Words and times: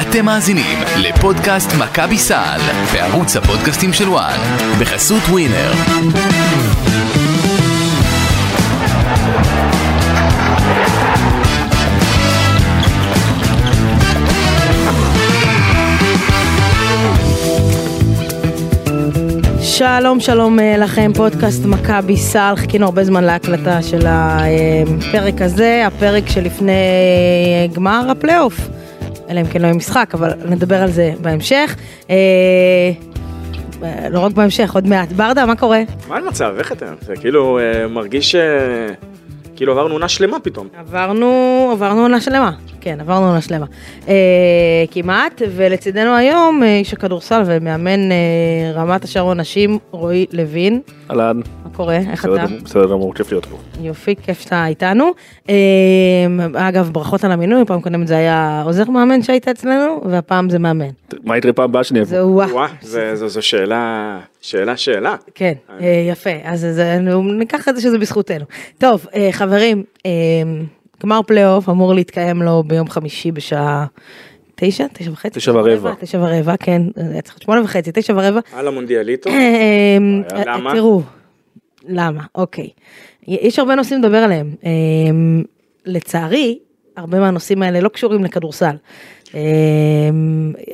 אתם 0.00 0.24
מאזינים 0.24 0.78
לפודקאסט 0.98 1.70
מכבי 1.78 2.18
סל 2.18 2.58
בערוץ 2.92 3.36
הפודקאסטים 3.36 3.92
של 3.92 4.08
וואן 4.08 4.38
בחסות 4.80 5.22
ווינר. 5.22 5.72
שלום 19.62 20.20
שלום 20.20 20.60
אה, 20.60 20.76
לכם, 20.78 21.12
פודקאסט 21.14 21.64
מכבי 21.64 22.16
סל, 22.16 22.54
חיכינו 22.56 22.86
הרבה 22.86 23.04
זמן 23.04 23.24
להקלטה 23.24 23.82
של 23.82 24.06
הפרק 24.06 25.42
הזה, 25.42 25.82
הפרק 25.86 26.28
שלפני 26.28 26.72
אה, 26.72 27.74
גמר 27.74 28.10
הפלייאוף, 28.10 28.68
אלא 29.32 29.40
אם 29.40 29.46
כן 29.46 29.60
לא 29.60 29.66
יהיה 29.66 29.74
משחק, 29.76 30.10
אבל 30.14 30.32
נדבר 30.48 30.82
על 30.82 30.90
זה 30.90 31.12
בהמשך. 31.20 31.76
אה, 32.10 32.92
לא 34.10 34.20
רק 34.20 34.32
בהמשך, 34.32 34.74
עוד 34.74 34.86
מעט. 34.86 35.12
ברדה, 35.12 35.46
מה 35.46 35.56
קורה? 35.56 35.82
מה 36.08 36.16
המצב? 36.16 36.54
איך 36.58 36.72
אתם? 36.72 36.94
זה 37.00 37.14
כאילו 37.16 37.58
אה, 37.58 37.88
מרגיש 37.88 38.34
אה, 38.34 38.40
כאילו 39.56 39.72
עברנו 39.72 39.94
עונה 39.94 40.08
שלמה 40.08 40.40
פתאום. 40.40 40.68
עברנו, 40.78 41.68
עברנו 41.72 42.00
עונה 42.02 42.20
שלמה, 42.20 42.52
כן, 42.80 43.00
עברנו 43.00 43.26
עונה 43.26 43.40
שלמה. 43.40 43.66
אה, 44.08 44.14
כמעט, 44.90 45.42
ולצידנו 45.56 46.16
היום 46.16 46.62
איש 46.62 46.92
הכדורסל 46.92 47.42
ומאמן 47.46 48.12
אה, 48.12 48.16
רמת 48.74 49.04
השרון 49.04 49.40
נשים, 49.40 49.78
רועי 49.90 50.26
לוין. 50.32 50.80
אהלן, 51.10 51.40
קורה? 51.76 51.96
איך 51.96 52.24
אתה? 52.24 52.44
בסדר 52.64 52.84
גמור, 52.90 53.14
כיף 53.14 53.30
להיות 53.32 53.46
פה. 53.46 53.56
יופי, 53.80 54.14
כיף 54.16 54.40
שאתה 54.40 54.66
איתנו. 54.66 55.10
אה, 55.48 55.54
אגב, 56.68 56.90
ברכות 56.92 57.24
על 57.24 57.32
המינוי, 57.32 57.64
פעם 57.64 57.80
קודם 57.80 58.06
זה 58.06 58.16
היה 58.16 58.62
עוזר 58.64 58.90
מאמן 58.90 59.22
שהיית 59.22 59.48
אצלנו, 59.48 60.00
והפעם 60.04 60.50
זה 60.50 60.58
מאמן. 60.58 60.88
מה 61.24 61.38
יקרה 61.38 61.52
פעם 61.52 61.64
הבאה 61.64 61.84
שאני 61.84 62.00
אבוא? 62.00 62.08
זה 62.10 62.26
וואו. 62.26 62.48
וואו, 62.50 62.68
זה- 62.82 63.16
זו 63.16 63.28
זו 63.28 63.42
שאלה, 63.42 64.18
שאלה, 64.40 64.76
שאלה. 64.76 65.14
כן, 65.34 65.52
אה, 65.80 66.06
יפה, 66.10 66.30
אז 66.44 66.66
ניקח 67.38 67.68
את 67.68 67.76
זה 67.76 67.82
שזה 67.82 67.98
בזכותנו. 67.98 68.44
טוב, 68.78 69.06
אה, 69.14 69.28
חברים, 69.32 69.82
אה, 70.06 70.10
גמר 71.02 71.20
פלייאוף 71.26 71.68
אמור 71.68 71.94
להתקיים 71.94 72.42
לו 72.42 72.62
ביום 72.66 72.88
חמישי 72.88 73.32
בשעה 73.32 73.86
תשע, 74.54 74.86
תשע 74.92 75.10
וחצי? 75.10 75.30
תשע 75.40 75.52
ורבע. 75.52 75.92
תשע 76.00 76.18
ורבע, 76.18 76.54
כן, 76.60 76.82
היה 76.96 77.22
צריך 77.22 77.34
להיות 77.34 77.42
שמונה 77.42 77.62
וחצי, 77.62 77.90
תשע 77.94 78.12
ורבע. 78.16 78.40
על 78.52 78.68
המונדיאליטו. 78.68 79.30
אה, 79.30 79.96
למה? 80.46 80.72
תראו, 80.74 81.02
למה? 81.88 82.22
אוקיי. 82.34 82.68
יש 83.26 83.58
הרבה 83.58 83.74
נושאים 83.74 83.98
לדבר 83.98 84.16
עליהם. 84.16 84.54
אה, 84.64 84.70
לצערי, 85.86 86.58
הרבה 86.96 87.20
מהנושאים 87.20 87.62
האלה 87.62 87.80
לא 87.80 87.88
קשורים 87.88 88.24
לכדורסל. 88.24 88.76
אה, 89.34 89.40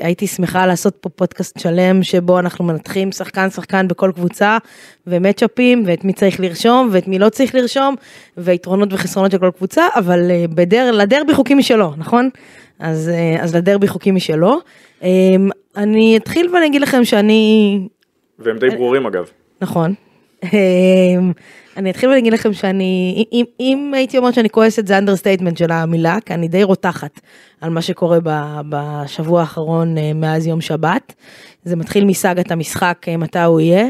הייתי 0.01 0.27
שמחה 0.27 0.67
לעשות 0.67 0.97
פה 1.01 1.09
פודקאסט 1.09 1.59
שלם 1.59 2.03
שבו 2.03 2.39
אנחנו 2.39 2.65
מנתחים 2.65 3.13
שחקן 3.13 3.51
שחקן 3.51 3.89
בכל 3.89 4.13
קבוצה 4.15 4.59
ומצ'אפים 5.07 5.83
ואת 5.87 6.05
מי 6.05 6.13
צריך 6.13 6.41
לרשום 6.41 6.89
ואת 6.93 7.09
מי 7.09 7.19
לא 7.19 7.29
צריך 7.29 7.55
לרשום 7.55 7.95
ויתרונות 8.37 8.93
וחסרונות 8.93 9.33
של 9.33 9.39
כל 9.39 9.51
קבוצה 9.57 9.87
אבל 9.95 10.31
אה, 10.31 10.45
בדר, 10.55 10.91
לדרבי 10.91 11.35
חוקים 11.35 11.59
משלו 11.59 11.93
נכון? 11.97 12.31
אז, 12.79 13.09
אה, 13.09 13.43
אז 13.43 13.57
לדרבי 13.57 13.89
חוקים 13.89 14.15
משלו. 14.15 14.59
אה, 15.03 15.09
אני 15.77 16.17
אתחיל 16.17 16.55
ואני 16.55 16.67
אגיד 16.67 16.81
לכם 16.81 17.05
שאני 17.05 17.81
והם 18.39 18.59
די 18.59 18.71
ברורים 18.71 19.07
אגב. 19.07 19.25
נכון. 19.61 19.95
אמ, 20.45 21.33
אני 21.77 21.91
אתחיל 21.91 22.09
ואני 22.09 22.21
אגיד 22.21 22.33
לכם 22.33 22.53
שאני, 22.53 23.25
אם, 23.33 23.45
אם 23.61 23.93
הייתי 23.95 24.19
אומרת 24.19 24.35
שאני 24.35 24.51
כועסת 24.51 24.87
זה 24.87 24.99
understatement 24.99 25.57
של 25.57 25.73
המילה, 25.73 26.19
כי 26.27 26.35
אני 26.35 26.49
די 26.49 26.63
רותחת 26.63 27.21
על 27.61 27.71
מה 27.71 27.83
שקורה 27.83 28.19
בשבוע 28.69 29.41
האחרון 29.41 29.99
אה, 29.99 30.13
מאז 30.15 30.47
יום 30.47 30.61
שבת. 30.61 31.15
זה 31.65 31.77
מתחיל 31.77 32.05
מסאגת 32.05 32.51
המשחק, 32.51 33.07
אה, 33.09 33.17
מתי 33.17 33.39
הוא 33.39 33.61
יהיה. 33.61 33.87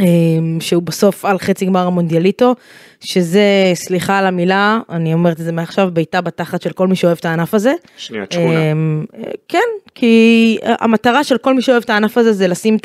אמ, 0.00 0.58
שהוא 0.60 0.82
בסוף 0.82 1.24
על 1.24 1.38
חצי 1.38 1.66
גמר 1.66 1.86
המונדיאליטו, 1.86 2.54
שזה, 3.00 3.70
סליחה 3.74 4.18
על 4.18 4.26
המילה, 4.26 4.78
אני 4.90 5.14
אומרת 5.14 5.40
את 5.40 5.44
זה 5.44 5.52
מעכשיו, 5.52 5.88
בעיטה 5.92 6.20
בתחת 6.20 6.62
של 6.62 6.72
כל 6.72 6.88
מי 6.88 6.96
שאוהב 6.96 7.16
את 7.20 7.24
הענף 7.24 7.54
הזה. 7.54 7.72
שנייה, 7.96 8.24
שכונה. 8.30 8.72
אמ, 8.72 9.04
כן, 9.48 9.58
כי 9.94 10.58
המטרה 10.64 11.24
של 11.24 11.38
כל 11.38 11.54
מי 11.54 11.62
שאוהב 11.62 11.82
את 11.82 11.90
הענף 11.90 12.18
הזה 12.18 12.32
זה 12.32 12.48
לשים 12.48 12.76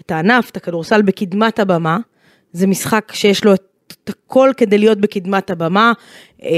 את 0.00 0.10
הענף, 0.10 0.50
את 0.50 0.56
הכדורסל 0.56 1.02
בקדמת 1.02 1.58
הבמה. 1.58 1.98
זה 2.52 2.66
משחק 2.66 3.12
שיש 3.12 3.44
לו 3.44 3.54
את 3.54 3.62
את 3.88 4.08
הכל 4.08 4.50
כדי 4.56 4.78
להיות 4.78 4.98
בקדמת 5.00 5.50
הבמה, 5.50 5.92
אה, 6.42 6.48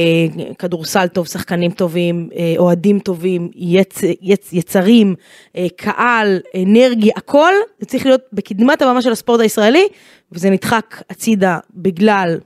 כדורסל 0.58 1.06
טוב, 1.06 1.26
שחקנים 1.26 1.70
טובים, 1.70 2.28
אה, 2.36 2.54
אוהדים 2.58 2.98
טובים, 2.98 3.50
יצ, 3.54 4.00
יצ, 4.22 4.52
יצרים, 4.52 5.14
אה, 5.56 5.66
קהל, 5.76 6.40
אנרגיה, 6.62 7.12
הכל 7.16 7.52
זה 7.80 7.86
צריך 7.86 8.06
להיות 8.06 8.22
בקדמת 8.32 8.82
הבמה 8.82 9.02
של 9.02 9.12
הספורט 9.12 9.40
הישראלי, 9.40 9.88
וזה 10.32 10.50
נדחק 10.50 11.02
הצידה 11.10 11.58
בגלל 11.74 12.38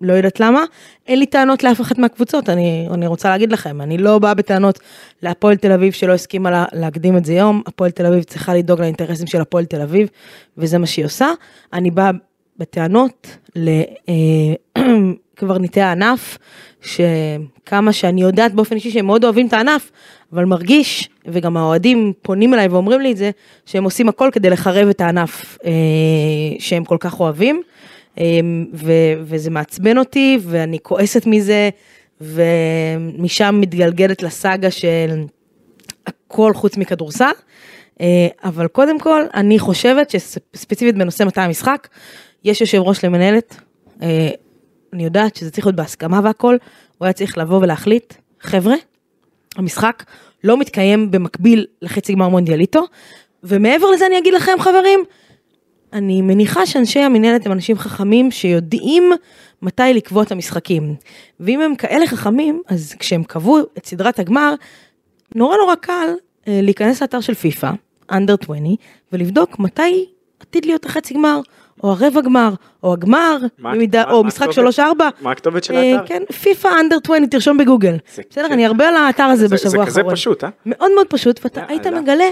לא 0.00 0.12
יודעת 0.12 0.40
למה, 0.40 0.64
אין 1.06 1.18
לי 1.18 1.26
טענות 1.26 1.64
לאף 1.64 1.80
אחת 1.80 1.98
מהקבוצות, 1.98 2.48
אני, 2.48 2.88
אני 2.94 3.06
רוצה 3.06 3.28
להגיד 3.28 3.52
לכם, 3.52 3.80
אני 3.80 3.98
לא 3.98 4.18
באה 4.18 4.34
בטענות 4.34 4.78
להפועל 5.22 5.56
תל 5.56 5.72
אביב 5.72 5.92
שלא 5.92 6.12
הסכימה 6.12 6.50
לה, 6.50 6.64
להקדים 6.72 7.16
את 7.16 7.24
זה 7.24 7.34
יום, 7.34 7.62
הפועל 7.66 7.90
תל 7.90 8.06
אביב 8.06 8.22
צריכה 8.22 8.54
לדאוג 8.54 8.80
לאינטרסים 8.80 9.26
של 9.26 9.40
הפועל 9.40 9.64
תל 9.64 9.82
אביב, 9.82 10.08
וזה 10.58 10.78
מה 10.78 10.86
שהיא 10.86 11.04
עושה. 11.04 11.28
אני 11.72 11.90
באה 11.90 12.10
בטענות 12.58 13.36
לקברניטי 15.36 15.80
הענף, 15.86 16.38
שכמה 16.80 17.92
שאני 17.92 18.22
יודעת 18.22 18.54
באופן 18.54 18.74
אישי 18.74 18.90
שהם 18.90 19.06
מאוד 19.06 19.24
אוהבים 19.24 19.46
את 19.46 19.52
הענף, 19.52 19.90
אבל 20.32 20.44
מרגיש, 20.44 21.08
וגם 21.26 21.56
האוהדים 21.56 22.12
פונים 22.22 22.54
אליי 22.54 22.68
ואומרים 22.68 23.00
לי 23.00 23.12
את 23.12 23.16
זה, 23.16 23.30
שהם 23.66 23.84
עושים 23.84 24.08
הכל 24.08 24.28
כדי 24.32 24.50
לחרב 24.50 24.88
את 24.88 25.00
הענף 25.00 25.58
אה, 25.64 25.70
שהם 26.58 26.84
כל 26.84 26.96
כך 27.00 27.20
אוהבים. 27.20 27.62
אמ, 28.18 28.66
וזה 29.22 29.50
מעצבן 29.50 29.98
אותי 29.98 30.38
ואני 30.42 30.78
כועסת 30.82 31.26
מזה 31.26 31.70
ומשם 32.20 33.58
מתגלגלת 33.60 34.22
לסאגה 34.22 34.70
של 34.70 35.24
הכל 36.06 36.54
חוץ 36.54 36.76
מכדורסל. 36.76 37.30
אה, 38.00 38.26
אבל 38.44 38.66
קודם 38.66 39.00
כל 39.00 39.22
אני 39.34 39.58
חושבת 39.58 40.10
שספציפית 40.10 40.94
בנושא 40.94 41.24
מתי 41.24 41.40
המשחק 41.40 41.88
יש 42.44 42.60
יושב 42.60 42.78
ראש 42.78 43.04
למנהלת. 43.04 43.56
אה, 44.02 44.28
אני 44.92 45.04
יודעת 45.04 45.36
שזה 45.36 45.50
צריך 45.50 45.66
להיות 45.66 45.76
בהסכמה 45.76 46.20
והכל 46.24 46.56
הוא 46.98 47.06
היה 47.06 47.12
צריך 47.12 47.38
לבוא 47.38 47.60
ולהחליט 47.62 48.14
חבר'ה 48.40 48.74
המשחק 49.56 50.04
לא 50.44 50.56
מתקיים 50.56 51.10
במקביל 51.10 51.66
לחצי 51.82 52.12
גמר 52.12 52.28
מונדיאליטו 52.28 52.84
ומעבר 53.42 53.90
לזה 53.90 54.06
אני 54.06 54.18
אגיד 54.18 54.34
לכם 54.34 54.52
חברים 54.58 55.00
אני 55.92 56.22
מניחה 56.22 56.66
שאנשי 56.66 56.98
המנהלת 57.00 57.46
הם 57.46 57.52
אנשים 57.52 57.78
חכמים 57.78 58.30
שיודעים 58.30 59.12
מתי 59.62 59.94
לקבוע 59.94 60.22
את 60.22 60.32
המשחקים. 60.32 60.94
ואם 61.40 61.60
הם 61.60 61.76
כאלה 61.76 62.06
חכמים, 62.06 62.62
אז 62.68 62.94
כשהם 62.98 63.24
קבעו 63.24 63.58
את 63.78 63.86
סדרת 63.86 64.18
הגמר, 64.18 64.54
נורא 65.34 65.56
נורא 65.56 65.74
קל 65.74 66.08
אה, 66.48 66.60
להיכנס 66.62 67.02
לאתר 67.02 67.20
של 67.20 67.34
פיפא, 67.34 67.70
אנדר 68.10 68.34
20, 68.42 68.76
ולבדוק 69.12 69.58
מתי 69.58 70.06
עתיד 70.40 70.64
להיות 70.66 70.86
החצי 70.86 71.14
גמר, 71.14 71.40
או 71.84 71.90
הרבע 71.90 72.20
גמר, 72.20 72.50
או 72.82 72.92
הגמר, 72.92 73.36
מה- 73.58 73.72
במידה, 73.74 74.04
מה- 74.06 74.12
או 74.12 74.22
מה 74.22 74.28
משחק 74.28 74.48
הכתובת? 74.48 74.74
3-4. 74.74 74.80
מה 75.20 75.30
הכתובת 75.30 75.64
של 75.64 75.74
אה, 75.74 75.92
האתר? 75.92 76.06
כן, 76.06 76.22
פיפא 76.42 76.68
אנדר 76.80 76.96
20, 77.04 77.26
תרשום 77.26 77.58
בגוגל. 77.58 77.96
זה- 78.14 78.22
בסדר, 78.30 78.46
כן. 78.48 78.52
אני 78.52 78.66
הרבה 78.66 78.88
על 78.88 78.96
האתר 78.96 79.22
הזה 79.22 79.46
זה- 79.48 79.54
בשבוע 79.54 79.70
זה 79.70 79.78
האחרון. 79.80 80.04
כזה 80.04 80.16
פשוט, 80.16 80.44
אה? 80.44 80.48
מאוד 80.66 80.90
מאוד 80.94 81.06
פשוט, 81.06 81.40
ואתה. 81.44 81.62
היית 81.68 81.86
מגלה 81.86 82.28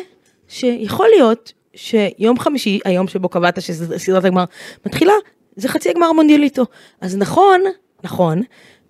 שיכול 0.49 1.07
להיות 1.17 1.53
שיום 1.75 2.39
חמישי, 2.39 2.81
היום 2.85 3.09
שבו 3.09 3.29
קבעת 3.29 3.63
שסדרת 3.63 4.25
הגמר 4.25 4.45
מתחילה, 4.87 5.13
זה 5.57 5.69
חצי 5.69 5.91
הגמר 5.91 6.07
המונדיאליטו. 6.07 6.65
אז 7.01 7.17
נכון, 7.17 7.61
נכון, 8.05 8.43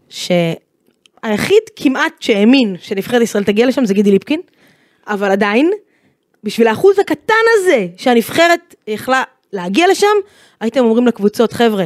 שהיחיד 0.08 1.62
כמעט 1.76 2.12
שהאמין 2.20 2.76
שנבחרת 2.80 3.22
ישראל 3.22 3.44
תגיע 3.44 3.66
לשם 3.66 3.84
זה 3.84 3.94
גידי 3.94 4.10
ליפקין, 4.10 4.40
אבל 5.06 5.30
עדיין, 5.30 5.70
בשביל 6.44 6.66
האחוז 6.66 6.98
הקטן 6.98 7.34
הזה 7.54 7.86
שהנבחרת 7.96 8.74
יכלה 8.86 9.22
להגיע 9.54 9.86
לשם, 9.90 10.06
הייתם 10.60 10.80
אומרים 10.84 11.06
לקבוצות, 11.06 11.52
חבר'ה, 11.52 11.84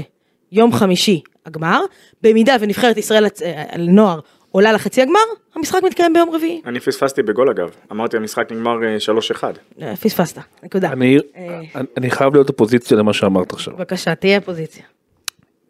יום 0.52 0.72
חמישי 0.72 1.20
הגמר, 1.46 1.80
במידה 2.22 2.56
ונבחרת 2.60 2.96
ישראל 2.96 3.26
אה, 3.42 3.64
לנוער 3.76 4.20
עולה 4.50 4.72
לחצי 4.72 5.02
הגמר, 5.02 5.18
המשחק 5.54 5.82
מתקיים 5.82 6.12
ביום 6.12 6.30
רביעי. 6.30 6.62
אני 6.66 6.80
פספסתי 6.80 7.22
בגול 7.22 7.50
אגב. 7.50 7.70
אמרתי 7.92 8.16
המשחק 8.16 8.52
נגמר 8.52 8.76
אה, 8.84 8.96
3-1. 9.40 9.44
אה, 9.82 9.96
פספסת, 9.96 10.38
נקודה. 10.62 10.92
אני- 10.92 11.18
אה. 11.36 12.10
חייב 12.10 12.34
להיות 12.34 12.48
אופוזיציה 12.48 12.96
למה 12.96 13.12
שאמרת 13.12 13.52
עכשיו. 13.52 13.74
בבקשה, 13.76 14.14
תהיה 14.14 14.40
פוזיציה. 14.40 14.82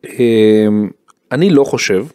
אמ, 0.05 0.89
אני 1.33 1.51
לא 1.51 1.65
חושב, 1.65 2.07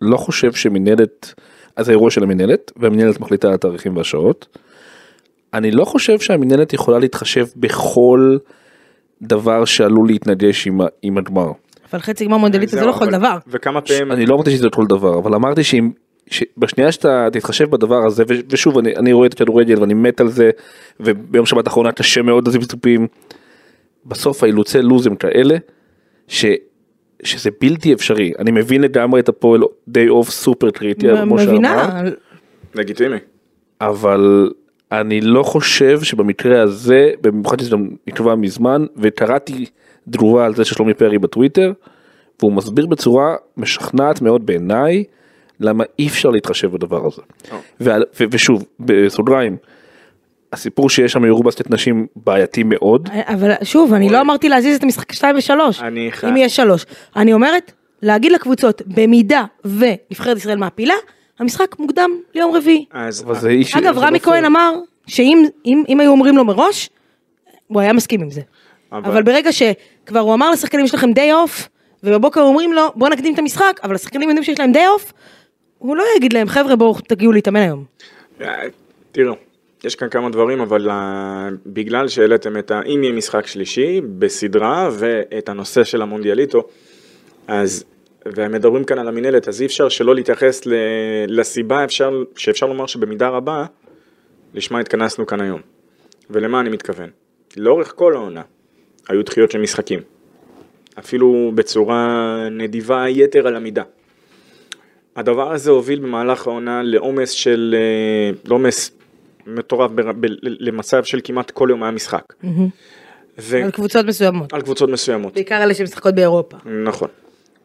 לא 0.00 0.16
חושב 0.16 0.52
שמנהלת, 0.52 1.34
אז 1.76 1.88
האירוע 1.88 2.10
של 2.10 2.22
המנהלת, 2.22 2.72
והמנהלת 2.76 3.20
מחליטה 3.20 3.48
על 3.48 3.54
התאריכים 3.54 3.96
והשעות. 3.96 4.58
אני 5.54 5.70
לא 5.70 5.84
חושב 5.84 6.18
שהמנהלת 6.20 6.72
יכולה 6.72 6.98
להתחשב 6.98 7.46
בכל 7.56 8.36
דבר 9.22 9.64
שעלול 9.64 10.06
להתנגש 10.06 10.66
עם 10.66 10.80
עם 11.02 11.18
הגמר. 11.18 11.52
אבל 11.92 12.00
חצי 12.00 12.24
גמר 12.24 12.36
מונדיאליטו 12.36 12.70
זה 12.72 12.78
זהו, 12.78 12.86
לא 12.88 12.92
כל 12.92 13.10
דבר. 13.10 13.38
וכמה 13.48 13.80
פעמים... 13.80 14.12
אני 14.12 14.26
לא 14.26 14.34
אמרתי 14.34 14.50
שזה 14.50 14.68
כל 14.70 14.86
דבר, 14.86 15.18
אבל 15.18 15.34
אמרתי 15.34 15.64
שאם 15.64 15.90
שבשנייה 16.30 16.92
שאתה 16.92 17.28
תתחשב 17.32 17.70
בדבר 17.70 18.06
הזה, 18.06 18.24
ו- 18.28 18.40
ושוב, 18.50 18.78
אני, 18.78 18.96
אני 18.96 19.12
רואה 19.12 19.26
את 19.26 19.32
הכדורגל 19.32 19.80
ואני 19.80 19.94
מת 19.94 20.20
על 20.20 20.28
זה, 20.28 20.50
וביום 21.00 21.46
שבת 21.46 21.66
האחרונה 21.66 21.92
קשה 21.92 22.22
מאוד 22.22 22.48
הזיפזופים, 22.48 23.06
בסוף 24.06 24.42
האילוצי 24.42 24.82
לוז 24.82 25.06
הם 25.06 25.16
כאלה, 25.16 25.56
ש, 26.28 26.44
שזה 27.22 27.50
בלתי 27.60 27.92
אפשרי. 27.92 28.32
אני 28.38 28.50
מבין 28.50 28.80
לגמרי 28.80 29.20
את 29.20 29.28
הפועל 29.28 29.62
די 29.88 30.08
אוף 30.08 30.30
סופר 30.30 30.70
קריטי, 30.70 31.06
כמו 31.22 31.38
שאמרת. 31.38 31.48
מבינה, 31.48 32.02
לגיטימי. 32.74 33.16
אבל 33.80 34.50
אני 34.92 35.20
לא 35.20 35.42
חושב 35.42 36.02
שבמקרה 36.02 36.62
הזה, 36.62 37.10
במיוחד 37.20 37.60
שזה 37.60 37.70
גם 37.70 37.88
נקבע 38.06 38.34
מזמן, 38.34 38.86
וקראתי 38.96 39.64
תגובה 40.10 40.46
על 40.46 40.54
זה 40.54 40.64
של 40.64 40.74
שלומי 40.74 40.94
פרי 40.94 41.18
בטוויטר, 41.18 41.72
והוא 42.40 42.52
מסביר 42.52 42.86
בצורה 42.86 43.34
משכנעת 43.56 44.22
מאוד 44.22 44.46
בעיניי, 44.46 45.04
למה 45.60 45.84
אי 45.98 46.06
אפשר 46.06 46.30
להתחשב 46.30 46.72
בדבר 46.72 47.06
הזה. 47.06 47.22
או. 47.52 47.56
ועל- 47.80 48.04
ו- 48.20 48.24
ושוב, 48.30 48.64
בסוגריים, 48.80 49.56
הסיפור 50.52 50.90
שיש 50.90 51.12
שם 51.12 51.24
יורובסקט 51.24 51.70
נשים 51.70 52.06
בעייתי 52.16 52.62
מאוד, 52.62 53.08
אבל 53.26 53.52
שוב, 53.62 53.92
אני 53.92 54.08
לא 54.10 54.20
אמרתי 54.20 54.48
להזיז 54.48 54.76
את 54.76 54.82
המשחק 54.82 55.12
2 55.12 55.36
ו-3, 55.36 55.52
אני 55.82 56.08
חי- 56.12 56.28
אם 56.28 56.36
יש 56.36 56.56
3. 56.56 56.86
אני 57.16 57.32
אומרת, 57.32 57.72
להגיד 58.02 58.32
לקבוצות, 58.32 58.82
במידה 58.86 59.44
ונבחרת 59.64 60.36
ישראל 60.36 60.58
מעפילה, 60.58 60.94
המשחק 61.38 61.78
מוקדם 61.78 62.10
ליום 62.34 62.56
רביעי. 62.56 62.84
אז 62.90 63.22
אבל 63.22 63.34
זה 63.34 63.48
איש... 63.48 63.76
אגב, 63.76 63.98
רמי 63.98 64.18
לא 64.18 64.24
כהן. 64.24 64.44
אמר 64.44 64.74
שאם 65.06 65.44
אם, 65.66 65.84
אם 65.88 66.00
היו 66.00 66.10
אומרים 66.10 66.36
לו 66.36 66.44
מראש, 66.44 66.90
הוא 67.66 67.80
היה 67.80 67.92
מסכים 67.92 68.22
עם 68.22 68.30
זה. 68.30 68.40
אבל- 68.92 69.10
אבל 69.10 69.22
ברגע 69.22 69.50
שכבר 69.52 70.20
הוא 70.20 70.34
אמר 70.34 70.50
לשחקנים 70.50 70.84
יש 70.84 70.94
לכם 70.94 71.12
day 71.12 71.32
off, 71.32 71.68
ובבוקר 72.04 72.40
אומרים 72.40 72.72
לו 72.72 72.82
בוא 72.94 73.08
נקדים 73.08 73.34
את 73.34 73.38
המשחק, 73.38 73.80
אבל 73.82 73.94
השחקנים 73.94 74.28
יודעים 74.28 74.44
שיש 74.44 74.60
להם 74.60 74.72
day 74.72 74.86
off, 74.86 75.12
הוא 75.78 75.96
לא 75.96 76.04
יגיד 76.16 76.32
להם 76.32 76.48
חבר'ה 76.48 76.76
בואו 76.76 76.94
תגיעו 77.08 77.32
להתאמן 77.32 77.60
היום. 77.60 77.84
אה, 78.40 78.62
תראו, 79.12 79.34
יש 79.84 79.94
כאן 79.94 80.08
כמה 80.08 80.30
דברים, 80.30 80.60
אבל 80.60 80.90
אה, 80.90 81.48
בגלל 81.66 82.08
שהעליתם 82.08 82.56
את 82.58 82.70
ה... 82.70 82.80
אם 82.82 83.00
יהיה 83.02 83.12
משחק 83.12 83.46
שלישי 83.46 84.00
בסדרה 84.18 84.88
ואת 84.92 85.48
הנושא 85.48 85.84
של 85.84 86.02
המונדיאליטו, 86.02 86.62
אז, 87.48 87.84
והם 88.26 88.52
מדברים 88.52 88.84
כאן 88.84 88.98
על 88.98 89.08
המינהלת, 89.08 89.48
אז 89.48 89.60
אי 89.60 89.66
אפשר 89.66 89.88
שלא 89.88 90.14
להתייחס. 90.14 90.62
לסיבה 91.28 91.84
אפשר, 91.84 92.22
שאפשר 92.36 92.66
לומר 92.66 92.86
שבמידה 92.86 93.28
רבה, 93.28 93.64
לשמה 94.54 94.80
התכנסנו 94.80 95.26
כאן 95.26 95.40
היום. 95.40 95.60
ולמה 96.30 96.60
אני 96.60 96.68
מתכוון? 96.68 97.10
לאורך 97.56 97.92
כל 97.96 98.14
העונה 98.14 98.42
היו 99.08 99.22
דחיות 99.22 99.50
של 99.50 99.58
משחקים. 99.60 100.00
אפילו 100.98 101.52
בצורה 101.54 102.36
נדיבה 102.50 103.08
יתר 103.08 103.46
על 103.46 103.56
המידה. 103.56 103.82
הדבר 105.16 105.52
הזה 105.52 105.70
הוביל 105.70 105.98
במהלך 105.98 106.46
העונה 106.46 106.82
לעומס 106.82 107.30
של, 107.30 107.74
אה, 107.78 108.30
לעומס 108.44 108.90
מטורף 109.46 109.90
בר- 109.90 110.12
ב- 110.12 110.26
למצב 110.42 111.04
של 111.04 111.20
כמעט 111.24 111.50
כל 111.50 111.66
יום 111.70 111.82
היה 111.82 111.92
משחק. 111.92 112.34
ו- 113.38 113.64
על 113.64 113.70
קבוצות 113.70 114.06
מסוימות. 114.06 114.52
על 114.52 114.62
קבוצות 114.62 114.90
מסוימות. 114.90 115.34
בעיקר 115.34 115.62
אלה 115.62 115.74
שמשחקות 115.74 116.14
באירופה. 116.14 116.56
נכון. 116.84 117.08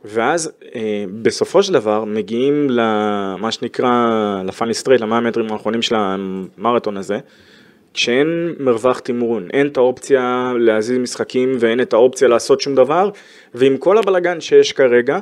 ואז 0.05 0.51
אה, 0.75 1.05
בסופו 1.21 1.63
של 1.63 1.73
דבר 1.73 2.03
מגיעים 2.05 2.67
למה 2.69 3.51
שנקרא 3.51 3.91
ל 4.45 4.50
final 4.50 4.73
straight, 4.73 5.01
למאה 5.01 5.17
המטרים 5.17 5.51
האחרונים 5.51 5.81
של 5.81 5.95
המרתון 5.95 6.97
הזה, 6.97 7.19
כשאין 7.93 8.55
מרווח 8.59 8.99
תמרון, 8.99 9.47
אין 9.53 9.67
את 9.67 9.77
האופציה 9.77 10.53
להזיז 10.59 10.97
משחקים 10.97 11.51
ואין 11.59 11.81
את 11.81 11.93
האופציה 11.93 12.27
לעשות 12.27 12.61
שום 12.61 12.75
דבר, 12.75 13.09
ועם 13.53 13.77
כל 13.77 13.97
הבלגן 13.97 14.41
שיש 14.41 14.71
כרגע, 14.73 15.19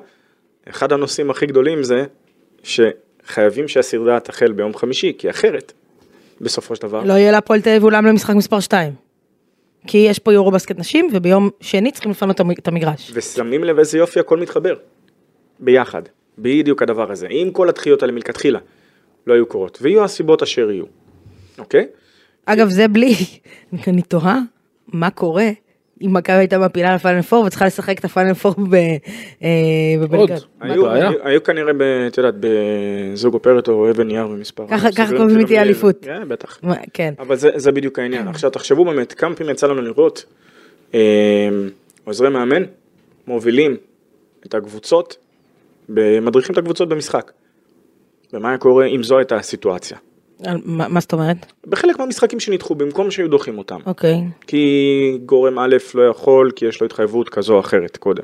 אחד 0.70 0.94
הנושאים 0.94 1.32
הכי 1.32 1.46
גדולים 1.46 1.84
זה 1.84 2.06
שחייבים 2.64 3.68
שהסדרה 3.68 4.20
תחל 4.20 4.52
ביום 4.52 4.74
חמישי, 4.74 5.14
כי 5.18 5.30
אחרת, 5.30 5.74
בסופו 6.42 6.76
של 6.76 6.82
דבר, 6.82 7.04
לא 7.04 7.14
יהיה 7.14 7.32
להפועל 7.32 7.62
תל 7.62 7.70
אביב 7.70 7.84
אולם 7.84 8.06
למשחק 8.06 8.36
מספר 8.36 8.60
2. 8.60 9.07
כי 9.88 9.98
יש 9.98 10.20
פה 10.20 10.34
יורו 10.34 10.52
בסקט 10.52 10.80
נשים, 10.80 11.10
וביום 11.14 11.50
שני 11.62 11.92
צריכים 11.92 12.12
לפנות 12.12 12.42
את 12.60 12.68
המגרש. 12.68 13.12
ושמים 13.14 13.64
לב 13.64 13.80
איזה 13.80 13.98
יופי 13.98 14.20
הכל 14.20 14.38
מתחבר, 14.38 14.76
ביחד, 15.60 16.02
בדיוק 16.38 16.82
הדבר 16.82 17.12
הזה. 17.12 17.28
אם 17.28 17.50
כל 17.54 17.70
הדחיות 17.70 18.02
האלה 18.02 18.14
מלכתחילה 18.14 18.60
לא 19.28 19.34
היו 19.34 19.46
קורות, 19.46 19.78
ויהיו 19.82 20.04
הסיבות 20.04 20.42
אשר 20.44 20.72
יהיו, 20.72 20.86
אוקיי? 21.58 21.88
אגב, 22.46 22.70
זה 22.70 22.88
בלי, 22.88 23.16
אני 23.88 24.02
תוהה 24.02 24.40
מה 24.88 25.10
קורה 25.10 25.50
אם 26.02 26.14
מכבי 26.14 26.36
הייתה 26.36 26.58
מפילה 26.60 26.96
לפיינל 26.96 27.22
פור 27.22 27.46
וצריכה 27.46 27.66
לשחק 27.66 28.00
את 28.00 28.06
הפיינל 28.06 28.32
ב- 28.70 28.76
אה, 28.76 29.48
בבלגרד. 30.02 30.40
מה 30.60 30.74
היו, 31.24 31.44
כנראה, 31.44 31.72
את 32.08 32.18
יודעת, 32.18 32.34
בזוג 32.40 33.34
אופרט 33.34 33.68
או 33.68 33.90
אבן 33.92 34.08
נייר 34.08 34.28
במספר. 34.28 34.68
ככה- 34.68 34.92
סוגרים 34.92 35.18
קובעים 35.18 35.40
איתי 35.40 35.60
אליפות. 35.60 35.96
כן, 36.02 36.22
בטח. 36.28 36.60
כן. 36.94 37.14
אבל 37.20 37.36
זה, 37.36 37.50
זה 37.56 37.72
בדיוק 37.72 38.00
העניין. 38.00 38.28
עכשיו 38.28 38.50
תחשבו 38.50 38.86
באמת, 38.86 39.14
כמה 39.14 39.36
פעמים 39.36 39.52
יצא 39.54 39.68
לנו 39.68 39.82
לראות 39.82 40.26
אה, 40.94 41.00
עוזרי 42.04 42.30
מאמן 42.30 42.64
מובילים 43.28 43.78
את 44.46 44.54
הקבוצות, 44.56 45.18
מדריכים 46.22 46.54
את 46.54 46.58
הקבוצות 46.58 46.90
במשחק. 46.90 47.32
ומה 48.34 48.50
היה 48.50 48.58
קורה 48.58 48.86
אם 48.86 49.04
זו 49.04 49.18
הייתה 49.18 49.36
הסיטואציה? 49.36 49.98
על- 50.46 50.62
מה 50.66 50.88
מה 50.88 51.00
זאת 51.00 51.14
אומרת? 51.14 51.38
בחלק 51.68 52.00
מהמשחקים 52.00 52.40
שנדחו, 52.40 52.76
במקום 52.76 53.12
שהיו 53.12 53.28
דוחים 53.30 53.58
אותם. 53.58 53.80
אוקיי. 53.86 54.22
כי 54.48 55.18
גורם 55.26 55.60
א' 55.60 55.76
לא 55.96 56.02
יכול, 56.10 56.52
כי 56.56 56.66
יש 56.66 56.82
לו 56.82 56.86
התחייבות 56.86 57.30
כזו 57.30 57.54
או 57.54 57.60
אחרת 57.60 57.98
קודם. 57.98 58.24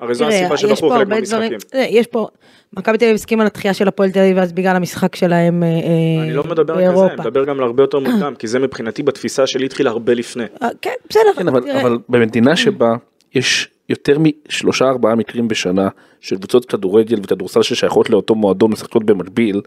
הרי 0.00 0.14
זו 0.14 0.28
הסיבה 0.28 0.54
יש 0.54 0.60
שדחו 0.60 0.90
חלק 0.90 1.08
מהמשחקים. 1.08 1.58
אה, 1.74 1.86
יש 1.90 2.06
פה, 2.06 2.28
מכבי 2.76 2.98
תל 2.98 3.04
אביב 3.04 3.14
הסכימה 3.14 3.44
לדחייה 3.44 3.74
של 3.74 3.88
הפועל 3.88 4.10
תל 4.10 4.18
אביב 4.18 4.38
אז 4.38 4.52
בגלל 4.52 4.76
המשחק 4.76 5.16
שלהם 5.16 5.62
אה, 5.62 5.68
אה, 5.68 6.22
אני 6.22 6.32
לא 6.32 6.44
מדבר 6.44 6.72
רק 6.74 6.78
על 6.78 6.84
זה, 6.84 6.90
באירופה. 6.92 7.14
אני 7.14 7.20
מדבר 7.20 7.44
גם 7.44 7.58
על 7.58 7.64
הרבה 7.64 7.82
יותר 7.82 7.98
מוקדם, 7.98 8.34
כי 8.38 8.46
זה 8.46 8.58
מבחינתי 8.58 9.02
בתפיסה 9.02 9.46
שלי 9.46 9.66
התחיל 9.66 9.86
הרבה 9.86 10.14
לפני. 10.14 10.44
אה, 10.62 10.68
כן, 10.82 10.94
בסדר. 11.10 11.22
כן, 11.36 11.48
אבל 11.48 11.98
במדינה 12.08 12.56
שבה 12.56 12.94
יש 13.34 13.68
יותר 13.88 14.16
משלושה 14.18 14.84
ארבעה 14.84 15.14
מקרים 15.14 15.48
בשנה 15.48 15.88
של 16.20 16.36
קבוצות 16.36 16.64
כדורגל 16.64 17.16
וכדורסל 17.22 17.62
ששייכות 17.62 18.10
לאותו 18.10 18.34
מועדון 18.34 18.70
משחקות 18.70 19.04
במקביל 19.04 19.60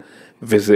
וזה 0.43 0.75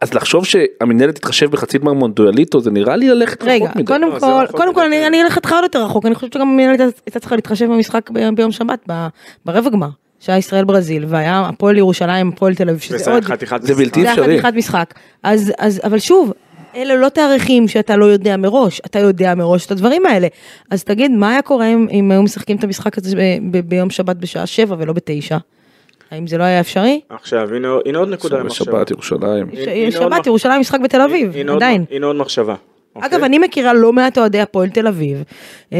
אז 0.00 0.14
לחשוב 0.14 0.44
שהמנהלת 0.44 1.14
תתחשב 1.14 1.50
בחצי 1.50 1.78
גמר 1.78 1.92
מונדיאליטו 1.92 2.60
זה 2.60 2.70
נראה 2.70 2.96
לי 2.96 3.08
ללכת 3.08 3.42
רגע, 3.42 3.64
רחוק 3.64 3.76
מדי. 3.76 3.84
קודם 3.86 4.02
לא, 4.02 4.18
זה 4.18 4.26
כל, 4.26 4.46
קודם 4.50 4.74
כל 4.74 4.84
אני 4.84 4.96
כן. 4.96 5.04
אני 5.06 5.22
אלך 5.22 5.36
איתך 5.36 5.52
עוד 5.52 5.62
יותר 5.62 5.84
רחוק, 5.84 6.06
אני 6.06 6.14
חושבת 6.14 6.32
שגם 6.32 6.48
המנהלת 6.48 6.80
הייתה 7.06 7.20
צריכה 7.20 7.34
להתחשב 7.36 7.66
במשחק 7.66 8.10
ב- 8.10 8.28
ביום 8.34 8.52
שבת, 8.52 8.78
ב- 8.88 9.06
ברבע 9.44 9.70
גמר, 9.70 9.88
שהיה 10.20 10.38
ישראל 10.38 10.64
ברזיל, 10.64 11.04
והיה 11.08 11.40
הפועל 11.48 11.78
ירושלים, 11.78 12.28
הפועל 12.28 12.54
תל 12.54 12.68
אביב, 12.68 12.80
שזה 12.80 13.12
עוד, 13.12 13.24
זה. 13.62 13.74
בלתי 13.74 14.02
זה 14.02 14.06
היה 14.06 14.12
אפשרי. 14.12 14.38
חתיכת 14.38 14.54
משחק. 14.56 14.94
אז, 15.22 15.52
אז, 15.58 15.80
אבל 15.84 15.98
שוב, 15.98 16.32
אלה 16.76 16.96
לא 16.96 17.08
תאריכים 17.08 17.68
שאתה 17.68 17.96
לא 17.96 18.04
יודע 18.04 18.36
מראש, 18.36 18.80
אתה 18.86 18.98
יודע 18.98 19.34
מראש 19.34 19.66
את 19.66 19.70
הדברים 19.70 20.06
האלה. 20.06 20.28
אז 20.70 20.84
תגיד, 20.84 21.10
מה 21.10 21.30
היה 21.30 21.42
קורה 21.42 21.66
אם, 21.66 21.86
אם 21.90 22.10
היו 22.10 22.22
משחקים 22.22 22.56
את 22.56 22.64
המשחק 22.64 22.98
הזה 22.98 23.16
ב, 23.16 23.20
ב, 23.50 23.60
ביום 23.68 23.90
שבת 23.90 24.16
בשעה 24.16 24.46
שבע 24.46 24.76
ולא 24.78 24.92
בתשע? 24.92 25.36
האם 26.12 26.26
זה 26.26 26.38
לא 26.38 26.44
היה 26.44 26.60
אפשרי? 26.60 27.00
עכשיו, 27.08 27.54
הנה 27.54 27.68
הנה 27.86 27.98
עוד 27.98 28.08
נקודה 28.08 28.38
למחשבה. 28.38 28.72
בשבת 28.72 28.90
ירושלים. 28.90 29.46
הנה 29.66 29.90
שבת, 29.90 30.26
ירושלים 30.26 30.60
משחק 30.60 30.80
בתל 30.80 31.00
אביב, 31.00 31.36
הנה 31.36 31.52
עדיין. 31.52 31.84
הנה 31.90 32.06
עוד 32.06 32.16
מחשבה. 32.16 32.54
אגב, 32.98 33.12
אוקיי? 33.12 33.26
אני 33.26 33.38
מכירה 33.38 33.72
לא 33.74 33.92
מעט 33.92 34.18
אוהדי 34.18 34.40
הפועל 34.40 34.68
תל 34.70 34.86
אביב, 34.86 35.22
אמ, 35.72 35.78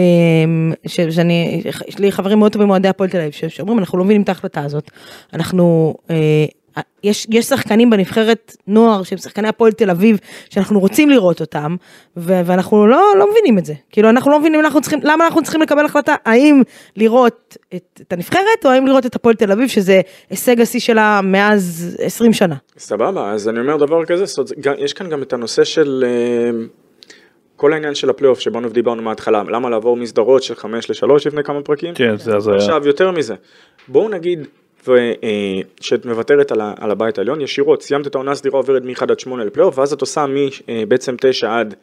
ש- 0.86 1.00
שאני, 1.00 1.62
יש 1.88 1.98
לי 1.98 2.12
חברים 2.12 2.38
מאוד 2.38 2.52
טובים 2.52 2.70
אוהדי 2.70 2.88
הפועל 2.88 3.10
תל 3.10 3.18
אביב, 3.18 3.32
ש- 3.32 3.44
שאומרים, 3.44 3.78
אנחנו 3.78 3.98
לא 3.98 4.04
מבינים 4.04 4.22
את 4.22 4.28
ההחלטה 4.28 4.60
הזאת. 4.64 4.90
אנחנו, 5.34 5.94
אה, 6.10 6.16
יש, 7.04 7.26
יש 7.30 7.44
שחקנים 7.46 7.90
בנבחרת 7.90 8.56
נוער 8.66 9.02
שהם 9.02 9.18
שחקני 9.18 9.48
הפועל 9.48 9.72
תל 9.72 9.90
אביב, 9.90 10.18
שאנחנו 10.50 10.80
רוצים 10.80 11.10
לראות 11.10 11.40
אותם, 11.40 11.76
ו- 12.16 12.40
ואנחנו 12.46 12.86
לא, 12.86 13.02
לא 13.18 13.30
מבינים 13.30 13.58
את 13.58 13.64
זה. 13.64 13.74
כאילו, 13.90 14.08
אנחנו 14.10 14.30
לא 14.30 14.38
מבינים 14.40 14.60
אנחנו 14.60 14.80
צריכים, 14.80 15.00
למה 15.02 15.24
אנחנו 15.26 15.42
צריכים 15.42 15.62
לקבל 15.62 15.84
החלטה, 15.84 16.14
האם 16.24 16.62
לראות 16.96 17.56
את, 17.74 18.00
את 18.02 18.12
הנבחרת, 18.12 18.42
או 18.64 18.70
האם 18.70 18.86
לראות 18.86 19.06
את 19.06 19.16
הפועל 19.16 19.34
תל 19.34 19.52
אביב, 19.52 19.68
שזה 19.68 20.00
הישג 20.30 20.60
השיא 20.60 20.80
שלה 20.80 21.20
מאז 21.24 21.96
20 22.02 22.32
שנה. 22.32 22.54
סבבה, 22.78 23.30
אז 23.32 23.48
אני 23.48 23.60
אומר 23.60 23.76
דבר 23.76 24.04
כזה, 24.04 24.24
גם- 24.60 24.74
יש 24.78 24.92
כאן 24.92 25.08
גם 25.08 25.22
את 25.22 25.32
הנושא 25.32 25.64
של 25.64 26.04
אה, 26.06 26.64
כל 27.56 27.72
העניין 27.72 27.94
של 27.94 28.10
הפלייאוף 28.10 28.40
שבאנו 28.40 28.70
ודיברנו 28.70 29.02
מההתחלה, 29.02 29.42
למה 29.48 29.70
לעבור 29.70 29.96
מסדרות 29.96 30.42
של 30.42 30.54
5 30.54 30.90
ל-3 30.90 31.06
לפני 31.26 31.44
כמה 31.44 31.62
פרקים? 31.62 31.94
כן 31.94 32.16
זה 32.16 32.36
הזיה. 32.36 32.54
עכשיו, 32.56 32.86
יותר 32.86 33.10
מזה, 33.10 33.34
בואו 33.88 34.08
נגיד 34.08 34.46
ו- 34.86 34.92
אה, 34.96 35.60
שאת 35.80 36.06
מוותרת 36.06 36.52
על, 36.52 36.60
ה- 36.60 36.74
על 36.80 36.90
הבית 36.90 37.18
העליון 37.18 37.40
ישירות, 37.40 37.82
סיימת 37.82 38.06
את 38.06 38.14
העונה 38.14 38.30
הסדירה 38.30 38.56
עוברת 38.58 38.82
מ-1 38.82 39.02
עד 39.02 39.20
8 39.20 39.44
לפלייאוף, 39.44 39.78
ואז 39.78 39.92
את 39.92 40.00
עושה 40.00 40.24
מבעצם 40.68 41.14
9 41.20 41.58
עד 41.58 41.74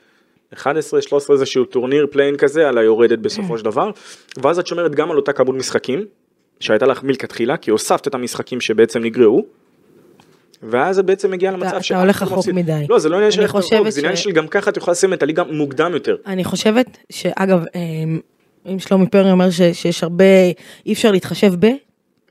11, 0.53 1.01
13 1.01 1.33
איזשהו 1.35 1.65
טורניר 1.65 2.07
play-in 2.11 2.37
כזה 2.37 2.67
על 2.69 2.77
היורדת 2.77 3.19
בסופו 3.19 3.57
של 3.57 3.65
דבר, 3.65 3.91
ואז 4.43 4.59
את 4.59 4.67
שומרת 4.67 4.95
גם 4.95 5.11
על 5.11 5.17
אותה 5.17 5.33
כמות 5.33 5.55
משחקים 5.55 6.05
שהייתה 6.59 6.85
לך 6.85 7.03
מלכתחילה, 7.03 7.57
כי 7.57 7.71
הוספת 7.71 8.07
את 8.07 8.13
המשחקים 8.13 8.61
שבעצם 8.61 8.99
נגרעו. 9.03 9.45
ואז 10.63 10.99
את 10.99 11.05
בעצם 11.05 11.31
מגיעה 11.31 11.53
למצב 11.53 11.67
אתה 11.67 11.83
שאף 11.83 11.99
הולך 11.99 12.21
רחוק. 12.21 12.47
מדי. 12.47 12.85
לא, 12.89 12.99
זה 12.99 13.09
לא 13.09 13.15
עניין 13.15 13.31
של 13.31 13.41
ללכת 13.41 13.51
חושבת 13.51 13.73
רחוק, 13.73 13.89
זה 13.89 14.01
עניין 14.01 14.15
של 14.15 14.31
גם 14.31 14.47
ככה 14.47 14.71
את 14.71 14.77
יכולה 14.77 14.91
לסיים 14.91 15.13
את 15.13 15.23
הליגה 15.23 15.43
מוקדם 15.43 15.93
יותר. 15.93 16.15
אני 16.25 16.43
חושבת 16.43 16.97
שאגב, 17.11 17.63
אמ, 17.75 18.19
אם 18.65 18.79
שלומי 18.79 19.07
פרי 19.09 19.31
אומר 19.31 19.49
שיש 19.73 20.03
הרבה, 20.03 20.25
אי 20.85 20.93
אפשר 20.93 21.11
להתחשב 21.11 21.53
ב, 21.59 21.67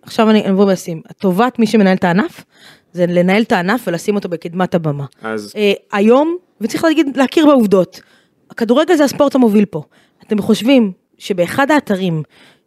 עכשיו 0.08 0.30
אני 0.30 0.50
אבוא 0.50 0.64
ואשים, 0.64 1.02
טובת 1.18 1.58
מי 1.58 1.66
שמנהל 1.66 1.96
את 1.96 2.04
הענף, 2.04 2.44
זה 2.92 3.06
לנהל 3.08 3.42
את 3.42 3.52
הענף 3.52 3.80
ולשים 3.86 4.14
אותו 4.14 4.28
בקדמת 4.28 4.74
הבמה. 4.74 5.04
אז 5.22 5.52
אה, 5.56 5.72
היום, 5.92 6.36
וצריך 6.60 6.84
להגיד, 6.84 7.16
להכיר 7.16 7.46
בעובדות, 7.46 8.00
הכדורגל 8.50 8.96
זה 8.96 9.04
הספורט 9.04 9.34
המוביל 9.34 9.64
פה. 9.64 9.82
אתם 10.26 10.42
חושבים 10.42 10.92
שבאחד 11.18 11.70
האתרים 11.70 12.22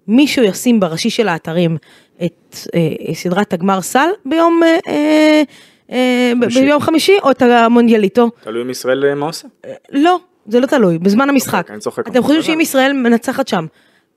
מישהו 0.08 0.44
ישים 0.44 0.80
בראשי 0.80 1.10
של 1.10 1.28
האתרים 1.28 1.78
את 2.26 2.56
אה, 2.76 3.14
סדרת 3.14 3.54
הגמר 3.54 3.82
סל 3.82 4.10
ביום, 4.26 4.62
אה, 4.64 4.78
אה, 4.88 5.44
אה, 5.92 6.32
חמישי. 6.42 6.62
ביום 6.62 6.82
חמישי 6.82 7.18
או 7.24 7.32
את 7.32 7.42
המונדיאליטו? 7.42 8.30
תלוי 8.44 8.62
אם 8.62 8.70
ישראל 8.70 9.06
אה, 9.06 9.16
מה 9.16 9.26
עושה. 9.26 9.48
לא, 9.92 10.20
זה 10.48 10.60
לא 10.60 10.66
תלוי, 10.66 10.98
בזמן 10.98 11.30
המשחק. 11.30 11.72
אני 11.72 11.80
צוחק. 11.80 12.08
אתם 12.08 12.24
חושבים 12.24 12.42
שאם 12.42 12.62
ישראל 12.62 12.94
מנצחת 12.94 13.48
שם, 13.48 13.66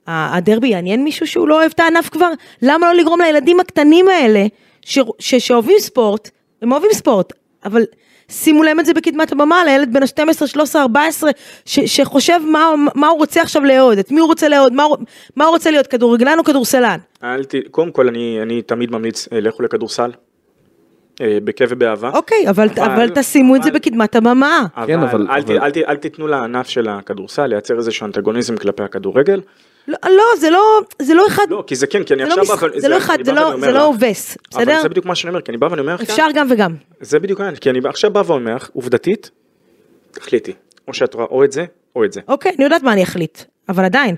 הדרבי 0.07 0.67
יעניין 0.67 1.03
מישהו 1.03 1.27
שהוא 1.27 1.47
לא 1.47 1.59
אוהב 1.59 1.71
את 1.75 1.79
הענף 1.79 2.09
כבר? 2.09 2.29
למה 2.61 2.93
לא 2.93 2.99
לגרום 2.99 3.21
לילדים 3.21 3.59
הקטנים 3.59 4.07
האלה, 4.07 4.45
ש- 4.81 4.99
ש- 5.19 5.35
שאוהבים 5.35 5.79
ספורט, 5.79 6.29
הם 6.61 6.71
אוהבים 6.71 6.91
ספורט, 6.93 7.33
אבל 7.65 7.83
שימו 8.29 8.63
להם 8.63 8.79
את 8.79 8.85
זה 8.85 8.93
בקדמת 8.93 9.31
הבמה, 9.31 9.65
לילד 9.65 9.93
בן 9.93 10.03
ה-12, 10.03 10.47
13, 10.47 10.81
14, 10.81 11.31
ש- 11.65 11.79
שחושב 11.79 12.39
מה, 12.45 12.69
מה 12.95 13.07
הוא 13.07 13.17
רוצה 13.17 13.41
עכשיו 13.41 13.63
לאהוד, 13.63 13.97
את 13.97 14.11
מי 14.11 14.19
הוא 14.19 14.27
רוצה 14.27 14.49
לאהוד, 14.49 14.73
מה, 14.73 14.83
הוא- 14.83 14.97
מה 15.35 15.45
הוא 15.45 15.51
רוצה 15.53 15.71
להיות, 15.71 15.87
כדורגלן 15.87 16.39
או 16.39 16.43
כדורסלן? 16.43 16.97
ת... 17.43 17.55
קודם 17.71 17.91
כל 17.91 18.07
אני, 18.07 18.39
אני 18.41 18.61
תמיד 18.61 18.91
ממליץ, 18.91 19.27
אה, 19.33 19.39
לכו 19.39 19.63
לכדורסל. 19.63 20.11
אה, 21.21 21.37
בכיף 21.43 21.69
ובאהבה. 21.73 22.09
אוקיי, 22.13 22.49
אבל, 22.49 22.67
אבל, 22.77 22.83
אבל 22.91 23.09
תשימו 23.15 23.55
את 23.55 23.63
זה 23.63 23.69
אבל- 23.69 23.77
בקדמת 23.79 24.15
הבמה. 24.15 24.65
אבל, 24.77 24.87
כן, 24.87 24.99
אבל- 24.99 25.27
אל, 25.29 25.41
ת- 25.43 25.49
אבל- 25.49 25.59
אל, 25.59 25.71
ת- 25.71 25.77
אל 25.77 25.95
תיתנו 25.95 26.27
לענף 26.27 26.67
של 26.69 26.87
הכדורסל 26.89 27.45
לייצר 27.47 27.77
איזשהו 27.77 28.05
אנטגוניזם 28.05 28.57
כלפי 28.57 28.83
הכדורגל. 28.83 29.41
לא, 29.87 29.97
לא, 30.05 30.23
זה 30.39 30.49
לא, 30.49 30.59
זה 31.01 31.13
לא 31.13 31.27
אחד, 31.27 31.43
לא, 31.49 31.63
כי 31.67 31.75
זה 31.75 31.87
כן, 31.87 32.03
כי 32.03 32.13
אני 32.13 32.21
לא, 32.25 32.27
עכשיו... 32.41 32.45
בא- 32.69 32.79
זה 32.79 32.87
לא 32.87 32.97
אחד, 32.97 33.17
זה 33.23 33.31
לא, 33.31 33.59
זה 33.59 33.67
לא 33.71 33.73
לך, 33.79 33.83
הובס, 33.85 34.37
אבל 34.53 34.63
בסדר? 34.65 34.81
זה 34.81 34.89
בדיוק 34.89 35.05
מה 35.05 35.15
שאני 35.15 35.29
אומר, 35.29 35.41
כי 35.41 35.51
אני 35.51 35.57
בא 35.57 35.67
ואני 35.71 35.81
אומר 35.81 35.95
לך, 35.95 36.01
אפשר 36.01 36.27
גם 36.35 36.47
וגם. 36.51 36.75
זה 37.01 37.19
בדיוק 37.19 37.39
העניין, 37.39 37.55
כי 37.55 37.69
אני 37.69 37.79
עכשיו 37.85 38.11
בא 38.11 38.23
ואומר 38.25 38.55
לך, 38.55 38.69
עובדתית, 38.73 39.31
תחליטי, 40.11 40.53
או 40.87 40.93
שאת 40.93 41.13
רואה 41.13 41.25
או 41.25 41.43
את 41.43 41.51
זה, 41.51 41.65
או 41.95 42.05
את 42.05 42.13
זה. 42.13 42.21
אוקיי, 42.27 42.51
אני 42.57 42.63
יודעת 42.63 42.83
מה 42.83 42.93
אני 42.93 43.03
אחליט, 43.03 43.37
אבל 43.69 43.85
עדיין, 43.85 44.15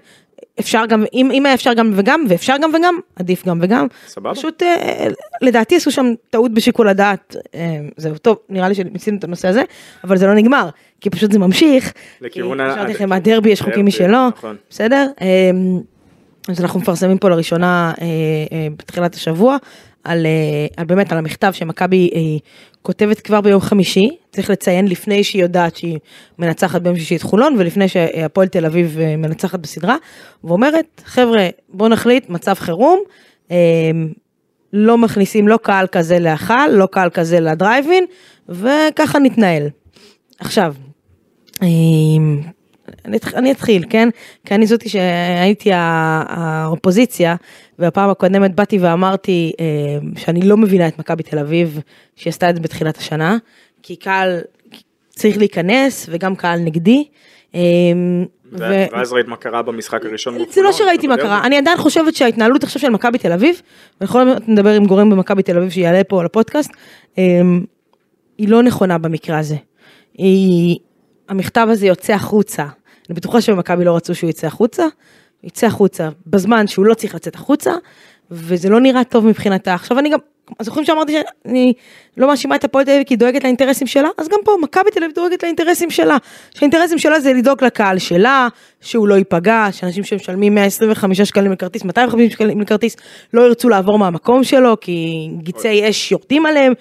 אפשר 0.59 0.85
גם, 0.89 1.03
אם, 1.13 1.31
אם 1.33 1.45
היה 1.45 1.53
אפשר 1.55 1.73
גם 1.73 1.91
וגם, 1.95 2.25
ואפשר 2.29 2.55
גם 2.61 2.69
וגם, 2.79 2.99
עדיף 3.15 3.45
גם 3.47 3.59
וגם. 3.61 3.87
סבבה. 4.07 4.35
פשוט, 4.35 4.63
אה, 4.63 5.07
לדעתי 5.41 5.75
עשו 5.75 5.91
שם 5.91 6.05
טעות 6.29 6.53
בשיקול 6.53 6.87
הדעת, 6.87 7.35
אה, 7.55 7.79
זהו, 7.97 8.17
טוב, 8.17 8.37
נראה 8.49 8.69
לי 8.69 8.75
שמיצינו 8.75 9.17
את 9.17 9.23
הנושא 9.23 9.47
הזה, 9.47 9.63
אבל 10.03 10.17
זה 10.17 10.27
לא 10.27 10.33
נגמר, 10.33 10.69
כי 11.01 11.09
פשוט 11.09 11.31
זה 11.31 11.39
ממשיך. 11.39 11.93
לכיוון 12.21 12.57
כי 12.57 12.63
ה- 12.63 12.71
השארתי 12.71 12.91
לכם, 12.93 13.11
הדרבי 13.11 13.49
יש 13.49 13.61
חוקים 13.61 13.85
משלו, 13.85 14.27
נכון. 14.27 14.55
בסדר? 14.69 15.07
אה, 15.21 15.27
אז 16.49 16.61
אנחנו 16.61 16.79
מפרסמים 16.79 17.17
פה 17.17 17.29
לראשונה 17.29 17.93
אה, 18.01 18.05
אה, 18.51 18.67
בתחילת 18.77 19.15
השבוע, 19.15 19.57
על, 20.07 20.25
אה, 20.25 20.31
על 20.77 20.85
באמת 20.85 21.11
על 21.11 21.17
המכתב 21.17 21.51
שמכבי 21.53 22.09
אה, 22.15 22.19
כותבת 22.81 23.19
כבר 23.19 23.41
ביום 23.41 23.61
חמישי, 23.61 24.09
צריך 24.31 24.49
לציין 24.49 24.87
לפני 24.87 25.23
שהיא 25.23 25.41
יודעת 25.41 25.75
שהיא 25.75 25.99
מנצחת 26.39 26.81
ביום 26.81 26.95
שישי 26.95 27.15
את 27.15 27.21
חולון 27.21 27.55
ולפני 27.59 27.87
שהפועל 27.87 28.47
תל 28.47 28.65
אביב 28.65 28.97
אה, 28.99 29.15
מנצחת 29.17 29.59
בסדרה, 29.59 29.95
ואומרת 30.43 31.01
חבר'ה 31.05 31.47
בואו 31.69 31.89
נחליט 31.89 32.29
מצב 32.29 32.53
חירום, 32.53 32.99
אה, 33.51 33.57
לא 34.73 34.97
מכניסים 34.97 35.47
לא 35.47 35.57
קהל 35.63 35.87
כזה 35.87 36.19
להיכל, 36.19 36.67
לא 36.71 36.85
קהל 36.85 37.09
כזה 37.09 37.39
לדרייבין, 37.39 38.05
וככה 38.49 39.19
נתנהל. 39.19 39.69
עכשיו, 40.39 40.73
אמ, 41.61 41.67
אני, 43.05 43.17
אתח- 43.17 43.33
אני 43.33 43.51
אתחיל, 43.51 43.83
כן? 43.89 44.09
כי 44.45 44.55
אני 44.55 44.67
זאתי 44.67 44.89
שהייתי 44.89 45.69
האופוזיציה, 45.73 47.35
והפעם 47.79 48.09
הקודמת 48.09 48.55
באתי 48.55 48.77
ואמרתי 48.77 49.51
אמ, 49.59 50.11
שאני 50.15 50.41
לא 50.41 50.57
מבינה 50.57 50.87
את 50.87 50.99
מכבי 50.99 51.23
תל 51.23 51.39
אביב, 51.39 51.79
שהיא 52.15 52.31
עשתה 52.31 52.49
את 52.49 52.55
זה 52.55 52.61
בתחילת 52.61 52.97
השנה, 52.97 53.37
כי 53.83 53.95
קהל 53.95 54.39
צריך 55.09 55.37
להיכנס, 55.37 56.05
וגם 56.09 56.35
קהל 56.35 56.59
נגדי. 56.59 57.05
אמ, 57.53 58.25
ו- 58.51 58.85
ואז 58.91 59.13
ראית 59.13 59.27
מה 59.27 59.35
קרה 59.35 59.61
במשחק 59.61 60.05
הראשון. 60.05 60.37
זה 60.49 60.61
לא 60.61 60.71
שראיתי 60.71 61.07
מה. 61.07 61.17
קרה, 61.17 61.41
אני 61.43 61.57
עדיין 61.57 61.77
חושבת 61.77 62.15
שההתנהלות 62.15 62.63
עכשיו 62.63 62.81
של 62.81 62.89
מכבי 62.89 63.17
תל 63.17 63.31
אביב, 63.31 63.61
ויכול 64.01 64.23
להיות 64.23 64.49
נדבר 64.49 64.69
עם 64.69 64.85
גורם 64.85 65.09
במכבי 65.09 65.43
תל 65.43 65.57
אביב 65.57 65.69
שיעלה 65.69 66.03
פה 66.03 66.23
לפודקאסט, 66.23 66.71
אמ, 67.17 67.63
היא 68.37 68.49
לא 68.49 68.63
נכונה 68.63 68.97
במקרה 68.97 69.39
הזה. 69.39 69.55
היא, 70.13 70.79
המכתב 71.29 71.67
הזה 71.69 71.87
יוצא 71.87 72.13
החוצה, 72.13 72.63
אני 73.09 73.15
בטוחה 73.15 73.41
שבמכבי 73.41 73.85
לא 73.85 73.95
רצו 73.95 74.15
שהוא 74.15 74.29
יצא 74.29 74.47
החוצה, 74.47 74.85
יצא 75.43 75.67
החוצה 75.67 76.09
בזמן 76.27 76.67
שהוא 76.67 76.85
לא 76.85 76.93
צריך 76.93 77.15
לצאת 77.15 77.35
החוצה, 77.35 77.71
וזה 78.31 78.69
לא 78.69 78.79
נראה 78.79 79.03
טוב 79.03 79.25
מבחינתה. 79.25 79.73
עכשיו 79.73 79.99
אני 79.99 80.09
גם, 80.09 80.19
זוכרים 80.61 80.85
שאמרתי 80.85 81.13
שאני 81.13 81.73
לא 82.17 82.27
מאשימה 82.27 82.55
את 82.55 82.63
הפועל 82.63 82.85
תל 82.85 82.91
אביב 82.91 83.03
כי 83.03 83.13
היא 83.13 83.19
דואגת 83.19 83.43
לאינטרסים 83.43 83.87
שלה? 83.87 84.09
אז 84.17 84.27
גם 84.27 84.39
פה 84.45 84.51
מכבי 84.61 84.91
תל 84.91 85.03
אביב 85.03 85.15
דואגת 85.15 85.43
לאינטרסים 85.43 85.89
שלה. 85.89 86.17
שהאינטרסים 86.55 86.97
שלה 86.97 87.19
זה 87.19 87.33
לדאוג 87.33 87.63
לקהל 87.63 87.99
שלה, 87.99 88.47
שהוא 88.81 89.07
לא 89.07 89.15
ייפגע, 89.15 89.67
שאנשים 89.71 90.03
שמשלמים 90.03 90.55
125 90.55 91.21
שקלים 91.21 91.51
לכרטיס, 91.51 91.83
250 91.83 92.29
שקלים 92.29 92.61
לכרטיס, 92.61 92.95
לא 93.33 93.41
ירצו 93.41 93.69
לעבור 93.69 93.99
מהמקום 93.99 94.43
שלו 94.43 94.79
כי 94.79 95.29
גיצי 95.37 95.89
אש 95.89 96.11
יורדים 96.11 96.45
עליהם. 96.45 96.73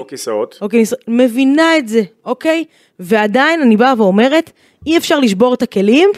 או 0.00 0.06
כיסאות. 0.08 0.58
אוקיי, 0.62 0.82
נס- 0.82 0.94
מבינה 1.08 1.78
את 1.78 1.88
זה, 1.88 2.02
אוקיי? 2.24 2.64
ועדיין 3.00 3.62
אני 3.62 3.76
באה 3.76 3.94
ואומרת, 3.98 4.50
אי 4.86 4.96
אפשר 4.98 5.18
לשבור 5.20 5.54
את 5.54 5.62
הכלים 5.62 6.08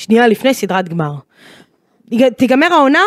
שנייה 0.00 0.28
לפני 0.28 0.54
סדרת 0.54 0.88
גמר. 0.88 1.12
יג- 2.10 2.28
תיגמר 2.28 2.66
העונה, 2.72 3.02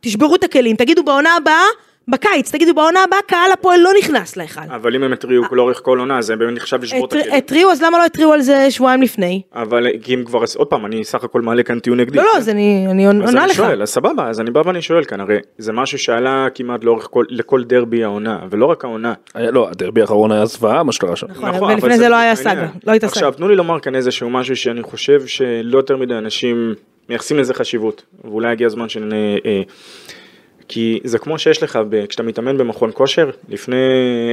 תשברו 0.00 0.34
את 0.34 0.44
הכלים, 0.44 0.76
תגידו 0.76 1.04
בעונה 1.04 1.36
הבאה, 1.36 1.64
בקיץ, 2.08 2.52
תגידו 2.52 2.74
בעונה 2.74 3.04
הבאה 3.04 3.18
קהל 3.26 3.52
הפועל 3.52 3.80
לא 3.80 3.90
נכנס 3.98 4.36
להיכל. 4.36 4.60
אבל 4.66 4.94
אם 4.94 5.02
הם 5.02 5.12
התריעו 5.12 5.44
לאורך 5.52 5.80
כל 5.82 5.98
עונה, 5.98 6.22
זה 6.22 6.36
באמת 6.36 6.56
נחשב 6.56 6.82
לשבור 6.82 7.04
את 7.06 7.12
הכלים. 7.12 7.34
התריעו, 7.34 7.70
אז 7.70 7.82
למה 7.82 7.98
לא 7.98 8.04
התריעו 8.04 8.32
על 8.32 8.40
זה 8.40 8.70
שבועיים 8.70 9.02
לפני? 9.02 9.42
אבל 9.54 9.86
כי 10.02 10.14
אם 10.14 10.24
כבר, 10.24 10.44
עוד 10.56 10.68
פעם, 10.68 10.86
אני 10.86 11.04
סך 11.04 11.24
הכל 11.24 11.40
מעלה 11.40 11.62
כאן 11.62 11.78
טיעון 11.78 12.00
נגדי. 12.00 12.16
לא, 12.18 12.22
לא, 12.24 12.30
כן? 12.32 12.38
אז 12.38 12.48
אני 12.48 12.86
אני 12.90 13.08
אז 13.08 13.14
עונה 13.14 13.44
אני 13.44 13.50
לך. 13.50 13.56
שואל, 13.56 13.82
אז 13.82 13.88
סבבה, 13.88 14.28
אז 14.28 14.40
אני 14.40 14.50
בא 14.50 14.62
ואני 14.64 14.82
שואל 14.82 15.04
כאן, 15.04 15.20
הרי 15.20 15.38
זה 15.58 15.72
משהו 15.72 15.98
שעלה 15.98 16.46
כמעט 16.54 16.84
לאורך 16.84 17.08
כל, 17.10 17.24
לכל 17.28 17.64
דרבי 17.64 18.04
העונה, 18.04 18.38
ולא 18.50 18.66
רק 18.66 18.84
העונה. 18.84 19.14
לא, 19.34 19.68
הדרבי 19.68 20.00
האחרון 20.00 20.32
היה 20.32 20.46
זוועה 20.46 20.82
מה 20.82 20.92
שקרה 20.92 21.16
שם. 21.16 21.26
נכון, 21.30 21.48
אבל 21.48 21.72
ולפני 21.74 21.98
זה 21.98 22.08
לא 22.08 22.16
היה. 22.16 22.34
סאגה, 22.34 22.66
לא 22.86 22.92
הייתה 22.92 23.06
עכשיו, 23.06 23.22
סאגה. 23.22 23.36
תנו 23.36 23.48
לי 23.48 23.56
לומר 23.56 23.80
כאן 23.80 23.94
איזשהו 23.94 24.30
משהו 24.30 24.56
שאני 24.56 24.82
חושב 24.82 25.26
שלא 25.26 25.78
יותר 25.78 25.96
מדי 25.96 26.14
אנשים 26.14 26.74
מייחסים 27.08 27.38
לזה 27.38 27.54
חשיבות, 27.54 28.02
ואולי 28.24 28.48
הגיע 28.48 28.66
הזמן 28.66 28.88
שנ... 28.88 29.10
אה, 30.72 30.74
כי 30.74 31.00
זה 31.04 31.18
כמו 31.18 31.38
שיש 31.38 31.62
לך, 31.62 31.78
ב- 31.88 32.06
כשאתה 32.06 32.22
מתאמן 32.22 32.58
במכון 32.58 32.90
כושר, 32.94 33.30
לפני 33.48 33.76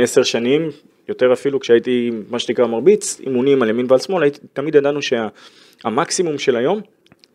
עשר 0.03 0.24
שנים, 0.24 0.69
יותר 1.08 1.34
אפילו 1.34 1.60
כשהייתי 1.60 2.12
מה 2.29 2.39
שנקרא 2.39 2.67
מרביץ, 2.67 3.19
אימונים 3.19 3.62
על 3.62 3.69
ימין 3.69 3.86
ועל 3.89 4.00
שמאל, 4.00 4.24
הייתי, 4.24 4.39
תמיד 4.53 4.75
ידענו 4.75 5.00
שהמקסימום 5.01 6.38
של 6.38 6.55
היום 6.55 6.81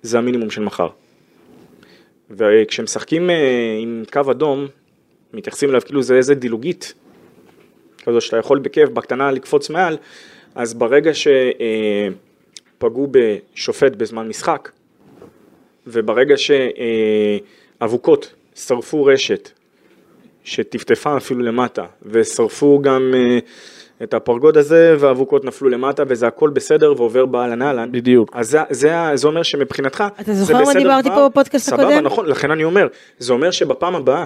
זה 0.03 0.19
המינימום 0.19 0.51
של 0.51 0.63
מחר. 0.63 0.89
וכשמשחקים 2.31 3.31
אה, 3.31 3.79
עם 3.81 4.03
קו 4.13 4.21
אדום, 4.31 4.67
מתייחסים 5.33 5.71
אליו 5.71 5.81
כאילו 5.81 6.03
זה 6.03 6.15
איזה 6.17 6.35
דילוגית, 6.35 6.95
כזו 8.05 8.21
שאתה 8.21 8.37
יכול 8.37 8.59
בכיף, 8.59 8.89
בקטנה 8.89 9.31
לקפוץ 9.31 9.71
מעל, 9.71 9.97
אז 10.55 10.75
ברגע 10.75 11.11
שפגעו 11.15 13.09
בשופט 13.11 13.93
בזמן 13.97 14.29
משחק, 14.29 14.71
וברגע 15.87 16.35
שאבוקות 17.81 18.35
שרפו 18.55 19.05
רשת, 19.05 19.51
שטפטפה 20.45 21.17
אפילו 21.17 21.43
למטה, 21.43 21.85
ושרפו 22.03 22.81
גם 22.83 23.15
אה, 23.15 23.39
את 24.03 24.15
הפרגוד 24.15 24.57
הזה, 24.57 24.97
והאבוקות 24.99 25.45
נפלו 25.45 25.69
למטה, 25.69 26.03
וזה 26.09 26.27
הכל 26.27 26.51
בסדר 26.51 26.95
ועובר 26.97 27.27
באהלן 27.27 27.63
אהלן. 27.63 27.93
בדיוק. 27.93 28.31
אז 28.35 28.51
זה, 28.51 28.59
זה, 28.71 28.93
זה 29.15 29.27
אומר 29.27 29.43
שמבחינתך, 29.43 30.05
אתה 30.21 30.33
זה 30.33 30.45
זוכר 30.45 30.55
מה 30.55 30.63
בסדר 30.63 30.79
דיברתי 30.79 31.09
פה 31.09 31.29
בפודקאסט 31.29 31.67
סבבה, 31.67 31.83
הקודם? 31.83 32.05
נכון, 32.05 32.27
לכן 32.27 32.51
אני 32.51 32.65
אומר, 32.65 32.89
זה 33.19 33.33
אומר 33.33 33.51
שבפעם 33.51 33.95
הבאה, 33.95 34.25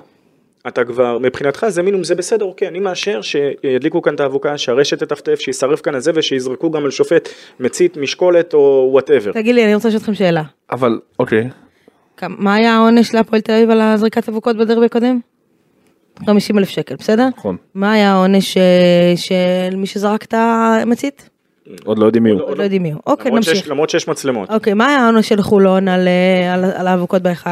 אתה 0.69 0.85
כבר, 0.85 1.19
מבחינתך 1.19 1.67
זה 1.69 1.83
מינימום, 1.83 2.05
זה 2.05 2.15
בסדר, 2.15 2.45
אוקיי, 2.45 2.69
אני 2.69 2.79
מאשר 2.79 3.21
שידליקו 3.23 4.03
כאן 4.03 4.15
את 4.15 4.21
האבוקה, 4.21 4.59
שהרשת 4.59 4.99
תטפטף, 5.03 5.41
שישרף 5.41 5.81
כאן 5.81 5.95
הזה, 5.95 6.13
ושיזרקו 6.15 6.71
גם 6.71 6.85
על 6.85 6.91
שופט 6.91 7.29
מצית, 7.61 7.97
משקולת 7.97 8.55
או 8.55 8.89
whatever. 8.93 9.33
תגיד 9.33 9.55
לי, 9.55 9.65
אני 9.65 9.75
רוצה 9.75 9.89
לשאול 9.89 10.01
אתכם 10.01 10.15
שאלה. 10.15 10.43
אבל 10.71 11.01
אוקיי. 11.19 11.49
מה 12.29 12.55
היה 12.55 12.77
העונש 12.77 13.15
להפועל 13.15 13.41
תל 13.41 13.53
אביב 13.53 13.71
על 13.71 13.81
הזריקת 13.81 14.29
אבוקות 14.29 14.57
בדרבי 14.57 14.87
הקודם? 14.87 15.21
50 16.27 16.59
אלף 16.59 16.69
שקל, 16.69 16.95
בסדר? 16.97 17.29
נכון. 17.37 17.57
מה 17.75 17.93
היה 17.93 18.13
העונש 18.13 18.57
אה, 18.57 19.13
של 19.17 19.77
מי 19.77 19.87
שזרק 19.87 20.25
את 20.25 20.35
המצית? 20.35 21.31
עוד 21.85 21.99
לא 21.99 22.07
יודעים 22.07 22.25
מי 22.25 22.31
הוא. 22.31 22.41
עוד 22.43 22.59
לא 22.59 22.63
יודעים 22.63 22.83
מי 22.83 22.93
הוא. 22.93 23.01
אוקיי, 23.07 23.31
נמשיך. 23.31 23.69
למרות 23.71 23.91
שיש 23.91 24.09
מצלמות. 24.09 24.51
אוקיי, 24.51 24.75
מה 24.75 24.87
היה 24.87 24.99
העונש 24.99 25.29
של 25.29 25.43
חולון 25.43 25.89
על, 25.89 26.09
אה, 26.09 26.55
על, 26.81 26.87
האבוקות 26.87 27.23
בהיכל? 27.23 27.51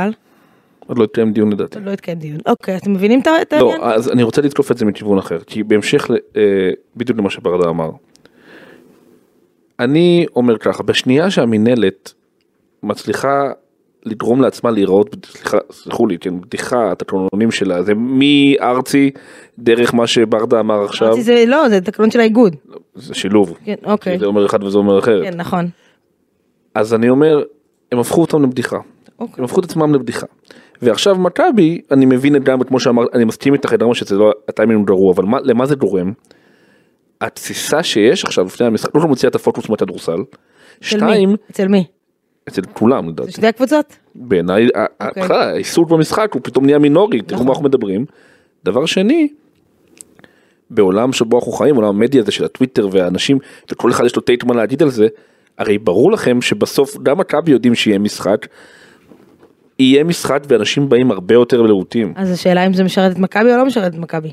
עוד 0.87 0.99
לא 0.99 1.05
התקיים 1.05 1.33
דיון 1.33 1.53
לדעתי. 1.53 1.79
עוד 1.79 1.87
לא 1.87 1.91
התקיים 1.93 2.19
דיון. 2.19 2.39
אוקיי, 2.47 2.77
אתם 2.77 2.93
מבינים 2.93 3.21
את 3.21 3.27
לא, 3.27 3.33
העניין? 3.51 3.81
אז 3.83 4.11
אני 4.11 4.23
רוצה 4.23 4.43
לתקוף 4.43 4.71
את 4.71 4.79
זה 4.79 4.85
מכיוון 4.85 5.19
אחר, 5.19 5.39
כי 5.47 5.63
בהמשך 5.63 6.11
ל- 6.11 6.15
אה, 6.37 6.71
בדיוק 6.97 7.19
למה 7.19 7.31
שברדה 7.31 7.69
אמר. 7.69 7.91
אני 9.81 10.27
אומר 10.37 10.59
ככה, 10.59 10.83
בשנייה 10.83 11.31
שהמינהלת 11.31 12.13
מצליחה 12.83 13.53
לגרום 14.07 14.41
לעצמה 14.41 14.71
להיראות, 14.71 15.27
סליחה, 15.27 15.59
סלחו 15.71 16.07
לי, 16.07 16.19
כן, 16.19 16.41
בדיחה, 16.41 16.93
התקנונים 16.93 17.51
שלה, 17.51 17.83
זה 17.83 17.93
מארצי 17.97 19.11
דרך 19.59 19.95
מה 19.95 20.07
שברדה 20.07 20.61
אמר 20.61 20.85
עכשיו, 20.85 21.09
אמרתי, 21.09 21.23
זה 21.23 21.45
לא, 21.47 21.69
זה 21.69 21.81
תקנון 21.81 22.11
של 22.11 22.21
האיגוד. 22.21 22.57
זה 22.95 23.15
שילוב, 23.15 23.59
כן, 23.65 23.75
אוקיי. 23.85 24.19
זה 24.19 24.27
אומר 24.27 24.47
אחד 24.47 24.65
וזה 24.65 24.79
אומר 24.79 24.99
אחרת. 24.99 25.25
כן, 25.25 25.37
נכון. 25.37 25.69
אז 26.75 26.95
אני 26.95 27.09
אומר, 27.09 27.43
הם 27.93 27.99
הפכו 27.99 28.21
אותם 28.21 28.43
לבדיחה. 28.43 28.79
אוקיי. 29.19 29.35
הם 29.39 29.45
הפכו 29.45 29.61
את 29.61 29.65
עצמם 29.65 29.95
לבדיחה. 29.95 30.27
ועכשיו 30.83 31.15
מכבי, 31.15 31.81
אני 31.91 32.07
מבין 32.07 32.33
לגמרי, 32.33 32.67
כמו 32.67 32.81
שאמרת, 32.81 33.09
אני 33.15 33.25
מסכים 33.25 33.55
איתך 33.55 33.73
לגמרי 33.73 33.95
שזה 33.95 34.15
לא, 34.15 34.33
הטיימינג 34.49 34.87
גרוע, 34.87 35.13
אבל 35.13 35.25
מה, 35.25 35.39
למה 35.43 35.67
זה 35.67 35.75
גורם? 35.75 36.13
התסיסה 37.21 37.83
שיש 37.83 38.25
עכשיו 38.25 38.45
לפני 38.45 38.67
המשחק, 38.67 38.95
לא 38.95 39.07
מוציאה 39.07 39.31
את 39.31 39.35
הפוקוס 39.35 39.69
מהכדורסל. 39.69 40.19
שתיים? 40.81 41.37
אצל 41.51 41.69
מי? 41.69 41.85
אצל 42.49 42.63
כולם 42.73 43.09
לדעתי. 43.09 43.33
שתי 43.33 43.47
הקבוצות? 43.47 43.97
בעיניי, 44.15 44.69
ה- 44.75 44.81
ה- 45.05 45.09
אוקיי. 45.09 45.23
בכלל, 45.23 45.41
העיסוק 45.41 45.89
במשחק 45.91 46.31
הוא 46.35 46.43
פתאום 46.45 46.67
נהיה 46.67 46.79
מינורי, 46.79 47.23
תראו 47.23 47.35
נכון. 47.37 47.47
מה 47.47 47.53
אנחנו 47.53 47.65
מדברים. 47.65 48.05
דבר 48.65 48.87
שני, 48.87 49.29
בעולם 50.71 51.13
שבו 51.13 51.39
אנחנו 51.39 51.53
חיים, 51.53 51.77
עולם 51.77 51.89
המדיה 51.89 52.23
הזה 52.23 52.33
של 52.33 52.45
הטוויטר 52.45 52.89
והאנשים, 52.93 53.39
וכל 53.73 53.91
אחד 53.91 54.05
יש 54.05 54.17
לו 54.17 54.23
טייט 54.23 54.45
מה 54.45 54.55
להגיד 54.55 54.83
על 54.83 54.91
זה, 54.91 55.07
הרי 55.59 55.79
ברור 55.79 56.13
לכם 56.13 56.41
שבסוף 56.43 56.97
גם 57.03 57.19
מכבי 57.19 57.51
יודעים 57.53 57.75
שיהיה 57.75 57.99
משחק, 57.99 58.47
יהיה 59.79 60.05
משחק 60.05 60.43
ואנשים 60.49 60.89
באים 60.89 61.11
הרבה 61.11 61.35
יותר 61.35 61.63
להוטים. 61.63 62.13
אז 62.17 62.31
השאלה 62.31 62.67
אם 62.67 62.73
זה 62.75 62.85
משרת 62.85 63.13
את 63.13 63.19
מכבי 63.19 63.53
או 63.53 63.57
לא 63.57 63.67
משרת 63.67 63.95
את 63.95 63.99
מכבי. 63.99 64.33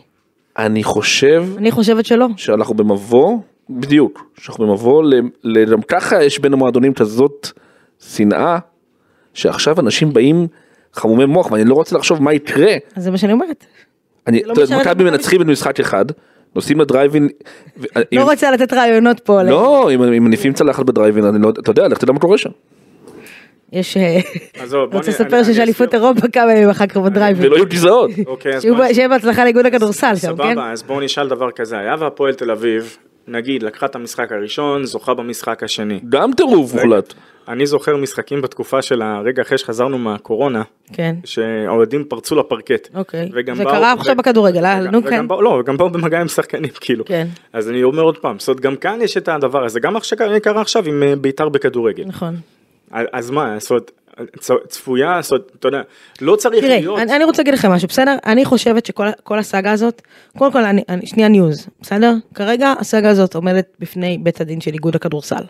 אני 0.58 0.84
חושב 0.84 1.46
אני 1.58 1.72
חושבת 1.72 2.05
שלא. 2.05 2.27
שאנחנו 2.38 2.74
במבוא, 2.75 3.38
בדיוק, 3.70 4.32
שאנחנו 4.39 4.67
במבוא, 4.67 5.03
ל- 5.43 5.65
גם 5.72 5.82
ככה 5.82 6.24
יש 6.24 6.39
בין 6.39 6.53
המועדונים 6.53 6.93
כזאת 6.93 7.48
שנאה, 8.10 8.57
שעכשיו 9.33 9.79
אנשים 9.79 10.13
באים 10.13 10.48
חמומי 10.93 11.25
מוח, 11.25 11.51
ואני 11.51 11.65
לא 11.65 11.74
רוצה 11.74 11.98
לחשוב 11.98 12.24
מה 12.24 12.33
יקרה. 12.33 12.74
אז 12.95 13.03
זה 13.03 13.12
מה 13.12 13.17
שאני 13.17 13.33
אומרת. 13.33 13.65
אני, 14.27 14.41
לא 14.45 14.53
אתה 14.53 14.62
יודע, 14.62 14.75
את 14.75 14.81
מכבי. 14.81 15.03
מנצחים 15.03 15.39
במשחק 15.39 15.79
אחד, 15.79 16.05
נוסעים 16.55 16.79
לדרייבין, 16.79 17.29
לא 18.12 18.24
רוצה 18.24 18.51
לתת 18.51 18.74
רעיונות 18.74 19.19
פה. 19.19 19.43
לא, 19.43 19.91
אם 19.95 20.24
מניפים 20.24 20.53
צלחת 20.53 20.86
בדרייבין, 20.86 21.25
אני 21.25 21.41
לא, 21.41 21.50
אתה 21.50 21.72
יודע, 21.72 21.88
לך 21.88 21.98
תדע 21.98 22.13
מה 22.13 22.19
קורה 22.19 22.38
שם. 22.38 22.50
יש... 23.74 23.98
אה, 23.98 24.19
רוצה 24.93 25.12
לספר 25.12 25.43
שיש 25.43 25.60
אליפות. 25.60 25.93
אירופה 25.93 26.27
כמה 26.27 26.53
ימים 26.53 26.69
אחר 26.69 26.88
כך 26.88 26.98
בדרייבין. 26.98 27.45
ולא 27.45 27.55
יהיו 27.55 27.65
גזעות. 27.65 28.12
אוקיי, 28.27 28.62
שיהיה 28.93 29.07
בהצלחה 29.07 29.43
לאיגוד 29.43 29.65
הכדורסל 29.65 30.15
שם, 30.15 30.27
כן? 30.38 30.53
סבבה, 30.53 30.72
אז 30.72 30.83
בואו 30.83 31.01
נשאל 31.01 31.27
דבר 31.29 31.51
כזה, 31.51 31.77
היה 31.77 31.95
והפועל 32.00 32.33
תל 32.33 32.51
אביב, 32.51 32.98
נגיד, 33.27 33.63
לקחה 33.63 33.85
את 33.85 33.95
המשחק 33.95 34.31
הראשון, 34.31 34.85
זוכה 34.85 35.13
במשחק 35.13 35.63
השני. 35.63 35.99
גם 36.09 36.31
טירוף 36.33 36.73
מוחלט. 36.73 37.13
אני 37.47 37.65
זוכר 37.65 37.97
משחקים 37.97 38.41
בתקופה 38.41 38.81
של 38.81 39.01
הרגע 39.01 39.41
אחרי 39.41 39.57
שחזרנו 39.57 39.97
מהקורונה, 39.97 40.61
כן. 40.93 41.15
שהאוהדים 41.25 42.03
פרצו 42.03 42.35
לפרקט. 42.35 42.89
אוקיי. 42.95 43.29
וגם 43.33 43.55
זה 43.55 43.63
באו- 43.63 43.73
קרה 43.73 43.91
עכשיו 43.93 44.13
ו- 44.13 44.17
בכדורגל, 44.17 44.65
אה? 44.65 44.79
נו 44.91 45.03
כן. 45.03 45.27
באו- 45.27 45.41
לא, 45.41 45.49
וגם 45.49 45.77
באו 45.77 45.89
במגע 45.89 46.21
עם 46.21 46.27
שחקנים, 46.27 46.71
כאילו. 46.81 47.05
כן. 47.05 47.27
אז 47.53 47.69
אני 47.69 47.83
אומר 47.83 48.01
עוד 48.03 48.17
פעם, 48.17 48.39
זאת 48.39 48.47
אומרת, 48.47 48.59
גם 48.61 48.75
כאן 48.75 48.99
יש 49.01 49.17
את 49.17 49.27
הדבר 49.27 49.65
הזה, 49.65 49.79
גם 49.79 49.95
עכשיו 49.95 50.19
קרה 50.43 50.61
עכשיו 50.61 50.85
עם 50.87 51.03
אה, 51.03 51.15
בית"ר 51.15 51.49
בכדורגל. 51.49 52.03
נכון. 52.07 52.35
אז 52.91 53.29
מה, 53.31 53.55
זאת 53.59 53.69
אומרת, 53.71 53.91
צפויה, 54.67 55.20
זאת 55.22 55.32
אומרת, 55.32 55.51
אתה 55.60 55.67
יודע, 55.67 55.82
לא 56.22 56.36
צריך 56.36 56.63
תראה, 56.63 56.79
להיות. 56.79 57.00
אני, 57.00 57.15
אני 57.15 57.24
רוצה 57.24 57.41
להגיד 57.41 57.53
לכם 57.53 57.72
משהו, 57.72 57.88
בסדר? 57.88 58.15
אני 58.25 58.46
חושבת 58.46 58.86
שכל 58.86 59.08
כל 59.24 59.39
הסאגה 59.39 59.72
הזאת, 59.72 60.01
קודם 60.38 60.51
כל, 60.51 60.63
אני, 60.63 60.84
אני, 60.89 61.05
שנייה 61.05 61.29
news, 61.29 61.67
בסדר? 61.82 62.13
כרגע 62.34 62.74
הסאגה 62.79 63.10
הזאת 63.10 63.36
עומדת 63.36 63.75
בפני 63.79 64.17
בית 64.24 64.41
הדין 64.41 64.62
של 64.62 64.74
איגוד 64.74 64.96
הכדורסל. 64.96 65.43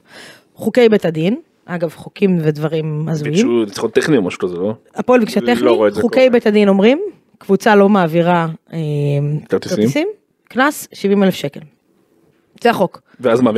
חוקי 0.55 0.89
בית 0.89 1.05
הדין, 1.05 1.35
אגב, 1.65 1.93
חוקים 1.95 2.37
ודברים 2.41 3.09
הזויים. 3.09 3.33
ביקשו 3.33 3.65
ניצחון 3.65 3.89
טכני 3.89 4.17
או 4.17 4.21
משהו 4.21 4.39
כזה, 4.39 4.55
לא? 4.55 4.73
הפועל 4.95 5.19
ביקשה 5.19 5.39
לא 5.39 5.55
טכני, 5.55 5.69
זה 5.91 6.01
חוקי 6.01 6.15
קורה. 6.15 6.29
בית 6.29 6.47
הדין 6.47 6.69
אומרים, 6.69 7.01
קבוצה 7.37 7.75
לא 7.75 7.89
מעבירה 7.89 8.47
אה, 8.73 8.79
כרטיסים? 9.49 10.07
קנס 10.49 10.87
70 10.93 11.23
אלף 11.23 11.35
שקל. 11.35 11.59
זה 12.63 12.69
החוק. 12.69 13.01
ואז 13.19 13.41
מה, 13.41 13.51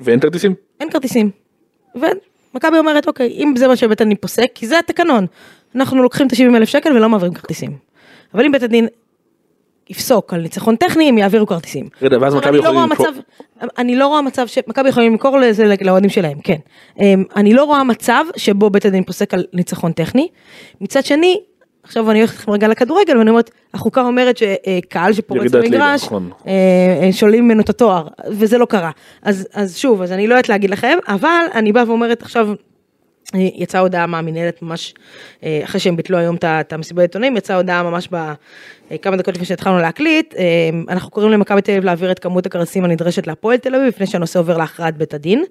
ואין 0.00 0.20
כרטיסים? 0.20 0.54
אין 0.80 0.90
כרטיסים. 0.90 1.30
ומכבי 2.54 2.78
אומרת, 2.78 3.06
אוקיי, 3.08 3.28
אם 3.28 3.54
זה 3.56 3.68
מה 3.68 3.76
שבית 3.76 4.00
הדין 4.00 4.16
פוסק, 4.20 4.46
כי 4.54 4.66
זה 4.66 4.78
התקנון, 4.78 5.26
אנחנו 5.74 6.02
לוקחים 6.02 6.26
את 6.26 6.32
ה-70 6.32 6.56
אלף 6.56 6.68
שקל 6.68 6.92
ולא 6.96 7.08
מעבירים 7.08 7.34
כרטיסים. 7.34 7.76
אבל 8.34 8.44
אם 8.44 8.52
בית 8.52 8.62
הדין 8.62 8.86
יפסוק 9.90 10.34
על 10.34 10.40
ניצחון 10.40 10.76
טכני, 10.76 11.08
הם 11.08 11.18
יעבירו 11.18 11.46
כרטיסים. 11.46 11.88
רגע, 12.02 12.16
ואז 12.20 12.34
מכבי 12.34 12.58
לא 12.58 12.62
יכולים 12.62 12.80
למכור- 12.82 13.06
אני 13.78 13.96
לא 13.96 14.06
רואה 14.06 14.22
מצב 14.22 14.46
שמכבי 14.46 14.88
יכולים 14.88 15.12
למכור 15.12 15.38
לזה 15.38 15.74
לאוהדים 15.80 16.10
שלהם, 16.10 16.38
כן. 16.40 16.56
אמ, 17.00 17.24
אני 17.36 17.54
לא 17.54 17.64
רואה 17.64 17.84
מצב 17.84 18.24
שבו 18.36 18.70
בית 18.70 18.84
הדין 18.84 19.04
פוסק 19.04 19.34
על 19.34 19.44
ניצחון 19.52 19.92
טכני. 19.92 20.28
מצד 20.80 21.04
שני, 21.04 21.40
עכשיו 21.82 22.10
אני 22.10 22.18
הולכת 22.18 22.34
איתכם 22.34 22.52
רגע 22.52 22.68
לכדורגל 22.68 23.18
ואני 23.18 23.30
אומרת, 23.30 23.50
החוקה 23.74 24.02
אומרת 24.02 24.36
שקהל 24.36 25.12
שפורץ 25.12 25.52
במגרש, 25.52 26.04
נכון. 26.04 26.30
אה, 26.46 26.52
אה, 27.02 27.12
שוללים 27.12 27.44
ממנו 27.44 27.60
את 27.60 27.68
התואר, 27.68 28.06
וזה 28.30 28.58
לא 28.58 28.64
קרה. 28.64 28.90
אז, 29.22 29.48
אז 29.54 29.76
שוב, 29.76 30.02
אז 30.02 30.12
אני 30.12 30.26
לא 30.26 30.34
יודעת 30.34 30.48
להגיד 30.48 30.70
לכם, 30.70 30.98
אבל 31.08 31.44
אני 31.54 31.72
באה 31.72 31.84
ואומרת 31.86 32.22
עכשיו, 32.22 32.48
אה, 33.34 33.48
יצאה 33.54 33.80
הודעה 33.80 34.06
מהמינהלת 34.06 34.62
ממש, 34.62 34.94
אחרי 35.64 35.80
שהם 35.80 35.96
ביטלו 35.96 36.18
היום 36.18 36.36
את 36.44 36.72
המסיבת 36.72 37.00
עיתונאים, 37.00 37.36
יצאה 37.36 37.56
הודעה 37.56 37.82
ממש 37.82 38.08
בכמה 38.90 39.16
דקות 39.16 39.34
לפני 39.34 39.46
שהתחלנו 39.46 39.78
להקליט, 39.78 40.34
אנחנו 40.88 41.10
קוראים 41.10 41.32
למכבי 41.32 41.62
תל 41.62 41.72
אביב 41.72 41.84
להעביר 41.84 42.12
את 42.12 42.18
כמות 42.18 42.46
הכרטיסים 42.46 42.84
הנדרשת 42.84 43.26
להפועל 43.26 43.56
תל 43.56 43.74
אביב, 43.74 43.88
לפני 43.88 44.06
שהנושא 44.06 44.38
עובר 44.38 44.56
להכרעת 44.56 44.96
בית 44.96 45.14
הדין. 45.14 45.44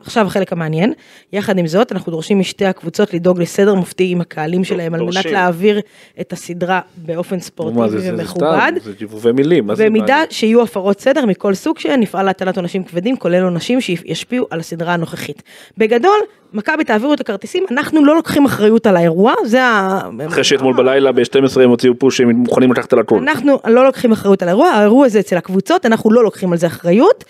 עכשיו 0.00 0.26
החלק 0.26 0.52
המעניין, 0.52 0.92
יחד 1.32 1.58
עם 1.58 1.66
זאת 1.66 1.92
אנחנו 1.92 2.12
דורשים 2.12 2.38
משתי 2.38 2.64
הקבוצות 2.66 3.14
לדאוג 3.14 3.40
לסדר 3.40 3.74
מופתי 3.74 4.08
עם 4.12 4.20
הקהלים 4.20 4.64
שלהם 4.64 4.94
על 4.94 5.02
מנת. 5.02 5.24
להעביר 5.26 5.80
את 6.20 6.32
הסדרה 6.32 6.80
באופן 6.96 7.34
מה, 7.36 7.40
זה- 7.40 7.46
ספורטיבי 7.46 7.88
זה- 7.90 7.98
זה 8.00 8.12
ומכובד. 8.14 8.72
זה 8.84 8.92
גיבובי 8.98 9.32
מילים. 9.32 9.66
מה 9.66 9.74
זה 9.74 9.86
במידה? 9.86 10.22
שיהיו 10.30 10.62
הפרות 10.62 11.00
סדר 11.00 11.26
מכל 11.26 11.54
סוג 11.54 11.78
שהן, 11.78 12.00
נפעל 12.00 12.26
להטלת 12.26 12.56
עונשים 12.56 12.84
כבדים, 12.84 13.16
כולל 13.16 13.42
עונשים 13.44 13.80
שישפיעו 13.80 14.46
על 14.50 14.60
הסדרה 14.60 14.94
הנוכחית. 14.94 15.42
בגדול, 15.78 16.18
מכבי 16.52 16.84
תעבירו 16.84 17.14
את 17.14 17.20
הכרטיסים, 17.20 17.64
אנחנו 17.70 18.04
לא 18.04 18.14
לוקחים 18.16 18.44
אחריות 18.44 18.86
על 18.86 18.96
האירוע, 18.96 19.34
זה 19.44 19.64
ה... 19.64 20.00
אחרי 20.28 20.44
שאתמול 20.44 20.76
בלילה 20.76 21.12
ב-12 21.12 21.60
הם 21.60 21.70
הוציאו 21.70 21.98
פוש 21.98 22.16
שהם 22.16 22.30
מוכנים 22.30 22.72
לקחת 22.72 22.92
על 22.92 22.98
הכל. 22.98 23.18
אנחנו 23.18 23.58
לא 23.66 23.84
לוקחים 23.84 24.12
אחריות 24.12 24.42
על 24.42 24.48
האירוע, 24.48 24.68
האירוע 24.68 25.06
הזה 25.06 25.20
אצל 25.20 25.36
הקבוצות, 25.36 25.86
אנחנו 25.86 26.10
לא 26.10 26.24
לוקחים 26.24 26.52
על 26.52 26.58
זה 26.58 26.66
אחריות, 26.66 27.24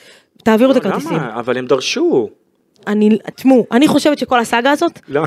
תעבירו 0.45 0.73
את 0.73 0.77
הכרטיסים. 0.77 1.13
למה? 1.13 1.39
אבל 1.41 1.59
הם 1.59 1.67
דרשו. 1.67 2.29
אני, 2.87 3.19
תשמעו, 3.35 3.67
אני 3.73 3.89
חושבת 3.89 4.19
שכל 4.19 4.41
הסאגה 4.41 4.71
הזאת, 4.71 5.01
לא, 5.09 5.23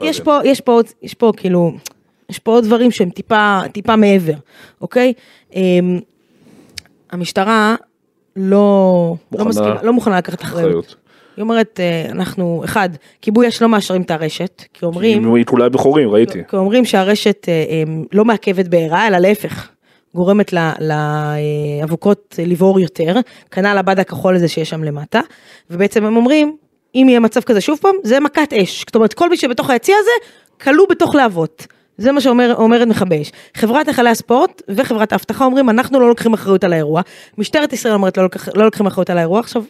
יש 0.00 0.20
פה, 0.20 0.38
יש 0.44 0.60
פה, 0.60 0.72
עוד- 0.72 0.86
יש 1.02 1.14
פה 1.14 1.32
כאילו, 1.36 1.72
יש 2.30 2.38
פה 2.38 2.50
עוד 2.52 2.64
דברים 2.64 2.90
שהם 2.90 3.10
טיפה, 3.10 3.60
טיפה 3.72 3.96
מעבר, 3.96 4.32
אוקיי? 4.80 5.12
אמ, 5.54 6.00
המשטרה 7.10 7.74
לא, 8.36 9.14
מוכנה- 9.32 9.44
לא, 9.44 9.48
מסכימה, 9.50 9.82
לא 9.82 9.92
מוכנה 9.92 10.18
לקחת 10.18 10.42
אחריות. 10.42 10.96
היא 11.36 11.42
אומרת, 11.42 11.80
אה, 11.82 12.06
אנחנו, 12.10 12.62
אחד, 12.64 12.88
כיבוי 13.22 13.48
אש 13.48 13.62
לא 13.62 13.68
מאשרים 13.68 14.02
את 14.02 14.10
הרשת, 14.10 14.62
כי 14.74 14.84
אומרים, 14.84 15.34
היא 15.34 15.44
כולה 15.44 15.68
בחורים, 15.68 16.08
ראיתי. 16.10 16.38
כי 16.48 16.56
אומרים 16.56 16.84
שהרשת 16.84 17.46
אה, 17.48 17.52
אה, 17.68 17.82
לא 18.12 18.24
מעכבת 18.24 18.68
בעירה, 18.68 19.06
אלא 19.08 19.18
להפך, 19.18 19.68
גורמת 20.14 20.52
לאבוקות 21.82 22.38
לבעור 22.46 22.80
יותר, 22.80 23.16
כנ"ל 23.50 23.78
הבד 23.78 23.98
הכחול 23.98 24.34
הזה 24.36 24.48
שיש 24.48 24.70
שם 24.70 24.84
למטה, 24.84 25.20
ובעצם 25.70 26.04
הם 26.04 26.16
אומרים, 26.16 26.56
אם 26.96 27.06
יהיה 27.08 27.20
מצב 27.20 27.40
כזה 27.40 27.60
שוב 27.60 27.78
פעם, 27.82 27.94
זה 28.02 28.20
מכת 28.20 28.52
אש. 28.52 28.84
זאת 28.86 28.94
אומרת, 28.94 29.14
כל 29.14 29.30
מי 29.30 29.36
שבתוך 29.36 29.70
היציע 29.70 29.96
הזה, 30.00 30.10
כלוא 30.60 30.86
בתוך 30.90 31.14
להבות. 31.14 31.66
זה 31.98 32.12
מה 32.12 32.20
שאומרת 32.20 32.86
מכבי 32.88 33.22
אש. 33.22 33.32
חברת 33.54 33.88
היכלי 33.88 34.10
הספורט 34.10 34.62
וחברת 34.68 35.12
האבטחה 35.12 35.44
אומרים, 35.44 35.70
אנחנו 35.70 36.00
לא 36.00 36.08
לוקחים 36.08 36.34
אחריות 36.34 36.64
על 36.64 36.72
האירוע. 36.72 37.02
משטרת 37.38 37.72
ישראל 37.72 37.94
אומרת, 37.94 38.16
לא, 38.16 38.22
לוקח, 38.22 38.48
לא 38.54 38.64
לוקחים 38.64 38.86
אחריות 38.86 39.10
על 39.10 39.18
האירוע. 39.18 39.40
עכשיו, 39.40 39.64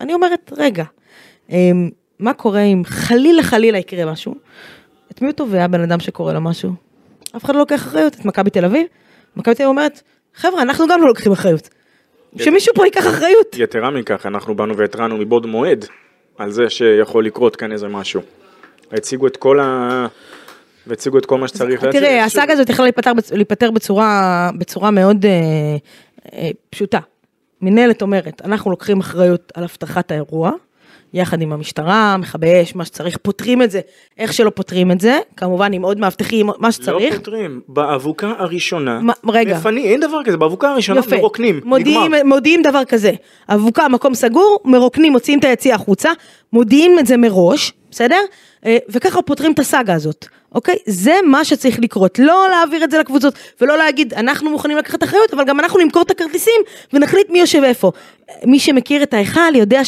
אני 0.00 0.14
אומרת, 0.14 0.52
רגע, 0.56 0.84
אמ, 1.50 1.90
מה 2.18 2.32
קורה 2.32 2.60
אם 2.60 2.82
חלילה 2.86 3.42
חלילה 3.42 3.78
יקרה 3.78 4.12
משהו? 4.12 4.34
את 5.10 5.22
מי 5.22 5.28
הוא 5.28 5.34
תובע 5.34 5.66
בן 5.66 5.80
אדם 5.80 6.00
שקורה 6.00 6.32
לו 6.32 6.40
משהו? 6.40 6.72
אף 7.36 7.44
אחד 7.44 7.54
לא 7.54 7.60
לוקח 7.60 7.82
אחריות, 7.82 8.14
את 8.14 8.24
מכבי 8.24 8.50
תל 8.50 8.64
אביב? 8.64 8.86
מכבי 9.36 9.54
תל 9.54 9.62
אביב 9.62 9.70
אומרת, 9.70 10.02
חבר'ה, 10.34 10.62
אנחנו 10.62 10.86
גם 10.88 11.00
לא 11.00 11.06
לוקחים 11.06 11.32
אחריות. 11.32 11.68
שמישהו 12.38 12.74
פה 12.74 12.84
ייקח 12.84 13.06
אחריות. 13.06 13.56
יתרה 13.58 13.90
מכך, 13.90 14.26
אנחנו 14.26 14.54
באנו 14.54 14.76
והתרענו 14.76 15.16
מבעוד 15.16 15.46
מועד 15.46 15.84
על 16.38 16.50
זה 16.50 16.70
שיכול 16.70 17.26
לקרות 17.26 17.56
כאן 17.56 17.72
איזה 17.72 17.88
משהו. 17.88 18.20
הציגו 18.92 19.26
את 19.26 19.36
כל 19.36 19.60
ה... 19.60 20.06
והציגו 20.86 21.18
את 21.18 21.26
כל 21.26 21.38
מה 21.38 21.48
שצריך. 21.48 21.84
תראה, 21.84 22.24
הסאגה 22.24 22.52
הזאת 22.52 22.68
יכלה 22.68 22.86
להיפתר 23.32 23.70
בצורה, 23.70 24.50
בצורה 24.58 24.90
מאוד 24.90 25.26
אה, 25.26 25.30
אה, 26.32 26.50
פשוטה. 26.70 26.98
מנהלת 27.62 28.02
אומרת, 28.02 28.42
אנחנו 28.44 28.70
לוקחים 28.70 29.00
אחריות 29.00 29.52
על 29.54 29.64
אבטחת 29.64 30.10
האירוע, 30.10 30.52
יחד 31.14 31.42
עם 31.42 31.52
המשטרה, 31.52 32.16
מכבי 32.16 32.62
אש, 32.62 32.74
מה 32.74 32.84
שצריך, 32.84 33.16
פותרים 33.22 33.62
את 33.62 33.70
זה, 33.70 33.80
איך 34.18 34.32
שלא 34.32 34.50
פותרים 34.50 34.90
את 34.92 35.00
זה, 35.00 35.18
כמובן 35.36 35.72
עם 35.72 35.82
עוד 35.82 36.00
מאבטחים, 36.00 36.50
מה 36.58 36.72
שצריך. 36.72 37.12
לא 37.12 37.18
פותרים, 37.18 37.60
באבוקה 37.68 38.32
הראשונה, 38.38 38.98
מה- 39.00 39.12
רגע. 39.28 39.56
מפנים, 39.58 39.84
אין 39.84 40.00
דבר 40.00 40.20
כזה, 40.24 40.36
באבוקה 40.36 40.70
הראשונה 40.70 41.00
יפה. 41.00 41.16
מרוקנים, 41.16 41.60
מודיעים, 41.64 42.02
נגמר. 42.14 42.22
מודיעים 42.24 42.62
דבר 42.62 42.84
כזה, 42.84 43.12
אבוקה, 43.48 43.88
מקום 43.88 44.14
סגור, 44.14 44.58
מרוקנים, 44.64 45.12
מוציאים 45.12 45.38
את 45.38 45.44
היציע 45.44 45.74
החוצה, 45.74 46.10
מודיעים 46.52 46.98
את 46.98 47.06
זה 47.06 47.16
מראש, 47.16 47.72
בסדר? 47.90 48.20
אה, 48.66 48.76
וככה 48.88 49.22
פותרים 49.22 49.52
את 49.52 49.58
הסאגה 49.58 49.94
הזאת, 49.94 50.26
אוקיי? 50.54 50.76
זה 50.86 51.14
מה 51.26 51.44
שצריך 51.44 51.78
לקרות, 51.80 52.18
לא 52.18 52.46
להעביר 52.50 52.84
את 52.84 52.90
זה 52.90 52.98
לקבוצות, 52.98 53.34
ולא 53.60 53.76
להגיד, 53.78 54.14
אנחנו 54.14 54.50
מוכנים 54.50 54.76
לקחת 54.76 55.02
אחריות, 55.02 55.34
אבל 55.34 55.44
גם 55.44 55.60
אנחנו 55.60 55.80
נמכור 55.80 56.02
את 56.02 56.10
הכרטיסים 56.10 56.60
ונחליט 56.92 57.30
מי 57.30 57.38
יושב 57.40 57.62
איפה. 57.64 57.92
מי 58.44 58.58
שמכיר 58.58 59.02
את 59.02 59.14
ההיכל 59.14 59.54
יודע 59.54 59.84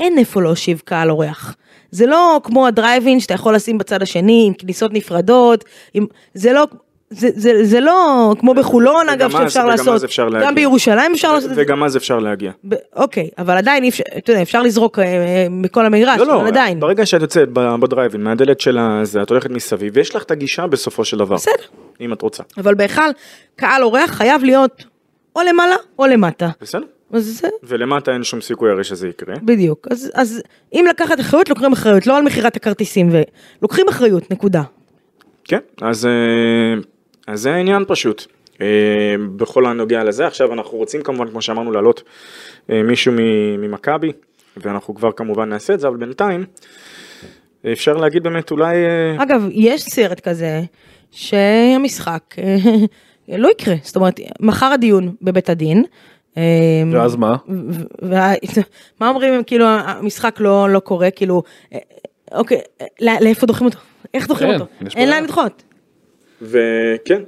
שאין 0.00 0.18
איפה 0.18 0.42
להושיב 0.42 0.82
קהל 0.84 1.10
אורח. 1.10 1.56
זה 1.90 2.06
לא 2.06 2.40
כמו 2.44 2.66
הדרייבין 2.66 3.20
שאתה 3.20 3.34
יכול 3.34 3.54
לשים 3.54 3.78
בצד 3.78 4.02
השני 4.02 4.44
עם 4.46 4.54
כניסות 4.54 4.92
נפרדות, 4.92 5.64
עם... 5.94 6.06
זה 6.34 6.52
לא... 6.52 6.66
זה, 7.12 7.28
זה, 7.34 7.64
זה 7.64 7.80
לא 7.80 8.34
כמו 8.38 8.54
בחולון 8.54 9.06
וגם 9.06 9.12
אגב 9.12 9.30
שאפשר 9.30 9.60
וגם 9.60 9.68
לעשות, 9.68 9.94
אז 9.94 10.04
אפשר 10.04 10.28
להגיע. 10.28 10.48
גם 10.48 10.54
בירושלים 10.54 11.12
אפשר 11.12 11.32
לעשות 11.32 11.50
את 11.50 11.54
זה, 11.54 11.62
וגם 11.62 11.84
אז 11.84 11.96
אפשר 11.96 12.18
להגיע. 12.18 12.52
ב- 12.68 12.74
אוקיי, 12.96 13.28
אבל 13.38 13.56
עדיין 13.56 13.84
אפשר, 13.84 14.02
אתה 14.18 14.32
יודע, 14.32 14.42
אפשר 14.42 14.62
לזרוק 14.62 14.98
אה, 14.98 15.04
אה, 15.04 15.46
מכל 15.50 15.86
המגרש, 15.86 16.18
לא, 16.18 16.26
לא, 16.26 16.40
אבל 16.40 16.46
עדיין, 16.46 16.80
ברגע 16.80 17.06
שאת 17.06 17.20
יוצאת 17.20 17.48
בדרייבין 17.52 18.22
מהדלת 18.22 18.60
של 18.60 18.78
הזה, 18.78 19.22
את 19.22 19.30
הולכת 19.30 19.50
מסביב, 19.50 19.92
ויש 19.96 20.16
לך 20.16 20.22
את 20.22 20.30
הגישה 20.30 20.66
בסופו 20.66 21.04
של 21.04 21.18
דבר. 21.18 21.36
בסדר, 21.36 21.64
אם 22.00 22.12
את 22.12 22.22
רוצה. 22.22 22.42
אבל 22.58 22.74
בהיכל 22.74 23.10
קהל 23.56 23.82
אורח 23.82 24.10
חייב 24.10 24.44
להיות 24.44 24.84
או 25.36 25.40
למעלה 25.42 25.76
או 25.98 26.06
למטה, 26.06 26.48
בסדר? 26.60 26.86
אז 27.12 27.24
זה 27.24 27.48
ולמטה 27.62 28.12
אין 28.12 28.24
שום 28.24 28.40
סיכוי 28.40 28.70
הרי 28.70 28.84
שזה 28.84 29.08
יקרה. 29.08 29.34
בדיוק, 29.42 29.88
אז, 29.90 30.10
אז 30.14 30.42
אם 30.72 30.84
לקחת 30.90 31.20
אחריות 31.20 31.48
לוקחים 31.48 31.72
אחריות, 31.72 32.06
לא 32.06 32.16
על 32.16 32.22
מכירת 32.22 32.56
הכרטיסים, 32.56 33.08
ולוקחים 33.10 33.88
אחריות, 33.88 34.30
נקודה. 34.30 34.62
כן, 35.44 35.58
אז, 35.82 36.06
אה, 36.06 36.80
אז 37.26 37.40
זה 37.40 37.54
העניין 37.54 37.84
פשוט. 37.88 38.26
אה, 38.60 38.66
בכל 39.36 39.66
הנוגע 39.66 40.04
לזה, 40.04 40.26
עכשיו 40.26 40.52
אנחנו 40.52 40.78
רוצים 40.78 41.02
כמובן, 41.02 41.30
כמו 41.30 41.42
שאמרנו, 41.42 41.72
להעלות 41.72 42.02
אה, 42.70 42.82
מישהו 42.82 43.12
ממכבי, 43.58 44.12
ואנחנו 44.56 44.94
כבר 44.94 45.12
כמובן 45.12 45.48
נעשה 45.48 45.74
את 45.74 45.80
זה, 45.80 45.88
אבל 45.88 45.96
בינתיים, 45.96 46.44
אפשר 47.72 47.92
להגיד 47.92 48.22
באמת 48.22 48.50
אולי... 48.50 48.76
אגב, 49.18 49.44
יש 49.50 49.82
סרט 49.82 50.20
כזה, 50.20 50.60
שהמשחק 51.10 52.34
לא 53.28 53.48
יקרה, 53.48 53.74
זאת 53.82 53.96
אומרת, 53.96 54.20
מחר 54.40 54.66
הדיון 54.66 55.14
בבית 55.22 55.48
הדין. 55.48 55.84
אה, 56.36 56.42
ואז 56.92 57.16
מה? 57.16 57.36
מה 59.00 59.08
אומרים 59.08 59.34
אם 59.34 59.42
כאילו 59.42 59.66
המשחק 59.66 60.36
לא, 60.40 60.70
לא 60.70 60.78
קורה, 60.78 61.10
כאילו, 61.10 61.42
אה, 61.74 61.78
אוקיי, 62.32 62.60
אה, 62.80 62.86
לא- 63.00 63.12
לאיפה 63.20 63.46
דוחים 63.46 63.66
אותו? 63.66 63.78
איך 64.14 64.26
דוחים 64.26 64.48
כן, 64.48 64.54
אותו? 64.54 64.66
אין. 64.96 65.08
לאן 65.08 65.24
לדחות. 65.24 65.62
וכן, 66.42 67.22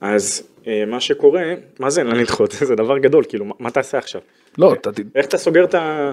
אז 0.00 0.42
אה, 0.66 0.84
מה 0.86 1.00
שקורה, 1.00 1.42
מה 1.78 1.90
זה 1.90 2.00
אין 2.00 2.08
לאן 2.08 2.16
לדחות? 2.16 2.52
זה 2.68 2.74
דבר 2.74 2.98
גדול, 2.98 3.24
כאילו, 3.28 3.44
מה, 3.58 3.70
תעשה 3.70 3.98
עכשיו? 3.98 4.20
לא, 4.58 4.72
אתה 4.72 4.92
ת... 4.92 5.00
איך 5.14 5.26
אתה 5.26 5.38
סוגר 5.38 5.64
את 5.64 5.74
ה... 5.74 6.12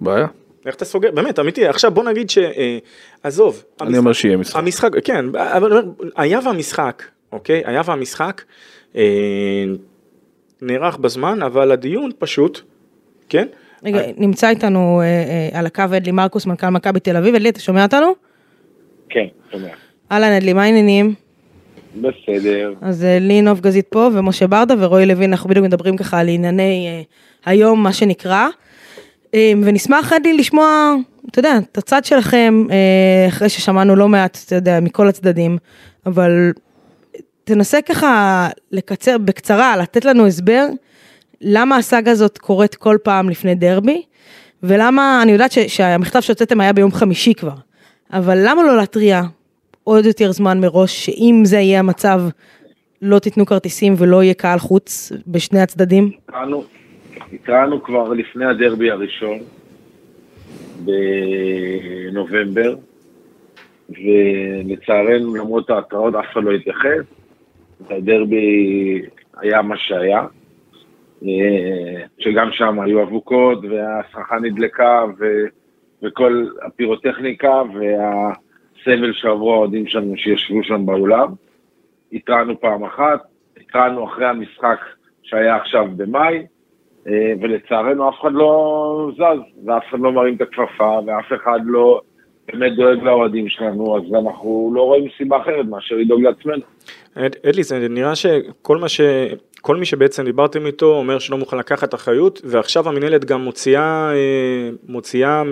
בעיה. 0.00 0.26
איך 0.66 0.74
אתה 0.74 0.84
סוגר? 0.84 1.10
באמת, 1.10 1.38
אמיתי, 1.38 1.66
עכשיו 1.66 1.90
בוא 1.90 2.04
נגיד 2.04 2.30
ש... 2.30 2.38
אה, 2.38 2.78
עזוב. 3.22 3.64
אני 3.80 3.98
אומר 3.98 4.12
שיהיה 4.12 4.36
משחק. 4.36 4.56
המשחק, 4.56 4.90
כן, 5.04 5.24
אבל 5.36 5.82
היה 6.16 6.40
והמשחק, 6.44 7.02
אוקיי? 7.32 7.62
היה 7.64 7.82
והמשחק 7.84 8.42
אה, 8.96 9.02
נערך 10.62 10.96
בזמן, 10.96 11.42
אבל 11.42 11.72
הדיון 11.72 12.10
פשוט, 12.18 12.60
כן? 13.28 13.46
רגע, 13.84 14.00
נמצא 14.16 14.48
איתנו 14.48 15.00
אה, 15.00 15.04
אה, 15.04 15.58
על 15.58 15.66
הקו 15.66 15.82
אדלי 15.96 16.12
מרקוס, 16.12 16.46
מנכ"ל 16.46 16.68
מכבי 16.68 17.00
תל 17.00 17.16
אביב. 17.16 17.34
אדלי, 17.34 17.48
אתה 17.48 17.60
שומע 17.60 17.82
אותנו? 17.82 18.12
כן, 19.08 19.26
שומע. 19.52 19.68
אהלן 20.12 20.32
אדלי, 20.32 20.52
מה 20.52 20.62
העניינים? 20.62 21.14
בסדר. 21.96 22.74
אז 22.80 23.04
אה, 23.04 23.18
לי 23.18 23.42
נוף 23.42 23.60
גזית 23.60 23.86
פה 23.88 24.08
ומשה 24.12 24.46
ברדה 24.46 24.74
ורועי 24.78 25.06
לוין, 25.06 25.30
אנחנו 25.30 25.50
בדיוק 25.50 25.66
מדברים 25.66 25.96
ככה 25.96 26.18
על 26.18 26.28
ענייני 26.28 26.86
אה, 26.88 27.02
היום, 27.52 27.82
מה 27.82 27.92
שנקרא. 27.92 28.48
אה, 29.34 29.52
ונשמח 29.62 30.12
אדלי 30.12 30.36
לשמוע, 30.36 30.94
אתה 31.30 31.38
יודע, 31.38 31.58
את 31.72 31.78
הצד 31.78 32.04
שלכם, 32.04 32.64
אה, 32.70 33.28
אחרי 33.28 33.48
ששמענו 33.48 33.96
לא 33.96 34.08
מעט, 34.08 34.38
אתה 34.46 34.54
יודע, 34.54 34.80
מכל 34.80 35.08
הצדדים, 35.08 35.58
אבל 36.06 36.52
תנסה 37.54 37.82
ככה 37.82 38.48
לקצר 38.72 39.18
בקצרה, 39.18 39.76
לתת 39.76 40.04
לנו 40.04 40.26
הסבר 40.26 40.66
למה 41.40 41.76
הסאגה 41.76 42.10
הזאת 42.10 42.38
קורית 42.38 42.74
כל 42.74 42.96
פעם 43.02 43.28
לפני 43.28 43.54
דרבי, 43.54 44.02
ולמה, 44.62 45.20
אני 45.22 45.32
יודעת 45.32 45.52
ש, 45.52 45.58
שהמכתב 45.58 46.20
שהוצאתם 46.20 46.60
היה 46.60 46.72
ביום 46.72 46.92
חמישי 46.92 47.34
כבר, 47.34 47.54
אבל 48.12 48.38
למה 48.44 48.62
לא 48.62 48.76
להתריע 48.76 49.22
עוד 49.84 50.04
יותר 50.04 50.32
זמן 50.32 50.60
מראש, 50.60 51.06
שאם 51.06 51.40
זה 51.44 51.56
יהיה 51.56 51.78
המצב, 51.78 52.20
לא 53.02 53.18
תיתנו 53.18 53.46
כרטיסים 53.46 53.94
ולא 53.98 54.22
יהיה 54.22 54.34
קהל 54.34 54.58
חוץ 54.58 55.12
בשני 55.26 55.60
הצדדים? 55.60 56.10
התרענו, 56.28 56.64
התרענו 57.32 57.82
כבר 57.82 58.12
לפני 58.12 58.44
הדרבי 58.44 58.90
הראשון, 58.90 59.38
בנובמבר, 60.84 62.74
ולצערנו, 63.90 65.34
למרות 65.34 65.70
ההתראות, 65.70 66.14
אף 66.14 66.24
אחד 66.32 66.44
לא 66.44 66.50
התייחס. 66.50 67.19
הדרבי 67.90 69.02
היה 69.36 69.62
מה 69.62 69.76
שהיה, 69.76 70.26
אה, 71.24 72.04
שגם 72.18 72.48
שם 72.52 72.80
היו 72.80 73.02
אבוקות, 73.02 73.58
והסככה 73.64 74.36
נדלקה, 74.42 75.04
ו- 75.18 75.46
וכל 76.02 76.46
הפירוטכניקה, 76.62 77.62
והסבל 77.74 79.12
שעברו 79.12 79.54
האוהדים 79.54 79.86
שלנו 79.86 80.16
שישבו 80.16 80.62
שם 80.62 80.86
באולם. 80.86 81.28
התרענו 82.12 82.60
פעם 82.60 82.84
אחת, 82.84 83.20
התרענו 83.60 84.04
אחרי 84.04 84.26
המשחק 84.26 84.78
שהיה 85.22 85.56
עכשיו 85.56 85.86
במאי, 85.96 86.46
אה, 87.06 87.32
ולצערנו 87.40 88.08
אף 88.08 88.14
אחד 88.20 88.32
לא 88.32 89.10
זז, 89.14 89.66
ואף 89.66 89.82
אחד 89.88 90.00
לא 90.00 90.12
מרים 90.12 90.34
את 90.34 90.40
הכפפה, 90.40 90.98
ואף 91.06 91.32
אחד 91.32 91.60
לא 91.64 92.00
באמת 92.46 92.72
דואג 92.76 93.02
לאוהדים 93.02 93.48
שלנו, 93.48 93.96
אז 93.96 94.02
אנחנו 94.14 94.70
לא 94.74 94.82
רואים 94.82 95.08
סיבה 95.16 95.40
אחרת 95.40 95.66
מאשר 95.66 95.94
לדאוג 95.94 96.22
לעצמנו. 96.22 96.62
אד- 97.14 97.36
אדלי, 97.48 97.62
זה 97.62 97.88
נראה 97.90 98.14
שכל 98.14 98.76
מה 98.76 98.88
ש... 98.88 99.00
כל 99.62 99.76
מי 99.76 99.84
שבעצם 99.86 100.24
דיברתם 100.24 100.66
איתו 100.66 100.86
אומר 100.96 101.18
שלא 101.18 101.38
מוכן 101.38 101.56
לקחת 101.58 101.94
אחריות, 101.94 102.40
ועכשיו 102.44 102.88
המינהלת 102.88 103.24
גם 103.24 103.40
מוציאה, 103.44 104.10
אה, 104.14 104.16
מוציאה 104.88 105.42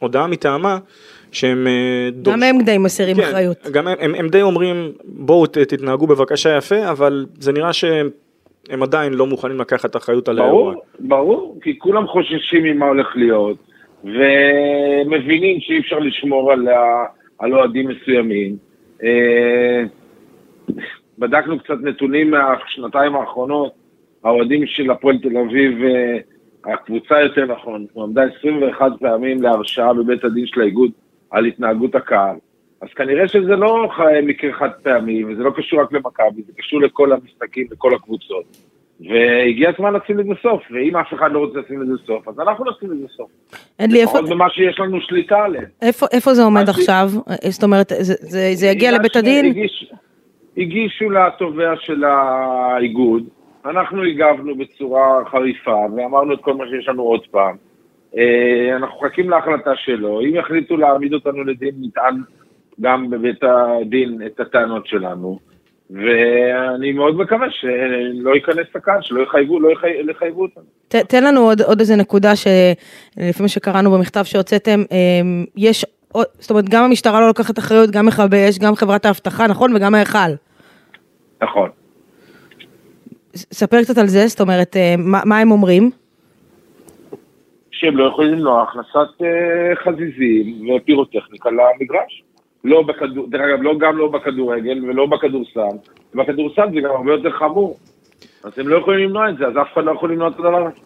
הודעה 0.00 0.26
מטעמה 0.26 0.78
שהם 1.32 1.66
אה, 1.66 2.08
דורש- 2.12 2.34
גם 2.36 2.42
הם 2.42 2.62
די 2.64 2.78
מסירים 2.78 3.16
כן, 3.16 3.22
אחריות. 3.22 3.56
גם 3.72 3.88
הם, 3.88 3.96
הם, 4.00 4.14
הם 4.14 4.28
די 4.28 4.42
אומרים 4.42 4.76
בואו 5.04 5.46
תתנהגו 5.46 6.06
בבקשה 6.06 6.56
יפה, 6.56 6.90
אבל 6.90 7.26
זה 7.38 7.52
נראה 7.52 7.72
שהם 7.72 8.10
הם 8.70 8.82
עדיין 8.82 9.12
לא 9.14 9.26
מוכנים 9.26 9.60
לקחת 9.60 9.96
אחריות 9.96 10.28
על 10.28 10.38
האירוע. 10.38 10.72
ברור, 10.72 10.82
ברור, 10.98 11.58
כי 11.62 11.78
כולם 11.78 12.06
חוששים 12.06 12.62
ממה 12.64 12.86
הולך 12.86 13.06
להיות, 13.14 13.56
ומבינים 14.04 15.60
שאי 15.60 15.78
אפשר 15.78 15.98
לשמור 15.98 16.52
על, 16.52 16.68
ה- 16.68 17.04
על 17.38 17.54
אוהדים 17.54 17.88
מסוימים. 17.88 18.56
בדקנו 21.20 21.58
קצת 21.58 21.74
נתונים 21.82 22.30
מהשנתיים 22.30 23.16
האחרונות, 23.16 23.72
האוהדים 24.24 24.66
של 24.66 24.90
הפועל 24.90 25.18
תל 25.18 25.36
אביב, 25.36 25.82
אה, 25.84 26.18
הקבוצה 26.72 27.20
יותר 27.20 27.46
נכון, 27.46 27.86
עמדה 27.96 28.22
21 28.38 28.92
פעמים 29.00 29.42
להרשעה 29.42 29.94
בבית 29.94 30.24
הדין 30.24 30.46
של 30.46 30.60
האיגוד 30.60 30.90
על 31.30 31.44
התנהגות 31.44 31.94
הקהל. 31.94 32.36
אז 32.82 32.88
כנראה 32.96 33.28
שזה 33.28 33.56
לא 33.56 33.88
מקרה 34.22 34.52
חד 34.52 34.70
פעמי, 34.82 35.24
וזה 35.24 35.42
לא 35.42 35.50
קשור 35.56 35.80
רק 35.80 35.92
למכבי, 35.92 36.42
זה 36.46 36.52
קשור 36.58 36.80
לכל 36.80 37.12
המשחקים, 37.12 37.66
לכל 37.70 37.94
הקבוצות. 37.94 38.44
והגיע 39.00 39.70
הזמן 39.74 39.94
לשים 39.94 40.18
לזה 40.18 40.32
סוף, 40.42 40.62
ואם 40.70 40.96
אף 40.96 41.14
אחד 41.14 41.32
לא 41.32 41.38
רוצה 41.38 41.58
לשים 41.58 41.82
לזה 41.82 41.92
סוף, 42.06 42.28
אז 42.28 42.40
אנחנו 42.40 42.64
נשים 42.70 42.92
לזה 42.92 43.06
סוף. 43.16 43.30
אדלי, 43.78 44.00
איפה, 44.00 44.18
לפחות 44.18 44.30
במה 44.30 44.50
שיש 44.50 44.80
לנו 44.80 45.00
שליטה 45.00 45.44
עליהם. 45.44 45.64
איפה, 45.82 46.06
איפה 46.12 46.34
זה 46.34 46.42
עומד 46.42 46.68
עכשיו? 46.68 47.10
זאת 47.48 47.62
אומרת, 47.62 47.88
זה, 47.88 48.14
זה, 48.20 48.50
זה 48.54 48.66
יגיע 48.66 48.92
לבית 48.92 49.16
הדין? 49.16 49.44
הגיש, 49.46 49.90
הגישו 50.60 51.10
לתובע 51.10 51.74
של 51.76 52.04
האיגוד, 52.04 53.24
אנחנו 53.64 54.02
הגבנו 54.02 54.56
בצורה 54.56 55.24
חריפה 55.30 55.86
ואמרנו 55.96 56.34
את 56.34 56.40
כל 56.40 56.54
מה 56.54 56.64
שיש 56.70 56.88
לנו 56.88 57.02
עוד 57.02 57.26
פעם. 57.30 57.56
אה, 58.16 58.76
אנחנו 58.76 58.98
מחכים 58.98 59.30
להחלטה 59.30 59.70
שלו, 59.76 60.20
אם 60.20 60.34
יחליטו 60.34 60.76
להעמיד 60.76 61.14
אותנו 61.14 61.44
לדין, 61.44 61.74
נטען 61.80 62.22
גם 62.80 63.10
בבית 63.10 63.42
הדין 63.42 64.18
את 64.26 64.40
הטענות 64.40 64.86
שלנו, 64.86 65.38
ואני 65.90 66.92
מאוד 66.92 67.16
מקווה 67.16 67.46
שלא 67.50 68.34
ייכנס 68.34 68.66
לקהל, 68.74 68.98
שלא 69.02 69.22
יחייבו, 69.22 69.60
לא 69.60 69.72
יחי, 69.72 70.10
יחייבו 70.10 70.42
אותנו. 70.42 70.64
ת, 70.88 70.96
תן 70.96 71.24
לנו 71.24 71.40
עוד, 71.40 71.60
עוד 71.62 71.80
איזה 71.80 71.96
נקודה 71.96 72.36
שלפי 72.36 73.42
מה 73.42 73.48
שקראנו 73.48 73.90
במכתב 73.90 74.22
שהוצאתם, 74.24 74.80
אמ, 74.90 75.44
יש, 75.56 75.86
זאת 76.38 76.50
אומרת, 76.50 76.68
גם 76.68 76.84
המשטרה 76.84 77.20
לא 77.20 77.26
לוקחת 77.26 77.58
אחריות, 77.58 77.90
גם 77.90 78.06
מכבי 78.06 78.48
אש, 78.48 78.58
גם 78.58 78.74
חברת 78.74 79.06
האבטחה, 79.06 79.46
נכון? 79.46 79.76
וגם 79.76 79.94
ההיכל. 79.94 80.49
נכון. 81.42 81.70
ספר 83.34 83.82
קצת 83.82 83.98
על 83.98 84.06
זה, 84.06 84.26
זאת 84.26 84.40
אומרת, 84.40 84.76
אה, 84.76 84.94
מה, 84.98 85.20
מה 85.24 85.38
הם 85.38 85.50
אומרים? 85.50 85.90
שהם 87.70 87.96
לא 87.96 88.04
יכולים 88.04 88.32
למנוע 88.32 88.62
הכנסת 88.62 89.22
אה, 89.22 89.76
חזיזים 89.84 90.70
ופירוטכניקה 90.70 91.50
למגרש. 91.50 92.22
לא 92.64 92.82
בכדור, 92.82 93.26
דרך 93.30 93.40
אגב, 93.40 93.62
לא, 93.62 93.78
גם 93.78 93.98
לא 93.98 94.08
בכדורגל 94.08 94.84
ולא 94.84 95.06
בכדורסל. 95.06 95.76
בכדורסל 96.14 96.66
זה 96.74 96.80
גם 96.80 96.90
הרבה 96.90 97.12
יותר 97.12 97.30
חמור. 97.30 97.78
אז 98.44 98.58
הם 98.58 98.68
לא 98.68 98.76
יכולים 98.76 99.08
למנוע 99.08 99.30
את 99.30 99.36
זה, 99.36 99.46
אז 99.46 99.52
אף 99.62 99.72
אחד 99.72 99.84
לא 99.84 99.92
יכול 99.92 100.12
למנוע 100.12 100.28
את 100.28 100.34
הדבר 100.34 100.66
הזה. 100.66 100.80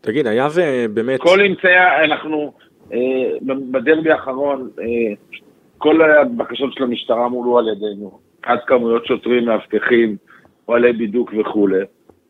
תגיד, 0.00 0.26
היה 0.26 0.48
ובאמת, 0.54 1.20
כל 1.20 1.40
אמצעי, 1.40 2.04
אנחנו, 2.04 2.52
אה, 2.92 2.98
בדרבי 3.70 4.10
האחרון, 4.10 4.68
אה, 4.80 5.14
כל 5.78 6.02
הבקשות 6.02 6.72
של 6.72 6.82
המשטרה 6.82 7.28
מולאו 7.28 7.58
על 7.58 7.68
ידינו, 7.68 8.18
עד 8.42 8.58
כמויות 8.66 9.06
שוטרים, 9.06 9.44
מאבטחים, 9.44 10.16
אוהלי 10.68 10.92
בידוק 10.92 11.32
וכולי, 11.40 11.84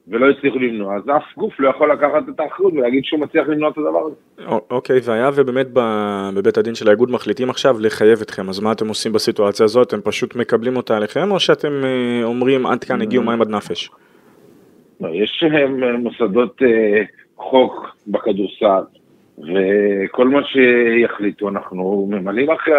ולא 0.09 0.31
הצליחו 0.31 0.59
למנוע, 0.59 0.97
אז 0.97 1.03
אף 1.17 1.23
גוף 1.37 1.61
לא 1.61 1.69
יכול 1.69 1.93
לקחת 1.93 2.29
את 2.29 2.41
האחריות 2.41 2.73
ולהגיד 2.73 3.05
שהוא 3.05 3.21
מצליח 3.21 3.49
למנוע 3.49 3.71
את 3.71 3.79
הדבר 3.79 4.07
הזה. 4.07 4.47
אוקיי, 4.71 5.01
והיה 5.05 5.31
ובאמת 5.35 5.67
בבית 6.35 6.59
הדין 6.59 6.75
של 6.75 6.89
האיגוד 6.89 7.11
מחליטים 7.11 7.51
עכשיו 7.51 7.77
לחייב 7.81 8.21
אתכם, 8.23 8.49
אז 8.49 8.61
מה 8.61 8.73
אתם 8.73 8.89
עושים 8.89 9.13
בסיטואציה 9.13 9.65
הזאת? 9.65 9.89
אתם 9.89 10.01
פשוט 10.05 10.37
מקבלים 10.37 10.77
אותה 10.77 10.97
עליכם, 10.97 11.31
או 11.31 11.41
שאתם 11.41 11.73
אה, 11.85 12.25
אומרים 12.25 12.67
עד 12.67 12.85
כאן 12.85 13.03
הגיעו 13.03 13.23
מים 13.23 13.41
עד 13.41 13.49
נפש? 13.49 13.91
לא, 15.01 15.09
יש 15.09 15.45
אה, 15.53 15.67
מוסדות 15.99 16.63
אה, 16.63 17.03
חוק 17.37 17.97
בכדורסל, 18.07 18.83
וכל 19.39 20.29
מה 20.29 20.41
שיחליטו 20.45 21.49
אנחנו 21.49 22.09
ממלאים 22.11 22.51
אחרי 22.51 22.75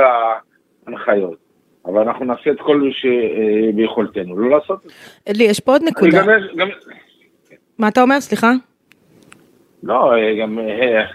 ההנחיות, 0.87 1.42
אבל 1.85 2.01
אנחנו 2.01 2.25
נעשה 2.25 2.51
את 2.51 2.61
כל 2.61 2.89
שביכולתנו 2.91 4.37
לא 4.37 4.49
לעשות 4.49 4.85
את 4.85 4.89
זה. 4.89 4.95
אדלי, 5.31 5.43
יש 5.43 5.59
פה 5.59 5.71
עוד 5.71 5.83
נקודה. 5.83 6.21
גם, 6.21 6.27
גם, 6.55 6.67
מה 7.77 7.87
אתה 7.87 8.01
אומר? 8.01 8.21
סליחה? 8.21 8.51
לא, 9.83 10.15
אה, 10.15 10.35
גם, 10.41 10.59
אה, 10.59 11.05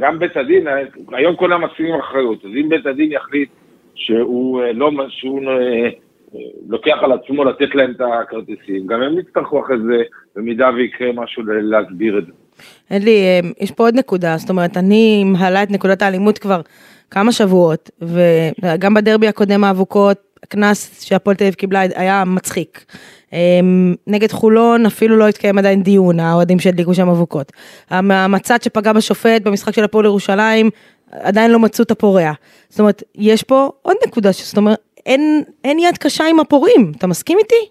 גם 0.00 0.18
בית 0.18 0.36
הדין, 0.36 0.68
אה, 0.68 0.74
היום 1.12 1.36
כולם 1.36 1.64
מסכימים 1.64 1.94
אחריות, 1.94 2.44
אז 2.44 2.50
אם 2.60 2.68
בית 2.68 2.86
הדין 2.86 3.12
יחליט 3.12 3.48
שהוא 3.94 4.62
אה, 4.62 4.72
לא, 4.72 4.90
שהוא 5.08 5.40
אה, 5.48 5.88
אה, 6.34 6.40
לוקח 6.68 6.96
על 7.02 7.12
עצמו 7.12 7.44
לתת 7.44 7.74
להם 7.74 7.90
את 7.90 8.00
הכרטיסים, 8.00 8.86
גם 8.86 9.02
הם 9.02 9.18
יצטרכו 9.18 9.64
אחרי 9.64 9.76
זה, 9.78 10.02
במידה 10.36 10.70
ויקרה 10.76 11.12
משהו, 11.14 11.42
להסביר 11.46 12.18
את 12.18 12.26
זה. 12.26 12.32
אדלי, 12.96 13.20
אה, 13.20 13.40
יש 13.60 13.70
פה 13.70 13.84
עוד 13.84 13.94
נקודה, 13.94 14.36
זאת 14.36 14.50
אומרת, 14.50 14.76
אני 14.76 15.24
מעלה 15.24 15.62
את 15.62 15.70
נקודת 15.70 16.02
האלימות 16.02 16.38
כבר 16.38 16.60
כמה 17.10 17.32
שבועות, 17.32 17.90
וגם 18.62 18.94
בדרבי 18.94 19.28
הקודם 19.28 19.64
האבוקות, 19.64 20.16
הקנס 20.42 21.02
שהפועל 21.04 21.36
תל 21.36 21.44
אביב 21.44 21.54
קיבלה 21.54 21.80
היה 21.80 22.24
מצחיק. 22.26 22.84
אה, 23.32 23.38
נגד 24.06 24.30
חולון 24.32 24.86
אפילו 24.86 25.16
לא 25.16 25.28
התקיים 25.28 25.58
עדיין 25.58 25.82
דיון, 25.82 26.20
האוהדים 26.20 26.58
שהדליקו 26.58 26.94
שם 26.94 27.08
אבוקות. 27.08 27.52
המ- 27.90 28.10
המצד 28.10 28.62
שפגע 28.62 28.92
בשופט 28.92 29.42
במשחק 29.42 29.74
של 29.74 29.84
הפועל 29.84 30.04
ירושלים, 30.04 30.70
עדיין 31.12 31.50
לא 31.50 31.58
מצאו 31.58 31.84
את 31.84 31.90
הפורע. 31.90 32.32
זאת 32.68 32.80
אומרת, 32.80 33.02
יש 33.14 33.42
פה 33.42 33.70
עוד 33.82 33.96
נקודה, 34.06 34.28
זאת 34.32 34.56
אומרת, 34.56 34.78
אין, 35.06 35.42
אין 35.64 35.78
יד 35.78 35.98
קשה 35.98 36.24
עם 36.24 36.40
הפורעים, 36.40 36.92
אתה 36.96 37.06
מסכים 37.06 37.38
איתי? 37.38 37.68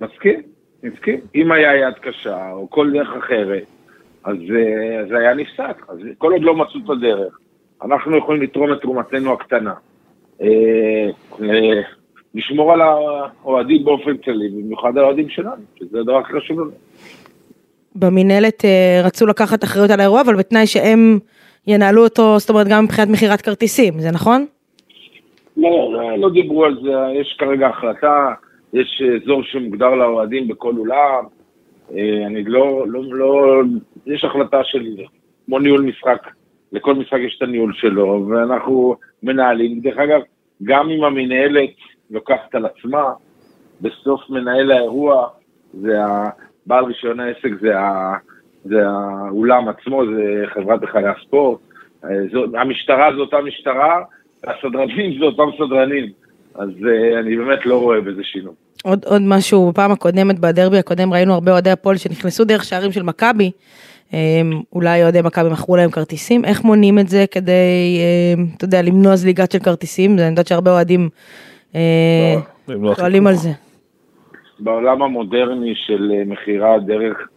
מסכים, 0.00 0.42
מסכים. 0.82 1.20
אם 1.34 1.52
היה 1.52 1.76
יד 1.76 1.94
קשה, 2.00 2.50
או 2.52 2.70
כל 2.70 2.90
דרך 2.92 3.08
אחרת, 3.24 3.62
אז 4.24 4.36
אה, 4.36 5.08
זה 5.08 5.18
היה 5.18 5.34
נפסק. 5.34 5.82
אז 5.88 5.96
כל 6.18 6.32
עוד 6.32 6.42
לא 6.42 6.54
מצאו 6.54 6.80
את 6.84 6.90
הדרך, 6.90 7.38
אנחנו 7.84 8.16
יכולים 8.16 8.42
לתרום 8.42 8.72
את 8.72 8.80
תרומתנו 8.80 9.32
הקטנה. 9.32 9.74
אה, 10.42 10.46
אה, 11.42 11.80
לשמור 12.34 12.72
על 12.72 12.80
האוהדים 12.80 13.84
באופן 13.84 14.16
כללי, 14.16 14.48
במיוחד 14.48 14.98
על 14.98 15.04
האוהדים 15.04 15.28
שלנו, 15.28 15.62
שזה 15.78 16.00
הדבר 16.00 16.18
הכי 16.18 16.32
חשוב 16.32 16.60
לנו. 16.60 16.70
במינהלת 17.94 18.64
אה, 18.64 19.00
רצו 19.04 19.26
לקחת 19.26 19.64
אחריות 19.64 19.90
על 19.90 20.00
האירוע, 20.00 20.20
אבל 20.20 20.36
בתנאי 20.36 20.66
שהם 20.66 21.18
ינהלו 21.66 22.04
אותו, 22.04 22.38
זאת 22.38 22.50
אומרת 22.50 22.66
גם 22.68 22.84
מבחינת 22.84 23.08
מכירת 23.08 23.40
כרטיסים, 23.40 23.98
זה 23.98 24.10
נכון? 24.10 24.46
לא, 25.56 25.92
לא, 25.92 26.18
לא 26.18 26.30
דיברו 26.30 26.64
על 26.64 26.78
זה, 26.82 26.92
יש 27.20 27.36
כרגע 27.38 27.66
החלטה, 27.66 28.32
יש 28.72 29.02
אזור 29.22 29.42
שמוגדר 29.42 29.90
לאוהדים 29.90 30.48
בכל 30.48 30.74
אולם, 30.76 31.24
אני 32.26 32.44
לא, 32.44 32.84
לא, 32.88 33.02
לא, 33.04 33.62
יש 34.06 34.24
החלטה 34.24 34.60
של, 34.64 34.96
כמו 35.46 35.58
ניהול 35.58 35.82
משחק, 35.82 36.28
לכל 36.76 36.94
משחק 36.94 37.18
יש 37.26 37.34
את 37.36 37.42
הניהול 37.42 37.72
שלו, 37.74 38.26
ואנחנו 38.28 38.96
מנהלים. 39.22 39.80
דרך 39.80 39.98
אגב, 39.98 40.20
גם 40.62 40.90
אם 40.90 41.04
המנהלת 41.04 41.70
לוקחת 42.10 42.54
על 42.54 42.66
עצמה, 42.66 43.12
בסוף 43.80 44.30
מנהל 44.30 44.72
האירוע, 44.72 45.28
זה. 45.74 45.98
בעל 46.66 46.84
רישיון 46.84 47.20
העסק 47.20 47.50
זה, 47.60 47.78
ה... 47.78 48.14
זה 48.64 48.88
האולם 48.88 49.68
עצמו, 49.68 50.02
זה 50.06 50.44
חברת 50.54 50.80
בחיי 50.80 51.04
הספורט. 51.06 51.58
אה, 52.04 52.10
זו, 52.32 52.44
המשטרה 52.58 53.14
זו 53.16 53.20
אותה 53.20 53.36
משטרה, 53.40 54.02
והסדרנים 54.44 55.18
זה 55.18 55.24
אותם 55.24 55.56
סדרנים. 55.58 56.06
אז 56.54 56.68
uh, 56.68 57.18
אני 57.20 57.36
באמת 57.36 57.66
לא 57.66 57.80
רואה 57.80 58.00
בזה 58.00 58.24
שינוי. 58.24 58.52
עוד, 58.84 59.04
עוד 59.04 59.22
משהו, 59.22 59.70
בפעם 59.70 59.92
הקודמת, 59.92 60.38
בדרבי 60.38 60.78
הקודם, 60.78 61.12
ראינו 61.12 61.34
הרבה 61.34 61.52
אוהדי 61.52 61.70
הפועל 61.70 61.96
שנכנסו 61.96 62.44
דרך 62.44 62.64
שערים 62.64 62.92
של 62.92 63.02
מכבי. 63.02 63.50
אה, 64.14 64.40
אולי 64.72 65.02
אוהדי 65.02 65.22
מכבי 65.24 65.50
מכרו 65.50 65.76
להם 65.76 65.90
כרטיסים, 65.90 66.44
איך 66.44 66.64
מונעים 66.64 66.98
את 66.98 67.08
זה 67.08 67.24
כדי, 67.30 67.98
אה, 68.00 68.42
אתה 68.56 68.64
יודע, 68.64 68.82
למנוע 68.82 69.16
זליגת 69.16 69.52
של 69.52 69.58
כרטיסים? 69.58 70.18
אני 70.18 70.22
יודעת 70.22 70.46
שהרבה 70.46 70.70
אוהדים 70.70 71.08
אה, 71.74 72.34
הם 72.68 72.84
לא 72.84 72.94
שואלים 72.94 73.26
על 73.26 73.34
זה. 73.34 73.50
בעולם 74.58 75.02
המודרני 75.02 75.74
של 75.74 76.12
אה, 76.14 76.22
מכירה 76.26 76.78
דרך 76.78 77.28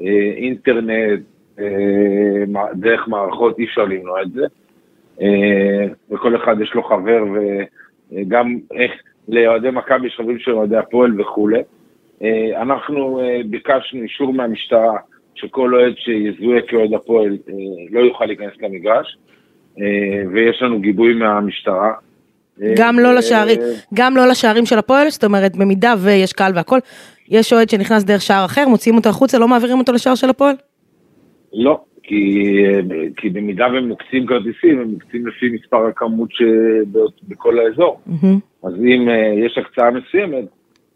אה, 0.00 0.32
אינטרנט, 0.36 1.20
אה, 1.58 1.64
דרך 2.74 3.08
מערכות, 3.08 3.58
אי 3.58 3.64
אפשר 3.64 3.84
למנוע 3.84 4.22
את 4.22 4.32
זה. 4.32 4.46
וכל 6.10 6.36
אחד 6.36 6.60
יש 6.60 6.74
לו 6.74 6.82
חבר, 6.82 7.24
וגם 8.12 8.58
איך 8.74 8.92
לאוהדי 9.28 9.70
מכבי 9.70 10.06
יש 10.06 10.14
חברים 10.16 10.38
של 10.38 10.52
אוהדי 10.52 10.76
הפועל 10.76 11.20
וכולי. 11.20 11.60
אנחנו 12.56 13.20
ביקשנו 13.50 14.02
אישור 14.02 14.32
מהמשטרה 14.32 14.96
שכל 15.36 15.74
אוהד 15.74 15.94
שיזוהה 15.96 16.60
כאוהד 16.68 16.94
הפועל 16.94 17.38
אה, 17.48 17.54
לא 17.90 18.00
יוכל 18.00 18.24
להיכנס 18.24 18.52
למגרש, 18.60 19.16
אה, 19.80 20.22
ויש 20.32 20.62
לנו 20.62 20.80
גיבוי 20.80 21.14
מהמשטרה. 21.14 21.92
אה, 22.62 22.74
גם 22.76 22.98
לא 22.98 23.14
לשערים, 23.14 23.58
גם 23.94 24.16
לא 24.16 24.26
לשערים 24.28 24.66
של 24.66 24.78
הפועל, 24.78 25.10
זאת 25.10 25.24
אומרת, 25.24 25.56
במידה 25.56 25.94
ויש 25.98 26.32
קהל 26.32 26.52
והכל, 26.54 26.78
יש 27.28 27.52
אוהד 27.52 27.70
שנכנס 27.70 28.04
דרך 28.04 28.22
שער 28.22 28.44
אחר, 28.44 28.68
מוציאים 28.68 28.96
אותו 28.96 29.08
החוצה, 29.08 29.38
לא 29.38 29.48
מעבירים 29.48 29.78
אותו 29.78 29.92
לשער 29.92 30.14
של 30.14 30.30
הפועל? 30.30 30.54
לא, 31.52 31.80
כי, 32.02 32.52
כי 33.16 33.28
במידה 33.30 33.66
והם 33.72 33.88
מוקצים 33.88 34.26
כרטיסים, 34.26 34.80
הם 34.80 34.88
מוקצים 34.88 35.26
לפי 35.26 35.48
מספר 35.48 35.86
הכמות 35.86 36.28
שבכל 36.32 37.58
האזור. 37.58 38.00
מהמם. 38.06 38.38
אז 38.62 38.74
אם 38.74 39.08
יש 39.46 39.58
הקצאה 39.58 39.90
מסוימת, 39.90 40.44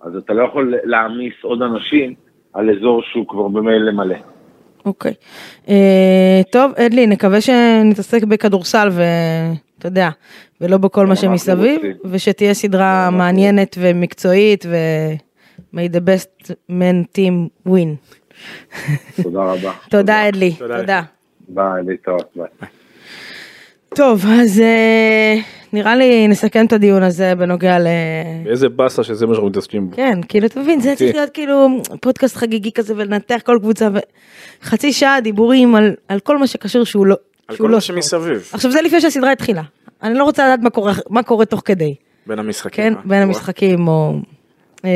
אז 0.00 0.16
אתה 0.16 0.32
לא 0.32 0.42
יכול 0.42 0.74
להעמיס 0.84 1.34
עוד 1.42 1.62
אנשים 1.62 2.14
על 2.52 2.70
אזור 2.70 3.02
שהוא 3.02 3.24
כבר 3.28 3.48
במילא 3.48 3.92
מלא. 3.92 4.16
אוקיי. 4.84 5.14
אה, 5.68 6.40
טוב, 6.52 6.72
אדלי, 6.76 7.06
נקווה 7.06 7.40
שנתעסק 7.40 8.24
בכדורסל 8.24 8.88
ואתה 8.90 9.88
יודע, 9.88 10.08
ולא 10.60 10.78
בכל 10.78 11.06
מה 11.06 11.16
שמסביב. 11.16 11.80
ושתהיה 12.04 12.54
סדרה 12.54 13.10
מעניינת 13.10 13.76
ומקצועית 13.80 14.66
ו... 14.68 14.76
may 15.72 15.88
the 15.88 16.00
best 16.00 16.52
man 16.68 17.04
team 17.14 17.50
win. 17.66 17.96
תודה 19.22 19.42
רבה. 19.42 19.72
תודה 19.90 20.28
אדלי, 20.28 20.54
תודה. 20.54 20.80
תודה. 20.80 21.02
ביי, 21.48 21.82
להתראות, 21.86 22.30
ביי. 22.36 22.70
טוב, 23.94 24.24
אז 24.40 24.60
אה, 24.60 25.34
נראה 25.72 25.96
לי 25.96 26.28
נסכם 26.28 26.66
את 26.66 26.72
הדיון 26.72 27.02
הזה 27.02 27.34
בנוגע 27.34 27.78
ל... 27.78 27.86
איזה 28.46 28.68
באסה 28.68 29.02
שזה 29.02 29.26
מה 29.26 29.34
שאנחנו 29.34 29.48
מתעסקים 29.48 29.90
בו. 29.90 29.96
כן, 29.96 30.18
כאילו, 30.28 30.46
אתה 30.46 30.60
מבין, 30.60 30.80
זה 30.80 30.94
צריך 30.96 31.14
להיות 31.14 31.30
כאילו 31.30 31.82
פודקאסט 32.00 32.36
חגיגי 32.36 32.72
כזה 32.72 32.94
ולנתח 32.96 33.40
כל 33.44 33.58
קבוצה 33.60 33.88
וחצי 34.62 34.92
שעה 34.92 35.20
דיבורים 35.20 35.74
על, 35.74 35.94
על 36.08 36.20
כל 36.20 36.38
מה 36.38 36.46
שקשור 36.46 36.84
שהוא 36.84 37.06
לא... 37.06 37.16
על 37.48 37.56
כל 37.56 37.66
לא 37.66 37.74
מה. 37.74 37.80
שמסביב, 37.80 38.48
עכשיו 38.52 38.70
זה 38.70 38.82
לפני 38.82 39.00
שהסדרה 39.00 39.32
התחילה. 39.32 39.62
אני 40.02 40.14
לא 40.14 40.24
רוצה 40.24 40.44
לדעת 40.44 40.60
מה 40.60 40.70
קורה, 40.70 40.92
מה 41.08 41.22
קורה 41.22 41.44
תוך 41.44 41.62
כדי, 41.64 41.94
בין 42.26 42.38
המשחקים. 42.38 42.84
כן? 42.84 42.94
אה? 42.94 43.00
בין 43.04 43.22
המשחקים 43.22 43.88
או... 43.88 44.14
אה, 44.84 44.90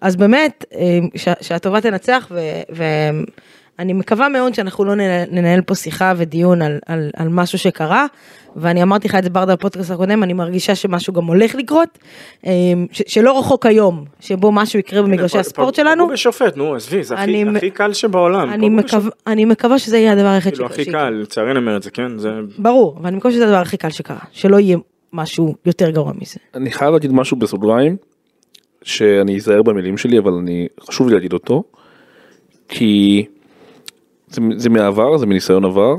אז 0.00 0.16
באמת, 0.16 0.64
אה, 0.74 0.98
שהטובה 1.40 1.80
תנצח, 1.80 2.28
ו- 2.30 2.82
ואני 3.80 3.92
מקווה 3.92 4.28
מאוד 4.28 4.54
שאנחנו 4.54 4.84
לא 4.84 4.94
ננהל, 5.30 5.60
פה 5.60 5.74
שיחה 5.74 6.12
ודיון 6.16 6.62
על, 6.62 6.78
על, 6.86 7.10
על 7.16 7.28
משהו 7.28 7.58
שקרה, 7.58 8.06
ואני 8.56 8.82
אמרתי 8.82 9.08
לך 9.08 9.14
את 9.14 9.24
זה 9.24 9.30
ברדה 9.30 9.56
בפודקאסט 9.56 9.90
הקודם, 9.90 10.22
אני 10.22 10.32
מרגישה 10.32 10.74
שמשהו 10.74 11.12
גם 11.12 11.24
הולך 11.24 11.54
לקרות, 11.54 11.98
אה, 12.46 12.52
ש- 12.92 13.02
שלא 13.06 13.38
רחוק 13.38 13.66
היום, 13.66 14.04
שבו 14.20 14.52
משהו 14.52 14.78
יקרה 14.78 15.02
במגרשי 15.02 15.38
הספורט 15.38 15.74
פ- 15.74 15.76
שלנו. 15.76 16.04
פגעו 16.04 16.12
בשופט, 16.14 16.56
נו, 16.56 16.74
עזבי, 16.74 17.02
זה 17.02 17.14
הכי- 17.14 17.24
אני 17.24 17.44
מ- 17.44 17.56
הכי 17.56 17.70
קל 17.70 17.92
שבעולם. 17.92 18.50
אני, 18.50 18.68
מקו... 18.68 18.96
אני 19.26 19.44
מקווה 19.44 19.78
שזה 19.78 19.98
יהיה 19.98 20.12
הדבר 20.12 20.26
היחיד 20.28 20.52
כאילו, 20.52 20.66
הכי. 20.66 20.84
קל, 20.84 21.10
לצערי 21.10 21.50
אני 21.50 21.58
אומר 21.58 21.76
את 21.76 21.82
זה, 21.82 21.90
כן? 21.90 22.18
זה... 22.18 22.30
ברור, 22.58 22.96
אבל 23.00 23.06
אני 23.06 23.16
מקווה 23.16 23.34
שזה 23.34 23.44
הדבר 23.44 23.56
הכי 23.60 23.76
קל 23.76 23.90
שקרה, 23.90 24.18
שלא 24.32 24.60
יהיה 24.60 24.76
משהו 25.12 25.54
יותר 25.66 25.90
גרוע 25.90 26.12
מזה. 26.20 26.36
אני 26.54 26.70
חייב 26.70 26.92
להגיד 26.92 27.12
משהו 27.12 27.36
בסוגריים, 27.36 27.96
שאני 28.82 29.36
אזהר 29.36 29.62
במילים 29.62 29.96
שלי, 29.98 30.18
אבל 30.18 30.32
אני, 30.32 30.66
חשוב 30.80 31.08
לי 31.08 31.14
להגיד 31.14 31.32
אותו, 31.32 31.62
כי 32.68 33.24
זה, 34.30 34.40
זה 34.56 34.68
מהעבר, 34.70 35.16
זה 35.18 35.26
מניסיון 35.26 35.64
עבר, 35.64 35.94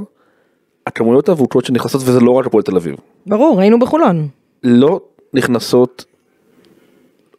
הכמויות 0.87 1.29
האבוקות 1.29 1.65
שנכנסות, 1.65 2.01
וזה 2.05 2.19
לא 2.19 2.31
רק 2.31 2.45
הפועל 2.45 2.63
תל 2.63 2.75
אביב, 2.75 2.95
ברור, 3.27 3.57
ראינו 3.59 3.79
בחולון, 3.79 4.27
לא 4.63 5.01
נכנסות 5.33 6.05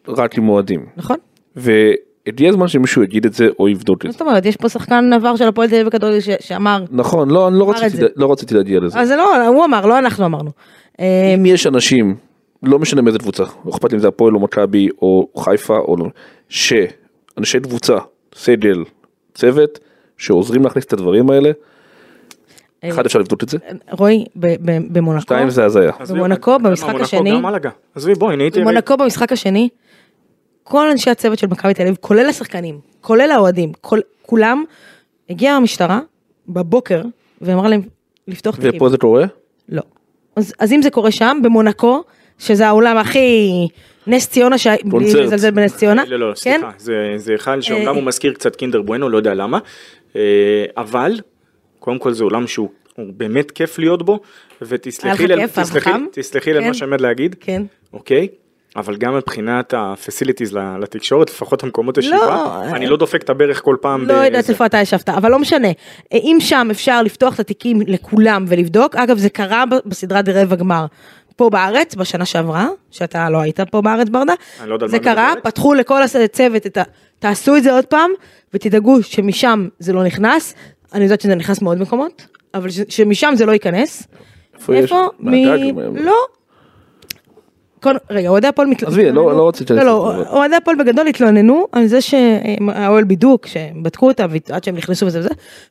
רק 0.08 0.38
עם 0.38 0.48
אוהדים. 0.48 0.86
נכון? 0.96 1.16
הגיע 2.26 2.48
הזמן 2.48 2.68
שמישהו 2.68 3.02
יגיד 3.02 3.26
את 3.26 3.32
זה 3.32 3.48
או 3.58 3.68
יבדוק 3.68 4.04
את 4.06 4.10
זה. 4.10 4.12
זאת 4.12 4.20
אומרת, 4.20 4.46
יש 4.46 4.56
פה 4.56 4.68
שחקן 4.68 5.12
עבר 5.12 5.36
של 5.36 5.48
הפועל 5.48 5.68
תל 5.68 5.74
אביב 5.74 5.86
בכדורגל 5.86 6.20
ש- 6.20 6.28
שאמר, 6.40 6.84
נכון, 6.90 7.30
לא, 7.30 7.48
אני 7.48 7.58
לא 7.58 7.70
רציתי. 7.70 8.02
לא 8.16 8.32
רציתי 8.32 8.54
להגיע 8.54 8.80
לזה. 8.80 9.00
אז 9.00 9.08
זה 9.08 9.16
לא, 9.16 9.46
הוא 9.46 9.64
אמר, 9.64 9.86
לא 9.86 9.98
אנחנו 9.98 10.24
אמרנו. 10.24 10.50
אה, 11.00 11.34
אם 11.34 11.46
יש 11.46 11.66
אנשים, 11.66 12.16
לא 12.62 12.78
משנה 12.78 13.02
מאיזה 13.02 13.18
קבוצה, 13.18 13.42
לא 13.64 13.70
אכפת 13.70 13.94
אם 13.94 13.98
זה 13.98 14.08
הפועל 14.08 14.34
או 14.34 14.40
מכבי 14.40 14.88
או 15.02 15.28
חיפה 15.38 15.78
או 15.78 15.96
לא, 15.96 16.06
שאנשי 16.48 17.60
קבוצה, 17.60 17.96
סגל, 18.34 18.84
צוות, 19.34 19.78
שעוזרים 20.22 20.64
להכניס 20.64 20.84
את 20.84 20.92
הדברים 20.92 21.30
האלה, 21.30 21.50
אחד 22.84 23.06
אפשר 23.06 23.18
לבדוק 23.18 23.42
את 23.42 23.48
זה, 23.48 23.58
רועי, 23.90 24.24
ב- 24.36 24.70
ב- 24.70 24.92
במונקו, 24.98 25.22
שתיים 25.22 25.50
זה 25.50 25.64
הזיה. 25.64 25.92
במונקו, 26.08 26.58
במשחק 26.58 26.94
השני-. 27.00 27.40
עזבי, 27.94 28.14
בואי, 28.14 28.34
אני 28.34 28.44
הייתי... 28.44 28.60
במונקו 28.60 28.96
במשחק 28.96 29.32
השני, 29.32 29.68
כל 30.62 30.90
אנשי 30.90 31.10
הצוות 31.10 31.38
של 31.38 31.46
מכבי 31.46 31.74
תל 31.74 31.82
אביב, 31.82 31.96
כולל 32.00 32.28
השחקנים, 32.28 32.80
כולל 33.00 33.30
האוהדים, 33.30 33.72
כולם, 34.22 34.64
הגיעה 35.30 35.56
המשטרה 35.56 36.00
בבוקר 36.48 37.02
ואמרה 37.40 37.68
להם 37.68 37.80
לפתוח 38.28 38.56
תיקים. 38.56 38.76
ופה 38.76 38.88
זה 38.88 38.96
קורה? 38.96 39.24
לא. 39.68 39.82
אז, 40.36 40.54
אז 40.58 40.72
אם 40.72 40.82
זה 40.82 40.90
קורה 40.90 41.10
שם, 41.10 41.38
במונקו, 41.42 42.02
שזה 42.38 42.66
העולם 42.66 42.96
הכי 42.96 43.68
נס 44.06 44.28
ציונה, 44.28 44.58
ש... 44.58 44.66
בלי. 44.84 45.14
לזלזל 45.14 45.50
בנס 45.50 45.76
ציונה, 45.76 46.04
לא, 46.06 46.18
לא, 46.18 46.32
כן? 46.42 46.60
סליחה, 46.60 46.70
זה, 46.78 47.14
זה 47.16 47.32
היכל 47.32 47.60
שאומנם 47.60 47.88
אה, 47.88 47.92
הוא 47.92 48.02
מזכיר 48.02 48.32
קצת 48.32 48.56
קינדר 48.56 48.82
בואנו, 48.82 49.08
לא 49.08 49.16
יודע 49.16 49.34
למה, 49.34 49.58
אה, 49.58 49.62
אבל, 50.76 51.20
קודם 51.78 51.98
כל 51.98 52.12
זה 52.12 52.24
עולם 52.24 52.46
שהוא 52.46 52.68
הוא 52.96 53.12
באמת 53.16 53.50
כיף 53.50 53.78
להיות 53.78 54.02
בו, 54.02 54.20
ותסלחי 54.62 55.26
לי, 55.26 55.46
תסלחי? 55.46 55.90
תסלחי 56.12 56.52
כן. 56.52 56.66
מה 56.66 56.74
שעומד 56.74 57.00
להגיד, 57.00 57.36
כן. 57.40 57.62
אוקיי? 57.92 58.28
אבל 58.76 58.96
גם 58.96 59.16
מבחינת 59.16 59.74
ה-facilities 59.74 60.56
לתקשורת, 60.80 61.30
לפחות 61.30 61.62
המקומות 61.62 61.98
לא, 61.98 62.02
ישיבה, 62.02 62.26
אה, 62.26 62.70
אני 62.70 62.86
לא 62.86 62.96
דופק 62.96 63.22
את 63.22 63.30
הברך 63.30 63.62
כל 63.62 63.76
פעם. 63.80 64.08
לא 64.08 64.12
יודעת. 64.12 64.50
איפה 64.50 64.66
אתה 64.66 64.78
ישבת, 64.78 65.08
אבל 65.08 65.30
לא 65.30 65.38
משנה. 65.38 65.68
אה, 66.12 66.18
אם 66.18 66.36
שם 66.40 66.68
אפשר 66.70 67.02
לפתוח 67.02 67.34
את 67.34 67.40
התיקים 67.40 67.80
לכולם 67.86 68.44
ולבדוק, 68.48 68.96
אגב 68.96 69.18
זה 69.18 69.28
קרה 69.28 69.64
ב- 69.66 69.88
בסדרת 69.88 70.28
רבע 70.28 70.56
גמר. 70.56 70.86
פה 71.36 71.50
בארץ, 71.50 71.94
בשנה 71.94 72.24
שעברה, 72.24 72.68
שאתה 72.90 73.30
לא 73.30 73.40
היית 73.40 73.60
פה 73.60 73.80
בארץ 73.80 74.08
ברדה, 74.08 74.32
לא 74.66 74.78
זה 74.88 74.98
קרה, 74.98 75.28
מדברת. 75.30 75.44
פתחו 75.44 75.74
לכל 75.74 76.02
הצוות 76.02 76.66
את 76.66 76.76
ה... 76.76 76.82
תעשו 77.18 77.56
את 77.56 77.62
זה 77.62 77.72
עוד 77.72 77.84
פעם, 77.86 78.10
ותדאגו 78.54 79.02
שמשם 79.02 79.68
זה 79.78 79.92
לא 79.92 80.04
נכנס. 80.04 80.54
אני 80.94 81.04
יודעת 81.04 81.20
שזה 81.20 81.34
נכנס 81.34 81.62
מעוד 81.62 81.78
מקומות, 81.78 82.26
אבל 82.54 82.70
ש- 82.70 82.80
שמשם 82.88 83.32
זה 83.36 83.46
לא 83.46 83.52
ייכנס. 83.52 84.02
איפה 84.54 84.76
יש? 84.76 84.82
איפה? 84.82 85.08
מהגג? 85.18 85.72
מ... 85.74 85.96
לא. 85.96 86.14
כל... 87.82 87.94
רגע, 88.10 88.28
אוהדי 88.28 88.46
הפועל 88.46 88.68
מתלוננו. 88.68 88.96
עזבי, 89.00 89.12
לא- 89.12 89.36
לא 89.36 89.48
רציתי 89.48 89.74
לא, 89.74 89.84
לא. 89.84 90.24
אוהדי 90.30 90.56
הפועל 90.56 90.76
בגדול 90.76 91.06
התלוננו 91.06 91.66
על 91.72 91.86
זה 91.86 92.00
שהאוהל 92.00 93.04
בידוק, 93.04 93.46
שהם 93.46 93.82
בדקו 93.82 94.08
אותה 94.08 94.26
עד 94.50 94.64
שהם 94.64 94.76
נכנסו 94.76 95.06
וזה 95.06 95.18
וזה, 95.18 95.28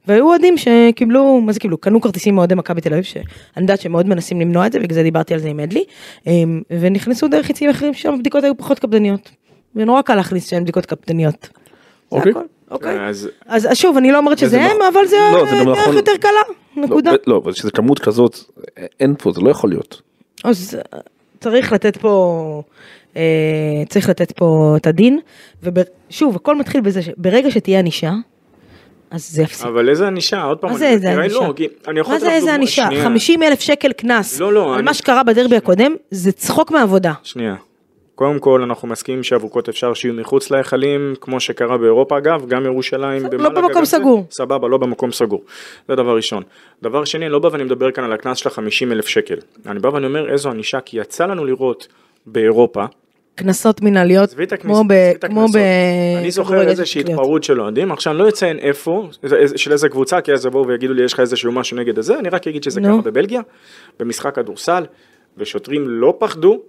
והיו 0.08 0.26
אוהדים 0.28 0.56
שקיבלו, 0.58 1.42
מה 1.42 1.52
זה 1.52 1.60
קיבלו? 1.60 1.78
קנו 1.78 2.02
כרטיסים 2.02 2.36
מאוהדי 2.36 2.56
מכבי 2.56 2.82
תל 2.82 2.94
אביב, 2.94 3.04
שאני 3.04 3.24
יודעת 3.58 3.82
שהם 3.82 3.92
מאוד 3.92 4.08
מנסים 4.08 4.42
למנוע 4.42 4.68
את 4.68 4.72
זה, 4.72 4.80
בגלל 4.80 4.96
זה 4.96 5.04
דיברתי 5.04 5.34
על 5.34 5.40
זה 5.40 5.48
עם 5.50 5.60
אדלי, 5.60 5.84
אמ, 6.28 6.62
ונכנסו 6.80 7.28
דרך 7.28 7.50
יציאים 7.50 7.72
אחרים 7.72 7.94
ששם 7.94 8.14
הבדיקות 8.14 8.44
היו 8.44 8.58
פחות 8.58 8.80
קפדניות. 8.80 9.32
ונורא 9.76 10.02
קל 10.02 10.16
להכניס 10.16 10.50
שאין 10.50 10.64
בדיקות 10.64 10.86
קפדניות. 10.86 11.50
אוקיי. 12.12 12.32
אוקיי. 12.72 13.08
אז 13.08 13.30
אז 13.46 13.68
אז 13.72 13.78
שוב, 13.78 13.98
אני 13.98 14.12
לא 14.12 14.18
אומרת 14.18 14.38
שזה 14.38 14.62
הם, 14.62 14.78
אבל 14.94 15.06
זה 15.08 15.16
לא, 15.34 15.46
דרך 15.46 15.78
נכון. 15.78 15.96
יותר 15.96 16.12
קלה, 16.20 16.32
נקודה. 16.76 17.12
לא, 17.12 17.18
לא, 17.28 17.38
אבל 17.38 17.54
שזה 17.54 17.72
כמות 17.72 18.00
כזאת, 18.00 18.38
אין 19.00 19.16
פה, 19.18 19.32
זה 19.32 19.42
לא 19.42 19.50
יכול 19.50 19.70
להיות. 19.70 20.02
אז 20.44 20.78
צריך 21.42 21.74
לתת 21.74 21.98
פה, 21.98 22.64
אה, 23.16 23.22
צריך 23.90 24.10
לתת 24.10 24.32
פה 24.32 24.74
את 24.78 24.88
הדין, 24.88 25.20
ושוב, 25.64 26.36
הכל 26.36 26.56
מתחיל 26.56 26.82
בזה 26.82 27.02
שברגע 27.02 27.52
שתהיה 27.52 27.80
ענישה, 27.80 28.12
אז 29.12 29.32
זה 29.32 29.42
יפסיק. 29.42 29.66
אבל 29.66 29.90
איזה 29.90 30.08
ענישה, 30.08 30.42
עוד 30.42 30.58
פעם, 30.58 30.72
מה 30.72 30.78
זה 30.78 30.86
אני- 30.86 30.94
איזה 30.94 31.12
ענישה? 31.14 31.36
לא, 31.40 31.54
אני 31.88 32.02
מה 32.02 32.20
זה 32.20 32.32
איזה 32.32 32.54
ענישה? 32.54 32.86
שנייה. 32.90 33.04
50 33.04 33.44
אלף 33.44 33.60
שקל 33.60 33.92
קנס 33.92 34.40
לא, 34.40 34.54
לא, 34.54 34.68
על 34.70 34.74
אני- 34.74 34.82
מה 34.84 34.94
שקרה 34.94 35.24
בדרבי 35.24 35.56
הקודם, 35.56 35.96
זה 36.12 36.32
צחוק 36.32 36.72
מעבודה. 36.72 37.14
שנייה. 37.24 37.56
קודם 38.22 38.40
כל 38.40 38.62
אנחנו 38.64 38.88
מסכימים 38.88 39.24
שאבוקות 39.24 39.70
אפשר 39.70 39.94
שיהיו 39.94 40.14
מחוץ 40.14 40.52
להיכלים, 40.52 41.14
כמו 41.22 41.40
שקרה 41.40 41.78
באירופה 41.78 42.18
אגב, 42.18 42.46
גם 42.48 42.66
ירושלים. 42.66 43.24
לא 43.32 43.50
במקום 43.50 43.72
גם 43.76 43.86
זה- 43.86 43.98
סגור. 43.98 44.26
סבבה, 44.32 44.68
לא 44.68 44.78
במקום 44.78 45.12
סגור. 45.12 45.44
זה 45.88 45.96
דבר 45.96 46.16
ראשון. 46.16 46.44
דבר 46.82 47.06
שני, 47.06 47.30
לא 47.30 47.40
בא 47.40 47.50
ואני 47.52 47.64
מדבר 47.64 47.92
כאן 47.92 48.04
על 48.04 48.14
הקנס 48.14 48.38
של 48.38 48.50
ה-50 48.50 48.92
אלף 48.92 49.08
שקל. 49.08 49.36
אני 49.66 49.80
בא 49.80 49.88
ואני 49.88 50.06
אומר 50.06 50.32
איזו 50.34 50.50
ענישה, 50.50 50.80
כי 50.80 50.98
יצא 51.00 51.26
לנו 51.26 51.46
לראות 51.46 51.88
באירופה, 52.26 52.86
קנסות 53.36 53.82
מנהליות, 53.82 54.34
כמו 54.60 54.84
ב... 54.88 54.94
כמו. 55.22 55.46
ב... 55.54 55.58
אני 56.20 56.32
זוכר 56.32 56.62
איזושהי. 56.68 57.02
התפרעות 57.02 57.44
של 57.44 57.62
אוהדים, 57.62 57.92
עכשיו 57.92 58.14
אני 58.14 58.20
לא 58.22 58.30
אציין 58.30 58.60
איפה, 58.60 59.08
של 59.56 59.72
איזה 59.72 59.90
קבוצה, 59.90 60.22
כי 60.22 60.34
אז 60.34 60.46
יבואו 60.46 60.68
ויגידו 60.68 60.94
לי 60.94 61.04
יש 61.04 61.14
לך 61.14 61.20
איזשהו 61.20 61.52
משהו 61.52 61.78
נגד 61.78 62.00
הזה, 62.00 62.20
אני 62.20 62.30
רק 62.30 62.48
אגיד 62.48 62.64
שזה 62.64 62.82
נו. 62.82 62.88
קרה 62.88 63.02
בבלגיה, 63.02 63.42
במשחק 64.00 64.36
כדורסל, 64.36 64.84
ושוטרים 65.38 65.84
לא 65.88 66.14
פחדו 66.20 66.62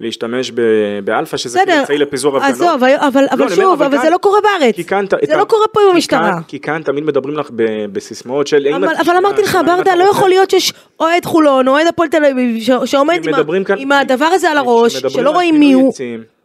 להשתמש 0.00 0.50
ב- 0.54 0.60
באלפא, 1.04 1.36
שזה 1.36 1.58
בסדר, 1.58 1.64
כאילו 1.70 1.80
אמצעי 1.80 1.98
לפיזור 1.98 2.36
הפגנות. 2.36 2.54
עזוב, 2.54 2.68
אבל- 2.84 2.94
אבל 3.00 3.20
לא, 3.20 3.26
אבל 3.32 3.42
אני 3.42 3.52
אומר, 3.52 3.54
שוב, 3.54 3.82
אבל 3.82 3.96
כאן- 3.96 4.02
זה 4.04 4.10
לא 4.10 4.16
קורה 4.18 4.38
בארץ. 4.40 4.74
כי 4.74 4.84
כאן, 4.84 5.04
זה 5.26 5.36
לא 5.36 5.44
קורה 5.44 5.66
פה 5.72 5.80
עם 5.80 5.86
כי 5.88 5.94
המשטרה. 5.94 6.32
כאן- 6.32 6.42
כי 6.48 6.60
כאן 6.60 6.82
תמיד 6.84 7.04
מדברים 7.04 7.36
לך 7.36 7.50
ב- 7.56 7.62
בסיסמאות 7.92 8.46
של... 8.46 8.66
אבל, 8.76 8.84
את- 8.94 9.00
אבל 9.06 9.16
אמרתי 9.16 9.42
לך, 9.42 9.58
ברדה, 9.66 9.94
לא 9.94 10.04
יכול 10.04 10.28
להיות 10.28 10.50
שיש 10.50 10.72
אוהד 11.00 11.24
חולון, 11.24 11.68
אוהד 11.68 11.86
הפועל 11.86 12.08
תל 12.08 12.24
אביב, 12.24 12.56
שעומד 12.84 13.20
עם, 13.24 13.32
מדברים 13.34 13.64
כאן- 13.64 13.78
עם 13.78 13.92
הדבר 13.92 14.24
הזה 14.24 14.50
על 14.50 14.58
הראש, 14.58 14.96
שלא 14.96 15.30
רואים 15.30 15.58
מי 15.60 15.72
הוא, 15.72 15.92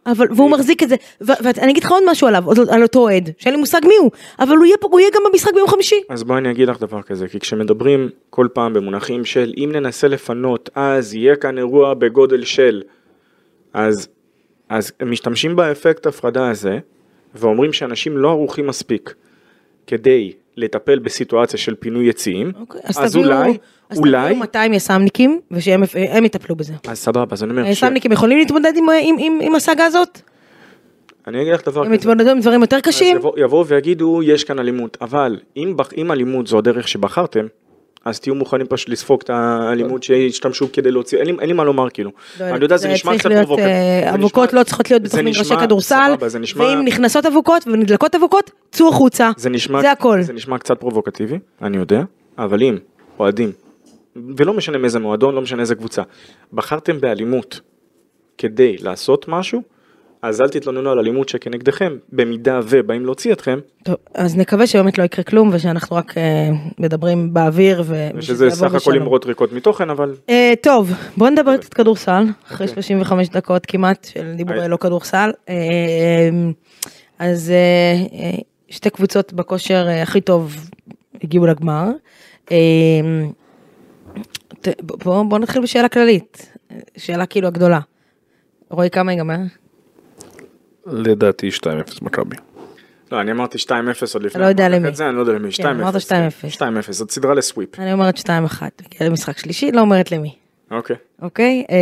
אבל, 0.06 0.26
והוא 0.36 0.50
מחזיק 0.50 0.82
את 0.82 0.88
זה, 0.88 0.96
ואני 1.20 1.72
אגיד 1.72 1.84
לך 1.84 1.90
עוד 1.92 2.02
משהו 2.10 2.28
עליו, 2.28 2.50
על- 2.50 2.56
על 2.70 2.82
אותו 2.82 2.98
אוהד, 3.00 3.30
שאין 3.38 3.54
לי 3.54 3.60
מושג 3.60 3.80
מי 3.86 3.94
הוא, 3.96 4.10
אבל 4.40 4.56
הוא 4.56 4.64
יהיה, 4.64 4.76
הוא 4.82 5.00
יהיה 5.00 5.10
גם 5.14 5.22
במשחק 5.32 5.54
ביום 5.54 5.68
חמישי. 5.68 6.00
אז 6.08 6.22
בואי 6.24 6.38
אני 6.38 6.50
אגיד 6.50 6.68
לך 6.68 6.80
דבר 6.80 7.02
כזה, 7.02 7.28
כי 7.28 7.40
כשמדברים 7.40 8.08
כל 8.30 8.46
פעם 8.52 8.72
במונחים 8.74 9.24
של 9.24 9.52
אם 9.56 9.70
ננסה 9.72 10.08
לפנות, 10.08 10.70
אז 10.74 11.14
יהיה 11.14 11.36
כאן 11.36 11.58
אירוע 11.58 11.94
בגודל 11.94 12.44
של, 12.44 12.82
אז, 13.74 14.08
אז 14.68 14.92
הם 15.00 15.10
משתמשים 15.10 15.56
באפקט 15.56 16.06
הפרדה 16.06 16.50
הזה, 16.50 16.78
ואומרים 17.34 17.72
שאנשים 17.72 18.16
לא 18.18 18.28
ערוכים 18.30 18.66
מספיק 18.66 19.14
כדי 19.86 20.32
לטפל 20.56 20.98
בסיטואציה 20.98 21.58
של 21.58 21.74
פינוי 21.74 22.08
יציאים, 22.08 22.52
אוקיי, 22.60 22.80
אז, 22.84 22.98
אז 22.98 23.12
תביאו, 23.12 23.26
אולי, 23.26 23.58
אז 23.90 23.98
אולי, 23.98 24.24
תביאו 24.24 24.40
200 24.40 24.72
יס"מניקים, 24.72 25.40
ושהם 25.50 25.82
הם 25.94 26.24
יטפלו 26.24 26.56
בזה. 26.56 26.72
אז 26.88 26.98
סבבה, 26.98 27.24
אז 27.34 27.42
אני 27.42 27.50
אומר, 27.50 27.64
ש... 27.64 27.66
היס"מניקים 27.66 28.12
יכולים 28.12 28.38
להתמודד 28.38 28.72
עם, 28.76 28.86
עם, 29.02 29.16
עם, 29.18 29.38
עם 29.42 29.54
הסאגה 29.54 29.84
הזאת? 29.84 30.20
אני 31.26 31.42
אגיד 31.42 31.52
לך 31.52 31.68
דבר 31.68 31.80
הם 31.80 31.86
כזה, 31.86 31.94
יתמודדו 31.94 32.30
עם 32.30 32.40
דברים 32.40 32.60
יותר 32.60 32.76
אז 32.76 32.82
קשים? 32.82 33.16
יבוא- 33.16 33.38
יבואו 33.40 33.66
ויגידו 33.66 34.20
יש 34.22 34.44
כאן 34.44 34.58
אלימות, 34.58 34.96
אבל 35.00 35.40
אם, 35.56 35.76
אם 35.96 36.12
אלימות 36.12 36.46
זו 36.46 36.58
הדרך 36.58 36.88
שבחרתם, 36.88 37.46
אז 38.04 38.20
תהיו 38.20 38.34
מוכנים 38.34 38.66
פשוט 38.66 38.88
לספוג 38.88 39.20
את 39.24 39.30
האלימות 39.30 40.02
שהשתמשו 40.02 40.72
כדי 40.72 40.90
להוציא, 40.90 41.18
אין 41.18 41.26
לי, 41.26 41.32
אין 41.40 41.48
לי 41.48 41.52
מה 41.52 41.64
לומר 41.64 41.90
כאילו. 41.90 42.10
לא 42.40 42.44
אני 42.50 42.64
יודע, 42.64 42.76
זה 42.76 42.88
נשמע 42.88 43.12
צריך 43.12 43.26
קצת 43.26 43.30
פרובוקטיבי. 43.36 43.70
אה, 43.70 44.00
זה 44.10 44.14
אבוקות 44.14 44.48
נשמע- 44.48 44.58
לא 44.60 44.64
צריכות 44.64 44.90
להיות 44.90 45.02
זה 45.02 45.08
בתוך 45.08 45.20
מגרשי 45.20 45.40
נשמע- 45.40 45.60
כדורסל, 45.60 46.12
זה 46.26 46.38
נשמע- 46.38 46.64
ואם 46.64 46.84
נכנסות 46.84 47.26
אבוקות 47.26 47.64
ונדלקות 47.66 48.14
אבוקות, 48.14 48.50
צאו 48.72 48.88
החוצה. 48.88 49.30
זה 49.36 49.50
נשמע, 49.50 49.80
זה 49.80 49.90
הכל. 49.92 50.22
זה 50.22 50.32
נשמע 50.32 50.58
קצת 50.58 50.80
פרובוקטיבי, 50.80 51.38
אני 51.62 51.76
יודע, 51.76 52.02
אבל 52.38 52.62
אם 52.62 52.76
אוהדים, 53.18 53.52
ולא 54.36 54.52
משנה 54.54 54.78
מאיזה 54.78 54.98
מועדון, 54.98 55.34
לא 55.34 55.40
משנה 55.40 55.60
איזה 55.60 55.74
קבוצה, 55.74 56.02
בחרתם 56.52 57.00
באלימות 57.00 57.60
כדי 58.38 58.76
לעשות 58.80 59.28
משהו, 59.28 59.62
אז 60.24 60.40
אל 60.40 60.48
תתלוננו 60.48 60.90
על 60.90 60.98
אלימות 60.98 61.28
שכנגדכם, 61.28 61.96
במידה 62.12 62.60
ובאים 62.68 63.04
להוציא 63.04 63.32
אתכם, 63.32 63.58
טוב, 63.82 63.96
אז 64.14 64.36
נקווה 64.36 64.66
שבאמת 64.66 64.98
לא 64.98 65.04
יקרה 65.04 65.24
כלום 65.24 65.50
ושאנחנו 65.52 65.96
רק 65.96 66.18
אה, 66.18 66.48
מדברים 66.78 67.34
באוויר 67.34 67.82
ו- 67.86 68.08
ושזה 68.14 68.50
סך 68.50 68.74
הכל. 68.74 68.96
אמרות 68.96 69.26
ריקות 69.26 69.52
מתוכן, 69.52 69.90
אבל 69.90 70.14
אה, 70.30 70.52
טוב, 70.62 70.92
בוא 71.16 71.30
נדבר 71.30 71.56
קצת 71.56 71.74
כדורסל, 71.74 72.24
אחרי 72.46 72.66
אוקיי. 72.66 72.74
35 72.74 73.28
דקות 73.28 73.66
כמעט 73.66 74.04
של 74.12 74.32
דיבורי 74.36 74.60
היי. 74.60 74.68
לא 74.68 74.76
כדורסל. 74.76 75.30
אה, 75.48 75.54
אז 77.18 77.50
אה, 77.50 77.54
אה, 78.18 78.38
שתי 78.68 78.90
קבוצות 78.90 79.32
בכושר 79.32 79.86
אה, 79.88 80.02
הכי 80.02 80.20
טוב 80.20 80.56
הגיעו 81.22 81.46
לגמר. 81.46 81.88
אה, 82.52 82.56
ת- 84.60 84.82
בוא 84.82 85.22
בוא 85.22 85.38
נתחיל 85.38 85.62
בשאלה 85.62 85.88
כללית, 85.88 86.52
שאלה 86.96 87.26
כאילו 87.26 87.48
הגדולה. 87.48 87.80
רועי 88.70 88.90
כמה 88.90 89.12
ייגמר? 89.12 89.36
לדעתי 90.86 91.48
2-0 91.48 91.64
מכבי. 92.02 92.36
לא, 93.12 93.20
אני 93.20 93.30
אמרתי 93.32 93.58
2-0 93.58 93.70
עוד 94.14 94.22
לפני. 94.22 94.28
אתה 94.30 94.38
לא 94.38 94.44
יודע 94.44 94.68
למי. 94.68 94.88
את 94.88 94.96
זה, 94.96 95.08
אני 95.08 95.16
לא 95.16 95.20
יודע 95.20 95.32
למי, 95.32 95.48
2-0. 95.48 95.56
כן, 95.56 95.66
אמרת 95.66 95.94
2-0. 95.94 95.98
2-0, 96.56 96.60
זאת 96.90 97.10
סדרה 97.10 97.34
לסוויפ. 97.34 97.78
אני 97.80 97.92
אומרת 97.92 98.18
2-1, 98.18 98.26
הגיע 98.30 99.08
למשחק 99.08 99.38
שלישי, 99.38 99.72
לא 99.72 99.80
אומרת 99.80 100.12
למי, 100.12 100.34
אוקיי. 100.70 100.96
אוקיי? 101.22 101.64
אה, 101.70 101.76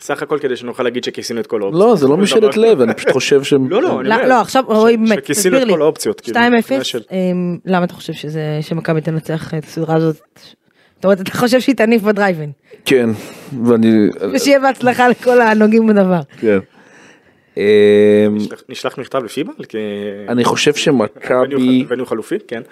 סך 0.00 0.22
הכל 0.22 0.38
כדי 0.42 0.56
שנוכל 0.56 0.82
להגיד 0.82 1.04
שכיסינו 1.04 1.40
את 1.40 1.46
כל 1.46 1.62
האופציות. 1.62 1.88
לא, 1.88 1.96
זה 1.96 2.08
לא 2.08 2.16
משאלת. 2.22 2.56
לב, 2.56 2.80
אני 2.80 2.94
פשוט 2.94 3.10
חושב 3.10 3.42
שהם... 3.42 3.70
לא, 3.70 3.82
לא, 3.82 4.00
אני 4.00 4.08
לא, 4.08 4.14
אומר. 4.14 4.28
לא, 4.28 4.40
עכשיו 4.40 4.64
רועי 4.66 4.96
באמת, 4.96 5.24
שכיסינו 5.24 5.62
את. 5.62 5.68
כל 5.68 5.82
האופציות. 5.82 6.20
כאילו, 6.20 6.38
2-0, 6.40 6.40
זה 6.78 6.84
של- 6.84 7.02
אמ, 7.12 7.58
למה 7.66 7.84
אתה 7.84 7.94
חושב 7.94 8.12
שזה, 8.12 8.58
שמכבי 8.60 9.00
תנצח 9.00 9.54
את 9.54 9.64
הסדרה 9.64 9.94
הזאת? 9.96 10.16
זאת 10.96 11.04
אומרת, 11.04 11.20
אתה 11.20 11.30
חושב 11.30 11.60
שהיא 11.60 11.76
תניף 11.76 12.02
בדרייבין. 12.02 12.50
כן, 12.84 13.10
ואני... 13.66 14.08
ושיהיה 14.34 14.58
בהצלחה 14.60 15.08
לכל 15.08 15.40
הנוגעים 15.40 15.86
בדבר. 15.86 16.20
כן. 16.40 16.58
נשלח- 18.30 18.62
נשלח 18.68 18.98
מכתב 18.98 19.24
לפיבל? 19.24 19.52
כי... 19.68 19.78
אני 20.28 20.44
חושב 20.44 20.74
שמכבי, 20.74 21.84
וניו 21.88 22.06
חלופי, 22.06 22.36
כן. 22.48 22.62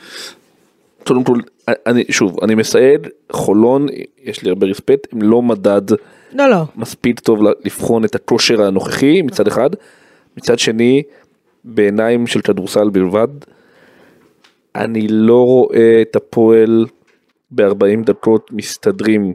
קודם 1.07 1.25
כל, 1.25 1.39
אני, 1.69 2.05
שוב, 2.11 2.45
אני 2.45 2.55
מסייד, 2.55 3.07
חולון, 3.33 3.87
יש 4.23 4.43
לי 4.43 4.49
הרבה 4.49 4.67
רספקט, 4.67 5.13
הם 5.13 5.23
לא 5.23 5.43
מדד 5.43 5.91
לא, 6.33 6.51
לא. 6.51 6.63
מספיק 6.77 7.21
טוב 7.21 7.41
לבחון 7.65 8.05
את 8.05 8.15
הכושר 8.15 8.63
הנוכחי 8.63 9.23
מצד 9.23 9.47
אחד, 9.47 9.71
מצד 10.37 10.59
שני, 10.59 11.03
בעיניים 11.65 12.27
של 12.27 12.41
כדורסל 12.41 12.89
בלבד, 12.91 13.29
אני 14.75 15.07
לא 15.09 15.45
רואה 15.47 16.03
את 16.03 16.17
הפועל 16.17 16.87
ב-40 17.51 18.05
דקות 18.05 18.51
מסתדרים 18.53 19.33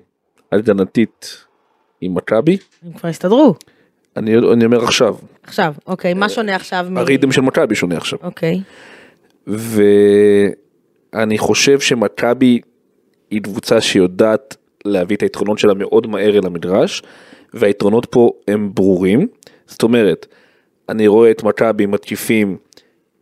הגנתית 0.52 1.38
עם 2.02 2.16
מכבי, 2.16 2.58
הם 2.86 2.93
כבר 2.93 3.10
הסתדרו. 3.10 3.56
אני, 4.18 4.38
אני 4.53 4.65
אומר 4.65 4.84
עכשיו, 4.84 5.15
עכשיו, 5.43 5.74
אוקיי, 5.88 6.13
מה 6.13 6.30
שונה 6.30 6.55
עכשיו 6.55 6.86
מ... 6.89 6.97
הריתם 6.97 7.32
של 7.32 7.41
מכבי 7.41 7.76
שונה 7.76 7.97
עכשיו. 7.97 8.20
אוקיי. 8.24 8.61
ואני 9.47 11.38
חושב 11.38 11.80
שמכבי 11.80 12.59
היא 13.32 13.41
קבוצה 13.41 13.82
שיודעת 13.82 14.55
להביא 14.86 15.15
את 15.15 15.22
היתרונות 15.22 15.59
שלה 15.59 15.74
מאוד 15.74 16.07
מהר 16.07 16.38
אל 16.38 16.45
המדרש, 16.45 17.03
והיתרונות 17.53 18.05
פה 18.05 18.32
הם 18.47 18.72
ברורים. 18.74 19.28
זאת 19.68 19.84
אומרת, 19.84 20.26
אני 20.89 21.07
רואה 21.07 21.32
את 21.32 21.43
מכבי 21.43 21.86
מתקיפים 21.86 22.57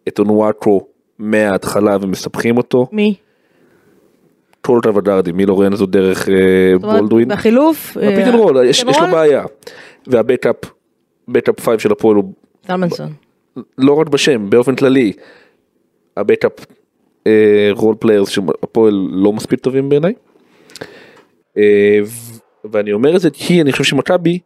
את 0.08 0.20
אונואקו 0.20 0.88
מההתחלה 1.20 1.98
ומספחים 2.02 2.58
אותו, 2.58 2.88
מי? 2.92 3.16
טולטה 4.62 4.98
ודרדי, 4.98 5.32
מי 5.32 5.46
לא 5.46 5.54
רואה 5.54 5.68
איזו 5.72 5.86
דרך 5.86 6.30
אה, 6.30 6.36
זאת 6.74 6.84
אומרת, 6.84 7.00
בולדווין. 7.00 7.28
בחילוף? 7.28 7.98
אה, 7.98 8.12
ב 8.12 8.15
pick 8.15 8.28
and 8.28 8.36
roll, 8.36 8.66
יש, 8.66 8.84
לו? 8.84 8.92
בעיה. 9.12 9.44
וה 10.08 10.18
backup, 10.18 10.56
backup 11.28 11.60
5 11.62 11.84
של 11.84 11.92
הפועל 11.92 12.16
הוא 12.16 12.34
זלמנסון. 12.68 13.14
לא 13.78 13.94
רק 13.94 14.08
בשם, 14.10 14.50
באופן 14.50 14.76
כללי, 14.76 15.14
ה 16.18 16.23
backup 16.23 16.52
role 17.72 17.96
players 18.00 18.30
של 18.30 18.42
הפועל 18.64 19.08
לא 19.12 19.34
מספיק 19.34 19.60
טובים 19.60 19.90
בעיניי. 19.90 20.14
אה, 21.58 22.00
ואני 22.72 22.94
אומר 22.94 23.16
את 23.16 23.22
זה 23.22 23.30
כי 23.30 23.62
אני 23.62 23.72
חושב 23.72 23.84
שמכבי, 23.84 24.40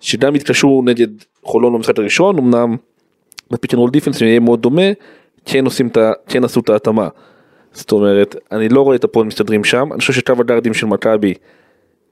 שגם 0.00 0.34
התקשו 0.34 0.82
נגד 0.82 1.08
חולון 1.42 1.72
במשחק 1.72 1.98
הראשון, 1.98 2.38
אמנם 2.38 2.76
ב 3.50 3.55
pick 3.55 3.74
and 3.74 3.78
roll 3.78 3.90
defense 3.90 4.20
יהיה 4.20 4.40
מאוד 4.40 4.62
דומה, 4.62 4.82
כן 5.44 5.64
עושים 5.64 5.86
את 5.86 5.96
ה... 5.96 6.12
כן 6.28 6.44
עשו 6.44 6.60
את 6.60 6.68
ההתאמה. 6.68 7.08
זאת 7.72 7.92
אומרת, 7.92 8.36
אני 8.52 8.68
לא 8.68 8.82
רואה 8.82 8.96
את 8.96 9.04
הפועל 9.04 9.26
מסתדרים 9.26 9.64
שם, 9.64 9.92
אני 9.92 10.00
חושב 10.00 10.12
שקו 10.12 10.32
הגארדים 10.40 10.74
של 10.74 10.86
מכבי 10.86 11.34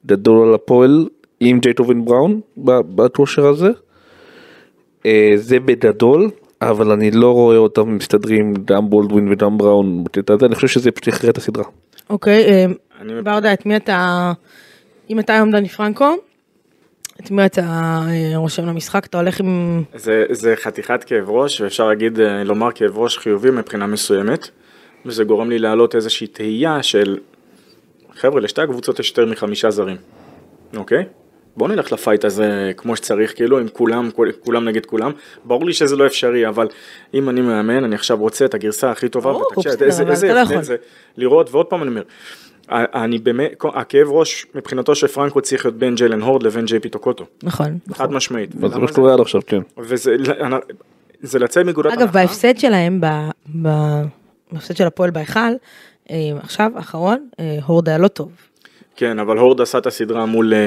גדול 0.06 0.48
על 0.48 0.54
הפועל 0.54 1.08
עם 1.40 1.60
ג'ייקובן 1.60 2.04
בראון 2.04 2.40
ב- 2.56 2.80
בכושר 3.02 3.46
הזה. 3.46 3.68
אה, 5.06 5.32
זה 5.36 5.60
בגדול, 5.60 6.30
אבל 6.62 6.90
אני 6.90 7.10
לא 7.10 7.32
רואה 7.32 7.56
אותם 7.56 7.96
מסתדרים 7.96 8.54
גם 8.64 8.90
בולדווין 8.90 9.32
וגם 9.32 9.58
בראון 9.58 10.04
בקטע 10.04 10.34
הזה, 10.34 10.46
אני 10.46 10.54
חושב 10.54 10.68
שזה 10.68 10.90
פשוט 10.90 11.06
יכריע 11.08 11.30
את 11.30 11.36
הסדרה. 11.36 11.64
אוקיי, 12.10 12.44
אה, 12.44 12.64
אני- 13.00 13.22
ברדה, 13.22 13.52
את 13.52 13.66
מי 13.66 13.76
אתה... 13.76 14.32
אם 15.10 15.18
אתה 15.18 15.34
היום 15.34 15.50
דני 15.50 15.68
פרנקו, 15.68 16.14
את 17.20 17.30
מי 17.30 17.46
אתה 17.46 17.60
אה, 18.08 18.32
רושם 18.36 18.66
למשחק? 18.66 19.06
אתה 19.06 19.18
הולך 19.18 19.40
עם... 19.40 19.82
זה, 19.96 20.24
זה 20.30 20.54
חתיכת 20.56 21.04
כאב 21.04 21.30
ראש, 21.30 21.60
ואפשר 21.60 21.88
להגיד, 21.88 22.18
לומר 22.44 22.72
כאב 22.72 22.98
ראש 22.98 23.18
חיובי 23.18 23.50
מבחינה 23.50 23.86
מסוימת, 23.86 24.48
וזה 25.06 25.24
גורם 25.24 25.50
לי 25.50 25.58
להעלות 25.58 25.94
איזושהי 25.94 26.26
תהייה 26.26 26.82
של, 26.82 27.18
חבר'ה, 28.14 28.40
לשתי 28.40 28.62
הקבוצות 28.62 28.98
יש 29.00 29.08
יותר 29.10 29.26
מחמישה 29.26 29.70
זרים, 29.70 29.96
אוקיי? 30.76 31.04
בואו 31.58 31.70
נלך 31.70 31.92
לפייט 31.92 32.24
הזה 32.24 32.72
כמו 32.76 32.96
שצריך, 32.96 33.34
כאילו, 33.34 33.58
עם 33.58 33.68
כולם, 33.72 34.10
כול- 34.10 34.32
כולם 34.40 34.64
נגד 34.64 34.86
כולם. 34.86 35.12
ברור 35.44 35.66
לי 35.66 35.72
שזה 35.72 35.96
לא 35.96 36.06
אפשרי, 36.06 36.48
אבל 36.48 36.68
אם 37.14 37.28
אני 37.28 37.40
מאמן, 37.40 37.84
אני 37.84 37.94
עכשיו 37.94 38.16
רוצה 38.16 38.44
את 38.44 38.54
הגרסה 38.54 38.90
הכי 38.90 39.08
טובה, 39.08 39.32
ותקשיב, 39.32 39.82
איזה, 39.82 40.02
אתה 40.42 40.54
לא. 40.54 40.62
זה 40.62 40.76
לראות, 41.16 41.50
ועוד 41.50 41.66
פעם 41.66 41.82
אני 41.82 41.90
אומר, 41.90 42.02
אני 42.70 43.18
באמת, 43.18 43.52
הכאב 43.74 44.08
ראש 44.08 44.46
מבחינתו 44.54 44.94
של 44.94 45.06
פרנקו 45.06 45.40
צריך 45.40 45.64
להיות 45.64 45.78
בין 45.78 45.94
ג'יילן 45.94 46.22
הורד 46.22 46.42
לבין 46.42 46.64
ג'יי 46.64 46.80
פי 46.80 46.88
טוקוטו, 46.88 47.26
נכון. 47.42 47.78
חד 47.92 48.12
משמעית. 48.12 48.50
זה 48.52 48.78
מה 48.78 48.88
שקורה 48.88 49.14
עד 49.14 49.20
עכשיו, 49.20 49.40
כן. 49.46 49.60
וזה 49.78 50.16
זה 51.22 51.38
לצאת 51.38 51.66
מגולת 51.66 51.92
אגב, 51.92 52.12
בהפסד 52.12 52.58
שלהם, 52.58 53.00
בהפסד 53.46 54.76
של 54.76 54.86
הפועל 54.86 55.10
בהיכל, 55.10 55.38
אה, 56.10 56.16
עכשיו, 56.42 56.72
האחרון, 56.76 57.28
אה, 57.40 57.58
הורד 57.66 57.88
היה 57.88 57.98
לא 57.98 58.08
טוב. 58.08 58.30
כן, 58.98 59.18
אבל 59.18 59.38
הורד 59.38 59.60
עשה 59.60 59.78
את 59.78 59.86
הסדרה 59.86 60.26
מול 60.26 60.54
אה. 60.54 60.58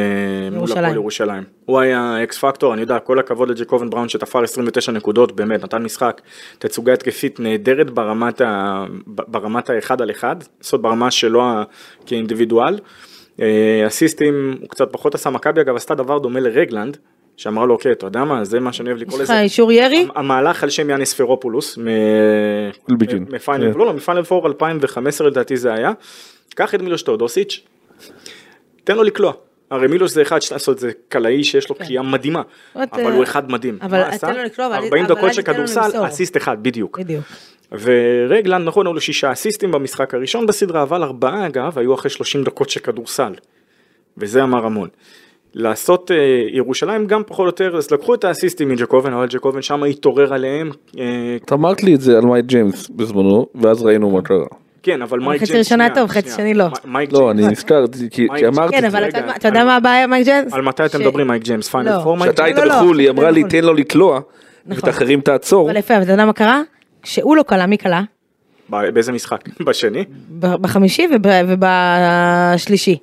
הפועל 0.64 0.94
ירושלים. 0.94 1.44
הוא 1.66 1.80
היה 1.80 2.24
X 2.24 2.38
factor, 2.38 2.74
אני 2.74 2.82
יודע, 2.82 3.00
כל 3.00 3.20
הכבוד 3.20 3.50
לג'קובן 3.50 3.90
בראון 3.90 4.10
שתפר 4.10 4.44
29 4.44 4.92
נקודות, 4.92 5.32
באמת, 5.32 5.64
נתן 5.64 5.84
משחק, 5.84 6.22
תצוגה 6.60 6.94
התקפית 6.94 7.40
נהדרת 7.40 7.90
ברמת, 7.92 8.42
ה, 8.42 8.84
ברמת 9.08 9.70
האחד 9.70 10.02
על 10.02 10.12
אחד, 10.12 10.36
זאת 10.60 10.82
ברמה 10.82 11.12
שלו 11.12 11.44
ה- 11.44 11.64
כאינדיבידואל. 12.06 12.80
אה, 13.42 13.84
אסיסטים, 13.88 14.58
הוא 14.62 14.70
קצת 14.70 14.92
פחות 14.92 15.16
עשה, 15.16 15.30
מכבי 15.30 15.62
אגב 15.62 15.76
עשתה 15.76 15.96
דבר 15.96 16.18
דומה 16.18 16.40
לרגלנד, 16.40 16.98
שאמר 17.38 17.66
לו, 17.66 17.74
אוקיי, 17.74 17.92
אתה 17.92 18.06
יודע 18.06 18.24
מה, 18.24 18.44
זה 18.44 18.60
מה 18.60 18.74
שאני 18.74 18.90
אוהב 18.90 19.02
לקרוא 19.02 19.18
יש 19.18 19.24
לך 19.24 19.30
לזה. 19.30 19.42
אישור 19.42 19.72
ירי? 19.72 20.08
המהלך 20.16 20.64
על 20.64 20.70
שם 20.70 20.90
יאניס 20.90 21.14
פרופולוס. 21.14 21.78
מפיינל, 23.32 23.72
כן. 23.74 23.80
לא, 23.80 23.86
לא, 23.86 23.94
מפיינל 23.94 24.24
פור 24.24 24.48
2015 24.48 25.28
לדעתי 25.28 25.58
זה 25.58 25.74
היה. 25.74 25.92
קח 26.56 26.76
את 26.76 26.82
מילוש 26.82 27.02
טאודוסיץ', 27.02 27.62
תן 28.84 28.96
לו 28.96 29.04
לקלוע. 29.04 29.34
הרי 29.72 29.88
מילוש 29.88 30.12
זה 30.12 30.22
אחד 30.22 30.40
לעשות, 30.52 30.80
זה 30.80 30.92
קלעי 31.08 31.44
שיש 31.44 31.70
לו 31.70 31.76
קליעה 31.76 32.04
מדהימה, 32.04 32.42
זאת, 32.74 32.90
אבל 32.94 33.12
הוא 33.12 33.24
אחד 33.24 33.52
מדהים. 33.52 33.78
אבל 33.82 34.18
תן? 34.18 34.36
לו 34.36 34.44
לקלוע, 34.44 34.68
אבל- 34.68 34.76
40 34.76 35.06
אבל 35.06 35.16
דקות 35.16 35.34
של 35.34 35.42
כדורסל. 35.42 36.06
אסיסט 36.08 36.38
אחד, 36.38 36.58
בדיוק. 36.62 37.00
בדיוק. 37.00 37.24
ורגלנד, 37.72 38.68
נכון, 38.68 38.88
היו 38.88 38.94
לו 38.94 39.02
שישה 39.02 39.32
אסיסטים 39.32 39.72
במשחק 39.72 40.14
הראשון 40.14 40.46
בסדרה, 40.46 40.84
אבל 40.84 41.04
ארבעה 41.04 41.48
אגב, 41.48 41.80
היו 41.80 41.94
אחרי 41.94 42.10
30 42.10 42.44
דקות 42.44 42.70
של 42.70 42.80
כדורסל. 42.80 43.34
וזה 44.18 44.44
אמר 44.44 44.66
המון. 44.66 44.90
לעשות 45.54 46.12
אה, 46.12 46.16
ירושלים 46.52 47.08
גם 47.08 47.24
פחות 47.28 47.40
או 47.44 47.46
יותר, 47.46 47.78
אז 47.78 47.92
לקחו 47.92 48.14
את 48.14 48.24
האסיסטים 48.24 48.70
מג'קובן, 48.70 49.14
אבל 49.14 49.28
ג'קובן 49.30 49.62
שם 49.62 49.84
התעורר 49.84 50.34
עליהם. 50.34 50.72
אה, 51.00 51.38
אתה 51.46 51.56
אמרת 51.56 51.84
לי 51.84 51.96
את 51.96 52.02
זה 52.02 52.18
על 52.18 52.26
מייק 52.26 52.46
ג'יימס 52.46 52.90
בזמנו, 52.90 53.48
ואז 53.56 53.84
ראינו 53.84 54.10
מה 54.10 54.22
קרה. 54.22 54.46
כן, 54.84 55.02
אבל 55.02 55.20
מייק 55.20 55.42
חצי 55.42 55.52
ג'יימס, 55.52 55.72
היה 55.72 55.78
שנייה, 55.78 55.96
טוב, 55.96 56.10
חצי. 56.10 56.30
שני 56.30 56.54
לא. 56.54 56.66
מייק 56.86 57.12
לא, 57.14 57.32
אני 57.32 57.42
ג'יימס, 57.42 57.58
נזכרתי, 57.58 58.10
כי 58.10 58.28
אמרתי, 58.48 58.76
כן. 58.78 58.86
אבל 58.86 59.10
אתה 59.10 59.36
אתה 59.36 59.48
יודע 59.48 59.66
מה 59.66 59.76
הבעיה, 59.76 60.08
מייק 60.08 60.28
ג'יימס? 60.28 60.54
על 60.54 60.62
מתי 60.62 60.86
אתם 60.86 61.00
מדברים 61.00 61.28
מייק 61.28 61.44
ג'יימס, 61.44 61.68
פיינל 61.70 61.98
לא. 61.98 62.04
פור 62.04 62.18
מייק 62.18 62.30
כשאתה 62.32 62.44
היית 62.44 62.58
לא, 62.58 62.66
לא, 62.66 62.76
בחו"ל, 62.76 63.00
היא 63.00 63.10
אמרה 63.10 63.32
לי 63.32 63.40
נכון. 63.40 63.50
תן 63.50 63.64
לו 63.64 63.74
לקלוע, 63.74 64.20
נכון. 64.66 64.78
ותאחרים 64.90 65.22
תעצור. 65.22 65.70
אבל 65.70 65.78
יפה, 65.80 65.94
אבל 65.96 66.04
אתה 66.04 66.12
יודע 66.12 66.26
מה 66.26 66.34
קרה? 66.34 66.62
כשהוא 67.02 67.36
לא 67.36 67.44
קלע, 67.44 67.66
מי 67.66 67.78
קלע? 67.78 68.02
באיזה 68.70 69.12
משחק? 69.12 69.40
בשני? 69.68 70.04
בחמישי 70.40 71.08
וב- 71.16 71.32
ובשלישי. 71.48 72.98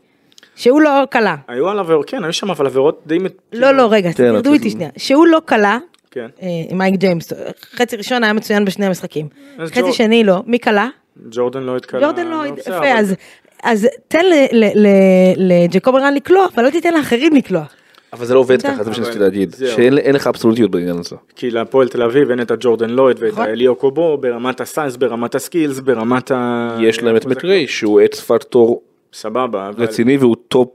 שהוא 0.56 0.80
לא 0.80 0.90
קלע. 1.10 1.34
היו 1.48 1.68
על 1.68 1.78
עבירות, 1.78 2.10
כן, 2.10 2.24
היו 2.24 2.32
שם 2.32 2.50
אבל 2.50 2.66
עבירות 2.66 3.02
די... 3.06 3.18
לא, 3.52 3.70
לא, 3.74 3.88
רגע, 3.92 4.12
כן, 4.12 4.16
תרדו 4.16 4.52
איתי 4.52 4.70
שנייה. 4.70 4.90
שהוא 4.96 5.26
לא 5.26 5.38
קלע, 5.44 5.78
כן. 6.10 6.26
אה, 6.42 6.48
מייק 6.76 6.94
ג'יימס, 6.94 7.32
חצי 7.76 7.96
ראשון 7.96 8.24
היה 8.24 8.32
מצוין 8.32 8.64
בשני 8.64 8.86
המשחקים. 8.86 9.26
חצי 9.66 9.92
שני 9.92 10.24
לא, 10.24 10.42
מי 10.46 10.58
קלע? 10.58 10.88
ג'ורדן 11.30 11.62
לא 11.62 11.76
התקלה. 11.76 12.00
ג'ורדן 12.00 12.26
לא, 12.26 12.42
בסדר, 12.56 12.74
יפה, 12.74 12.78
אבל- 12.78 12.86
אז- 12.98 13.14
אז 13.62 13.88
תן 14.08 14.24
ל- 14.24 14.46
ל- 14.64 14.86
ל- 14.86 15.52
לג'קובן 15.52 16.14
לקלוע, 16.14 16.46
אבל 16.54 16.64
לא 16.64 16.70
תיתן 16.70 16.94
לאחרים 16.94 17.34
לקלוע. 17.36 17.64
אבל 18.12 18.26
זה 18.26 18.34
לא 18.34 18.38
עובד 18.38 18.62
ככה, 18.62 18.84
זה 18.84 18.90
מה 18.90 18.96
אבל 19.08 19.20
להגיד. 19.20 19.54
שאין 19.76 19.98
אין 19.98 20.14
לך 20.14 20.26
אבסולוטיות 20.26 20.70
בעניין 20.70 20.98
הזה. 20.98 21.16
כי 21.36 21.50
להפועל 21.50 21.88
תל 21.88 22.02
אביב 22.02 22.30
אין 22.30 22.40
את 22.40 22.50
הג'ורדן 22.50 22.90
לויד 22.90 23.16
ואת 23.20 23.32
נכון. 23.32 23.44
האלי 23.44 23.74
אוקובו 23.74 24.18
ברמת 24.18 24.60
ה 24.60 24.66
size, 24.66 24.96
ברמת 24.96 25.34
ה 25.34 25.40
skills, 25.40 25.80
ברמת 25.80 26.30
ה... 26.30 26.76
יש 26.80 27.02
להם 27.02 27.16
את 27.16 27.26
מקריי 27.26 27.68
שהוא 27.68 28.00
X 28.04 28.20
factor 28.20 28.82
סבבה. 29.12 29.70
רציני 29.78 30.16
והוא 30.16 30.36
top 30.48 30.68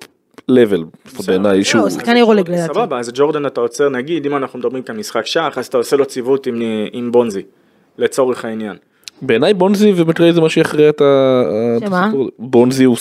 level 0.47 0.83
בעיניי 1.27 1.63
שהוא 1.63 1.81
הוא 1.81 1.89
שחקן 1.89 2.17
יורוליג 2.17 2.49
לדעתי. 2.49 2.73
סבבה, 2.73 2.99
אז 2.99 3.11
ג'ורדן 3.13 3.45
אתה 3.45 3.61
עוצר, 3.61 3.89
נגיד, 3.89 4.25
אם 4.25 4.35
אנחנו 4.37 4.59
מדברים 4.59 4.83
כאן 4.83 4.97
משחק 4.97 5.25
שח, 5.25 5.53
אז 5.57 5.65
אתה 5.65 5.77
עושה 5.77 5.95
לו 5.95 6.05
ציוות 6.05 6.47
עם 6.91 7.11
בונזי, 7.11 7.41
לצורך 7.97 8.45
העניין. 8.45 8.75
בעיניי 9.21 9.53
בונזי 9.53 9.93
ומקריי 9.95 10.33
זה 10.33 10.41
מה 10.41 10.49
שיכריע 10.49 10.89
את 10.89 11.01
ה- 11.01 11.43
שמה? 11.85 12.11
בונזי 12.39 12.83
הוא 12.83 12.97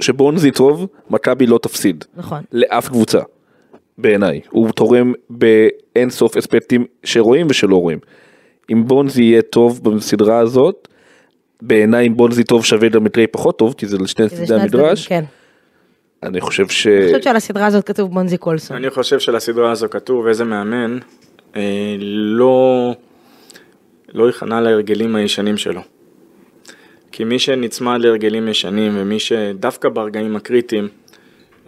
שבונזי 0.00 0.50
טוב 0.50 0.86
מכבי 1.10 1.46
לא 1.46 1.58
תפסיד 1.58 2.04
נכון. 2.16 2.42
לאף 2.52 2.88
קבוצה 2.88 3.18
בעיניי 3.98 4.40
הוא 4.50 4.70
תורם 4.72 5.12
באין 5.30 6.10
סוף 6.10 6.36
אספקטים 6.36 6.84
שרואים 7.04 7.46
ושלא 7.50 7.76
רואים. 7.76 7.98
אם 8.72 8.86
בונזי 8.86 9.22
יהיה 9.22 9.42
טוב 9.42 9.80
בסדרה 9.82 10.38
הזאת 10.38 10.88
בעיניי 11.62 12.06
אם 12.06 12.16
בונזי 12.16 12.44
טוב 12.44 12.64
שווה 12.64 12.88
למקריי 12.94 13.26
פחות 13.26 13.58
טוב 13.58 13.74
כי 13.76 13.86
זה 13.86 13.98
לשני 13.98 14.28
צדדי 14.28 14.54
המדרש 14.54 15.06
כן. 15.08 15.24
אני 16.22 16.40
חושב 16.40 16.68
ש... 16.68 16.86
אני 16.86 17.06
חושבת 17.06 17.22
שעל 17.22 17.36
הסדרה 17.36 17.66
הזאת 17.66 17.84
כתוב 17.86 18.10
בונזי 18.10 18.36
קולסון. 18.36 18.76
אני 18.76 18.90
חושב 18.90 19.18
שלסדרה 19.18 19.70
הזו 19.70 19.86
כתוב 19.90 20.26
איזה 20.26 20.44
מאמן 20.44 20.98
אה, 21.56 21.96
לא, 21.98 22.94
לא 24.14 24.26
ייכנע 24.26 24.60
להרגלים 24.60 25.16
הישנים 25.16 25.56
שלו. 25.56 25.80
כי 27.12 27.24
מי 27.24 27.38
שנצמד 27.38 28.00
להרגלים 28.00 28.48
ישנים 28.48 28.92
ומי 28.96 29.20
שדווקא 29.20 29.88
ברגעים 29.88 30.36
הקריטיים 30.36 30.88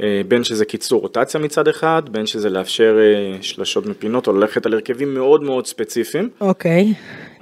אה, 0.01 0.21
בין 0.29 0.45
שזה 0.45 0.65
קיצור 0.65 1.01
רוטציה 1.01 1.41
מצד 1.41 1.69
אחד, 1.69 2.03
בין 2.11 2.27
שזה 2.27 2.51
לאפשר 2.51 2.97
אה, 3.01 3.43
שלשות 3.43 3.87
מפינות 3.87 4.27
או 4.27 4.33
ללכת 4.33 4.67
על 4.67 4.75
הרכבים 4.75 5.15
מאוד 5.15 5.43
מאוד 5.43 5.67
ספציפיים. 5.67 6.29
אוקיי. 6.41 6.95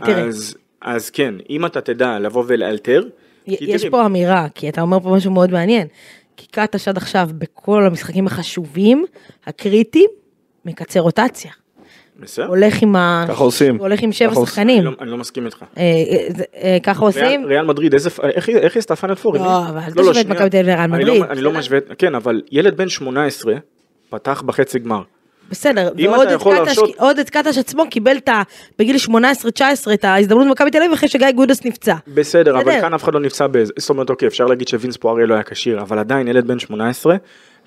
תראה, 0.05 0.25
אז, 0.25 0.57
אז 0.81 1.11
כן, 1.11 1.35
אם 1.51 1.67
אתה 1.67 1.81
תדע 1.81 2.19
לבוא 2.19 2.45
ולאלתר, 2.47 3.05
יש 3.47 3.81
תראי, 3.81 3.91
פה 3.91 4.07
אמירה, 4.07 4.47
כי 4.55 4.69
אתה 4.69 4.81
אומר 4.81 5.01
פה 5.01 5.09
משהו 5.17 5.31
מאוד 5.31 5.51
מעניין. 5.51 5.87
כי 6.37 6.47
קטש 6.47 6.89
עד 6.89 6.97
עכשיו 6.97 7.29
בכל 7.39 7.87
המשחקים 7.87 8.27
החשובים, 8.27 9.05
הקריטיים, 9.47 10.11
מקצר 10.65 11.01
רוטציה. 11.01 11.51
בסדר? 12.21 12.47
הולך 12.47 12.83
עם 12.83 12.97
ה... 12.97 13.25
ככה 13.29 13.45
עושים. 13.45 13.77
הולך 13.79 14.03
עם 14.03 14.13
שבע. 14.13 14.35
שחקנים. 14.35 14.77
אני 14.79 14.85
לא, 14.85 14.93
אני 15.01 15.11
לא 15.11 15.17
מסכים 15.17 15.47
איתך. 15.47 15.63
אה, 15.63 15.83
אה, 15.83 16.27
זה- 16.37 16.45
אה, 16.63 16.77
ככה 16.83 17.05
עושים? 17.05 17.45
ריאל, 17.45 17.65
מדריד, 17.65 17.93
איזה, 17.95 18.11
איך, 18.23 18.49
היא- 18.49 18.57
עשתה 18.79 18.97
פאנל 18.97 19.15
פור? 19.15 19.35
לא, 19.37 19.69
אבל 19.69 19.79
אל 19.81 19.91
תשווה 19.91 20.21
את. 20.21 20.27
מכבי 20.27 20.51
תל 20.51 20.57
אביב 20.57 20.67
לריאל 20.67 20.79
אני 20.81 20.93
מדריד, 21.05 21.21
לא, 21.23 21.27
אני 21.31 21.41
לא? 21.41 21.53
משווה, 21.53 21.79
כן, 21.99 22.15
אבל 22.15 22.43
ילד 22.53 22.77
בן 22.77 22.89
18 22.89 23.55
פתח 24.11 24.43
בחצי 24.47 24.79
גמר. 24.79 25.03
בסדר, 25.51 25.91
ועוד 26.05 26.29
את 26.29 26.41
קטש, 26.41 26.47
להרשות- 26.47 26.91
עוד 26.99 27.19
את 27.19 27.31
קטש 27.31 27.59
עצמו 27.59 27.83
קיבל 27.91 28.17
את 28.17 28.29
ה... 28.29 28.43
בגיל 28.79 28.97
18-19 28.97 29.09
את 29.95 30.05
ההזדמנות 30.05 30.47
במכבי 30.47 30.71
תל 30.71 30.79
אביב 30.79 30.93
אחרי 30.93 31.09
שגיא 31.09 31.31
גודס 31.31 31.65
נפצע. 31.65 31.95
בסדר, 32.15 32.59
אבל. 32.61 32.81
כאן 32.81 32.95
אף 32.95 33.05
אחד 33.05 33.15
לא 33.15 33.21
נפצע 33.21 33.47
באיזה, 33.47 33.73
זאת 33.79 33.91
אומרת, 33.91 34.11
אוקיי, 34.11 34.29
אפשר 34.29 34.47
להגיד 34.47 34.69
שווינס 34.69 34.97
פואריה 34.97 35.27
לא 35.27 35.35
היה 35.35 35.43
כשיר, 35.43 35.81
אבל 35.81 35.99
עדיין 35.99 36.29
ילד 36.29 36.47
בן 36.47 36.59
18 36.59 37.17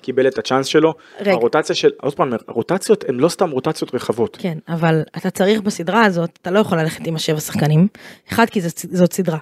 קיבל 0.00 0.26
את 0.28 0.38
הצ'אנס 0.38 0.66
שלו. 0.66 0.94
רגע. 1.20 1.32
הרוטציה 1.32 1.74
של, 1.74 1.90
עוד 2.00 2.14
פעם, 2.14 2.32
הרוטציות 2.48 3.04
הן 3.08 3.14
לא 3.14 3.28
סתם 3.28 3.50
רוטציות 3.50 3.94
רחבות. 3.94 4.36
כן, 4.40 4.58
אבל 4.68 5.02
אתה 5.16 5.30
צריך 5.30 5.60
בסדרה 5.60 6.04
הזאת, 6.04 6.38
אתה 6.42 6.50
לא 6.50 6.58
יכול 6.58 6.78
ללכת 6.78 7.06
עם 7.06 7.16
השבע 7.16 7.40
שחקנים. 7.40 7.88
אחד, 8.32 8.46
כי 8.50 8.60
זאת, 8.60 8.78
זאת 8.92 9.12
סדרה, 9.12 9.38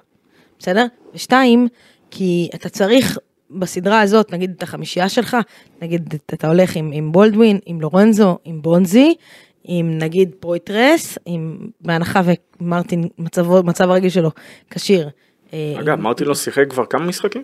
בסדר? 0.59 0.85
ושתיים, 1.15 1.69
כי 2.11 2.49
אתה 2.55 2.69
צריך 2.69 3.19
בסדרה 3.51 4.01
הזאת, 4.01 4.33
נגיד 4.33 4.53
את 4.57 4.63
החמישייה 4.63 5.09
שלך, 5.09 5.37
נגיד 5.83 6.15
אתה 6.27 6.49
הולך 6.49 6.77
עם, 6.77 6.91
עם 6.93 7.13
בולדווין, 7.13 7.59
עם 7.67 7.81
לורנזו, 7.81 8.39
עם 8.45 8.63
בונזי, 8.63 9.15
עם 9.65 9.99
נגיד 9.99 10.31
פרויטרס, 10.41 11.19
עם, 11.27 11.57
בהנחה 11.81 12.21
ומרטין, 12.61 13.09
מצבו, 13.19 13.63
מצב 13.63 13.91
הרגיל 13.91 14.11
שלו 14.11 14.31
כשיר. 14.71 15.09
אה, 15.53 15.75
אגב, 15.81 15.89
עם- 15.89 16.03
מרטין 16.03 16.27
לא 16.27 16.35
שיחק 16.35 16.65
כבר 16.71 16.87
כמה 16.87 17.07
משחקים? 17.07 17.43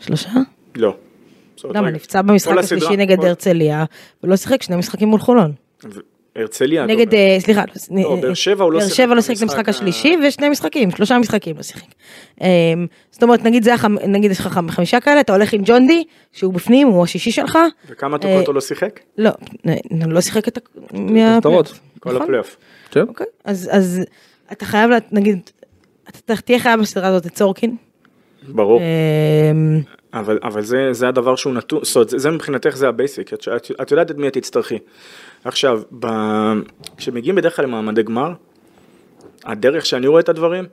שלושה? 0.00 0.30
לא. 0.74 0.96
למה, 1.64 1.80
רגע, 1.88 1.96
נפצע 1.96 2.22
במשחק 2.22 2.56
השלישי 2.58 2.96
נגד 2.96 3.18
כל- 3.20 3.26
הרצליה, 3.26 3.84
ולא 4.24 4.36
שיחק 4.36 4.62
שני 4.62 4.76
משחקים 4.76 5.08
מול 5.08 5.20
חולון. 5.20 5.52
ו- 5.84 6.00
הרצליה. 6.36 6.86
נגד. 6.86 7.14
אה, 7.14 7.36
סליחה, 7.40 7.62
לא, 7.90 8.16
באר 8.22 8.34
שבע 8.34 8.64
הוא 8.64 8.72
לא 8.72 8.78
באר 8.78 8.86
שיחק 8.88 8.96
שבע 8.96 9.14
לא 9.14 9.20
שיחק 9.20 9.42
במשחק 9.42 9.68
השלישי 9.68 10.16
ושני 10.26 10.48
משחקים, 10.48 10.90
שלושה 10.90 11.18
משחקים 11.18 11.56
לא 11.56 11.62
שיחק. 11.62 11.86
אמ, 12.40 12.46
זאת 13.10 13.22
אומרת, 13.22 13.42
נגיד 13.44 13.68
נגיד 14.08 14.30
יש 14.30 14.40
לך 14.40 14.46
חמ- 14.58 14.70
חמישה 14.70 15.00
כאלה, 15.00 15.20
אתה 15.20 15.32
הולך 15.32 15.52
עם 15.52 15.62
ג'ון 15.64 15.86
די, 15.86 16.04
שהוא 16.32 16.52
בפנים, 16.54 16.88
הוא 16.88 17.02
השישי 17.04 17.30
שלך, 17.30 17.58
וכמה 17.88 18.16
אה, 18.16 18.22
טוקוטו 18.22 18.54
לא 18.54 18.60
שיחק? 18.60 19.00
לא, 19.18 19.30
לא 20.08 20.20
שיחק 20.20 20.48
את 20.48 20.58
ה... 20.58 20.60
מהפלייאוף. 20.92 21.80
כל 22.00 22.10
נכון? 22.10 22.22
הפלייאוף. 22.22 22.56
אוקיי, 22.96 23.26
אז 23.44 24.00
אתה 24.52 24.64
חייב, 24.64 24.90
נגיד, 25.12 25.38
אתה 26.08 26.36
תהיה 26.36 26.58
חייב 26.58 26.80
בסדרה 26.80 27.08
הזאת 27.08 27.26
את 27.26 27.36
סורקין. 27.36 27.76
ברור. 28.48 28.80
אבל, 30.14 30.38
אבל 30.42 30.62
זה, 30.62 30.88
זה 30.92 31.08
הדבר 31.08 31.36
שהוא 31.36 31.54
נתון, 31.54 31.80
זאת 31.82 31.96
אומרת, 31.96 32.08
זה, 32.08 32.18
זה 32.18 32.30
מבחינתך 32.30 32.76
זה 32.76 32.88
ה 32.88 32.94
basic, 32.94 33.32
את, 33.32 33.48
את, 33.56 33.70
את 33.82 33.90
יודעת 33.90 34.10
את 34.10 34.16
מי 34.16 34.28
את 34.28 34.32
תצטרכי. 34.32 34.78
עכשיו, 35.44 35.82
ב, 35.98 36.06
כשמגיעים 36.96 37.36
בדרך 37.36 37.56
כלל 37.56 37.64
למעמדי 37.64 38.02
גמר, 38.02 38.32
הדרך 39.44 39.86
שאני 39.86 40.06
רואה 40.06 40.20
את 40.20 40.28
הדברים, 40.28 40.64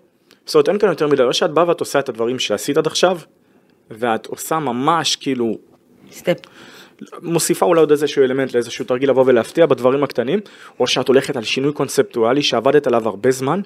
זאת 0.45 0.55
אומרת, 0.55 0.69
אין 0.69 0.79
כאן 0.79 0.89
יותר 0.89 1.07
מדי, 1.07 1.23
או 1.23 1.33
שאת 1.33 1.51
באה 1.51 1.67
ואת 1.67 1.79
עושה 1.79 1.99
את 1.99 2.09
הדברים 2.09 2.39
שעשית 2.39 2.77
עד 2.77 2.87
עכשיו, 2.87 3.17
ואת 3.91 4.25
עושה 4.25 4.59
ממש 4.59 5.15
כאילו, 5.15 5.57
step. 6.11 6.37
מוסיפה 7.21 7.65
אולי 7.65 7.79
עוד 7.79 7.91
איזשהו 7.91 8.23
אלמנט 8.23 8.53
לאיזשהו 8.53 8.85
תרגיל 8.85 9.09
לבוא 9.09 9.23
ולהפתיע 9.27 9.65
בדברים 9.65 10.03
הקטנים, 10.03 10.39
או 10.79 10.87
שאת 10.87 11.07
הולכת 11.07 11.35
על 11.35 11.43
שינוי 11.43 11.73
קונספטואלי 11.73 12.41
שעבדת 12.41 12.87
עליו 12.87 13.07
הרבה 13.07 13.31
זמן, 13.31 13.61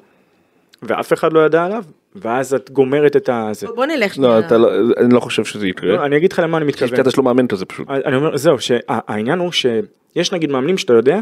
ואף 0.84 1.14
אחד 1.14 1.34
לא 1.34 1.46
ידע 1.46 1.66
עליו, 1.66 1.84
ואז 2.16 2.54
את 2.54 2.72
גומרת 2.72 3.16
את 3.16 3.30
הזה. 3.34 3.68
בוא 3.76 3.86
נלך. 3.86 4.20
לא, 4.20 4.40
אתה 4.40 4.58
לא, 4.58 4.70
אני 4.98 5.14
לא 5.14 5.20
חושב 5.20 5.46
שזה 5.46 5.68
יקרה. 5.68 5.96
לא, 5.96 6.06
אני 6.06 6.18
אגיד 6.18 6.34
לך 6.34 6.40
למה 6.40 6.58
אני 6.58 6.66
מתכוון. 6.66 6.90
כי 6.90 7.04
קטש 7.04 7.18
לא 7.18 7.24
מאמן 7.24 7.48
כזה 7.48 7.66
פשוט. 7.66 7.90
אני 7.90 8.16
אומר, 8.16 8.38
זהו, 8.38 8.60
שהעניין 8.60 9.40
הוא 9.40 9.52
שיש 9.52 10.32
נגיד 10.32 10.52
מאמנים 10.52 10.78
שאתה 10.78 10.94
יודע, 10.94 11.20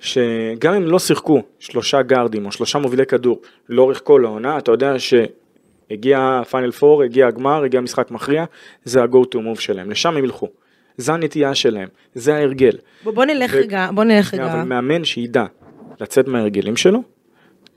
שגם 0.00 0.74
אם 0.74 0.86
לא 0.86 0.98
שיחקו 0.98 1.42
שלושה 1.58 2.02
גארדים 2.02 2.46
או 2.46 2.52
שלושה 2.52 2.78
מובילי 2.78 3.06
כדור 3.06 3.40
לאורך 3.68 4.00
כל 4.04 4.24
העונה, 4.24 4.58
אתה 4.58 4.72
יודע 4.72 4.94
שהגיע 4.98 6.42
פיינל 6.50 6.70
פור, 6.70 7.02
הגיע 7.02 7.26
הגמר, 7.26 7.64
הגיע 7.64 7.80
משחק 7.80 8.10
מכריע, 8.10 8.44
זה 8.84 9.02
ה-go 9.02 9.24
to 9.34 9.36
move 9.36 9.60
שלהם, 9.60 9.90
לשם 9.90 10.16
הם 10.16 10.24
ילכו. 10.24 10.48
זה 10.96 11.12
הנטייה 11.12 11.54
שלהם, 11.54 11.88
זה 12.14 12.34
ההרגל. 12.34 12.76
בוא 13.04 13.12
בוא 13.12 13.24
נלך 13.24 13.52
ו- 13.54 13.58
רגע, 13.58 13.88
בוא 13.94 14.04
נלך 14.04 14.34
רגע. 14.34 14.52
אבל 14.52 14.62
מאמן 14.62 15.04
שידע 15.04 15.44
לצאת 16.00 16.28
מההרגלים 16.28 16.76
שלו, 16.76 17.02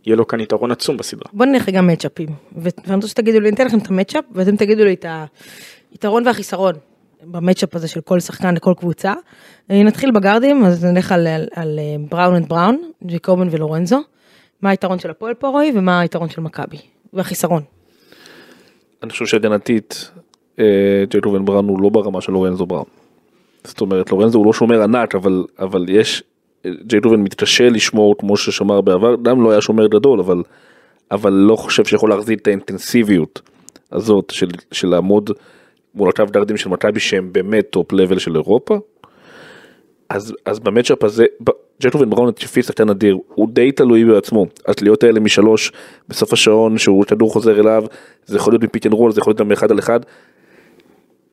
יהיה 0.07 0.15
לו 0.15 0.27
כאן 0.27 0.39
יתרון 0.39 0.71
עצום 0.71 0.97
בסדרה. 0.97 1.29
בוא 1.33 1.45
נלך 1.45 1.67
רגע 1.67 1.81
מצ'אפים, 1.81 2.29
ואני 2.55 2.95
רוצה 2.95 3.07
שתגידו 3.07 3.39
לי, 3.39 3.47
אני 3.47 3.55
אתן 3.55 3.65
לכם 3.65 3.77
את 3.77 3.89
ה 3.89 3.93
matchup, 3.93 4.23
ואתם 4.31 4.55
תגידו 4.55 4.85
לי 4.85 4.93
את 4.93 5.05
היתרון 5.91 6.27
והחיסרון 6.27 6.75
ב 7.23 7.30
matchup 7.30 7.75
הזה 7.75 7.87
של 7.87 8.01
כל 8.01 8.19
שחקן 8.19 8.55
לכל 8.55 8.73
קבוצה. 8.77 9.13
אה, 9.71 9.83
נתחיל 9.83 10.11
בגארדים, 10.11 10.65
אז 10.65 10.85
נלך 10.85 11.11
על, 11.11 11.27
על, 11.27 11.47
על 11.55 11.79
אה, 11.79 11.95
בראון 12.09 12.35
and 12.35 12.49
בראון, 12.49 12.81
ג'קובן 13.05 13.47
ולורנזו. 13.51 14.01
מה 14.61 14.69
היתרון 14.69 14.99
של 14.99 15.09
הפועל 15.09 15.33
פה, 15.33 15.50
רועי 15.50 15.71
ומה 15.75 15.99
היתרון 15.99 16.29
של 16.29 16.41
מכבי, 16.41 16.77
והחיסרון. 17.13 17.61
אני 19.03 19.11
חושב 19.11 19.25
שהגנתית 19.25 20.11
אה, 20.59 20.65
ג'יי 21.09 21.21
קובן 21.23 21.45
בראון 21.45 21.67
הוא 21.67 21.81
לא 21.81 21.89
ברמה 21.89 22.21
של 22.21 22.31
לורנזו 22.31 22.65
בראון. 22.65 22.87
זאת 23.63 23.81
אומרת 23.81 24.11
לורנזו 24.11 24.37
הוא 24.37 24.45
לא 24.45 24.53
שומר 24.53 24.83
ענק 24.83 25.15
אבל 25.15 25.43
אבל 25.59 25.85
יש 25.89 26.23
ג'יי 26.67 26.99
קובן 27.03 27.19
מתקשה 27.19 27.69
לשמור 27.69 28.15
כמו 28.17 28.37
ששמר 28.37 28.81
בעבר 28.81 29.15
גם 29.21 29.43
לא 29.43 29.51
היה 29.51 29.61
שומר 29.61 29.87
גדול 29.87 30.19
אבל 30.19 30.43
אבל 31.11 31.33
לא 31.33 31.55
חושב 31.55 31.85
שיכול 31.85 32.09
להחזיק 32.09 32.39
את 32.41 32.47
האינטנסיביות 32.47 33.41
הזאת 33.91 34.29
של, 34.29 34.47
של 34.71 34.87
לעמוד 34.87 35.29
מול 35.95 36.07
אותם 36.07 36.25
גארדים 36.25 36.57
של 36.57 36.69
מכבי 36.69 36.99
שהם 36.99 37.29
באמת 37.33 37.67
top 37.69 37.93
level 37.93 38.19
של 38.19 38.35
אירופה. 38.35 38.79
אז 40.09 40.35
אז 40.45 40.59
ב 40.59 40.65
matchup 40.65 41.03
הזה 41.03 41.25
קובן 41.93 42.09
בראון 42.09 42.29
התקפי 42.29 42.63
שחקן 42.63 42.89
אדיר 42.89 43.17
הוא 43.27 43.49
די 43.51 43.71
תלוי 43.71 44.05
בעצמו 44.05 44.45
התליות 44.67 45.03
האלה 45.03 45.19
משלוש 45.19 45.71
בסוף 46.09 46.33
השעון 46.33 46.77
שהוא 46.77 47.05
כדור 47.05 47.33
חוזר 47.33 47.59
אליו 47.59 47.83
זה 48.25 48.37
יכול 48.37 48.53
להיות 48.53 48.63
מ 48.63 48.68
pick 48.68 48.85
and 48.85 48.93
roll 48.93 49.11
זה 49.11 49.19
יכול 49.19 49.31
להיות 49.31 49.39
גם 49.39 49.47
מאחד 49.47 49.71
על 49.71 49.79
אחד. 49.79 49.99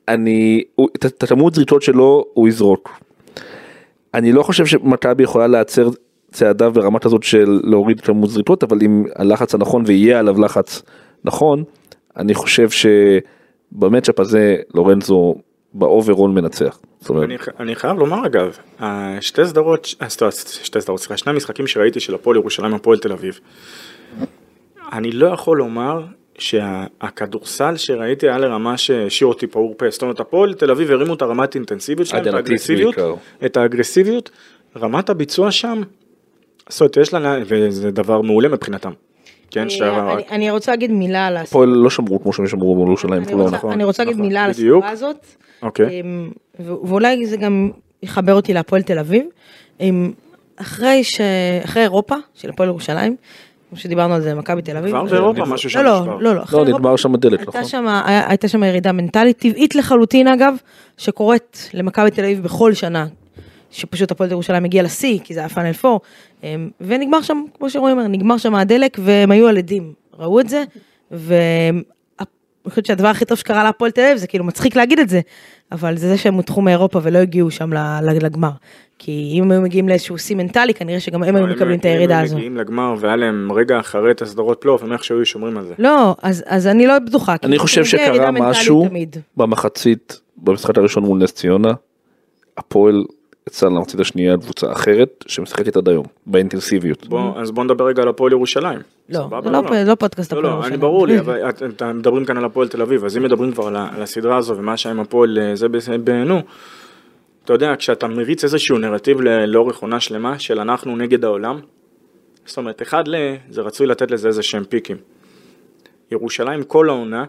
אני, 0.07 0.63
את 0.95 1.23
הכמות 1.23 1.55
זריקות 1.55 1.81
שלו 1.81 2.25
הוא 2.33 2.47
יזרוק. 2.47 3.04
אני 4.15 4.31
לא 4.31 4.43
חושב 4.43 4.65
שמכבי 4.65 5.23
יכולה 5.23 5.47
להצר 5.47 5.89
צעדיו 6.31 6.71
ברמת 6.73 7.05
הזאת 7.05 7.23
של 7.23 7.59
להוריד 7.63 8.01
כמות 8.01 8.29
זריקות 8.29 8.63
אבל 8.63 8.79
אם 8.81 9.03
הלחץ 9.15 9.53
הנכון 9.53 9.83
ויהיה 9.85 10.19
עליו 10.19 10.41
לחץ 10.41 10.81
נכון 11.23 11.63
אני 12.17 12.33
חושב 12.33 12.67
שב 12.69 13.14
matchup 13.14 14.19
הזה 14.19 14.55
לורנזו 14.73 15.35
ב 15.73 15.80
overall 15.80 16.31
מנצח. 16.31 16.79
אני, 17.09 17.37
אני 17.59 17.75
חייב 17.75 17.97
לומר 17.97 18.25
אגב, 18.25 18.57
שתי 19.21 19.45
סדרות, 19.45 19.87
אה, 20.01 20.07
שתי 20.63 20.81
סדרות, 20.81 20.99
סליחה, 20.99 21.17
שני 21.17 21.31
המשחקים 21.31 21.67
שראיתי 21.67 21.99
של 21.99 22.15
הפועל 22.15 22.37
ירושלים 22.37 22.73
הפועל 22.73 22.97
תל 22.97 23.11
אביב, 23.11 23.39
אני 24.93 25.11
לא 25.11 25.27
יכול 25.27 25.57
לומר 25.57 26.05
שהכדורסל 26.37 27.77
שראיתי 27.77 28.27
היה 28.29 28.37
לרמה 28.37 28.77
שהשאיר 28.77 29.27
אותי 29.27 29.47
פעור 29.47 29.73
פה, 29.77 29.85
זאת 29.89 30.01
אומרת 30.01 30.19
הפועל 30.19 30.53
תל 30.53 30.71
אביב 30.71 30.91
הרימו 30.91 31.13
את 31.13 31.21
הרמת 31.21 31.55
אינטנסיביות 31.55 32.07
שלהם, 32.07 32.27
את 32.27 32.33
האגרסיביות. 32.33 32.95
את 33.45 33.57
האגרסיביות, 33.57 34.29
רמת 34.77 35.09
הביצוע 35.09 35.51
שם, 35.51 35.81
זאת 36.69 36.81
אומרת 36.81 36.97
יש 36.97 37.13
לה, 37.13 37.37
וזה 37.45 37.91
דבר 37.91 38.21
מעולה 38.21 38.49
מבחינתם, 38.49 38.91
כן, 39.51 39.67
אה, 39.81 40.13
אני- 40.13 40.23
אני 40.31 40.51
רוצה 40.51 40.71
להגיד 40.71 40.91
מילה 40.91 41.27
על 41.27 41.37
הסיפור. 41.37 41.63
הפועל 41.63 41.77
לא 41.77 41.89
שמרו 41.89 42.21
כמו 42.23 42.33
שהם 42.33 42.47
שמרו 42.47 42.75
מול 42.75 42.87
ירושלים. 42.87 43.13
אני. 43.23 43.33
רוצה- 43.33 43.55
נכון, 43.55 43.71
אני 43.71 43.83
רוצה 43.83 44.03
להגיד 44.03 44.15
נכון, 44.17 44.27
מילה 44.27 44.43
על 44.45 44.51
בדיוק. 44.51 44.83
הסיפורה 44.83 45.09
הזאת. 45.09 45.25
אוקיי, 45.61 46.01
אמ, 46.01 46.31
ואולי 46.59 47.25
זה 47.25 47.37
גם 47.37 47.71
יחבר 48.03 48.33
אותי 48.33 48.53
להפועל 48.53 48.81
תל 48.81 48.99
אביב. 48.99 49.23
אמ, 49.79 50.11
אחרי 50.57 51.03
ש... 51.03 51.21
אחרי 51.65 51.81
אירופה 51.83 52.15
של 52.33 52.49
הפועל 52.49 52.69
ירושלים, 52.69 53.15
כמו 53.69 53.77
שדיברנו 53.77 54.13
על 54.13 54.21
זה, 54.21 54.35
מכבי 54.35 54.61
תל 54.61 54.77
אביב. 54.77 54.89
כבר 54.91 54.99
אה, 55.05 55.11
באירופה 55.11 55.45
משהו 55.45 55.69
שם 55.69 55.79
לא, 55.79 55.85
לא, 55.85 55.99
נשבר. 56.01 56.13
לא, 56.15 56.21
לא, 56.21 56.35
לא, 56.35 56.41
אירופה 56.41 56.77
נגמר 56.77 56.95
שם 56.95 57.13
הדלת, 57.13 57.41
נכון? 57.41 57.61
היה- 58.07 58.29
הייתה 58.29 58.47
שם 58.47 58.63
ירידה 58.63 58.91
מנטלית 58.91 59.37
טבעית 59.37 59.75
לחלוטין 59.75 60.27
אגב, 60.27 60.55
שקורית 60.97 61.69
למכבי 61.73 62.11
תל 62.11 62.21
אביב 62.23 62.43
בכל 62.43 62.73
שנה, 62.73 63.07
שפשוט 63.71 64.11
הפועל 64.11 64.31
ירושלים 64.31 64.65
הגיע 64.65 64.83
לשיא, 64.83 65.19
כי 65.23 65.33
זה 65.33 65.39
היה 65.39 65.49
פאנל 65.49 65.73
אמ, 66.43 66.69
ונגמר 66.81 67.21
שם, 67.21 67.43
כמו 67.57 67.69
שרואים, 67.69 67.99
נגמר 67.99 68.37
שם 68.37 68.55
הדלק, 68.55 68.97
והם 69.01 69.31
היו 69.31 69.47
על 69.47 69.57
עדים, 69.57 69.93
ראו 70.19 70.39
את 70.39 70.49
זה, 70.49 70.63
ואני 72.65 72.71
חושבת 72.71 72.85
שהדבר 72.85 73.07
הכי 73.07 73.25
טוב 73.25 73.37
שקרה 73.37 73.63
להפועל 73.63 73.91
תל 73.91 74.01
אביב, 74.01 74.17
זה 74.17 74.27
כאילו 74.27 74.43
מצחיק 74.43 74.75
להגיד 74.75 74.99
את 74.99 75.09
זה, 75.09 75.21
אבל 75.71 75.97
זה 75.97 76.07
זה 76.07 76.17
שהם 76.17 76.33
הודחו 76.33 76.61
מאירופה 76.61 76.99
ולא 77.03 77.17
הגיעו 77.17 77.51
שם 77.51 77.69
לגמר. 78.01 78.49
כי 78.99 79.31
אם 79.33 79.43
הם 79.43 79.51
היו 79.51 79.61
מגיעים 79.61 79.89
לאיזשהו 79.89 80.17
שיא 80.17 80.35
מנטלי, 80.35 80.73
כנראה 80.73 80.99
שגם 80.99 81.23
הם 81.23 81.35
היו 81.35 81.45
אם- 81.45 81.49
מקבלים 81.51 81.79
את 81.79 81.85
אם 81.85 81.91
הירידה 81.91 82.17
הם 82.19 82.23
הזו. 82.25 82.35
מגיעים 82.35 82.57
לגמר 82.57 82.95
והיה 82.99 83.15
להם 83.15 83.51
רגע 83.51 83.79
אחרי 83.79 84.11
את 84.11 84.21
הסדרות 84.21 84.57
פלייאוף, 84.61 84.83
הם 84.83 84.93
איכשהו 84.93 85.17
היו 85.17 85.25
שומרים 85.25 85.57
על 85.57 85.65
זה. 85.65 85.73
לא, 85.77 86.15
אז, 86.21 86.43
אז 86.47 86.67
אני 86.67 86.87
לא 86.87 86.99
בטוחה. 86.99 87.35
אני 87.43 87.57
חושב 87.57 87.85
שקרה 87.85 88.31
משהו. 88.31 88.87
במחצית 89.37 90.19
במשחק 90.37 90.77
הראשון 90.77 91.03
מול 91.03 91.19
נס 91.23 91.33
ציונה 91.33 91.71
הפועל 92.57 93.05
יצא 93.49 93.65
למחצית 93.67 93.99
השנייה 93.99 94.37
קבוצה 94.37 94.71
אחרת 94.71 95.23
שמשחקת 95.27 95.77
עד 95.77 95.89
היום 95.89 96.05
באינטנסיביות. 96.25 97.07
בוא, 97.07 97.39
אז 97.41 97.51
בוא 97.51 97.63
נדבר 97.63 97.85
רגע 97.87 98.01
על 98.01 98.07
הפועל 98.09 98.31
ירושלים. 98.31 98.79
לא, 99.09 99.19
או 99.19 99.51
לא 99.51 99.61
פ- 99.67 99.71
לא 99.87 99.95
פודקאסט 99.95 100.33
לא, 100.33 100.37
הפועל 100.39 100.43
לא, 100.43 100.49
אני 100.49 100.57
ירושלים. 100.59 100.79
ברור 100.79 101.07
לי, 101.07 101.19
אבל 101.19 101.49
את- 101.49 101.63
אתם 101.63 101.97
מדברים 101.97 102.25
כאן 102.25 102.37
על 102.37 102.45
הפועל 102.45 102.67
תל 102.67 102.81
אביב, 102.81 103.05
אז 103.05 103.17
אם 103.17 103.23
מדברים 103.23 103.51
כבר 103.51 103.67
על 103.67 104.01
הסדרה 104.01 104.37
הזו 104.37 104.57
ומה 104.57 104.77
שהיה 104.77 104.93
עם 104.95 104.99
הפועל 104.99 105.37
אה, 105.39 105.55
זה 105.55 105.67
בעינו, 106.03 106.39
אתה 107.45 107.53
יודע, 107.53 107.73
כשאתה 107.77 108.07
מריץ 108.07 108.43
איזשהו 108.43 108.77
נרטיב 108.77 109.17
לאורך 109.47 109.77
עונה 109.79 109.99
שלמה 109.99 110.39
של 110.39 110.59
אנחנו 110.59 110.95
נגד 110.95 111.25
העולם, 111.25 111.59
זאת 112.45 112.57
אומרת, 112.57 112.81
אחד 112.81 113.07
ל... 113.07 113.15
זה 113.49 113.61
רצוי 113.61 113.87
לתת 113.87 114.11
לזה 114.11 114.27
איזה 114.27 114.43
שהם 114.43 114.63
פיקים. 114.63 114.97
ירושלים 116.11 116.63
כל 116.63 116.89
העונה 116.89 117.23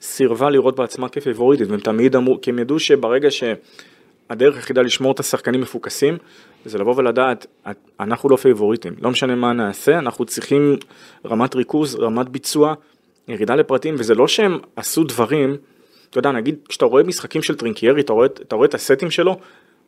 סירבה 0.00 0.50
לראות 0.50 0.76
בעצמה 0.78 1.08
כפיבוריטית, 1.08 1.68
והם 1.70 1.80
תמיד 1.80 2.16
אמרו, 2.16 2.40
כי 2.42 2.50
הם 2.50 2.58
ידעו 2.58 2.78
שברגע 2.78 3.28
שהדרך 4.28 4.56
היחידה 4.56 4.82
לשמור 4.82 5.12
את 5.12 5.20
השחקנים 5.20 5.60
מפוקסים, 5.60 6.16
זה 6.64 6.78
לבוא 6.78 6.94
ולדעת, 6.96 7.46
"את- 7.70 7.76
אנחנו 8.00 8.28
לא 8.28 8.36
פייבוריטים, 8.36 8.94
לא 9.00 9.10
משנה 9.10 9.34
מה 9.34 9.52
נעשה, 9.52 9.98
אנחנו 9.98 10.24
צריכים 10.24 10.76
רמת 11.26 11.54
ריכוז, 11.54 11.94
רמת 11.96 12.28
ביצוע, 12.28 12.74
ירידה 13.28 13.54
לפרטים, 13.54 13.94
וזה 13.98 14.14
לא 14.14 14.28
שהם 14.28 14.58
עשו 14.76 15.04
דברים, 15.04 15.56
אתה 16.10 16.18
יודע, 16.18 16.32
נגיד, 16.32 16.56
כשאתה 16.68 16.84
רואה 16.84 17.02
משחקים 17.02 17.42
של 17.42 17.54
טרינקיירי, 17.54 18.00
אתה 18.00 18.12
רואה, 18.12 18.26
אתה 18.26 18.56
רואה 18.56 18.68
את 18.68 18.74
הסטים 18.74 19.10
שלו, 19.10 19.36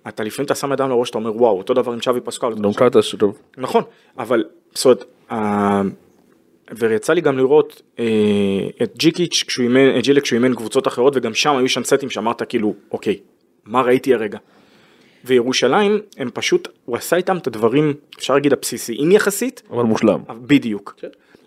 אתה 0.09 0.25
לפעמים 0.25 0.47
אתה 0.47 0.55
שם 0.55 0.73
ידיים 0.73 0.91
לראש, 0.91 1.11
אתה 1.11 1.19
אומר, 1.19 1.37
וואו, 1.37 1.59
אותו 1.59 1.75
דבר 1.75 1.93
עם 1.93 2.01
צ'אבי 2.01 2.21
פסקואל. 2.21 2.47
גם 2.55 2.63
שטוב. 3.03 3.39
נכון, 3.59 3.83
אבל 4.19 4.45
זאת 4.75 4.85
אומרת, 4.85 5.05
ויצא 6.79 7.13
לי 7.13 7.21
גם 7.21 7.39
לראות 7.39 7.83
אה, 7.99 8.05
את 8.83 8.97
ג'יקיץ' 8.97 9.45
כשהוא 9.47 9.65
אימן, 9.65 9.99
את 9.99 10.03
ג'ילק 10.05 10.23
כשהוא 10.23 10.37
אימן 10.37 10.55
קבוצות 10.55 10.89
אחרות 10.89 11.13
וגם 11.17 11.35
שם 11.35 11.57
היו 11.57 11.69
שם 11.69 11.85
סטים 11.85 12.11
שאמרת 12.11 12.43
כאילו 12.49 12.75
אוקיי, 12.93 13.19
מה 13.67 13.83
ראיתי 13.83 14.15
הרגע. 14.15 14.39
וירושלים 15.25 16.01
הם 16.19 16.31
פשוט, 16.35 16.69
הוא 16.85 16.97
עשה 16.97 17.17
איתם 17.17 17.37
את 17.37 17.47
הדברים, 17.47 17.95
אפשר 18.19 18.35
להגיד 18.35 18.53
הבסיסיים 18.53 19.13
יחסית, 19.13 19.63
אבל 19.71 19.83
מושלם. 19.83 20.21
בדיוק. 20.47 21.01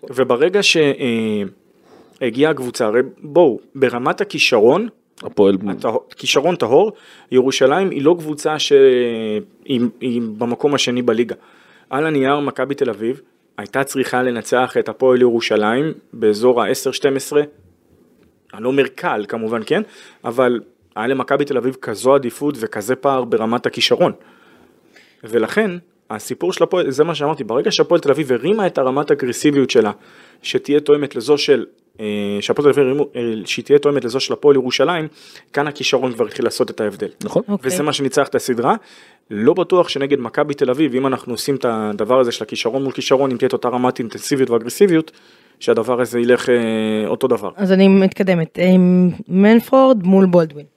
וברגע 0.10 0.60
שהגיעה 0.64 2.52
הקבוצה, 2.52 2.86
הרי 2.86 3.02
בואו, 3.22 3.60
ברמת 3.76 4.22
הכישרון, 4.22 4.88
הפועל 5.24 5.58
הטהור- 5.70 6.06
כישרון 6.16 6.56
טהור, 6.56 6.92
ירושלים 7.32 7.90
היא 7.90 8.02
לא 8.02 8.16
קבוצה 8.20 8.60
שהיא 8.60 9.82
היא 10.02 10.22
במקום 10.38 10.76
השני 10.76 11.02
בליגה. 11.02 11.36
על 11.90 12.06
הנייר 12.06 12.40
מכבי 12.40 12.76
תל 12.76 12.90
אביב 12.90 13.22
הייתה 13.58 13.84
צריכה 13.84 14.24
לנצח 14.24 14.78
את 14.80 14.90
הפועל 14.90 15.22
ירושלים 15.22 15.94
באזור 16.14 16.62
ה-10-12, 16.64 17.38
אני 18.54 18.64
לא 18.64 18.68
אומר 18.68 18.88
קל 18.96 19.26
כמובן 19.28 19.62
כן, 19.66 19.82
אבל 20.24 20.60
היה 20.98 21.08
למכבי 21.08 21.46
תל 21.46 21.58
אביב 21.58 21.78
כזו 21.82 22.16
עדיפות 22.16 22.56
וכזה 22.60 22.96
פער 22.96 23.24
ברמת 23.24 23.66
הכישרון. 23.66 24.12
ולכן 25.24 25.72
הסיפור 26.10 26.54
של 26.54 26.64
הפועל, 26.64 26.92
זה 26.92 27.04
מה 27.04 27.16
שאמרתי, 27.16 27.44
ברגע 27.44 27.72
שהפועל 27.72 28.02
תל 28.02 28.12
אביב 28.12 28.32
הרימה 28.32 28.68
את 28.68 28.78
הרמת 28.78 29.12
האגרסיביות 29.12 29.70
שלה, 29.70 29.92
שתהיה 30.42 30.80
תואמת 30.80 31.16
לזו 31.16 31.38
של, 31.38 31.66
אה, 32.00 32.06
שהפועל 32.42 32.74
תל 32.74 32.82
אביב 32.82 33.02
אה, 33.16 33.22
שהיא 33.46 33.66
תהיה 33.66 33.80
תואמת 33.80 34.06
לזו 34.06 34.20
של 34.20 34.34
הפועל 34.34 34.56
ירושלים, 34.56 35.08
כאן 35.54 35.68
הכישרון 35.68 36.14
כבר 36.14 36.26
התחיל 36.26 36.46
לעשות 36.46 36.72
את 36.72 36.82
ההבדל. 36.82 37.10
נכון? 37.24 37.42
אוקיי. 37.48 37.72
וזה 37.72 37.84
מה 37.84 37.94
שניצח 37.94 38.28
את 38.28 38.36
הסדרה. 38.36 38.76
לא 39.32 39.54
בטוח 39.54 39.90
שנגד 39.90 40.20
מכבי 40.20 40.54
תל 40.54 40.70
אביב, 40.70 40.96
אם 40.96 41.08
אנחנו 41.08 41.34
עושים 41.34 41.56
את 41.56 41.66
הדבר 41.70 42.20
הזה 42.20 42.32
של 42.32 42.44
הכישרון 42.44 42.84
מול 42.84 42.92
כישרון, 42.92 43.32
אם 43.32 43.38
תהיה 43.38 43.48
את 43.48 43.54
אותה 43.54 43.70
רמת 43.70 44.00
אינטנסיביות 44.00 44.50
ואגרסיביות, 44.50 45.12
שהדבר 45.60 46.02
הזה 46.02 46.20
ילך 46.20 46.50
אה, 46.50 46.56
אותו 47.08 47.28
דבר. 47.28 47.50
אז 47.56 47.72
אני 47.72 47.88
מתקדמת. 47.88 48.60
עם 48.62 49.10
מנפורד 49.28 50.04
מול 50.04 50.26
בולדווין. 50.26 50.77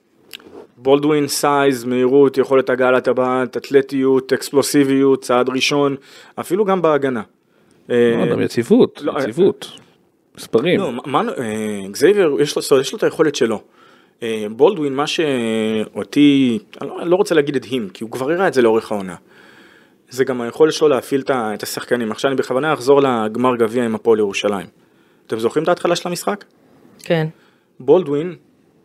בולדווין, 0.81 1.27
size, 1.27 1.83
מהירות, 1.83 2.37
יכולת 2.37 2.69
הגעה 2.69 2.91
לטבעת, 2.91 3.57
אתלטיות, 3.57 4.33
אקספלוסיביות, 4.33 5.21
צעד 5.21 5.49
ראשון, 5.49 5.95
אפילו 6.39 6.65
גם 6.65 6.81
בהגנה. 6.81 7.21
אה, 7.89 8.15
לא, 8.17 8.31
גם 8.31 8.41
יציבות, 8.41 9.01
לא, 9.01 9.13
יציבות. 9.19 9.71
מספרים. 10.37 10.79
לא, 10.79 10.91
אה, 11.39 11.87
גזייבר, 11.91 12.41
יש 12.41 12.55
לו, 12.93 12.97
את 12.97 13.03
היכולת 13.03 13.35
שלו. 13.35 13.61
אה, 14.23 14.45
בולדווין, 14.51 14.93
מה 14.93 15.07
שאותי, 15.07 16.59
אני 16.81 16.89
לא, 16.89 17.05
לא 17.05 17.15
רוצה 17.15 17.35
להגיד 17.35 17.55
הדהים, 17.55 17.89
כי 17.89 18.03
הוא 18.03 18.11
כבר 18.11 18.31
הראה 18.31 18.47
את 18.47 18.53
זה 18.53 18.61
לאורך 18.61 18.91
העונה. 18.91 19.15
זה 20.09 20.23
גם 20.23 20.41
היכולת 20.41 20.73
שלו 20.73 20.87
להפעיל 20.87 21.23
את 21.29 21.63
השחקנים. 21.63 22.11
עכשיו 22.11 22.31
אני 22.31 22.37
בכוונה 22.37 22.73
אחזור 22.73 23.01
לגמר 23.01 23.55
גביע 23.55 23.85
עם 23.85 23.95
הפועל 23.95 24.19
ירושלים. 24.19 24.67
אתם 25.27 25.39
זוכרים 25.39 25.63
את 25.63 25.69
ההתחלה 25.69 25.95
של 25.95 26.09
המשחק? 26.09 26.45
כן. 26.99 27.27
בולדווין 27.79 28.35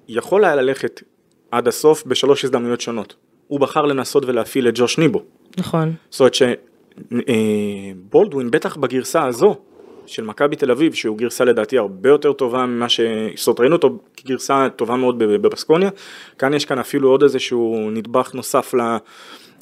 יכול 0.09 0.45
היה 0.45 0.55
ללכת 0.55 1.03
עד 1.57 1.69
הסוף 1.69 2.07
בשלוש 2.07 2.45
הזדמנויות 2.45 2.81
שונות. 2.81 3.15
הוא 3.49 3.61
בחר 3.61 3.83
לנסות 3.83 4.25
ולהפעיל 4.25 4.69
את 4.69 4.75
ג'וש 4.77 4.99
ניבו. 4.99 5.23
נכון. 5.59 5.93
זאת 6.11 6.21
אומרת 6.21 6.35
שבולדווין, 8.05 8.51
בטח 8.51 8.77
בגרסה 8.77 9.27
הזו 9.27 9.57
של 10.07 10.25
מכבי 10.25 10.57
תל 10.57 10.71
אביב, 10.71 10.95
שהוא 10.95 11.19
גרסה 11.19 11.45
לדעתי 11.45 11.79
הרבה 11.79 12.09
יותר 12.09 12.33
טובה 12.33 12.67
ממה 12.67 12.89
ש... 12.89 13.01
זאת 13.37 13.47
אומרת, 13.47 13.61
ראינו 13.61 13.77
אותו 13.77 13.99
כגרסה 14.17 14.69
טובה 14.77 14.97
מאוד 14.97 15.19
בב- 15.19 15.37
בבסקוניה, 15.37 15.91
כאן 16.39 16.55
יש 16.55 16.65
כאן 16.65 16.79
אפילו 16.79 17.11
עוד 17.11 17.23
איזשהו 17.23 17.91
נדבך 17.91 18.35
נוסף 18.35 18.75
ל... 18.75 18.81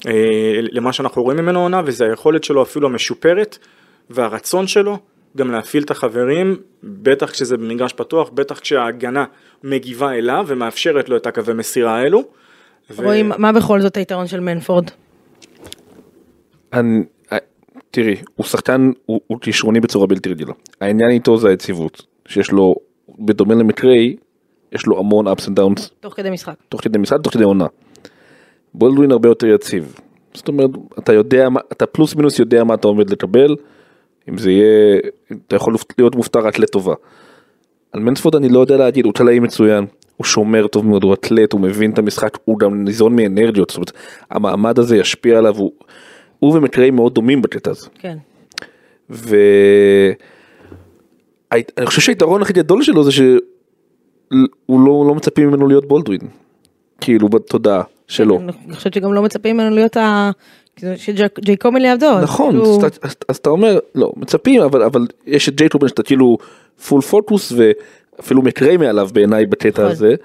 אה, 0.07 0.59
למה 0.71 0.93
שאנחנו 0.93 1.23
רואים 1.23 1.39
ממנו 1.39 1.61
עונה, 1.61 1.81
וזה 1.85 2.05
היכולת 2.05 2.43
שלו 2.43 2.63
אפילו 2.63 2.87
המשופרת, 2.87 3.57
והרצון 4.09 4.67
שלו 4.67 4.97
גם 5.37 5.51
להפעיל 5.51 5.83
את 5.83 5.91
החברים, 5.91 6.57
בטח 6.83 7.31
כשזה 7.31 7.57
במגרש 7.57 7.93
פתוח, 7.93 8.29
בטח 8.29 8.59
כשההגנה 8.59 9.25
מגיבה 9.63 10.11
אליו 10.11 10.45
ומאפשרת 10.47 11.09
לו 11.09 11.17
את 11.17 11.27
הקווי 11.27 11.53
מסירה 11.53 11.97
האלו. 11.97 12.23
ו- 12.91 13.03
רואים, 13.03 13.31
מה 13.37 13.51
בכל 13.51 13.81
זאת 13.81 13.97
היתרון 13.97 14.27
של 14.27 14.39
מנפורד? 14.39 14.85
אני, 16.73 17.03
אה, 17.31 17.37
תראי, 17.91 18.15
הוא 18.35 18.45
שחקן, 18.45 18.91
הוא, 19.05 19.21
הוא 19.27 19.39
כישרוני 19.41 19.79
בצורה 19.79 20.07
בלתי 20.07 20.29
רגילה. 20.29 20.53
העניין 20.81 21.09
איתו 21.09 21.37
זה 21.37 21.49
היציבות, 21.49 22.05
שיש 22.27 22.51
לו, 22.51 22.75
בדומה 23.19 23.55
למקריי, 23.55 24.15
יש 24.71 24.85
לו 24.85 24.99
המון 24.99 25.27
ups 25.27 25.41
and 25.41 25.59
downs 25.59 25.89
תוך 25.99 26.13
כדי 26.13 26.29
משחק. 26.29 26.55
תוך 26.69 26.81
כדי 26.81 26.97
משחק, 26.97 27.17
תוך 27.21 27.33
כדי 27.33 27.43
עונה. 27.43 27.67
בולדווין 28.73 29.11
הרבה 29.11 29.29
יותר 29.29 29.47
יציב. 29.47 29.95
זאת 30.33 30.47
אומרת, 30.47 30.69
אתה 30.99 31.13
יודע, 31.13 31.47
אתה 31.71 31.85
פלוס 31.85 32.15
מינוס 32.15 32.39
יודע 32.39 32.63
מה 32.63 32.73
אתה 32.73 32.87
עומד 32.87 33.09
לקבל, 33.09 33.55
אם 34.29 34.37
זה 34.37 34.51
יהיה, 34.51 34.99
אתה 35.47 35.55
יכול 35.55 35.75
להיות 35.97 36.15
מופתע 36.15 36.39
רק 36.39 36.59
לטובה. 36.59 36.93
על 37.91 37.99
מנספורד 37.99 38.35
אני 38.35 38.49
לא 38.49 38.59
יודע 38.59 38.77
להגיד, 38.77 39.05
הוא 39.05 39.13
צלעי 39.13 39.39
מצוין, 39.39 39.85
הוא 40.17 40.25
שומר 40.25 40.67
טוב 40.67 40.85
מאוד, 40.85 41.03
הוא 41.03 41.13
אתלט, 41.13 41.53
הוא 41.53 41.61
מבין 41.61 41.91
את 41.91 41.97
המשחק, 41.97 42.37
הוא 42.45 42.59
גם 42.59 42.83
ניזון 42.83 43.15
מאנרגיות, 43.15 43.69
זאת 43.69 43.77
אומרת, 43.77 43.91
המעמד 44.31 44.79
הזה 44.79 44.97
ישפיע 44.97 45.37
עליו, 45.37 45.57
הוא, 45.57 45.71
הוא 46.39 46.57
ומקריי 46.57 46.91
מאוד 46.91 47.13
דומים 47.13 47.41
בקטע 47.41 47.71
הזה. 47.71 47.87
כן. 47.99 48.17
ו... 49.09 49.37
אני 51.51 51.85
חושב 51.85 52.01
שהיתרון 52.01 52.41
הכי 52.41 52.53
גדול 52.53 52.83
שלו 52.83 53.03
זה 53.03 53.11
שהוא 53.11 53.39
לא, 54.69 55.05
לא 55.07 55.15
מצפים 55.15 55.47
ממנו 55.47 55.67
להיות 55.67 55.87
בולדווין. 55.87 56.19
כאילו 57.01 57.29
בתודעה 57.29 57.83
שלו. 58.07 58.39
אני 58.39 58.75
חושבת 58.75 58.93
שגם 58.93 59.13
לא 59.13 59.21
מצפים 59.21 59.57
ממנו 59.57 59.75
להיות 59.75 59.97
שג'ייקומל 60.97 61.85
יעבדו. 61.85 62.05
אז 62.05 62.23
נכון, 62.23 62.49
כאילו- 62.51 62.65
אז, 62.71 62.83
אתה- 62.83 63.07
אז, 63.07 63.15
אז 63.29 63.37
אתה 63.37 63.49
אומר, 63.49 63.79
לא, 63.95 64.11
מצפים, 64.15 64.61
אבל, 64.61 64.83
אבל 64.83 65.01
יש 65.27 65.49
את 65.49 65.55
ג'ייטובן 65.55 65.87
שאתה 65.87 66.03
כאילו 66.03 66.37
פול 66.87 67.01
פוקוס 67.01 67.53
ואפילו 67.57 68.41
מקרי 68.41 68.77
מעליו 68.77 69.09
בעיניי 69.13 69.45
בקטע 69.45 69.81
נכון. 69.81 69.91
הזה. 69.91 70.15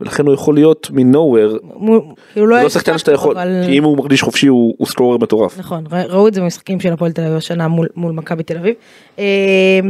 ולכן 0.00 0.26
הוא 0.26 0.34
יכול 0.34 0.54
להיות 0.54 0.88
מנוהוור, 0.92 1.58
הוא- 1.62 2.14
כאילו 2.32 2.46
לא 2.46 2.56
היה 2.56 2.70
שחקן 2.70 2.98
שאתה 2.98 3.12
יכול, 3.12 3.38
אבל- 3.38 3.62
כי 3.66 3.78
אם 3.78 3.84
הוא 3.84 3.96
מרגיש 3.96 4.22
חופשי 4.22 4.46
הוא, 4.46 4.74
הוא 4.78 4.86
סקורר 4.86 5.16
מטורף. 5.18 5.58
נכון, 5.58 5.84
ראו 6.08 6.28
את 6.28 6.34
זה 6.34 6.40
במשחקים 6.40 6.80
של 6.80 6.92
הפועל 6.92 7.12
תל 7.12 7.22
אביב 7.22 7.36
השנה 7.36 7.68
מול, 7.68 7.88
מול 7.96 8.12
מכבי 8.12 8.42
תל 8.42 8.56
אביב. 8.58 8.74
אה, 9.18 9.24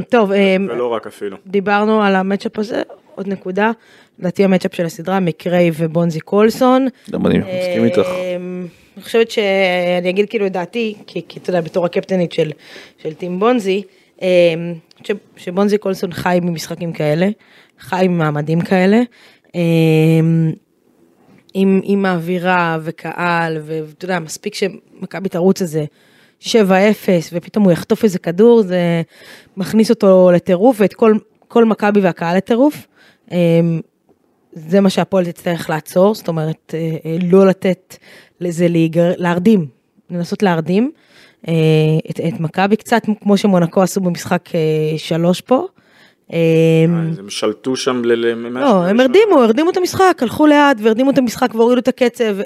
טוב, 0.08 0.32
אה, 0.32 0.56
ולא 0.68 0.86
רק 0.92 1.06
אפילו. 1.06 1.36
דיברנו 1.46 2.02
על 2.02 2.14
המצ'אפ 2.16 2.58
הזה, 2.58 2.82
עוד 3.14 3.28
נקודה, 3.28 3.70
לדעתי 4.22 4.44
המצ'אפ 4.44 4.74
של 4.74 4.86
הסדרה, 4.86 5.20
מקריי 5.20 5.70
ובונזי 5.78 6.20
קולסון. 6.20 6.88
גם 7.10 7.26
אני 7.26 7.38
מסכים 7.38 7.84
איתך. 7.84 7.98
אה, 7.98 8.36
אני 8.96 9.02
חושבת 9.02 9.30
שאני 9.30 10.10
אגיד 10.10 10.28
כאילו 10.30 10.46
את 10.46 10.52
דעתי, 10.52 10.94
כי, 11.06 11.22
אתה 11.36 11.50
יודע, 11.50 11.60
בתור 11.60 11.86
הקפטנית 11.86 12.32
של, 12.32 12.50
של 13.02 13.14
טים 13.14 13.38
בונזי, 13.40 13.82
ש, 15.04 15.10
שבונזי 15.36 15.78
קולסון 15.78 16.12
חי 16.12 16.38
ממשחקים 16.42 16.92
כאלה, 16.92 17.28
חי 17.78 18.06
ממעמדים 18.08 18.60
כאלה. 18.60 19.00
אה, 19.54 19.60
עם, 21.54 21.80
עם 21.84 22.04
האווירה 22.04 22.78
וקהל, 22.82 23.58
ואתה 23.62 24.04
יודע, 24.04 24.18
מספיק 24.18 24.54
שמכבי 24.54 25.28
תרוץ 25.28 25.62
איזה 25.62 25.84
7-0, 26.40 26.44
ופתאום 27.32 27.64
הוא 27.64 27.72
יחטוף 27.72 28.04
איזה 28.04 28.18
כדור, 28.18 28.62
זה 28.62 29.02
מכניס 29.56 29.90
אותו 29.90 30.30
לטירוף, 30.34 30.76
ואת 30.80 30.94
כל, 30.94 31.14
כל 31.48 31.64
מכבי 31.64 32.00
והקהל 32.00 32.36
לטירוף. 32.36 32.86
זה 34.52 34.80
מה 34.80 34.90
שהפועל 34.90 35.24
תצטרך 35.24 35.70
לעצור, 35.70 36.14
זאת 36.14 36.28
אומרת, 36.28 36.74
אה, 36.74 36.96
אה, 37.04 37.16
לא 37.22 37.46
לתת 37.46 37.96
לזה 38.40 38.68
להיגר, 38.68 39.12
להרדים, 39.16 39.66
לנסות 40.10 40.42
להרדים 40.42 40.90
אה, 41.48 41.54
את, 42.10 42.20
את 42.20 42.40
מכבי 42.40 42.76
קצת, 42.76 43.02
כמו 43.20 43.36
שמונקו 43.36 43.82
עשו 43.82 44.00
במשחק 44.00 44.48
שלוש 44.96 45.40
פה. 45.40 45.66
הם 46.30 47.30
שלטו 47.30 47.76
שם 47.76 48.04
ל... 48.04 48.12
לא, 48.58 48.84
הם 48.86 49.00
הרדימו, 49.00 49.42
הרדימו 49.42 49.70
את 49.70 49.76
המשחק, 49.76 50.18
הלכו 50.20 50.46
לאט 50.46 50.76
והרדימו 50.80 51.10
את 51.10 51.18
המשחק 51.18 51.54
והורידו 51.54 51.80
את 51.80 51.88
הקצב. 51.88 52.36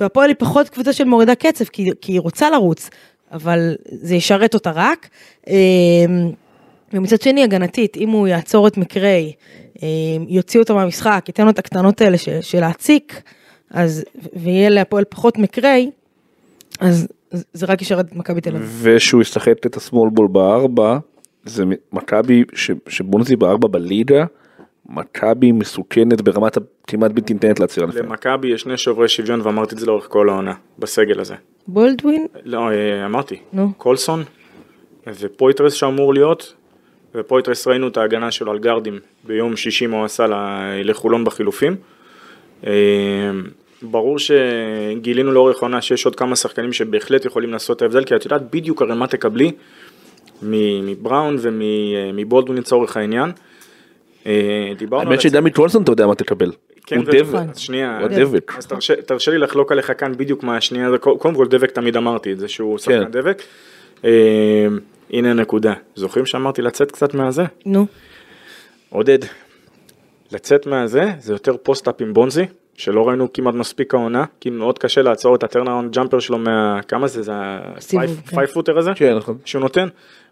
והפועל 0.00 0.28
היא 0.28 0.36
פחות 0.38 0.68
קבוצה 0.68 0.92
של 0.92 1.04
מורידה 1.04 1.34
קצב, 1.34 1.64
כי, 1.64 1.90
כי 2.00 2.12
היא 2.12 2.20
רוצה 2.20 2.50
לרוץ, 2.50 2.90
אבל 3.32 3.74
זה 3.86 4.14
ישרת 4.14 4.54
אותה 4.54 4.72
רק. 4.74 5.08
ומצד 6.92 7.22
שני, 7.22 7.42
הגנתית, 7.42 7.96
אם 7.96 8.10
הוא 8.10 8.28
יעצור 8.28 8.68
את 8.68 8.76
מקריי, 8.76 9.32
אה, 9.82 9.88
יוציא 10.28 10.60
אותו 10.60 10.74
מהמשחק, 10.74 11.24
ייתן 11.28 11.44
לו 11.44 11.50
את 11.50 11.58
הקטנות 11.58 12.00
האלה 12.00 12.18
של, 12.18 12.40
של 12.40 12.60
להציק, 12.60 13.22
אז, 13.70 14.04
ויהיה 14.36 14.68
להפועל 14.68 15.04
פחות 15.08 15.38
מקריי, 15.38 15.90
אז 16.80 17.08
זה 17.52 17.66
רק 17.66 17.82
ישרת 17.82 18.06
את 18.06 18.16
מכבי 18.16 18.40
תל 18.40 18.56
אביב. 18.56 18.80
ושהוא 18.82 19.22
ישחק 19.22 19.66
את 19.66 19.76
השמאל 19.76 20.10
בול 20.10 20.28
בארבע, 20.28 20.98
זה 21.44 21.64
מכבי 21.92 22.44
ש- 22.54 22.70
שבונזי 22.88 23.36
בארבע 23.36 23.68
בליגה, 23.68 24.24
מכבי 24.86 25.52
מסוכנת 25.52 26.20
ברמת 26.20 26.56
הכמעט 26.56 27.10
בלתי 27.10 27.34
ניתנת 27.34 27.60
לעצירה 27.60 27.86
לפעמים. 27.86 28.08
למכבי 28.08 28.48
יש 28.48 28.60
שני 28.60 28.76
שוברי 28.76 29.08
שוויון 29.08 29.40
ואמרתי 29.40 29.74
את 29.74 29.80
זה 29.80 29.86
לאורך 29.86 30.06
כל 30.08 30.28
העונה, 30.28 30.54
בסגל 30.78 31.20
הזה. 31.20 31.34
בולדווין? 31.66 32.26
לא, 32.44 32.70
אה, 32.70 33.06
אמרתי, 33.06 33.36
נו. 33.52 33.72
קולסון 33.76 34.24
ופויטרס 35.06 35.72
שאמור 35.72 36.14
להיות, 36.14 36.54
ופויטרס 37.14 37.66
ראינו 37.66 37.88
את 37.88 37.96
ההגנה 37.96 38.30
שלו 38.30 38.52
על 38.52 38.58
גרדים 38.58 38.98
ביום 39.24 39.56
שישי 39.56 39.86
מה 39.86 39.96
הוא 39.96 40.04
עשה 40.04 40.26
לחולון 40.84 41.24
בחילופים. 41.24 41.76
אה, 42.66 42.72
ברור 43.82 44.16
שגילינו 44.18 45.32
לאורך 45.32 45.62
העונה 45.62 45.82
שיש 45.82 46.04
עוד 46.04 46.16
כמה 46.16 46.36
שחקנים 46.36 46.72
שבהחלט 46.72 47.24
יכולים 47.24 47.52
לעשות 47.52 47.76
את 47.76 47.82
ההבדל, 47.82 48.04
כי 48.04 48.16
את 48.16 48.24
יודעת 48.24 48.42
בדיוק 48.54 48.82
הרי 48.82 48.94
מה 48.94 49.06
תקבלי 49.06 49.52
מבראון 50.42 51.36
ומבולדווין 51.40 52.58
לצורך 52.58 52.96
העניין. 52.96 53.30
אה, 54.26 54.72
דיברנו 54.78 55.10
האמת 55.10 55.20
שדמי 55.20 55.50
טרולסון 55.50 55.82
אתה 55.82 55.92
יודע 55.92 56.06
מה 56.06 56.14
תקבל. 56.14 56.52
כן, 56.86 56.96
הוא 56.96 57.04
דבק. 57.04 57.40
שנייה, 57.56 57.98
הוא 57.98 58.06
הדבק. 58.06 58.52
אז 58.56 58.66
תרשה, 59.06 59.30
לי 59.30 59.38
לחלוק 59.38 59.72
עליך 59.72 59.92
כאן 59.98 60.12
בדיוק 60.16 60.42
מהשנייה. 60.42 60.88
קודם 60.98 61.34
כל 61.34 61.46
דבק 61.46 61.70
תמיד 61.70 61.96
אמרתי 61.96 62.32
את 62.32 62.38
זה 62.38 62.48
שהוא 62.48 62.78
שחקן 62.78 63.04
כן. 63.04 63.10
דבק. 63.10 63.42
הנה 65.10 65.30
הנקודה, 65.30 65.72
זוכרים 65.94 66.26
שאמרתי 66.26 66.62
לצאת 66.62 66.92
קצת 66.92 67.14
מהזה? 67.14 67.44
נו. 67.66 67.86
עודד, 68.90 69.18
לצאת 70.32 70.66
מהזה 70.66 71.04
זה 71.18 71.32
יותר 71.32 71.56
post-up 71.62 72.00
עם 72.00 72.14
בונזי, 72.14 72.44
שלא 72.74 73.08
ראינו 73.08 73.32
כמעט 73.32 73.54
מספיק 73.54 73.94
העונה, 73.94 74.24
כי 74.40 74.50
מאוד 74.50 74.78
קשה 74.78 75.02
לעצור 75.02 75.34
את 75.34 75.42
ה 75.42 75.46
turnaround 75.46 75.92
jumper 75.92 76.18
שלו 76.18 76.38
מה... 76.38 76.80
כמה 76.88 77.06
זה? 77.06 77.22
זה 77.22 77.32
סיבוב, 77.80 78.20
כן. 78.26 78.38
ה-5 78.38 78.46
footer 78.46 78.78
הזה? 78.78 78.90
כן, 78.94 79.16
נכון. 79.16 79.38
שהוא 79.44 79.60
נותן. 79.60 79.88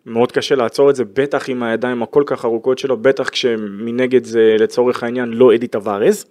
מאוד 0.07 0.33
קשה 0.33 0.55
לעצור 0.55 0.91
את 0.91 0.97
זה, 0.97 1.05
בטח 1.05 1.49
עם 1.49 1.63
הידיים 1.63 2.03
הכל 2.03 2.23
כך 2.27 2.45
ארוכות 2.45 2.79
שלו, 2.79 2.97
בטח 2.97 3.29
כשמנגד 3.29 4.25
זה 4.25 4.57
לצורך 4.59 5.03
העניין 5.03 5.29
לא 5.29 5.55
אדי 5.55 5.67
טווארז, 5.67 6.27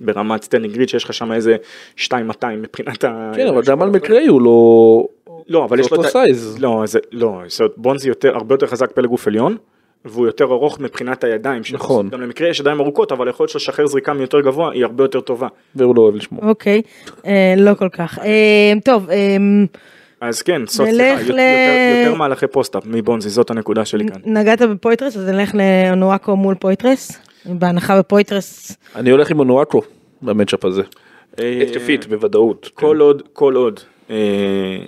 ברמת 0.00 0.42
standing 0.42 0.74
reach 0.74 0.88
שיש 0.88 1.04
לך 1.04 1.14
שם 1.14 1.32
איזה 1.32 1.56
2,200 1.98 2.62
מבחינת 2.62 3.04
ה... 3.04 3.32
כן, 3.34 3.46
אבל 3.46 3.62
גם 3.62 3.82
על 3.82 3.90
מקריי 3.90 4.26
הוא 4.26 4.42
לא... 4.42 5.06
לא, 5.50 5.64
אבל 5.64 5.76
זה 5.76 5.80
יש 5.82 5.90
לו 5.90 5.96
אותו 5.96 6.08
את 6.08 6.14
ה- 6.14 6.18
size. 6.18 6.56
לא, 6.60 6.82
זה 6.86 6.98
לא, 7.12 7.26
אומרת, 7.26 7.72
בונזי 7.76 8.08
יותר, 8.08 8.36
הרבה 8.36 8.54
יותר 8.54 8.66
חזק 8.66 8.92
פלג 8.92 9.06
גוף 9.08 9.26
עליון, 9.26 9.56
והוא 10.04 10.26
יותר 10.26 10.44
ארוך 10.44 10.80
מבחינת 10.80 11.24
הידיים. 11.24 11.64
שלו. 11.64 11.78
נכון. 11.78 12.08
גם 12.08 12.20
למקריי 12.20 12.48
יש 12.48 12.60
ידיים 12.60 12.80
ארוכות, 12.80 13.12
אבל 13.12 13.26
היכולת 13.26 13.50
שלו 13.50 13.58
לשחרר 13.58 13.86
זריקה 13.86 14.12
מיותר 14.12 14.40
גבוה 14.40 14.72
היא 14.72 14.84
הרבה 14.84 15.04
יותר 15.04 15.20
טובה. 15.20 15.48
והוא 15.76 15.96
לא 15.96 16.02
אוהב 16.02 16.14
לשמור. 16.14 16.42
אוקיי, 16.48 16.82
אה, 17.26 17.54
לא 17.56 17.74
כל 17.74 17.88
כך. 17.88 18.18
אה, 18.18 18.72
טוב, 18.84 19.10
אה, 19.10 19.36
אז 20.20 20.42
כן, 20.42 20.62
סוף, 20.66 20.88
סליחה, 20.90 21.22
ל- 21.22 21.26
יותר, 21.26 21.34
יותר, 22.04 22.14
מהלכי 22.14 22.46
post-up 22.46 22.82
מבונזי, 22.86 23.28
זאת 23.28 23.50
הנקודה 23.50 23.84
שלי 23.84 24.04
כאן. 24.08 24.20
נגעת 24.24 24.62
בפויטרס, 24.62 25.16
אז 25.16 25.28
נלך 25.28 25.54
לאונואקו 25.54 26.36
מול 26.36 26.54
פויטרס. 26.54 27.12
בהנחה 27.46 27.98
בפויטרס, 27.98 28.76
אני 28.96 29.10
הולך 29.10 29.30
עם 29.30 29.38
אונואקו 29.38 29.82
ב 30.22 30.27
matchup 30.27 30.64
הזה. 30.64 30.82
אה, 31.38 31.62
התקפית 31.62 32.06
בוודאות. 32.06 32.70
כל 32.74 33.00
עוד, 33.00 33.22
כל 33.32 33.54
עוד 33.54 33.80
אה, 33.80 33.84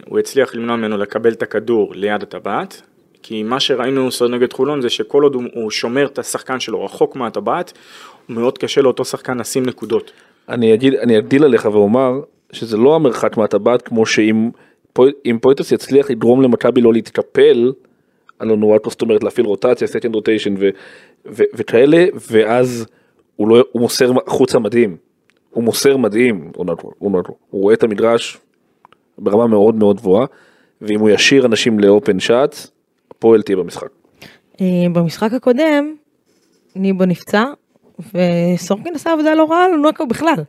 הוא 0.07 0.18
הצליח 0.18 0.55
למנוע 0.55 0.77
ממנו 0.77 0.97
לקבל 0.97 1.33
את 1.33 1.43
הכדור 1.43 1.93
ליד 1.95 2.23
הטבעת, 2.23 2.83
כי 3.23 3.43
מה 3.43 3.61
שראינו 3.61 4.11
סוד 4.11 4.31
נגד 4.31 4.53
חולון 4.53 4.81
זה 4.83 4.91
שכל 4.91 5.23
עוד 5.23 5.35
הוא, 5.35 5.70
שומר 5.70 6.07
את 6.07 6.18
השחקן 6.18 6.61
שלו 6.61 6.85
רחוק 6.85 7.16
מהטבעת, 7.16 7.73
מאוד 8.29 8.59
קשה 8.59 8.81
לאותו 8.83 9.05
שחקן 9.05 9.39
לשים 9.39 9.66
נקודות. 9.66 10.12
אני 10.49 10.75
אגיד, 10.75 10.95
אני 10.95 11.18
אגדיל 11.18 11.45
עליך 11.45 11.64
ואומר 11.73 12.20
שזה 12.53 12.77
לא 12.77 12.95
המרחק 12.95 13.37
מהטבעת 13.37 13.83
כמו 13.83 14.07
שאם 14.07 14.51
פוי- 14.93 15.12
אם 15.27 15.39
פויטרס 15.43 15.73
יצליח 15.73 16.11
לגרום 16.11 16.43
למכבי 16.43 16.81
לא 16.81 16.93
להתקפל 16.93 17.73
על 18.39 18.51
אונואקו, 18.51 18.91
זאת 18.91 19.03
אומרת 19.03 19.25
להפעיל 19.25 19.47
רוטציה, 19.47 19.87
stunt 19.88 20.14
rotation 20.14 20.55
וכאלה, 21.27 22.07
ואז 22.31 22.87
הוא, 23.37 23.49
לא, 23.49 23.64
הוא 23.73 23.83
מוסר 23.83 24.12
החוצה 24.27 24.59
מדהים. 24.59 24.97
הוא 25.51 25.64
מוסר 25.64 25.97
מדהים, 25.97 26.51
אונואקו. 26.57 26.93
הוא 27.51 27.62
רואה 27.62 27.75
את 27.75 27.83
המגרש 27.83 28.39
ברמה 29.23 29.47
מאוד 29.47 29.75
מאוד 29.75 29.97
גבוהה, 29.97 30.27
ואם 30.83 31.01
הוא 31.01 31.11
ישאיר 31.11 31.47
אנשים 31.47 31.81
לאופן 31.81 32.20
שאט, 32.20 32.57
הפועל 33.11 33.43
תהיה 33.43 33.57
במשחק. 33.57 33.89
אה, 34.61 34.66
במשחק 34.93 35.33
הקודם, 35.33 35.95
ניבו 36.77 37.05
נפצע, 37.05 37.45
וסורקין 37.99 38.95
עשה 38.95 39.12
עבודה 39.12 39.35
לא 39.35 39.47
רעה 39.51 39.64
על 39.64 39.73
אונואקו 39.73 40.07
בכלל. 40.07 40.43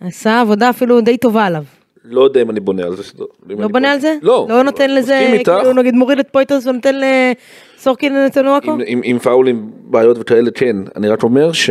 עשה 0.00 0.40
עבודה 0.40 0.70
אפילו 0.70 1.00
די 1.00 1.16
טובה 1.16 1.44
עליו. 1.44 1.62
לא 2.04 2.24
יודע 2.24 2.42
אם 2.42 2.50
אני 2.50 2.60
בונה 2.60 2.84
על 2.84 2.96
זה. 2.96 3.02
לא 3.48 3.68
בונה 3.68 3.92
על 3.92 4.00
זה? 4.00 4.16
לא. 4.22 4.46
לא 4.48 4.62
נותן 4.62 4.94
לזה. 4.94 5.38
כאילו 5.44 5.72
נגיד 5.72 5.94
מוריד 5.94 6.18
את 6.18 6.28
פויטרס 6.32 6.66
ונותן 6.66 6.94
לסורקין 7.76 8.26
את 8.26 8.36
עם, 8.86 9.00
עם 9.04 9.18
פאולים, 9.18 9.70
בעיות 9.84 10.16
וכאלה, 10.20 10.50
כן. 10.50 10.76
אני 10.96 11.08
רק 11.08 11.22
אומר 11.22 11.52
ש, 11.52 11.70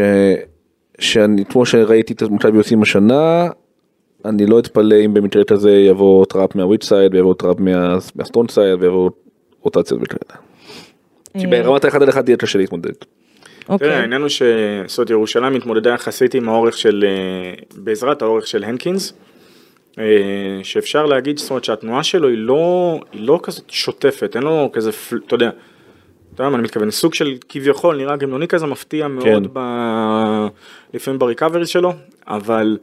שאני, 1.00 1.46
כמו 1.46 1.66
שראיתי 1.66 2.14
את 2.14 2.22
מכבי 2.22 2.58
עושים 2.58 2.82
השנה, 2.82 3.48
אני 4.26 4.45
לא 4.45 4.59
אתפלא 4.59 4.95
אם 5.05 5.13
במקרה 5.13 5.43
כזה 5.43 5.71
יבוא 5.71 6.26
trap 6.26 6.56
מה 6.56 6.65
weak 6.65 6.84
side 6.84 7.16
ויבוא 7.15 7.34
trap 7.34 7.60
מה, 7.59 7.97
מה 8.16 8.24
strong 8.24 8.47
side 8.47 8.82
ויבוא 8.82 9.09
רוטציות 9.61 10.01
וכאלה. 10.03 10.41
כי 11.39 11.47
ברמת 11.47 11.86
האחד 11.86 12.03
על 12.03 12.09
אחד 12.09 12.30
יהיה 12.30 12.38
קשה 12.38 12.59
להתמודד. 12.59 12.93
אוקיי. 13.69 13.88
תראה, 13.88 13.99
העניין 13.99 14.21
הוא 14.21 14.30
ש... 14.30 14.41
זאת 14.88 14.97
אומרת, 14.97 15.09
ירושלים 15.09 15.53
מתמודדה 15.53 15.89
יחסית 15.89 16.34
עם 16.34 16.49
האורך 16.49 16.78
של... 16.78 17.05
אה, 17.07 17.53
בעזרת 17.76 18.21
האורך 18.21 18.47
של 18.47 18.63
הנקינס, 18.63 19.13
אה, 19.99 20.03
שאפשר 20.63 21.05
להגיד, 21.05 21.38
זאת 21.38 21.49
אומרת, 21.49 21.63
שהתנועה 21.63 22.03
שלו 22.03 22.28
היא 22.28 22.38
לא, 22.38 22.99
היא 23.11 23.28
לא 23.28 23.39
כזאת 23.43 23.69
שוטפת, 23.69 24.36
אין 24.36 24.43
לו 24.43 24.69
כזה, 24.73 24.89
אתה 25.28 25.36
יודע, 25.36 25.49
אתה 26.34 26.43
יודע 26.43 26.49
מה 26.49 26.55
אני 26.55 26.63
מתכוון, 26.63 26.91
סוג 26.91 27.13
של 27.13 27.36
כביכול 27.49 27.97
נראה 27.97 28.15
גמלוני 28.15 28.47
כזה 28.47 28.65
מפתיע 28.65 29.07
מאוד 29.07 29.47
ב... 29.53 29.59
לפעמים 30.93 31.19
ב 31.20 31.25
recovery 31.25 31.66
שלו, 31.65 31.93
אבל 32.28 32.78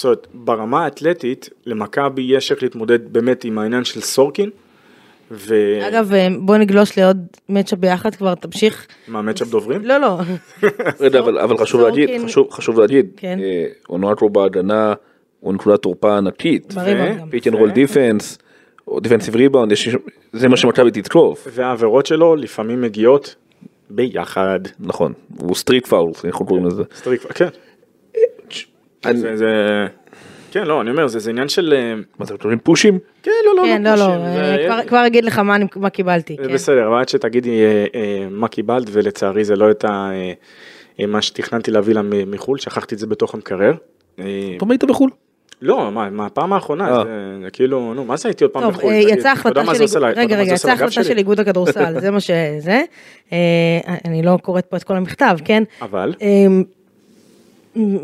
זאת 0.00 0.04
אומרת, 0.04 0.26
ברמה 0.34 0.84
האתלטית, 0.84 1.48
למכבי 1.66 2.22
יש 2.22 2.52
איך 2.52 2.62
להתמודד 2.62 3.12
באמת 3.12 3.44
עם 3.44 3.58
העניין 3.58 3.84
של 3.84 4.00
סורקין, 4.00 4.50
ו... 5.30 5.54
אגב, 5.88 6.12
אה, 6.12 6.28
בוא 6.40 6.56
נגלוש 6.56 6.98
לעוד 6.98 7.16
matchup 7.48 7.78
ביחד 7.78 8.14
כבר, 8.14 8.34
תמשיך. 8.34 8.86
מה, 9.08 9.22
matchup 9.22 9.48
דוברים? 9.48 9.84
לא, 9.84 9.98
לא. 9.98 10.18
רגע, 11.00 11.18
אבל, 11.18 11.38
אבל 11.38 11.58
חשוב 11.58 11.80
להגיד, 11.80 12.10
חשוב, 12.24 12.50
חשוב 12.50 12.80
להגיד, 12.80 13.06
כן. 13.16 13.38
אה, 13.42 13.66
אונואקו 13.90 14.30
בהגנה 14.30 14.94
הוא 15.40 15.54
נקודת 15.54 15.82
תורפה 15.82 16.16
ענקית. 16.18 16.74
and 17.46 17.54
roll 17.54 17.70
defense, 17.70 18.38
או 18.88 19.00
defensive 19.00 19.36
rebound, 19.36 19.72
יש- 19.72 19.96
זה 20.32 20.48
מה 20.48 20.56
שמכבי 20.56 20.90
תתקוף. 20.90 21.48
והעבירות 21.52 22.06
שלו 22.06 22.36
לפעמים 22.36 22.80
מגיעות 22.82 23.34
ביחד. 23.90 24.60
נכון, 24.80 25.12
הוא 25.38 25.54
סטריט 25.54 25.86
פאול, 25.86 26.12
אנחנו 26.24 26.46
קוראים 26.46 26.66
לזה. 26.66 26.82
סטריק, 26.96 27.22
כן. 27.32 27.48
אני- 29.04 29.18
זה, 29.18 29.36
זה, 29.36 29.46
כן, 30.50 30.64
לא, 30.66 30.80
אני 30.80 30.90
אומר, 30.90 31.06
זה, 31.06 31.18
זה 31.18 31.30
עניין 31.30 31.48
של... 31.48 31.74
אה, 31.76 31.94
מה 32.18 32.26
זה, 32.26 32.34
אתם 32.34 32.58
פושים? 32.58 32.98
כן, 33.22 33.30
לא, 33.46 33.56
לא, 33.56 33.62
כן, 33.68 33.82
לא, 33.82 33.90
לא, 33.90 33.96
פושים, 33.96 34.10
אה, 34.20 34.34
זה- 34.34 34.64
כבר- 34.66 34.88
כבר 34.88 35.06
אגיד 35.06 35.24
לך 35.24 35.38
מה 35.38 35.54
אני- 35.56 35.66
מה 35.76 35.90
קיבלתי. 35.90 36.36
כן. 36.36 36.52
בסדר, 36.54 36.86
אבל 36.88 36.98
עד 37.00 37.08
שתגידי 37.08 37.62
אה, 37.64 37.84
אה, 37.94 38.26
מה 38.30 38.48
קיבלת, 38.48 38.86
ולצערי 38.92 39.44
זה 39.44 39.56
לא 39.56 39.64
הייתה 39.64 40.10
מה 41.08 41.22
שתכננתי 41.22 41.70
להביא 41.70 41.94
לה 41.94 42.00
מחו"ל, 42.26 42.58
שכחתי 42.58 42.94
את 42.94 43.00
זה 43.00 43.06
בתוך 43.06 43.34
המקרר. 43.34 43.72
אה, 44.18 44.24
פעם 44.58 44.70
היית 44.70 44.84
בחו"ל? 44.84 45.10
לא, 45.62 45.92
מה, 45.92 46.10
מהפעם 46.10 46.52
האחרונה, 46.52 46.88
אה. 46.88 47.04
זה, 47.04 47.10
זה 47.44 47.50
כאילו, 47.50 47.94
נו, 47.94 48.04
מה 48.04 48.16
זה 48.16 48.28
הייתי 48.28 48.44
עוד 48.44 48.50
פעם 48.52 48.62
טוב, 48.62 48.72
בחו"ל? 48.74 48.90
תגיד, 49.02 49.18
יצאה 49.18 49.32
החלטה 49.32 49.64
של 49.74 50.04
רגע, 50.04 50.36
רגע, 50.38 50.52
יצאה 50.54 50.74
לגב 50.74 50.82
החלטה? 50.84 51.04
של 51.04 51.18
איגוד 51.18 51.40
הכדורסל, 51.40 52.00
זה 52.00 52.10
מה 52.10 52.18
שזה. 52.20 52.82
אני 54.04 54.22
לא 54.22 54.38
קוראת 54.42 54.66
פה 54.66 54.76
את 54.76 54.84
כל 54.84 54.96
המכתב, 54.96 55.38
כן? 55.44 55.62
אבל, 55.82 56.14
אה, 56.22 56.26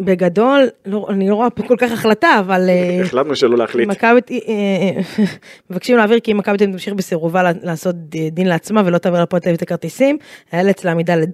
בגדול, 0.00 0.68
לא- 0.86 1.06
אני 1.10 1.28
לא 1.28 1.34
רואה 1.34 1.50
פה 1.50 1.62
כל 1.62 1.76
כך 1.78 1.92
החלטה, 1.92 2.28
אבל... 2.40 2.66
אה, 2.68 3.00
החלטנו 3.02 3.36
שלא 3.36 3.56
להחליט. 3.58 3.88
מכבי, 3.88 4.20
אה, 4.48 5.00
מבקשים 5.70 5.96
להעביר 5.96 6.20
כי 6.20 6.32
אם 6.32 6.36
מכבי 6.36 6.58
תל 6.58 6.64
אביב 6.64 6.74
תמשיך 6.76 6.94
בסירובה 6.94 7.42
לעשות 7.62 7.96
דין 8.32 8.46
לעצמה 8.46 8.82
ולא 8.84 8.98
תעביר 8.98 9.24
תל 9.24 9.36
אביב 9.36 9.54
את 9.56 9.62
הכרטיסים, 9.62 10.18
היה 10.52 10.70
אצלה 10.70 10.90
עמידה 10.90 11.16
לד- 11.16 11.30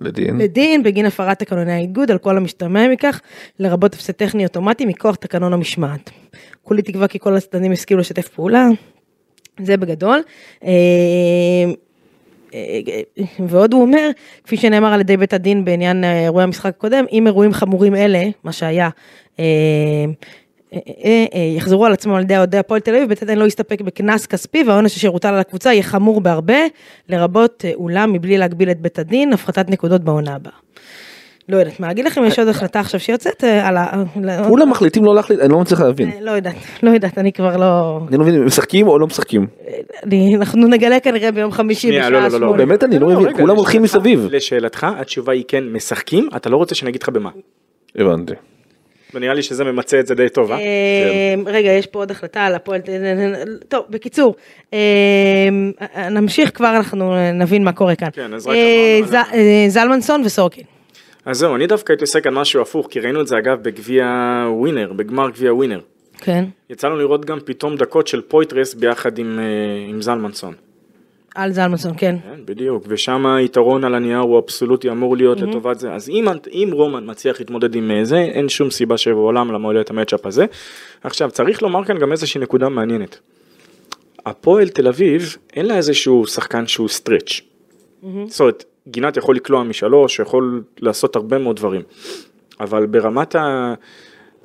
לדין. 0.00 0.38
לדין 0.38 0.82
בגין 0.82 1.06
הפרת 1.06 1.38
תקנוני 1.38 1.72
האיגוד 1.72 2.10
על 2.10 2.18
כל 2.18 2.36
המשתמע 2.36 2.88
מכך, 2.88 3.20
לרבות 3.58 3.94
הפסד 3.94 4.12
טכני 4.12 4.44
אוטומטי 4.44 4.86
מכוח 4.86 5.14
תקנון 5.14 5.52
המשמעת. 5.52 6.10
כולי 6.62 6.82
תקווה 6.82 7.08
כי 7.08 7.18
כל 7.18 7.36
הצדדים 7.36 7.72
יסכימו 7.72 8.00
לשתף 8.00 8.28
פעולה, 8.28 8.68
זה 9.60 9.76
בגדול. 9.76 10.20
ועוד 13.48 13.72
הוא 13.72 13.82
אומר, 13.82 14.10
כפי 14.44 14.56
שנאמר 14.56 14.92
על 14.92 15.00
ידי 15.00 15.16
בית 15.16 15.32
הדין 15.32 15.64
בעניין 15.64 16.04
אה, 16.04 16.24
אירועי 16.24 16.44
המשחק 16.44 16.66
הקודם, 16.76 17.04
אם 17.12 17.26
אירועים 17.26 17.52
חמורים 17.52 17.94
אלה, 17.94 18.22
מה 18.44 18.52
שהיה, 18.52 18.88
אה, 19.38 19.44
אה, 21.04 21.26
יחזרו 21.56 21.86
על 21.86 21.92
עצמם 21.92 22.14
על 22.14 22.22
ידי 22.22 22.36
אוהדי 22.36 22.58
הפועל 22.58 22.80
תל 22.80 22.94
אביב, 22.94 23.08
בית 23.08 23.22
הדין 23.22 23.38
לא 23.38 23.44
יסתפק 23.44 23.80
בקנס 23.80 24.26
כספי 24.26 24.64
והעונש 24.66 24.96
אשר 24.96 25.08
הוטל 25.08 25.28
על 25.28 25.40
הקבוצה 25.40 25.72
יהיה 25.72 25.82
חמור 25.82 26.20
בהרבה, 26.20 26.58
לרבות 27.08 27.64
אולם 27.74 28.12
מבלי 28.12 28.38
להגביל 28.38 28.70
את 28.70 28.80
בית 28.80 28.98
הדין, 28.98 29.32
הפחתת 29.32 29.70
נקודות 29.70 30.04
בעונה 30.04 30.34
הבאה. 30.34 30.52
לא 31.48 31.56
יודעת 31.56 31.80
מה 31.80 31.86
להגיד 31.86 32.04
לכם, 32.04 32.24
יש 32.24 32.38
עוד 32.38 32.48
החלטה 32.48 32.80
עכשיו 32.80 33.00
שיוצאת 33.00 33.44
אה, 33.44 33.68
על 33.68 33.76
ה... 33.76 34.04
כולם 34.48 34.70
מחליטים 34.70 35.04
לא 35.04 35.14
להחליט, 35.14 35.40
אני 35.40 35.52
לא 35.52 35.60
מצליח 35.60 35.80
להבין. 35.80 36.10
אה, 36.10 36.20
לא 36.20 36.30
יודעת, 36.30 36.54
לא 36.82 36.90
יודעת, 36.90 37.18
אני 37.18 37.32
כבר 37.32 37.56
לא... 37.56 38.00
אני 38.08 38.16
לא 38.16 38.24
מבין, 38.24 38.34
הם 38.34 38.46
משחקים 38.46 38.88
או 38.88 38.98
לא 38.98 39.06
משחקים? 39.06 39.46
אנחנו 40.36 40.66
נגלה 40.68 41.00
כנראה 41.00 41.32
ביום 41.32 41.52
חמישי 41.52 41.92
לא, 41.92 41.98
בשעה 41.98 42.10
לא, 42.10 42.18
לא, 42.18 42.28
לא, 42.28 42.38
שמונה. 42.38 42.56
באמת 42.56 42.84
אני 42.84 42.98
לא 42.98 43.08
מבין, 43.08 43.36
כולם 43.36 43.56
הולכים 43.56 43.82
מסביב. 43.82 44.28
לשאלתך, 44.30 44.86
התשובה 44.96 45.32
היא 45.32 45.44
כן, 45.48 45.64
משחקים, 45.64 46.28
אתה 46.36 46.50
לא 46.50 46.56
רוצה 46.56 46.74
שאני 46.74 46.90
אגיד 46.90 47.02
לך 47.02 47.08
במה. 47.08 47.30
הבנתי. 47.96 48.34
ונראה 49.14 49.34
לי 49.34 49.42
שזה 49.42 49.64
ממצה 49.64 50.00
את 50.00 50.06
זה 50.06 50.14
די 50.14 50.28
טוב, 50.28 50.52
אה? 50.52 50.58
אה, 50.58 51.34
רגע, 51.46 51.70
יש 51.70 51.86
פה 51.86 51.98
עוד 51.98 52.10
החלטה 52.10 52.44
על 52.44 52.54
הפועל, 52.54 52.80
טוב, 53.68 53.84
בקיצור, 53.90 54.34
אה, 54.72 55.48
נמשיך 56.10 56.50
כבר, 56.54 56.76
אנחנו 56.76 57.14
נבין 57.34 57.64
מה 57.64 57.72
קורה 57.72 57.94
כאן. 57.94 58.08
כן, 58.12 58.30
אה, 58.48 59.22
אה, 59.34 59.64
זלמנסון 59.68 60.22
וסורקין. 60.24 60.73
אז 61.24 61.38
זהו, 61.38 61.54
אני 61.54 61.66
דווקא 61.66 61.92
הייתי 61.92 62.02
עוסק 62.04 62.26
על 62.26 62.34
משהו 62.34 62.62
הפוך, 62.62 62.86
כי 62.90 63.00
ראינו 63.00 63.20
את 63.20 63.26
זה 63.26 63.38
אגב 63.38 63.62
בגביע 63.62 64.06
ווינר, 64.48 64.92
בגמר 64.92 65.30
גביע 65.30 65.54
ווינר. 65.54 65.80
כן, 66.18 66.44
יצא 66.70 66.88
לנו 66.88 66.96
לראות 66.96 67.24
גם 67.24 67.38
פתאום 67.44 67.76
דקות 67.76 68.06
של 68.06 68.20
פויטרס 68.20 68.74
ביחד 68.74 69.18
עם, 69.18 69.38
אה, 69.38 69.44
עם 69.88 70.02
זלמנסון. 70.02 70.54
על 71.34 71.52
זלמנסון, 71.52 71.92
כן. 71.96 72.16
כן, 72.22 72.40
בדיוק, 72.44 72.84
ושם 72.88 73.26
היתרון 73.26 73.84
על 73.84 73.94
הנייר 73.94 74.18
הוא 74.18 74.38
אבסולוטי 74.38 74.90
אמור 74.90 75.16
להיות 75.16 75.40
לטובת 75.40 75.78
זה. 75.78 75.92
אז 75.92 76.08
אם, 76.08 76.28
אם 76.52 76.68
רומן 76.72 77.10
מצליח 77.10 77.40
להתמודד 77.40 77.74
עם 77.74 77.90
אה, 77.90 78.04
זה, 78.04 78.18
אין 78.18 78.48
שום 78.48 78.70
סיבה 78.70 78.96
שבעולם 78.96 79.52
למה 79.52 79.72
לא 79.72 79.80
את 79.80 79.90
ה 79.90 79.95
matchup 79.95 80.26
הזה. 80.26 80.44
עכשיו, 81.02 81.30
צריך 81.30 81.62
לומר 81.62 81.84
כאן 81.84 81.98
גם 81.98 82.12
איזושהי 82.12 82.40
נקודה 82.40 82.68
מעניינת. 82.68 83.18
הפועל 84.26 84.68
תל 84.68 84.88
אביב, 84.88 85.36
אין 85.56 85.66
לה 85.66 85.76
איזשהו 85.76 86.26
שחקן 86.26 86.66
שהוא 86.66 86.88
stretch. 86.88 87.40
זאת 88.26 88.40
אומרת, 88.40 88.64
גינת 88.88 89.16
יכול 89.16 89.36
לקלוע 89.36 89.62
משלוש, 89.62 90.18
יכול 90.18 90.62
לעשות 90.80 91.16
הרבה 91.16 91.38
מאוד 91.38 91.56
דברים. 91.56 91.82
אבל 92.60 92.86
ברמת 92.86 93.34
ה... 93.34 93.74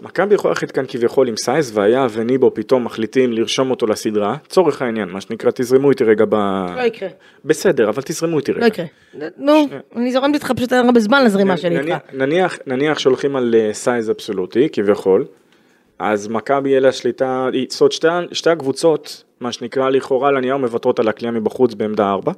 מכבי 0.01 0.35
יכולה 0.35 0.51
ללכת 0.51 0.71
כאן 0.71 0.85
כביכול 0.87 1.27
עם 1.27 1.37
size 1.37 1.77
והיה 1.77 2.07
וניבו 2.11 2.53
פתאום 2.53 2.83
מחליטים 2.83 3.33
לרשום 3.33 3.71
אותו 3.71 3.85
לסדרה, 3.87 4.35
צורך 4.47 4.81
העניין, 4.81 5.09
מה 5.09 5.21
שנקרא, 5.21 5.51
תזרמו 5.55 5.89
איתי 5.89 6.03
רגע 6.03 6.25
ב... 6.29 6.33
לא 6.75 6.81
יקרה, 6.81 7.09
בסדר, 7.45 7.89
אבל 7.89 8.01
תזרמו 8.01 8.37
איתי 8.37 8.51
רגע. 8.51 8.61
לא 8.61 8.65
יקרה. 8.65 8.85
נו, 9.37 9.67
אני 9.95 10.11
זורמת 10.11 10.35
איתך, 10.35 10.51
פשוט 10.55 10.73
אין 10.73 10.85
הרבה 10.85 10.99
זמן 10.99 11.25
לזרימה 11.25 11.57
שלי 11.57 11.79
איתך. 11.79 11.97
נניח- 12.67 12.99
שהולכים 12.99 13.35
על 13.35 13.55
אה, 13.57 13.73
size 13.73 14.09
אבסולוטי 14.11 14.67
כביכול, 14.71 15.25
אז 15.99 16.27
מכבי 16.27 16.69
יהיה 16.69 16.79
לה 16.79 16.91
שליטה, 16.91 17.47
זאת 17.69 17.91
שתי, 17.91 18.07
שתי 18.31 18.49
הקבוצות, 18.49 19.23
מה 19.39 19.51
שנקרא 19.51 19.89
לכאורה 19.89 20.29
על 20.29 20.37
הנייר 20.37 20.57
מוותרות 20.57 20.99
על 20.99 21.07
הקליעה 21.07 21.31
מבחוץ 21.33 21.73
בעמדה 21.73 22.09
4, 22.11 22.31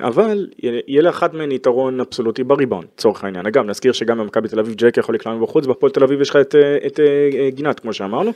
אבל 0.00 0.46
יהיה 0.62 1.02
לאחת 1.02 1.34
מהן 1.34 1.52
יתרון 1.52 2.00
אבסולוטי 2.00 2.44
בריבאונד, 2.44 2.86
לצורך 2.96 3.24
העניין. 3.24 3.46
אגב, 3.46 3.64
נזכיר 3.64 3.92
שגם 3.92 4.18
במכבי 4.18 4.48
תל 4.48 4.60
אביב 4.60 4.74
ג'ק 4.74 4.96
יכול 4.96 5.14
לקלוע 5.14 5.34
מבחוץ, 5.34 5.66
בהפועל 5.66 5.92
תל 5.92 6.04
אביב 6.04 6.20
יש 6.20 6.30
לך 6.30 6.36
את, 6.36 6.54
אה, 6.54 6.76
את 6.86 7.00
אה, 7.00 7.50
גינת, 7.50 7.80
כמו 7.80 7.92
שאמרנו, 7.92 8.30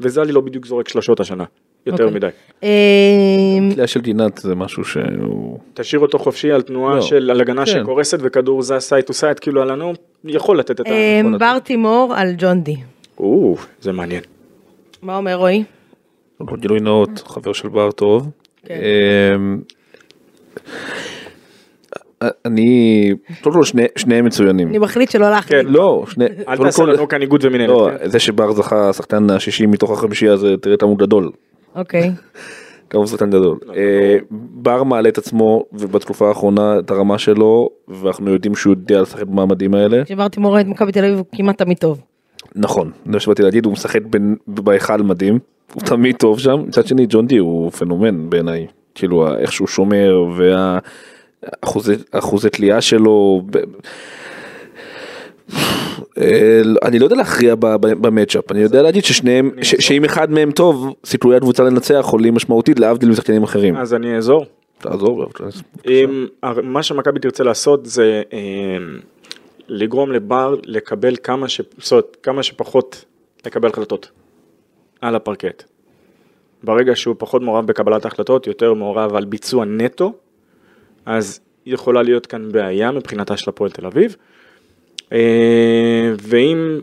וזלי 0.00 0.32
לא 0.32 0.40
בדיוק 0.40 0.66
זורק 0.66 0.88
שלשות 0.88 1.20
השנה, 1.20 1.44
יותר 1.86 2.04
אוקיי. 2.04 2.16
מדי. 2.16 2.28
אה, 2.62 3.72
קליעה 3.72 3.86
של 3.86 4.00
גינת 4.00 4.38
זה 4.38 4.54
משהו 4.54 4.84
שהוא... 4.84 5.58
תשאיר 5.74 6.00
אותו 6.00 6.18
חופשי 6.18 6.52
על 6.52 6.62
תנועה 6.62 6.94
לא. 6.94 7.00
של, 7.00 7.30
על 7.30 7.40
הגנה 7.40 7.66
כן. 7.66 7.72
שקורסת 7.72 8.18
וכדור 8.20 8.62
זז 8.62 8.78
side 8.78 9.04
to 9.04 9.12
side, 9.12 9.38
כאילו 9.38 9.62
עלינו, 9.62 9.92
יכול 10.24 10.58
לתת 10.58 10.80
את 10.80 10.86
ה... 10.86 10.90
אה. 10.90 11.20
בר 11.38 11.58
תימור 11.58 12.14
על 12.16 12.34
ג'ון 12.38 12.60
די. 12.60 12.76
או, 13.18 13.56
זה 13.80 13.92
מעניין. 13.92 14.22
מה 15.02 15.16
אומר 15.16 15.34
רועי? 15.34 15.64
גילוי 16.60 16.80
נאות, 16.80 17.10
חבר 17.26 17.52
של 17.52 17.68
בר 17.68 17.90
טוב. 17.90 18.30
אני, 22.44 23.10
קודם 23.42 23.54
כל 23.56 23.64
שני- 23.64 23.86
שניהם 23.96 24.24
מצוינים. 24.24 24.68
אני 24.68 24.78
מחליט 24.78 25.10
שלא 25.10 25.30
להחליט. 25.30 25.60
כן. 25.66 25.72
לא, 25.72 26.04
שני, 26.10 26.24
אל 26.48 26.56
תעשה 26.56 26.82
כל- 26.84 26.92
לנו 26.92 27.08
כאן 27.08 27.22
איגוד 27.22 27.44
ומנהלת. 27.44 27.68
לא? 27.68 27.88
זה 28.04 28.18
שבר 28.18 28.52
זכה 28.52 28.92
שחקן 28.92 29.30
השישי 29.30 29.66
מתוך 29.66 29.90
החמישייה 29.90 30.36
זה 30.36 30.56
תראה 30.56 30.74
את 30.74 30.82
עמוד 30.82 30.98
גדול. 30.98 31.30
אוקיי. 31.76 32.10
הוא 32.94 33.06
שחקן 33.06 33.30
גדול. 33.30 33.58
אה, 33.76 34.16
בר 34.30 34.82
מעלה 34.82 35.08
את 35.08 35.18
עצמו 35.18 35.64
ובתקופה 35.72 36.28
האחרונה 36.28 36.78
את 36.78 36.90
הרמה 36.90 37.18
שלו 37.18 37.68
ואנחנו 37.88 38.30
יודעים 38.32 38.54
שהוא 38.54 38.70
יודע 38.72 39.02
לשחק 39.02 39.22
במעמדים 39.26 39.74
האלה. 39.74 40.04
כשבר 40.04 40.28
תימור 40.28 40.60
את 40.60 40.66
מכבי 40.66 40.92
תל 40.92 41.04
אביב 41.04 41.16
הוא 41.18 41.24
כמעט 41.36 41.58
תמיד 41.58 41.78
טוב. 41.78 42.00
נכון, 42.56 42.90
זה 43.06 43.12
מה 43.12 43.20
שבאתי 43.20 43.42
להגיד, 43.42 43.64
הוא 43.64 43.72
משחק 43.72 44.00
בהיכל 44.46 44.96
מדהים, 45.02 45.38
הוא 45.74 45.82
תמיד 45.82 46.16
טוב 46.16 46.38
שם, 46.38 46.62
מצד 46.66 46.86
שני 46.86 47.06
ג'ון 47.08 47.26
די 47.26 47.36
הוא 47.38 47.70
פנומן 47.70 48.30
בעיניי, 48.30 48.66
כאילו 48.94 49.36
איך 49.36 49.52
שהוא 49.52 49.68
שומר 49.68 50.24
והאחוזי 52.12 52.50
תלייה 52.52 52.80
שלו. 52.80 53.42
אה, 56.18 56.62
אני 56.82 56.98
לא 56.98 57.04
יודע 57.04 57.16
להכריע 57.16 57.54
במצ'אפ, 57.80 58.52
אני 58.52 58.60
יודע 58.60 58.82
להגיד 58.82 59.04
ששניהם, 59.04 59.50
שאם 59.62 60.04
אחד 60.04 60.30
מהם 60.30 60.50
טוב, 60.50 60.94
סיכויי 61.04 61.36
הקבוצה 61.36 61.62
לנצח 61.62 62.06
עולים 62.10 62.34
משמעותית 62.34 62.78
להבדיל 62.78 63.08
משחקנים 63.08 63.42
אחרים. 63.42 63.76
אז 63.76 63.94
אני 63.94 64.16
אעזור. 64.16 64.46
תעזור. 64.78 65.26
אם 65.86 66.26
מה 66.62 66.82
שמכבי 66.82 67.20
תרצה 67.20 67.44
לעשות 67.44 67.86
זה 67.86 68.22
אה, 68.32 68.38
לגרום 69.68 70.12
לבר 70.12 70.56
לקבל 70.64 71.16
כמה 72.22 72.42
שפחות 72.42 73.04
לקבל 73.46 73.68
החלטות 73.68 74.10
על 75.00 75.16
הפרקט. 75.16 75.64
ברגע 76.62 76.96
שהוא 76.96 77.14
פחות 77.18 77.42
מעורב 77.42 77.66
בקבלת 77.66 78.04
ההחלטות, 78.04 78.46
יותר 78.46 78.74
מעורב 78.74 79.14
על 79.14 79.24
ביצוע 79.24 79.64
נטו, 79.64 80.12
אז 81.06 81.40
יכולה 81.66 82.02
להיות 82.02 82.26
כאן 82.26 82.52
בעיה 82.52 82.90
מבחינתה 82.90 83.36
של 83.36 83.50
הפועל 83.50 83.70
תל 83.70 83.86
אביב. 83.86 84.16
אה, 85.12 86.12
ואם 86.22 86.80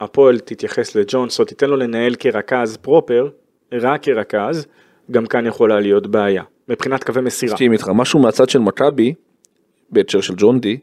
הפועל 0.00 0.38
תתייחס 0.38 0.96
זאת 1.28 1.38
אומרת, 1.38 1.48
תיתן 1.48 1.70
לו 1.70 1.76
לנהל 1.76 2.14
כרכז 2.14 2.76
פרופר, 2.76 3.28
רק 3.72 4.02
כרכז, 4.02 4.66
גם 5.10 5.26
כאן 5.26 5.46
יכולה 5.46 5.80
להיות 5.80 6.06
בעיה, 6.06 6.42
מבחינת 6.68 7.04
קווי 7.04 7.22
מסירה. 7.22 7.56
משהו 7.94 8.20
מהצד 8.20 8.48
של 8.48 8.58
מכבי, 8.58 9.14
בהקשר 9.90 10.20
של 10.20 10.34
ג'ון 10.36 10.60
די, 10.60 10.78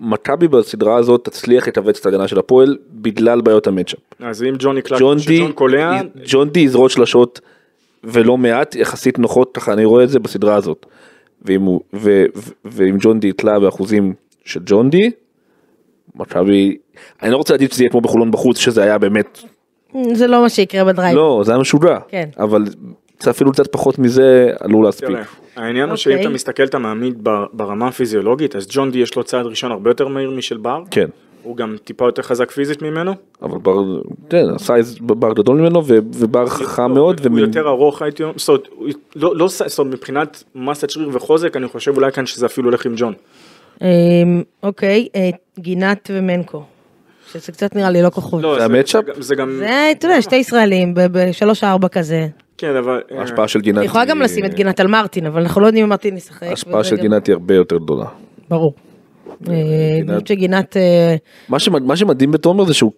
מכבי 0.00 0.48
בסדרה 0.48 0.96
הזאת 0.96 1.24
תצליח 1.24 1.68
לכווץ 1.68 1.98
את 2.00 2.06
ההגנה 2.06 2.28
של 2.28 2.38
הפועל 2.38 2.76
בגלל 2.92 3.40
בעיות 3.40 3.66
ה 3.66 3.70
matchup. 3.70 3.98
אז 4.20 4.42
אם 4.42 4.54
ג'ון 4.58 4.76
די, 4.80 5.18
שג'ון 5.20 5.52
קולע, 5.52 6.00
ג'ון 6.26 6.48
די 6.48 6.60
יזרוק 6.60 6.90
שלשות 6.90 7.40
ולא 8.04 8.36
מעט 8.36 8.74
יחסית 8.74 9.18
נוחות, 9.18 9.50
ככה 9.56 9.72
אני 9.72 9.84
רואה 9.84 10.04
את 10.04 10.10
זה 10.10 10.18
בסדרה 10.18 10.54
הזאת. 10.54 10.86
ואם, 11.42 11.62
הוא, 11.62 11.80
ו, 11.94 12.24
ו, 12.36 12.50
ואם 12.64 12.96
ג'ון 13.00 13.20
די 13.20 13.28
יתלה 13.28 13.60
באחוזים 13.60 14.14
של 14.44 14.60
ג'ון 14.66 14.90
די, 14.90 15.10
מכבי, 16.14 16.76
אני 17.22 17.30
לא 17.30 17.36
רוצה 17.36 17.54
להגיד 17.54 17.72
שזה 17.72 17.82
יהיה 17.82 17.90
כמו 17.90 18.00
בחולון 18.00 18.30
בחוץ, 18.30 18.58
שזה 18.58 18.82
היה 18.82 18.98
באמת, 18.98 19.38
זה 20.12 20.26
לא 20.26 20.42
מה 20.42 20.48
שיקרה 20.48 20.84
בדרייב. 20.84 21.16
לא, 21.16 21.42
זה 21.44 21.52
היה 21.52 21.60
משוגע, 21.60 21.98
כן. 22.08 22.28
אבל 22.38 22.64
אפילו 23.30 23.52
קצת 23.52 23.72
פחות 23.72 23.98
מזה 23.98 24.50
עלול 24.60 24.84
להספיק. 24.84 25.08
תראה, 25.08 25.22
העניין 25.56 25.88
הוא 25.88 25.96
שאם 25.96 26.12
אוקיי. 26.12 26.24
אתה 26.26 26.34
מסתכל 26.34 26.64
אתה 26.64 26.78
מעמיד 26.78 27.18
ברמה 27.52 27.88
הפיזיולוגית, 27.88 28.56
אז 28.56 28.66
ג'ון 28.70 28.90
די 28.90 28.98
יש 28.98 29.16
לו 29.16 29.24
צעד 29.24 29.46
ראשון 29.46 29.72
הרבה 29.72 29.90
יותר 29.90 30.08
מהיר 30.08 30.30
משל 30.30 30.56
בר, 30.56 30.82
כן. 30.90 31.06
הוא 31.42 31.56
גם 31.56 31.76
טיפה 31.84 32.04
יותר 32.04 32.22
חזק 32.22 32.50
פיזית 32.50 32.82
ממנו, 32.82 33.12
אבל 33.42 33.58
בר, 33.58 33.76
כן, 34.30 34.44
הסייז 34.54 34.98
בר 35.00 35.32
גדול 35.32 35.56
ממנו 35.60 35.82
ובר 35.86 36.46
חכם 36.48 36.92
מאוד. 36.92 37.26
הוא 37.26 37.38
יותר 37.38 37.68
ארוך 37.68 38.02
הייתי 38.02 38.22
אומר, 38.22 38.34
זאת 38.36 38.48
אומרת, 38.48 38.62
הוא- 38.76 38.88
לא, 39.16 39.36
לא, 39.36 39.48
זאת 39.48 39.78
אומרת, 39.78 39.94
מבחינת 39.94 40.44
מסת 40.54 40.90
שריר 40.90 41.08
וחוזק, 41.12 41.56
אני 41.56 41.68
חושב 41.68 41.96
אולי 41.96 42.12
כאן 42.12 42.26
שזה 42.26 42.46
אפילו 42.46 42.68
הולך 42.68 42.86
עם 42.86 42.92
ג'ון. 42.96 43.12
אמ, 43.82 43.86
אוקיי, 44.62 45.08
אה, 45.16 45.30
גינת 45.58 46.10
ומנקו. 46.12 46.62
שזה 47.32 47.52
קצת 47.52 47.76
נראה 47.76 47.90
לי 47.90 48.02
לא 48.02 48.10
כוחות. 48.10 48.42
לא, 48.42 48.52
זה 48.54 48.58
זה- 48.58 48.64
המצ'אפ? 48.64 49.04
זה 49.18 49.34
גם- 49.34 49.52
זה 49.58 49.88
אתה 49.98 50.06
יודע, 50.06 50.22
שתי 50.22 50.36
ישראלים 50.36 50.94
ב- 50.94 51.06
בשלוש 51.12 51.64
ארבע 51.64 51.88
כזה. 51.88 52.26
כן, 52.58 52.76
אבל, 52.76 53.00
אה, 53.12 53.20
ההשפעה 53.20 53.48
של 53.48 53.60
גינת, 53.60 53.78
אני 53.78 53.86
יכולה 53.86 54.04
גם 54.04 54.22
לשים 54.22 54.44
את 54.44 54.54
גינת 54.54 54.80
על 54.80 54.86
מרטין, 54.86 55.26
אבל 55.26 55.40
אנחנו 55.42 55.60
לא 55.60 55.66
יודעים 55.66 55.84
אם 55.84 55.90
מרטין 55.90 56.16
ישחק. 56.16 56.42
ההשפעה 56.42 56.84
של 56.84 56.96
גינת 56.96 57.26
היא 57.26 57.32
הרבה 57.32 57.54
יותר 57.54 57.76
גדולה. 57.76 58.06
ברור. 58.48 58.74
אה, 59.48 59.54
חושבת 60.06 60.26
שגינת... 60.26 60.76
אה, 60.76 61.16
מה, 61.48 61.58
שמד, 61.58 61.82
מה 61.82 61.96
שמדהים 61.96 62.30
בתומר 62.30 62.64
זה 62.64 62.74
שהוא 62.74 62.92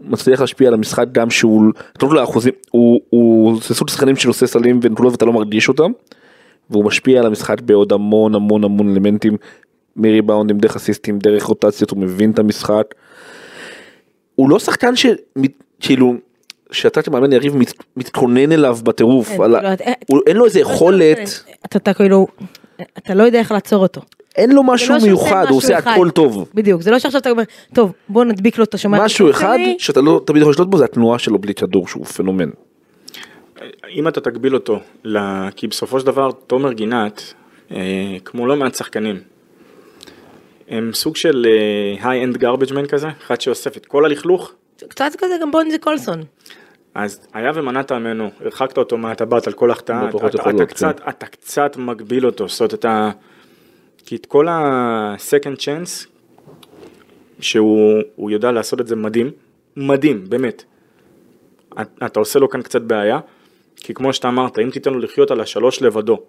מצליח 0.00 0.40
להשפיע 0.40 0.68
על 0.68 0.74
המשחק 0.74 1.06
גם 1.12 1.30
שהוא, 1.30 1.62
טוב 1.98 2.14
לאחוזים, 2.14 2.52
הוא, 2.70 3.00
הוא 3.10 3.60
זה 3.62 3.74
סוג 3.74 3.88
שחקנים 3.88 4.16
שעושה 4.16 4.46
סלים 4.46 4.80
ונקודות 4.82 5.12
ואתה 5.12 5.24
לא 5.24 5.32
מרגיש 5.32 5.68
אותם, 5.68 5.90
והוא 6.70 6.84
משפיע 6.84 7.20
על 7.20 7.26
המשחק 7.26 7.60
בעוד 7.60 7.92
המון 7.92 8.34
המון 8.34 8.64
המון 8.64 8.92
אלמנטים, 8.92 9.36
מריבאונדים, 9.96 10.58
דרך 10.58 10.76
אסיסטים, 10.76 11.18
דרך 11.18 11.44
רוטציות, 11.44 11.90
הוא 11.90 11.98
מבין 11.98 12.30
את 12.30 12.38
המשחק. 12.38 12.94
הוא 14.34 14.50
לא 14.50 14.58
שחקן 14.58 14.92
שכאילו, 14.96 16.14
שאתה 16.72 17.02
כמאמן 17.02 17.32
יריב 17.32 17.56
מת, 17.56 17.72
מתכונן 17.96 18.52
אליו 18.52 18.78
בטירוף, 18.82 19.28
כן, 19.28 19.42
על 19.42 19.54
ה- 19.56 19.60
כאילו, 19.76 19.92
את- 19.92 20.04
הוא- 20.08 20.20
אין 20.26 20.36
לו 20.36 20.44
איזה 20.44 20.60
יכולת, 20.60 21.18
אתה, 21.66 21.78
אתה 21.78 21.94
כאילו, 21.94 22.26
אתה 22.98 23.14
לא 23.14 23.22
יודע 23.22 23.38
איך 23.38 23.52
לעצור 23.52 23.82
אותו. 23.82 24.00
אין 24.36 24.52
לו 24.52 24.62
משהו 24.62 24.94
לא 24.94 25.00
מיוחד, 25.02 25.42
משהו 25.42 25.48
הוא 25.50 25.58
עושה 25.58 25.78
אחד. 25.78 25.90
הכל 25.92 26.10
טוב. 26.10 26.48
בדיוק, 26.54 26.82
זה 26.82 26.90
לא 26.90 26.98
שעכשיו 26.98 27.20
אתה 27.20 27.30
אומר, 27.30 27.42
טוב, 27.74 27.92
בוא 28.08 28.24
נדביק 28.24 28.58
לו 28.58 28.64
את 28.64 28.74
השומעת. 28.74 29.00
משהו 29.00 29.30
אחד 29.30 29.56
שלי." 29.56 29.76
שאתה 29.78 30.00
לא 30.00 30.20
תמיד 30.26 30.40
יכול 30.42 30.52
לשלוט 30.52 30.68
בו 30.68 30.78
זה 30.78 30.84
התנועה 30.84 31.18
שלו 31.18 31.38
בלי 31.38 31.54
כדור 31.54 31.88
שהוא 31.88 32.04
פנומן. 32.04 32.48
אם 33.94 34.08
אתה 34.08 34.20
תגביל 34.20 34.54
אותו, 34.54 34.80
ל- 35.04 35.50
כי 35.56 35.66
בסופו 35.66 36.00
של 36.00 36.06
דבר 36.06 36.30
תומר 36.46 36.72
גינת, 36.72 37.34
אה, 37.72 37.76
כמו 38.24 38.46
לא 38.46 38.56
מעט 38.56 38.74
שחקנים, 38.74 39.20
הם 40.68 40.90
סוג 40.94 41.16
של 41.16 41.46
היי-אנד 42.02 42.36
man 42.44 42.86
כזה, 42.88 43.08
אחד 43.26 43.40
שאוסף 43.40 43.76
את 43.76 43.86
כל 43.86 44.04
הלכלוך, 44.04 44.52
קצת 44.88 45.12
כזה 45.18 45.34
גם 45.42 45.50
בונזי 45.50 45.78
קולסון. 45.78 46.22
אז 46.94 47.26
היה 47.32 47.50
ומנעת 47.54 47.92
ממנו, 47.92 48.30
הרחקת 48.40 48.78
אותו 48.78 48.98
מהטבעת 48.98 49.46
על 49.46 49.52
כל 49.52 49.70
החטאה, 49.70 50.02
לא 50.02 50.18
אתה, 50.18 50.26
אתה, 50.26 50.50
אתה, 50.50 50.66
קצת, 50.66 51.00
אתה 51.08 51.26
קצת 51.26 51.76
מגביל 51.76 52.26
אותו, 52.26 52.48
זאת 52.48 52.60
אומרת 52.60 52.74
אתה, 52.74 53.10
כי 54.06 54.16
את 54.16 54.26
כל 54.26 54.48
ה-second 54.48 55.56
chance, 55.58 56.06
שהוא 57.40 58.02
הוא 58.16 58.30
יודע 58.30 58.52
לעשות 58.52 58.80
את 58.80 58.86
זה 58.86 58.96
מדהים, 58.96 59.30
מדהים, 59.76 60.24
באמת. 60.28 60.64
את- 61.80 61.88
אתה 62.06 62.20
עושה 62.20 62.38
לו 62.38 62.48
כאן 62.48 62.62
קצת 62.62 62.82
בעיה, 62.82 63.18
כי 63.76 63.94
כמו 63.94 64.12
שאתה 64.12 64.28
אמרת, 64.28 64.58
אם 64.58 64.70
תיתן 64.70 64.92
לו 64.92 64.98
לחיות 64.98 65.30
על 65.30 65.40
השלוש 65.40 65.82
לבדו, 65.82 66.20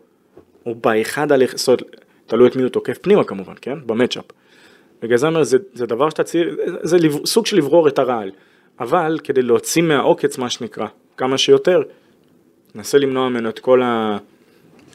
או 0.65 0.75
באחד 0.75 1.31
על 1.31 1.43
זאת 1.55 1.67
אומרת, 1.67 1.83
תלוי 2.25 2.47
את 2.49 2.55
מי 2.55 2.61
הוא 2.63 2.69
תוקף 2.69 2.97
פנימה 2.97 3.23
כמובן, 3.23 3.53
כן? 3.61 3.77
במצ'אפ. 3.85 4.23
בגלל 5.01 5.17
זה 5.17 5.27
אומר, 5.27 5.43
זה, 5.43 5.57
זה 5.73 5.85
דבר 5.85 6.09
שאתה 6.09 6.23
צריך, 6.23 6.47
זה, 6.65 6.75
זה 6.81 6.97
לב- 6.97 7.25
סוג 7.25 7.45
של 7.45 7.57
לברור 7.57 7.87
את 7.87 7.99
הרעל. 7.99 8.31
אבל 8.79 9.19
כדי 9.23 9.41
להוציא 9.41 9.83
מהעוקץ, 9.83 10.37
מה 10.37 10.49
שנקרא, 10.49 10.87
כמה 11.17 11.37
שיותר, 11.37 11.81
נסה 12.75 12.97
למנוע 12.97 13.29
ממנו 13.29 13.49
את 13.49 13.59
כל, 13.59 13.81
ה, 13.81 14.17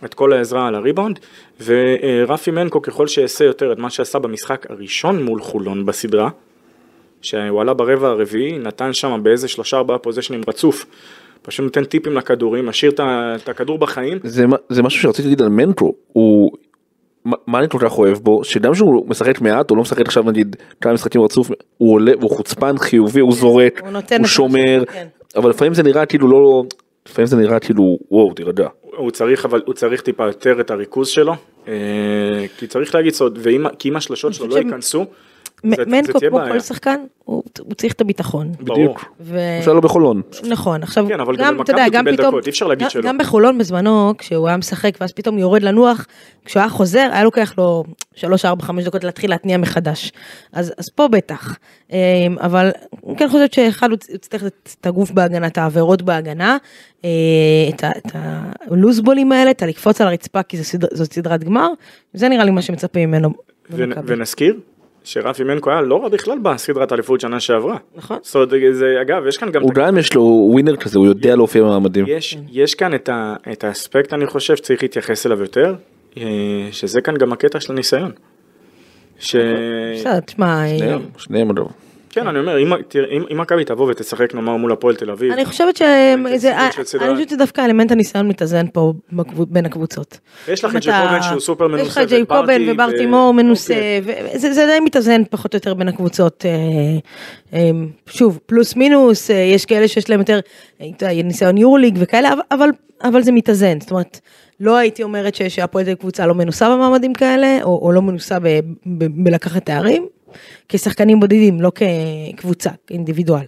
את 0.05 0.15
כל 0.15 0.33
העזרה 0.33 0.69
על 0.69 0.75
הריבאונד, 0.75 1.19
ורפי 1.65 2.51
מנקו 2.51 2.83
ככל 2.83 3.07
שיעשה 3.07 3.45
יותר 3.45 3.73
את 3.73 3.79
מה 3.79 3.91
שעשה 3.91 4.19
במשחק 4.19 4.67
הראשון 4.71 5.23
מול 5.23 5.41
חולון 5.41 5.87
בסדרה, 5.87 6.31
שהוא 7.23 7.61
עלה 7.61 7.75
ברבע 7.75 8.09
הרביעי, 8.09 8.59
נתן 8.59 8.93
שם 8.93 9.21
באיזה 9.23 9.49
שלושה 9.49 9.77
ארבעה 9.77 9.99
פוזיישנים 9.99 10.41
רצוף, 10.49 10.87
פשוט 11.43 11.65
נותן 11.65 11.85
טיפים 11.85 12.17
לכדורים, 12.17 12.67
משאיר 12.67 12.93
את 13.01 13.49
הכדור 13.49 13.79
בחיים, 13.79 14.19
זה, 14.25 14.45
זה 14.69 14.83
משהו 14.83 15.03
שרציתי 15.03 15.29
להגיד 15.29 15.43
על 15.43 15.49
מנקו, 15.49 15.95
הוא, 16.13 16.53
מה, 17.47 17.59
אני 17.59 17.69
כל 17.69 17.79
כך 17.81 17.99
אוהב 17.99 18.19
בו, 18.19 18.45
שגם 18.45 18.75
שהוא 18.75 19.09
משחק 19.09 19.41
מעט, 19.41 19.71
הוא 19.71 19.77
לא 19.77 19.83
משחק 19.83 20.07
עכשיו 20.07 20.23
נגיד 20.23 20.57
כמה 20.81 20.93
משחקים 20.93 21.23
רצוף, 21.23 21.51
הוא 21.79 21.95
עולה, 21.95 22.13
הוא 22.23 22.31
חוצפן 22.31 22.79
חיובי, 22.79 23.21
הוא 23.21 23.33
זורק, 23.33 23.83
הוא 24.19 24.27
שומר, 24.27 24.85
כן. 24.93 25.07
אבל 25.37 25.51
לפעמים 25.51 25.75
זה 25.75 25.83
נראה 25.83 26.07
כאילו 26.07 26.29
לא, 26.29 26.63
לפעמים 27.09 27.27
זה 27.27 27.37
נראה 27.37 27.59
כאילו 27.59 27.99
וואו 28.11 28.35
תירגע. 28.35 28.69
הוא 28.97 29.11
צריך 29.11 29.45
אבל 29.45 29.63
הוא 29.67 29.75
צריך 29.75 30.01
טיפה 30.01 30.27
יותר 30.27 30.61
את 30.61 30.71
הריכוז 30.71 31.09
שלו, 31.09 31.33
אה, 31.69 31.75
כי 32.59 32.67
צריך 32.67 32.95
להגיד 32.95 33.13
סוד, 33.13 33.39
ואם, 33.43 33.65
כי 33.79 33.89
אם 33.89 33.97
השלשות 33.97 34.35
שלו 34.35 34.49
לא 34.49 34.57
ייכנסו, 34.57 35.07
מנקו 35.65 36.21
כמו. 36.21 36.39
כל 36.49 36.61
שחקן, 36.61 37.01
הוא 37.25 37.43
צריך 37.77 37.93
את 37.93 38.01
הביטחון. 38.01 38.53
בדיוק. 38.61 39.05
אפשר 39.59 39.73
לו 39.73 39.81
בחולון. 39.81 40.23
נכון, 40.49 40.83
עכשיו, 40.83 41.07
כן, 41.09 41.19
גם 41.39 41.63
אתה 41.63 41.73
יודע, 41.73 41.89
גם 41.93 42.05
פתאום, 42.13 42.35
גם- 43.03 43.19
בחולון 43.19 43.59
בזמנו, 43.59 44.13
כשהוא 44.19 44.49
היה 44.49 44.57
משחק 44.57 44.97
ואז 45.01 45.13
פתאום 45.13 45.39
יורד 45.39 45.63
לנוח, 45.63 46.07
כשהוא 46.45 46.61
היה 46.61 46.69
חוזר, 46.69 47.09
היה 47.13 47.25
לוקח 47.25 47.55
לו 47.59 47.85
3, 48.15 48.45
4, 48.45 48.63
5 48.65 48.85
דקות 48.85 49.05
להתחיל 49.05 49.31
להתניע 49.31 49.57
מחדש. 49.59 50.13
אז, 50.53 50.73
אז 50.79 50.89
פה 50.91 51.09
בטח. 51.09 51.57
אמ, 51.93 51.97
אבל 52.41 52.71
אני 53.07 53.17
כן 53.17 53.29
חושבת 53.29 53.53
שאחד, 53.53 53.91
הוא 53.91 53.99
צריך 54.21 54.45
את 54.81 54.87
הגוף 54.87 55.11
בהגנה, 55.11 55.47
את 55.47 55.59
העבירות 55.59 56.03
בהגנה, 56.03 56.57
אה, 57.05 57.11
את 57.97 58.07
הלוזבולים 58.15 59.33
האלה, 59.33 59.51
את 59.51 59.63
הלקפוץ 59.63 60.01
על 60.01 60.07
הרצפה, 60.09 60.43
כי 60.43 60.57
זאת 60.93 61.13
סדרת 61.13 61.45
גמר, 61.45 61.69
זה 62.15 62.29
נראה 62.29 62.45
לי 62.45 62.51
מה 62.51 62.63
שמצפים 62.63 63.09
ממנו. 63.11 63.31
ונזכיר 64.07 64.57
שרפי 65.09 65.45
מנקו 65.45 65.71
היה 65.71 65.81
לא 65.81 66.03
רע 66.03 66.09
בכלל 66.09 66.39
בסדרת 66.39 66.93
האליפות 66.93 67.21
שנה 67.21 67.41
שעברה. 67.41 67.77
נכון. 67.97 68.19
זאת 68.23 68.35
אומרת, 68.35 68.51
זה, 68.73 68.95
אגב, 69.03 69.27
יש 69.27 69.37
כאן 69.37 69.51
גם, 69.51 69.63
הוא 69.63 69.73
גם 69.75 69.99
יש 69.99 70.15
לו 70.15 70.23
ווינר 70.23 70.77
כזה, 70.77 70.99
הוא 70.99 71.07
יודע 71.07 71.37
להופיע 71.37 71.63
במעמדים. 71.63 72.05
יש, 72.09 72.39
יש 72.51 72.75
כאן 72.75 72.95
את, 72.95 73.09
ה, 73.09 73.35
את 73.53 73.65
האספקט, 73.65 74.13
אני 74.13 74.27
חושב, 74.27 74.57
שצריך 74.57 74.83
להתייחס 74.83 75.27
אליו 75.27 75.41
יותר, 75.41 75.75
אה, 76.17 76.23
שזה 76.71 77.01
כאן 77.01 77.17
גם 77.17 77.33
הקטע 77.33 77.61
של 77.61 77.73
הניסיון. 77.73 78.11
ש... 79.19 79.37
בסדר, 79.95 80.21
תשמע, 80.21 80.65
אה, 80.65 80.79
שניהם, 80.79 81.01
שניהם 81.19 81.51
אגב. 81.51 81.67
כן, 82.21 82.29
אני 82.29 82.39
אומר, 82.39 82.59
אם- 82.59 82.73
מכבי 83.41 83.65
תבוא 83.65 83.91
ותשחק 83.91 84.35
נאמר 84.35 84.57
מול 84.57 84.73
הפועל 84.73 84.95
תל 84.97 85.11
אביב, 85.11 85.33
אני 85.33 85.45
חושבת 85.45 85.77
שזה, 85.77 86.53
שדווקא 87.31 87.61
אלמנט 87.65 87.93
הניסיון 87.93 88.29
מתאזן 88.29 88.67
פה 88.73 88.93
בין 89.49 89.67
הקבוצות. 89.67 90.19
יש 90.49 90.65
לך 90.65 90.77
את 90.77 90.81
ג'קובן 90.83 91.23
שהוא 91.23 91.41
סופר 91.41 91.65
יש 91.65 91.71
לך 91.73 91.79
מנוסה, 91.81 92.03
את 92.03 92.09
ג'ייקובן 92.09 92.43
וברטי, 92.43 92.73
וברטי 92.73 93.07
ו- 93.07 93.11
מור 93.11 93.35
מנוסה, 93.35 93.75
זה 94.35 94.67
די 94.67 94.81
מתאזן 94.85 95.23
פחות 95.31 95.55
או 95.55 95.57
יותר 95.57 95.75
בין 95.75 95.89
הקבוצות. 95.89 96.45
אה, 96.49 96.51
אה, 97.59 97.71
שוב, 98.07 98.39
פלוס 98.47 98.77
מינוס, 98.77 99.31
אה, 99.31 99.37
יש 99.37 99.65
כאלה 99.65 99.89
שיש 99.89 100.11
להם 100.11 100.21
יותר 100.21 100.41
אה, 100.81 100.87
ניסיון 101.25 101.57
יורליג 101.59 101.97
וכאלה, 102.01 102.31
אבל- 102.51 102.71
זה 103.23 103.33
מתאזן, 103.33 103.81
זאת 103.81 103.91
אומרת, 103.91 104.21
לא 104.61 104.77
הייתי 104.77 105.03
אומרת 105.03 105.35
שהפועל 105.49 105.85
תל 105.85 105.95
קבוצה 105.95 106.27
לא 106.27 106.35
מנוסה 106.35 106.71
במעמדים 106.71 107.15
כאלה, 107.15 107.59
או, 107.63 107.79
או 107.83 107.93
לא 107.93 108.03
מנוסה 108.03 108.39
ב, 108.39 108.47
ב, 108.87 109.05
בלקחת 109.25 109.67
תארים. 109.67 110.07
כשחקנים 110.69 111.21
בודדים, 111.21 111.61
לא 111.61 111.73
כקבוצה, 112.35 112.71
כאינדיבידואל. 112.87 113.45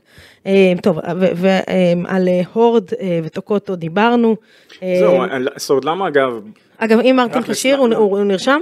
אה, 0.46 0.72
טוב, 0.82 0.98
ועל 1.36 2.28
הורד 2.52 2.84
אה, 3.00 3.20
וטוקוטו 3.24 3.76
דיברנו. 3.76 4.36
אה, 4.82 4.96
זהו, 5.00 5.22
זאת 5.56 5.70
אומרת, 5.70 5.84
למה 5.84 6.08
אגב, 6.08 6.40
אגב, 6.78 6.98
אם 6.98 7.14
מרטין 7.16 7.42
כשיר, 7.42 7.76
הוא- 7.78 7.88
לא. 7.88 7.96
הוא 7.96 8.18
נרשם? 8.24 8.60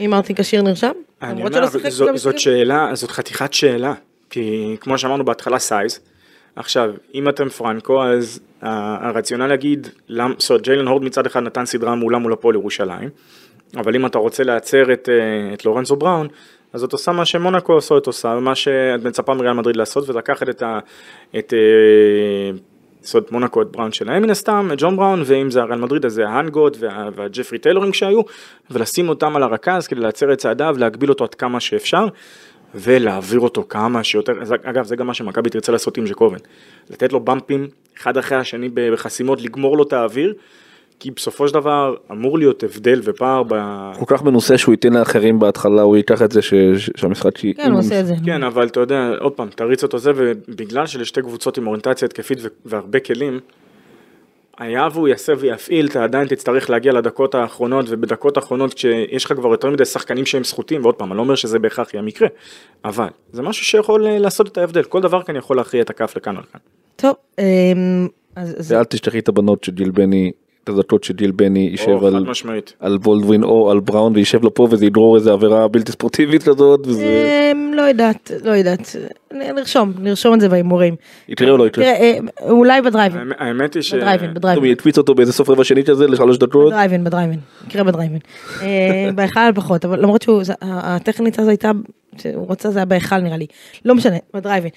אם 0.00 0.10
מרטין 0.10 0.36
כשיר 0.36 0.62
נרשם? 0.62 0.92
אני 1.22 1.42
אומר, 1.44 2.16
זאת? 2.16 2.38
שאלה, 2.38 2.90
זאת 2.94 3.10
חתיכת 3.10 3.52
שאלה, 3.52 3.94
כי 4.30 4.76
כמו 4.80 4.98
שאמרנו 4.98 5.24
בהתחלה 5.24 5.58
סייז, 5.58 6.00
עכשיו, 6.56 6.90
אם 7.14 7.28
אתם 7.28 7.48
פרנקו, 7.48 8.04
אז 8.04 8.40
הרציונל 8.62 9.46
להגיד, 9.46 9.88
זאת 10.38 10.50
אומרת, 10.50 10.62
ג'יילן 10.62 10.86
הורד 10.88 11.02
מצד 11.04 11.26
אחד 11.26 11.40
נתן 11.42 11.66
סדרה 11.66 11.94
מעולה 11.94 12.18
מול 12.18 12.32
הפועל 12.32 12.54
ירושלים, 12.54 13.08
אבל 13.76 13.96
אם 13.96 14.06
אתה 14.06 14.18
רוצה 14.18 14.44
להצר 14.44 14.92
את, 14.92 15.08
אה, 15.08 15.54
את 15.54 15.64
לורנזו 15.64 15.96
בראון, 15.96 16.28
אז 16.72 16.84
את 16.84 16.92
עושה 16.92 17.12
מה 17.12 17.24
שמונקו 17.24 17.72
עושות 17.72 18.06
עושה, 18.06 18.28
ומה 18.28 18.54
שאת 18.54 19.04
מצפה 19.04 19.34
מריאל 19.34 19.52
מדריד 19.52 19.76
לעשות, 19.76 20.08
ולקחת 20.08 20.48
את 20.48 20.62
ה... 20.62 20.78
את, 21.38 21.54
אה, 21.54 22.58
אומרת, 23.14 23.32
מונקו 23.32 23.62
את 23.62 23.66
בראון 23.66 23.92
שלהם 23.92 24.22
מן 24.22 24.30
הסתם, 24.30 24.68
את 24.72 24.78
ג'ון 24.80 24.96
בראון, 24.96 25.22
ואם 25.24 25.50
זה 25.50 25.62
הריאל 25.62 25.78
מדריד 25.78 26.04
אז 26.04 26.12
זה 26.12 26.28
ההנגוט 26.28 26.76
וה- 26.80 27.08
והג'פרי 27.14 27.58
טיילורינג 27.58 27.94
שהיו, 27.94 28.20
ולשים 28.70 29.08
אותם 29.08 29.36
על 29.36 29.42
הרכז 29.42 29.86
כדי 29.86 30.00
להצר 30.00 30.32
את 30.32 30.38
צעדיו, 30.38 30.76
להגביל 30.78 31.10
אותו 31.10 31.24
עד 31.24 31.34
כמה 31.34 31.60
שאפשר, 31.60 32.06
ולהעביר 32.74 33.40
אותו 33.40 33.64
כמה 33.68 34.04
שיותר, 34.04 34.32
אגב 34.62 34.84
זה 34.84 34.96
גם 34.96 35.06
מה 35.06 35.14
שמכבי 35.14 35.50
תרצה 35.50 35.72
לעשות 35.72 35.96
עם 35.96 36.04
ג'קובן, 36.04 36.38
לתת 36.90 37.12
לו 37.12 37.20
במפים 37.20 37.68
אחד 37.98 38.16
אחרי 38.16 38.38
השני 38.38 38.68
בחסימות, 38.74 39.42
לגמור 39.42 39.76
לו 39.76 39.82
את 39.82 39.92
האוויר, 39.92 40.34
כי 41.00 41.10
בסופו 41.10 41.48
של 41.48 41.54
דבר 41.54 41.94
אמור 42.10 42.38
להיות 42.38 42.62
הבדל 42.62 43.00
ופער 43.04 43.42
ב... 43.48 43.54
כל 43.98 44.04
כך 44.16 44.22
מנוסה 44.22 44.58
שהוא 44.58 44.72
ייתן 44.72 44.92
לאחרים 44.92 45.38
בהתחלה, 45.38 45.82
הוא 45.82 45.96
ייקח 45.96 46.22
את 46.22 46.32
זה 46.32 46.42
ש- 46.42 46.54
ש- 46.76 46.90
שהמשחק... 46.96 47.38
כן, 47.38 47.70
הוא 47.70 47.78
עושה 47.78 48.00
את 48.00 48.06
זה. 48.06 48.14
כן, 48.24 48.42
אבל 48.42 48.66
אתה 48.66 48.80
יודע, 48.80 49.10
עוד 49.20 49.32
פעם, 49.32 49.48
תריץ 49.48 49.82
אותו 49.82 49.98
זה, 49.98 50.12
ובגלל 50.16 50.86
שלשתי 50.86 51.22
קבוצות 51.22 51.58
עם 51.58 51.66
אוריינטציה 51.66 52.06
התקפית 52.06 52.38
ו- 52.42 52.48
והרבה 52.64 53.00
כלים, 53.00 53.40
היה 54.58 54.88
והוא 54.92 55.08
יעשה 55.08 55.32
ויפעיל, 55.38 55.86
אתה 55.86 56.04
עדיין 56.04 56.28
תצטרך 56.28 56.70
להגיע 56.70 56.92
לדקות 56.92 57.34
האחרונות, 57.34 57.86
ובדקות 57.88 58.36
האחרונות 58.36 58.74
כשיש 58.74 59.24
לך 59.24 59.32
כבר 59.32 59.48
יותר 59.48 59.70
מדי 59.70 59.84
שחקנים 59.84 60.26
שהם 60.26 60.44
זכותים, 60.44 60.82
ועוד 60.82 60.94
פעם, 60.94 61.12
אני 61.12 61.16
לא 61.16 61.22
אומר 61.22 61.34
שזה 61.34 61.58
בהכרח 61.58 61.94
יהיה 61.94 62.02
מקרה, 62.02 62.28
אבל 62.84 63.08
זה 63.32 63.42
משהו 63.42 63.64
שיכול 63.64 64.06
אה, 64.06 64.18
לעשות 64.18 64.48
את 64.48 64.58
ההבדל, 64.58 64.82
כל 64.82 65.00
דבר 65.00 65.22
כאן 65.22 65.36
יכול 65.36 65.56
להכריע 65.56 65.82
את 65.82 65.90
הכף 65.90 66.16
לכאן 66.16 66.36
או 66.36 66.40
לכאן. 66.40 66.60
טוב, 66.96 67.14
אמ, 67.38 68.08
אז 68.36 68.72
ואל 68.72 68.84
תשכחי 68.84 69.18
את 69.18 69.28
הבנות 69.28 69.64
שג'יל 69.64 69.90
בני, 69.90 70.32
את 70.64 70.68
הדקות 70.68 71.04
שג'יל 71.04 71.30
בני 71.30 71.58
יישב 71.58 72.04
על... 72.04 72.14
על 72.80 72.98
וולדווין 73.02 73.42
או 73.44 73.70
על 73.70 73.80
בראון 73.80 74.12
וישב 74.16 74.42
לו 74.44 74.54
פה 74.54 74.68
וזה 74.70 74.86
יגרור 74.86 75.16
איזה 75.16 75.32
עבירה 75.32 75.68
בלתי 75.68 75.92
ספורטיבית 75.92 76.42
כזאת 76.42 76.86
וזה 76.86 77.50
אמ, 77.52 77.72
לא 77.74 77.82
יודעת, 77.82 78.30
לא 78.44 78.50
יודעת, 78.50 78.96
נרשום, 79.32 79.92
נרשום 79.98 80.34
את 80.34 80.40
זה 80.40 80.48
בהימורים. 80.48 80.94
יקרה 81.28 81.50
או 81.50 81.56
לא 81.56 81.66
יקרה. 81.66 81.84
אה, 81.84 82.18
אולי 82.50 82.82
בדרייבין, 82.82 83.20
האמת- 83.38 83.74
היא 83.74 83.82
ש... 83.82 83.94
בדרייבין, 83.94 84.34
בדרייבין. 84.34 84.70
יקפיץ 84.70 84.98
אותו 84.98 85.14
באיזה 85.14 85.32
סוף 85.32 85.50
רבע 85.50 85.64
שנית 85.64 85.88
הזה 85.88 86.06
לשלוש 86.06 86.38
דקות. 86.38 86.72
בדרייבין, 86.72 87.04
בדרייבין, 87.04 87.38
יקרה 87.68 87.84
בדרייבין. 87.84 88.18
אה, 88.62 88.66
בהיכל 89.14 89.40
פחות, 89.54 89.84
אבל 89.84 90.02
למרות 90.02 90.22
שהוא, 90.22 90.44
זה- 90.44 90.52
ה- 90.62 90.96
הטכנית 90.96 91.38
הזו 91.38 91.48
הייתה, 91.50 91.70
שהוא 92.18 92.46
רצה 92.50 92.70
זה 92.70 92.78
היה 92.78 92.86
בהיכל 92.86 93.18
נראה 93.18 93.36
לי, 93.36 93.46
לא 93.84 93.94
משנה, 93.94 94.16
בדרייבין. 94.34 94.70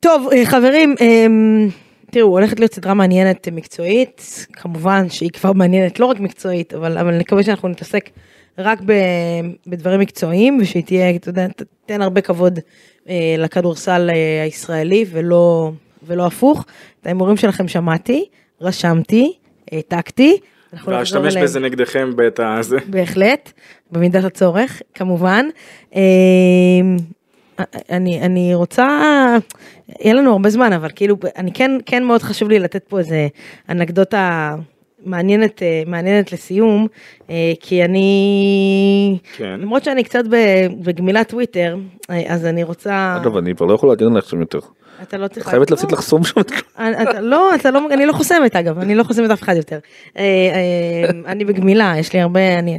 טוב, 0.00 0.28
אה, 0.32 0.46
חברים, 0.46 0.94
תראו, 2.10 2.28
הולכת 2.28 2.60
להיות 2.60 2.74
סדרה 2.74 2.94
מעניינת 2.94 3.48
אה, 3.48 3.52
מקצועית, 3.52 4.46
כמובן 4.52 5.08
שהיא 5.08 5.30
כבר 5.30 5.52
מעניינת 5.52 6.00
לא 6.00 6.06
רק 6.06 6.20
מקצועית, 6.20 6.74
אבל, 6.74 6.98
אבל 6.98 7.18
נקווה 7.18 7.42
שאנחנו 7.42 7.68
נתעסק 7.68 8.10
רק 8.58 8.80
ב, 8.86 8.92
בדברים 9.66 10.00
מקצועיים, 10.00 10.58
ושהיא 10.60 10.82
תהיה, 10.82 11.16
אתה 11.16 11.28
יודע, 11.28 11.46
תתן 11.48 12.02
הרבה 12.02 12.20
כבוד 12.20 12.58
אה, 13.08 13.34
לכדורסל 13.38 14.10
אה, 14.10 14.42
הישראלי, 14.42 15.04
ולא, 15.10 15.70
ולא 16.02 16.26
הפוך. 16.26 16.64
את 17.00 17.06
ההימורים 17.06 17.36
שלכם 17.36 17.68
שמעתי, 17.68 18.24
רשמתי, 18.60 19.32
העתקתי, 19.72 20.36
לא 20.86 20.96
ואשתמש 20.98 21.32
אליהם. 21.32 21.44
בזה 21.44 21.60
נגדכם 21.60 22.16
בעת 22.16 22.40
הזה. 22.40 22.76
בהחלט, 22.86 23.52
במידת 23.92 24.24
הצורך, 24.24 24.82
כמובן. 24.94 25.46
אה, 25.94 26.00
אני, 27.90 28.20
אני 28.20 28.54
רוצה, 28.54 28.86
יהיה 30.00 30.14
לנו 30.14 30.32
הרבה 30.32 30.50
זמן, 30.50 30.72
אבל 30.72 30.88
כאילו, 30.94 31.16
אני 31.36 31.52
כן, 31.52 31.70
כן 31.86 32.04
מאוד 32.04 32.22
חשוב 32.22 32.48
לי 32.48 32.58
לתת 32.58 32.84
פה 32.88 32.98
איזה 32.98 33.28
אנקדוטה 33.68 34.54
מעניינת, 35.04 35.62
אה, 35.62 35.82
מעניינת 35.86 36.32
לסיום, 36.32 36.86
אה, 37.30 37.52
כי 37.60 37.84
אני, 37.84 39.18
כן. 39.36 39.60
למרות 39.60 39.84
שאני 39.84 40.04
קצת 40.04 40.24
בגמילת 40.84 41.28
טוויטר, 41.28 41.76
אה, 42.10 42.34
אז 42.34 42.46
אני 42.46 42.62
רוצה, 42.64 43.16
אגב, 43.22 43.36
אני 43.36 43.54
כבר 43.54 43.66
לא 43.66 43.74
יכול 43.74 43.88
להגן 43.88 44.12
עליך 44.12 44.28
שם 44.28 44.40
יותר. 44.40 44.58
אתה 45.02 45.18
לא 45.18 45.28
צריך, 45.28 45.48
חייבת 45.48 45.70
לא, 45.70 45.74
להפסיק 45.74 45.92
לחסום 45.92 46.24
שם 46.24 46.40
את 46.40 46.52
לא, 47.20 47.54
אתה 47.54 47.70
לא, 47.70 47.86
אני 47.90 48.06
לא 48.06 48.12
חוסמת 48.12 48.56
אגב, 48.56 48.78
אני 48.78 48.94
לא 48.94 49.02
חוסמת 49.02 49.30
אף 49.30 49.42
אחד 49.42 49.56
יותר. 49.56 49.78
אה, 50.18 50.22
אה, 50.22 51.10
אני 51.26 51.44
בגמילה, 51.44 51.94
יש 51.98 52.12
לי 52.12 52.20
הרבה, 52.20 52.58
אני, 52.58 52.78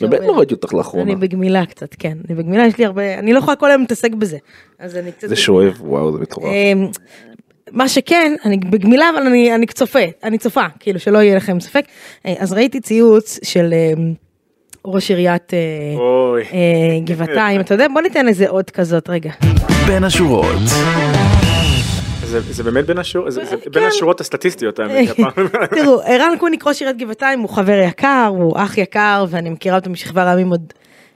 באמת 0.00 0.20
לא 0.20 0.38
ראיתי 0.38 0.54
אותך 0.54 0.74
לאחרונה. 0.74 1.12
אני 1.12 1.16
בגמילה 1.16 1.66
קצת, 1.66 1.94
כן, 1.98 2.18
אני 2.28 2.36
בגמילה, 2.36 2.66
יש 2.66 2.78
לי 2.78 2.84
הרבה, 2.84 3.14
אני 3.18 3.32
לא 3.32 3.38
יכולה 3.38 3.56
כל 3.56 3.70
היום 3.70 3.80
להתעסק 3.80 4.12
בזה. 4.12 4.38
אז 4.78 4.96
אני 4.96 5.12
קצת... 5.12 5.28
זה 5.28 5.36
שואב, 5.36 5.76
וואו, 5.80 6.12
זה 6.12 6.18
מטורף. 6.18 6.44
אמ, 6.52 6.88
מה 7.72 7.88
שכן, 7.88 8.34
אני 8.44 8.56
בגמילה, 8.56 9.10
אבל 9.10 9.26
אני, 9.26 9.54
אני 9.54 9.66
צופה, 9.66 10.04
אני 10.24 10.38
צופה, 10.38 10.64
כאילו 10.80 10.98
שלא 11.00 11.18
יהיה 11.18 11.36
לכם 11.36 11.60
ספק. 11.60 11.84
אה, 12.26 12.34
אז 12.38 12.52
ראיתי 12.52 12.80
ציוץ 12.80 13.38
של 13.42 13.74
ראש 14.84 15.10
עיריית 15.10 15.54
אה. 15.54 15.58
אה, 16.52 17.00
גבעתיים, 17.04 17.60
אתה 17.60 17.74
יודע, 17.74 17.86
בוא 17.92 18.02
ניתן 18.02 18.28
איזה 18.28 18.48
עוד 18.48 18.70
כזאת, 18.70 19.08
רגע. 19.10 19.30
בין 19.86 20.04
השורות. 20.04 20.56
זה 22.28 22.62
באמת 22.62 22.86
בין 22.86 22.96
כן. 23.72 23.82
השורות 23.86 24.20
הסטטיסטיות, 24.20 24.78
האמת. 24.78 25.08
תראו, 25.74 26.00
ערן 26.02 26.38
קוניק, 26.38 26.66
ראש 26.66 26.80
עיריית 26.80 26.98
גבעתיים, 26.98 27.40
הוא 27.40 27.48
חבר 27.48 27.78
יקר, 27.88 28.26
הוא 28.30 28.54
אח 28.56 28.78
יקר, 28.78 29.24
ואני 29.28 29.50
מכירה 29.50 29.76
אותו 29.76 29.90
משכבר 29.90 30.20
הימים 30.20 30.50
עוד 30.50 30.72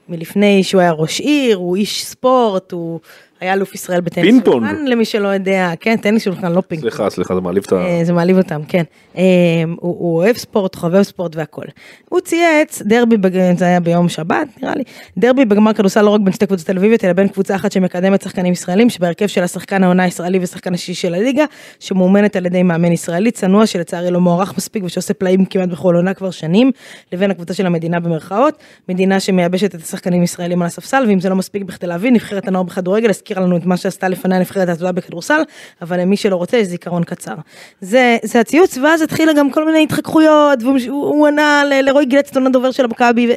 מלפני 0.09 0.63
שהוא 0.63 0.81
היה 0.81 0.91
ראש 0.91 1.19
עיר, 1.19 1.57
הוא 1.57 1.75
איש 1.75 2.05
ספורט, 2.05 2.71
הוא 2.71 2.99
היה 3.43 3.53
אלוף 3.53 3.75
ישראל 3.75 4.01
בטניס 4.01 4.25
פינג 4.25 4.45
פונג. 4.45 4.67
שולחן, 4.67 4.85
למי 4.85 5.05
שלא 5.05 5.27
יודע, 5.27 5.71
כן, 5.79 5.97
טניס 5.97 6.23
שולחן, 6.23 6.51
לא 6.51 6.61
פינג 6.67 6.81
פונג. 6.81 6.93
סליחה, 6.93 7.09
סליחה, 7.09 7.35
זה 7.35 7.41
מעליב 7.41 7.63
את 7.67 7.71
ה... 7.71 7.75
אה, 7.75 7.99
זה 8.03 8.13
מעליב 8.13 8.37
אותם, 8.37 8.61
כן. 8.67 8.83
אה, 9.17 9.23
הוא, 9.65 9.95
הוא 9.99 10.17
אוהב 10.17 10.37
ספורט, 10.37 10.75
חובב 10.75 11.03
ספורט 11.03 11.35
והכל. 11.35 11.65
הוא 12.09 12.19
צייץ 12.19 12.81
דרבי, 12.81 13.17
בג... 13.17 13.57
זה 13.57 13.65
היה 13.65 13.79
ביום 13.79 14.09
שבת 14.09 14.47
נראה 14.61 14.75
לי, 14.75 14.83
דרבי 15.17 15.45
בגמר 15.45 15.73
כדורסל 15.73 16.01
לא 16.01 16.09
רק 16.09 16.21
בין 16.21 16.33
שתי 16.33 16.45
קבוצות 16.45 16.67
תל 16.67 16.77
אביביות, 16.77 17.05
אלא 17.05 17.13
בין 17.13 17.27
קבוצה 17.27 17.55
אחת 17.55 17.71
שמקדמת 17.71 18.21
שחקנים 18.21 18.53
ישראלים, 18.53 18.89
שבהרכב 18.89 19.27
של 19.27 19.43
השחקן 19.43 19.83
העונה 19.83 20.03
הישראלי 20.03 20.39
ושחקן 20.41 20.73
השישי 20.73 20.93
של 20.93 21.13
הליגה, 21.13 21.45
שמאומנת 21.79 22.35
על 22.35 22.45
ידי 22.45 22.63
מאמן 22.63 22.91
ישראלי 22.91 23.31
צנוע 23.31 23.65
שלצערי 23.65 24.11
לא 24.11 24.19
מוערך 24.19 24.57
מספיק 24.57 24.83
ושעושה 24.83 25.13
פלאים 25.13 25.45
כמעט 25.45 25.69
בכל 25.69 25.95
עונה 25.95 26.13
כבר 26.13 26.31
שנים, 26.31 26.71
לבין 27.13 27.31
הקבוצה 27.31 27.53
של 27.53 27.65
המדינה 27.65 27.99
במרכאות, 27.99 28.57
מדינה 28.89 29.19
שמייבשת 29.19 29.75
את 29.75 29.81
השחקנים 29.81 30.21
הישראלים 30.21 30.61
על 30.61 30.67
הספסל, 30.67 31.03
ואם 31.07 31.19
זה 31.19 31.29
לא 31.29 31.35
מספיק 31.35 31.63
בכדי 31.63 31.87
להבין, 31.87 32.13
נבחרת 32.13 32.47
הנוער 32.47 32.63
בכדורגל 32.63 33.09
הזכירה 33.33 33.45
לנו 33.45 33.57
את 33.57 33.65
מה 33.65 33.77
שעשתה 33.77 34.07
לפניה 34.07 34.39
נבחרת 34.39 34.69
העתודה 34.69 34.91
בכדורסל, 34.91 35.41
אבל 35.81 35.99
למי 35.99 36.17
שלא 36.17 36.35
רוצה 36.35 36.57
יש 36.57 36.67
זיכרון 36.67 37.03
קצר. 37.03 37.35
זה, 37.81 38.17
זה 38.23 38.39
הציוץ, 38.39 38.77
ואז 38.77 39.01
התחילה 39.01 39.33
גם 39.33 39.51
כל 39.51 39.65
מיני 39.65 39.83
התחככויות, 39.83 40.63
והוא 40.63 40.77
הוא, 40.89 41.05
הוא 41.05 41.27
ענה 41.27 41.63
לרועי 41.83 42.05
גלדסטון 42.05 42.47
הדובר 42.47 42.71
של 42.71 42.85
המכבי. 42.85 43.27
ו... 43.27 43.31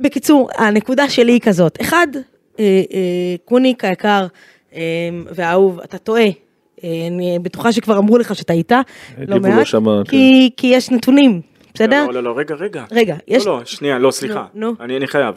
בקיצור, 0.00 0.48
הנקודה 0.56 1.08
שלי 1.08 1.32
היא 1.32 1.40
כזאת, 1.40 1.80
אחד, 1.80 2.06
אה, 2.60 2.64
אה, 2.94 3.00
קוניק 3.44 3.84
היקר 3.84 4.26
אה, 4.74 4.80
והאהוב, 5.34 5.80
אתה 5.80 5.98
טועה. 5.98 6.22
אה, 6.22 6.30
אני 7.10 7.38
בטוחה 7.42 7.72
שכבר 7.72 7.98
אמרו 7.98 8.18
לך 8.18 8.34
שטעית, 8.34 8.72
לא 8.72 8.78
הגיבו 9.18 9.48
לו 9.48 9.54
מעט, 9.54 9.66
שמה, 9.66 10.02
כן. 10.04 10.10
כי, 10.10 10.50
כי 10.56 10.66
יש 10.66 10.90
נתונים, 10.90 11.40
בסדר? 11.74 12.06
לא, 12.06 12.12
לא, 12.12 12.22
לא, 12.22 12.38
רגע, 12.38 12.54
רגע. 12.54 12.84
רגע, 12.92 13.16
יש- 13.28 13.46
לא, 13.46 13.58
לא, 13.58 13.64
שנייה, 13.64 13.98
לא, 13.98 14.10
סליחה. 14.10 14.44
נו, 14.54 14.66
נו. 14.70 14.84
אני 14.84 14.96
אני 14.96 15.06
חייב. 15.06 15.34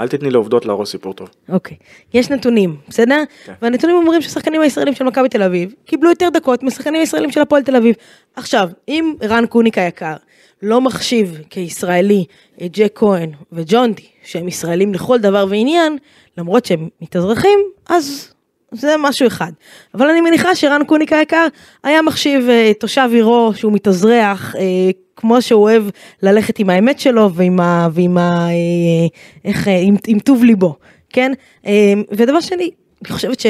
אל 0.00 0.08
תתני 0.08 0.30
לעובדות 0.30 0.66
להרוס 0.66 0.90
סיפור 0.90 1.12
טוב. 1.12 1.28
אוקיי, 1.48 1.76
יש 2.14 2.30
נתונים, 2.30 2.76
בסדר? 2.88 3.22
כן. 3.44 3.52
והנתונים 3.62 3.96
אומרים 3.96 4.22
שהשחקנים 4.22 4.60
הישראלים 4.60 4.94
של 4.94 5.04
מכבי 5.04 5.28
תל 5.28 5.42
אביב 5.42 5.74
קיבלו 5.84 6.10
יותר 6.10 6.28
דקות 6.28 6.62
משחקנים 6.62 7.00
הישראלים 7.00 7.30
של 7.30 7.40
הפועל 7.40 7.62
תל 7.62 7.76
אביב. 7.76 7.94
עכשיו, 8.36 8.68
אם 8.88 9.14
רן 9.22 9.46
קוניק 9.46 9.78
היקר 9.78 10.14
לא 10.62 10.80
מחשיב 10.80 11.38
כישראלי 11.50 12.24
את 12.64 12.70
ג'ק 12.72 12.92
כהן 12.94 13.30
וג'ונדי, 13.52 14.06
שהם 14.24 14.48
ישראלים 14.48 14.94
לכל 14.94 15.18
דבר 15.18 15.46
ועניין, 15.48 15.98
למרות 16.38 16.64
שהם 16.64 16.88
מתאזרחים, 17.00 17.58
אז 17.88 18.34
זה 18.72 18.94
משהו 18.98 19.26
אחד. 19.26 19.52
אבל 19.94 20.10
אני 20.10 20.20
מניחה 20.20 20.54
שרן 20.54 20.84
קוניק 20.84 21.12
היקר 21.12 21.46
היה 21.82 22.02
מחשיב 22.02 22.48
אה, 22.48 22.72
תושב 22.80 23.08
עירו 23.12 23.52
שהוא 23.56 23.72
מתאזרח, 23.72 24.56
אה, 24.56 24.90
כמו 25.24 25.42
שהוא 25.42 25.62
אוהב 25.62 25.84
ללכת 26.22 26.58
עם 26.58 26.70
האמת 26.70 26.98
שלו 26.98 27.34
ועם 27.34 27.60
ה... 27.60 27.88
ועם 27.92 28.18
ה... 28.18 28.48
אה, 28.48 29.06
איך... 29.44 29.68
אה, 29.68 29.78
עם, 29.78 29.96
עם 30.06 30.18
טוב 30.18 30.44
ליבו, 30.44 30.76
כן? 31.10 31.32
אה, 31.66 31.92
ודבר 32.10 32.40
שני, 32.40 32.70
אני 33.04 33.12
חושבת 33.12 33.40
ש... 33.40 33.46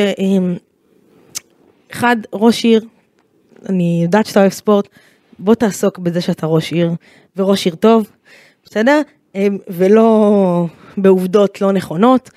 אחד, 1.92 2.16
ראש 2.32 2.64
עיר, 2.64 2.84
אני 3.68 4.00
יודעת 4.02 4.26
שאתה 4.26 4.40
אוהב 4.40 4.52
ספורט, 4.52 4.88
בוא 5.38 5.54
תעסוק 5.54 5.98
בזה 5.98 6.20
שאתה 6.20 6.46
ראש 6.46 6.72
עיר, 6.72 6.90
וראש 7.36 7.64
עיר 7.64 7.74
טוב, 7.74 8.10
בסדר? 8.64 9.00
ולא 9.68 10.66
בעובדות 10.96 11.60
לא 11.60 11.72
נכונות. 11.72 12.30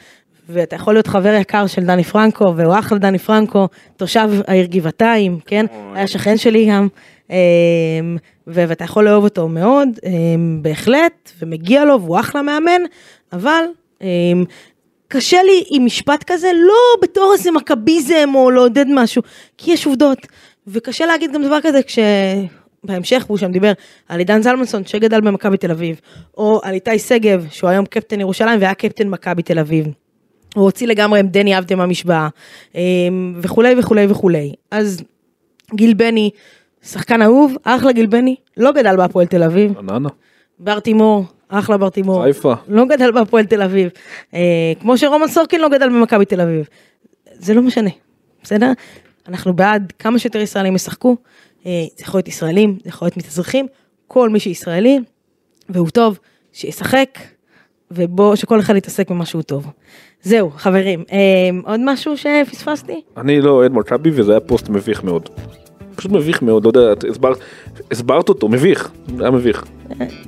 ואתה 0.50 0.76
יכול 0.76 0.94
להיות 0.94 1.08
חבר 1.08 1.34
יקר 1.34 1.68
של 1.68 1.86
דני 1.86 2.04
פרנקו, 2.04 2.56
והוא 2.56 2.80
אחלה 2.80 2.98
דני 2.98 3.20
פרנקו, 3.20 3.68
תושב 3.98 4.30
העיר 4.48 4.66
גבעתיים, 4.66 5.40
כן? 5.46 5.66
היה 5.94 6.08
שכן 6.08 6.38
שלי 6.38 6.70
גם, 6.70 6.88
ואתה 8.48 8.84
יכול 8.84 9.06
לאהוב 9.06 9.24
אותו 9.24 9.48
מאוד, 9.48 9.90
אמ, 10.06 10.60
בהחלט, 10.62 11.32
ומגיע 11.40 11.86
לו, 11.86 12.02
והוא 12.02 12.20
אחלה 12.20 12.42
מאמן, 12.42 12.82
אבל 13.34 13.64
אמ, 14.02 14.44
קשה 15.08 15.44
לי 15.44 15.64
עם 15.70 15.86
משפט 15.86 16.24
כזה, 16.28 16.52
לא 16.54 17.02
בתור 17.02 17.34
איזה 17.34 17.52
מכביזם 17.52 18.30
או 18.36 18.52
לעודד 18.52 18.86
משהו, 18.90 19.22
כי 19.58 19.72
יש 19.72 19.86
עובדות, 19.86 20.28
וקשה 20.68 21.06
להגיד 21.06 21.34
גם 21.34 21.44
דבר 21.44 21.62
כזה 21.62 21.84
כש... 21.84 22.00
בהמשך 22.84 23.26
הוא 23.28 23.38
שם 23.38 23.52
דיבר 23.52 23.72
על 24.10 24.20
עידן 24.20 24.42
זלמנסון 24.42 24.86
שגדל 24.86 25.22
במכבי 25.22 25.58
תל 25.58 25.72
אביב, 25.72 26.02
או 26.38 26.62
על 26.64 26.74
איתי 26.74 27.00
שגב 27.00 27.48
שהוא 27.52 27.70
היום 27.70 27.86
קפטן 27.86 28.20
ירושלים 28.20 28.60
והיה 28.60 28.74
קפטן 28.74 29.10
מכבי 29.10 29.44
תל 29.44 29.60
אביב. 29.60 29.88
הוא 30.56 30.64
הוציא 30.64 30.88
לגמרי 30.88 31.20
עם 31.20 31.28
דני 31.28 31.56
עבדה 31.56 31.76
מהמשוואה, 31.76 32.28
אמ, 32.76 33.34
וכולי 33.42 33.76
וכולי 33.80 34.06
וכולי. 34.10 34.54
אז 34.72 35.04
גיל 35.76 35.94
בני, 35.94 36.30
שחקן 36.88 37.22
אהוב, 37.22 37.56
אחלה 37.64 37.92
גיל 37.92 38.06
בני, 38.06 38.36
לא 38.58 38.72
גדל 38.72 38.98
בהפועל 38.98 39.28
תל 39.28 39.44
אביב. 39.44 39.74
בננה. 39.74 40.10
בר 40.60 40.80
תימור, 40.80 41.26
אחלה 41.50 41.78
בר 41.78 41.90
תימור. 41.90 42.24
חיפה. 42.24 42.54
לא 42.68 42.86
גדל 42.86 43.12
בהפועל 43.12 43.46
תל 43.46 43.62
אביב. 43.62 43.90
אה, 44.34 44.74
כמו 44.82 44.98
שרומן 44.98 45.28
סורקין 45.28 45.62
לא 45.62 45.70
גדל 45.70 45.90
במכבי 45.90 46.26
תל 46.26 46.42
אביב. 46.42 46.68
זה 47.34 47.54
לא 47.54 47.62
משנה, 47.62 47.90
בסדר? 48.44 48.72
אנחנו 49.28 49.54
בעד 49.54 49.94
כמה 50.00 50.20
שיותר 50.20 50.40
ישראלים 50.40 50.76
ישחקו. 50.76 51.16
אה, 51.66 51.72
זה 51.98 52.04
יכול 52.04 52.18
להיות 52.18 52.28
ישראלים, 52.28 52.78
זה 52.84 52.90
יכול 52.90 53.06
להיות 53.06 53.18
מתאזרחים. 53.18 53.68
כל 54.08 54.30
מי 54.30 54.40
שישראלי, 54.40 55.00
והוא 55.70 55.90
טוב, 55.90 56.20
שישחק, 56.54 57.20
ובוא, 57.92 58.36
שכל 58.36 58.60
אחד 58.60 58.76
יתעסק 58.76 59.10
במה 59.10 59.26
שהוא 59.26 59.42
טוב. 59.42 59.68
זהו, 60.22 60.52
חברים. 60.56 61.04
אה, 61.12 61.50
עוד 61.72 61.80
משהו 61.84 62.14
שפספסתי? 62.18 63.02
אני 63.18 63.42
לא 63.42 63.50
אוהד 63.50 63.72
מכבי 63.72 64.10
וזה 64.14 64.32
היה 64.32 64.40
פוסט 64.40 64.70
מביך 64.70 65.04
מאוד. 65.04 65.30
פשוט 65.98 66.12
מביך 66.12 66.42
מאוד, 66.42 66.64
לא 66.64 66.70
יודע, 66.70 66.94
את 66.94 67.04
הסברת, 67.10 67.38
הסברת 67.92 68.30
אותו, 68.30 68.50
מביך, 68.50 68.92
היה 69.20 69.32
מביך. 69.32 69.66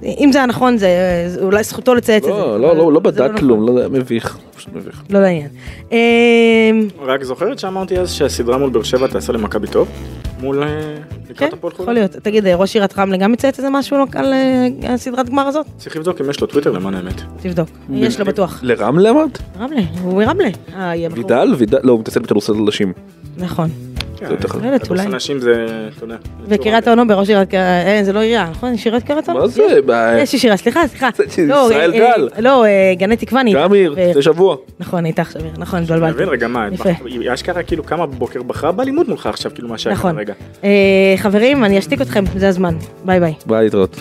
אם 0.04 0.30
זה 0.32 0.38
היה 0.40 0.48
נכון, 0.48 0.78
זה 0.78 0.88
זה 1.28 1.42
אולי 1.42 1.64
זכותו 1.64 1.96
לצייץ 1.96 2.24
את 2.24 2.34
זה. 2.34 2.40
לא, 2.40 2.60
לא, 2.60 2.76
לא, 2.76 2.94
לא 2.94 3.02
זה 3.06 3.12
בדק 3.12 3.22
נכון. 3.22 3.38
כלום, 3.38 3.68
לא 3.68 3.72
יודע, 3.72 3.88
מביך, 4.00 4.38
פשוט 4.56 4.74
מביך. 4.74 5.04
לא 5.10 5.22
לעניין. 5.22 5.48
אה, 5.92 6.72
רק 7.02 7.24
זוכרת 7.24 7.60
שאמרתי 7.60 8.00
אז 8.00 8.12
שהסדרה 8.12 8.58
מול 8.58 8.70
באר 8.70 8.84
שבע 8.84 9.08
תעשה 9.08 9.34
למכבי 9.34 9.68
טוב? 9.68 9.88
מול... 10.42 10.64
אה, 10.64 10.68
כן, 10.68 11.30
לקראת 11.30 11.54
הפועל 11.54 11.74
יכול? 11.74 11.94
להיות. 11.94 12.12
תגיד, 12.12 12.46
אה, 12.46 12.56
ראש 12.56 12.76
עיריית 12.76 13.00
רמלה 13.00 13.18
גם 13.18 13.32
מצייץ 13.32 13.58
איזה 13.58 13.70
משהו 13.70 13.98
על 14.16 14.34
אה, 14.34 14.94
הסדרת 14.94 15.30
גמר 15.30 15.48
הזאת? 15.48 15.66
צריך 15.78 15.96
לבדוק 15.96 16.22
אם 16.22 16.30
יש 16.30 16.42
לו 16.42 16.48
טוויטר 16.48 16.72
למען 16.72 16.94
האמת. 16.94 17.22
תבדוק. 17.42 17.70
יש 17.94 18.20
לו 18.20 18.26
בטוח. 18.26 18.60
לרמלה 18.64 19.10
אמרת? 19.10 19.40
רמלה, 19.60 19.82
הוא 20.02 20.24
מרמלה. 20.24 20.50
וידל? 21.12 21.54
וידל? 21.58 21.80
לא, 21.84 21.92
הוא 21.92 22.00
מתעסק 22.00 22.22
בכדורסל 22.22 22.54
נשים. 22.54 22.94
נכון. 23.38 23.70
כן. 24.20 24.26
לא 24.26 24.66
יודעת, 24.66 24.84
כדורסל 24.84 25.04
אולי. 25.04 25.16
נשים 25.16 25.40
זה, 25.40 25.66
אתה 25.96 26.04
יודע. 26.04 26.16
וקריית 26.48 26.88
אונו 26.88 27.08
בראש 27.08 27.30
עיריית, 27.30 27.54
אה, 27.54 28.00
זה 28.04 28.14
לא 28.14 28.20
עירייה, 28.20 28.48
נכון? 28.52 28.74
יש 28.74 28.86
עיריית 28.86 29.04
קריית 29.04 29.30
אונו? 29.30 29.40
מה 29.40 29.48
זה? 29.48 29.62
יש 30.18 30.34
יש 30.34 30.44
עירייה, 30.44 30.58
סליחה, 30.58 30.88
סליחה. 30.88 31.10
לא, 31.48 31.68
ישראל 31.70 31.94
אה, 31.94 32.00
גל. 32.00 32.30
אה, 32.36 32.42
לא, 32.42 32.66
גני 32.98 33.18
תקווה 33.18 33.42
אני... 33.42 33.54
גם 33.54 33.74
עיר, 33.74 33.96
לפני 33.98 34.22
שבוע. 34.22 34.56
נכון, 34.80 35.06
הייתה 35.06 35.22
עכשיו 35.22 35.42
עיר, 35.44 35.52
נכון, 35.58 35.84
התבלבלתי. 35.84 36.14
מבין 36.14 36.30
רגע 36.30 36.48
מה. 36.48 36.68
היא 37.06 37.34
אשכרה 37.34 37.64
כאילו 37.64 37.84
קמה 37.84 38.06
בבוקר 38.06 38.44
בחרה 38.44 38.72
באלימות 38.72 39.08
מולך 39.08 39.26
עכשיו 39.26 39.52
כאילו 39.56 39.68
מה 39.70 39.78
שהיה 39.78 39.96
כאן 39.96 40.00
נכון. 40.00 40.18
הרגע. 40.18 40.34
אה, 40.64 41.14
חברים, 41.18 41.66
אני 41.66 41.80
אשתיק 41.80 42.02
אתכם, 42.02 42.24
זה 42.36 42.48
הזמן. 42.48 42.76
ביי 43.06 43.20
ביי. 43.20 43.34
ביי, 43.46 43.64
להתראות. 43.64 44.00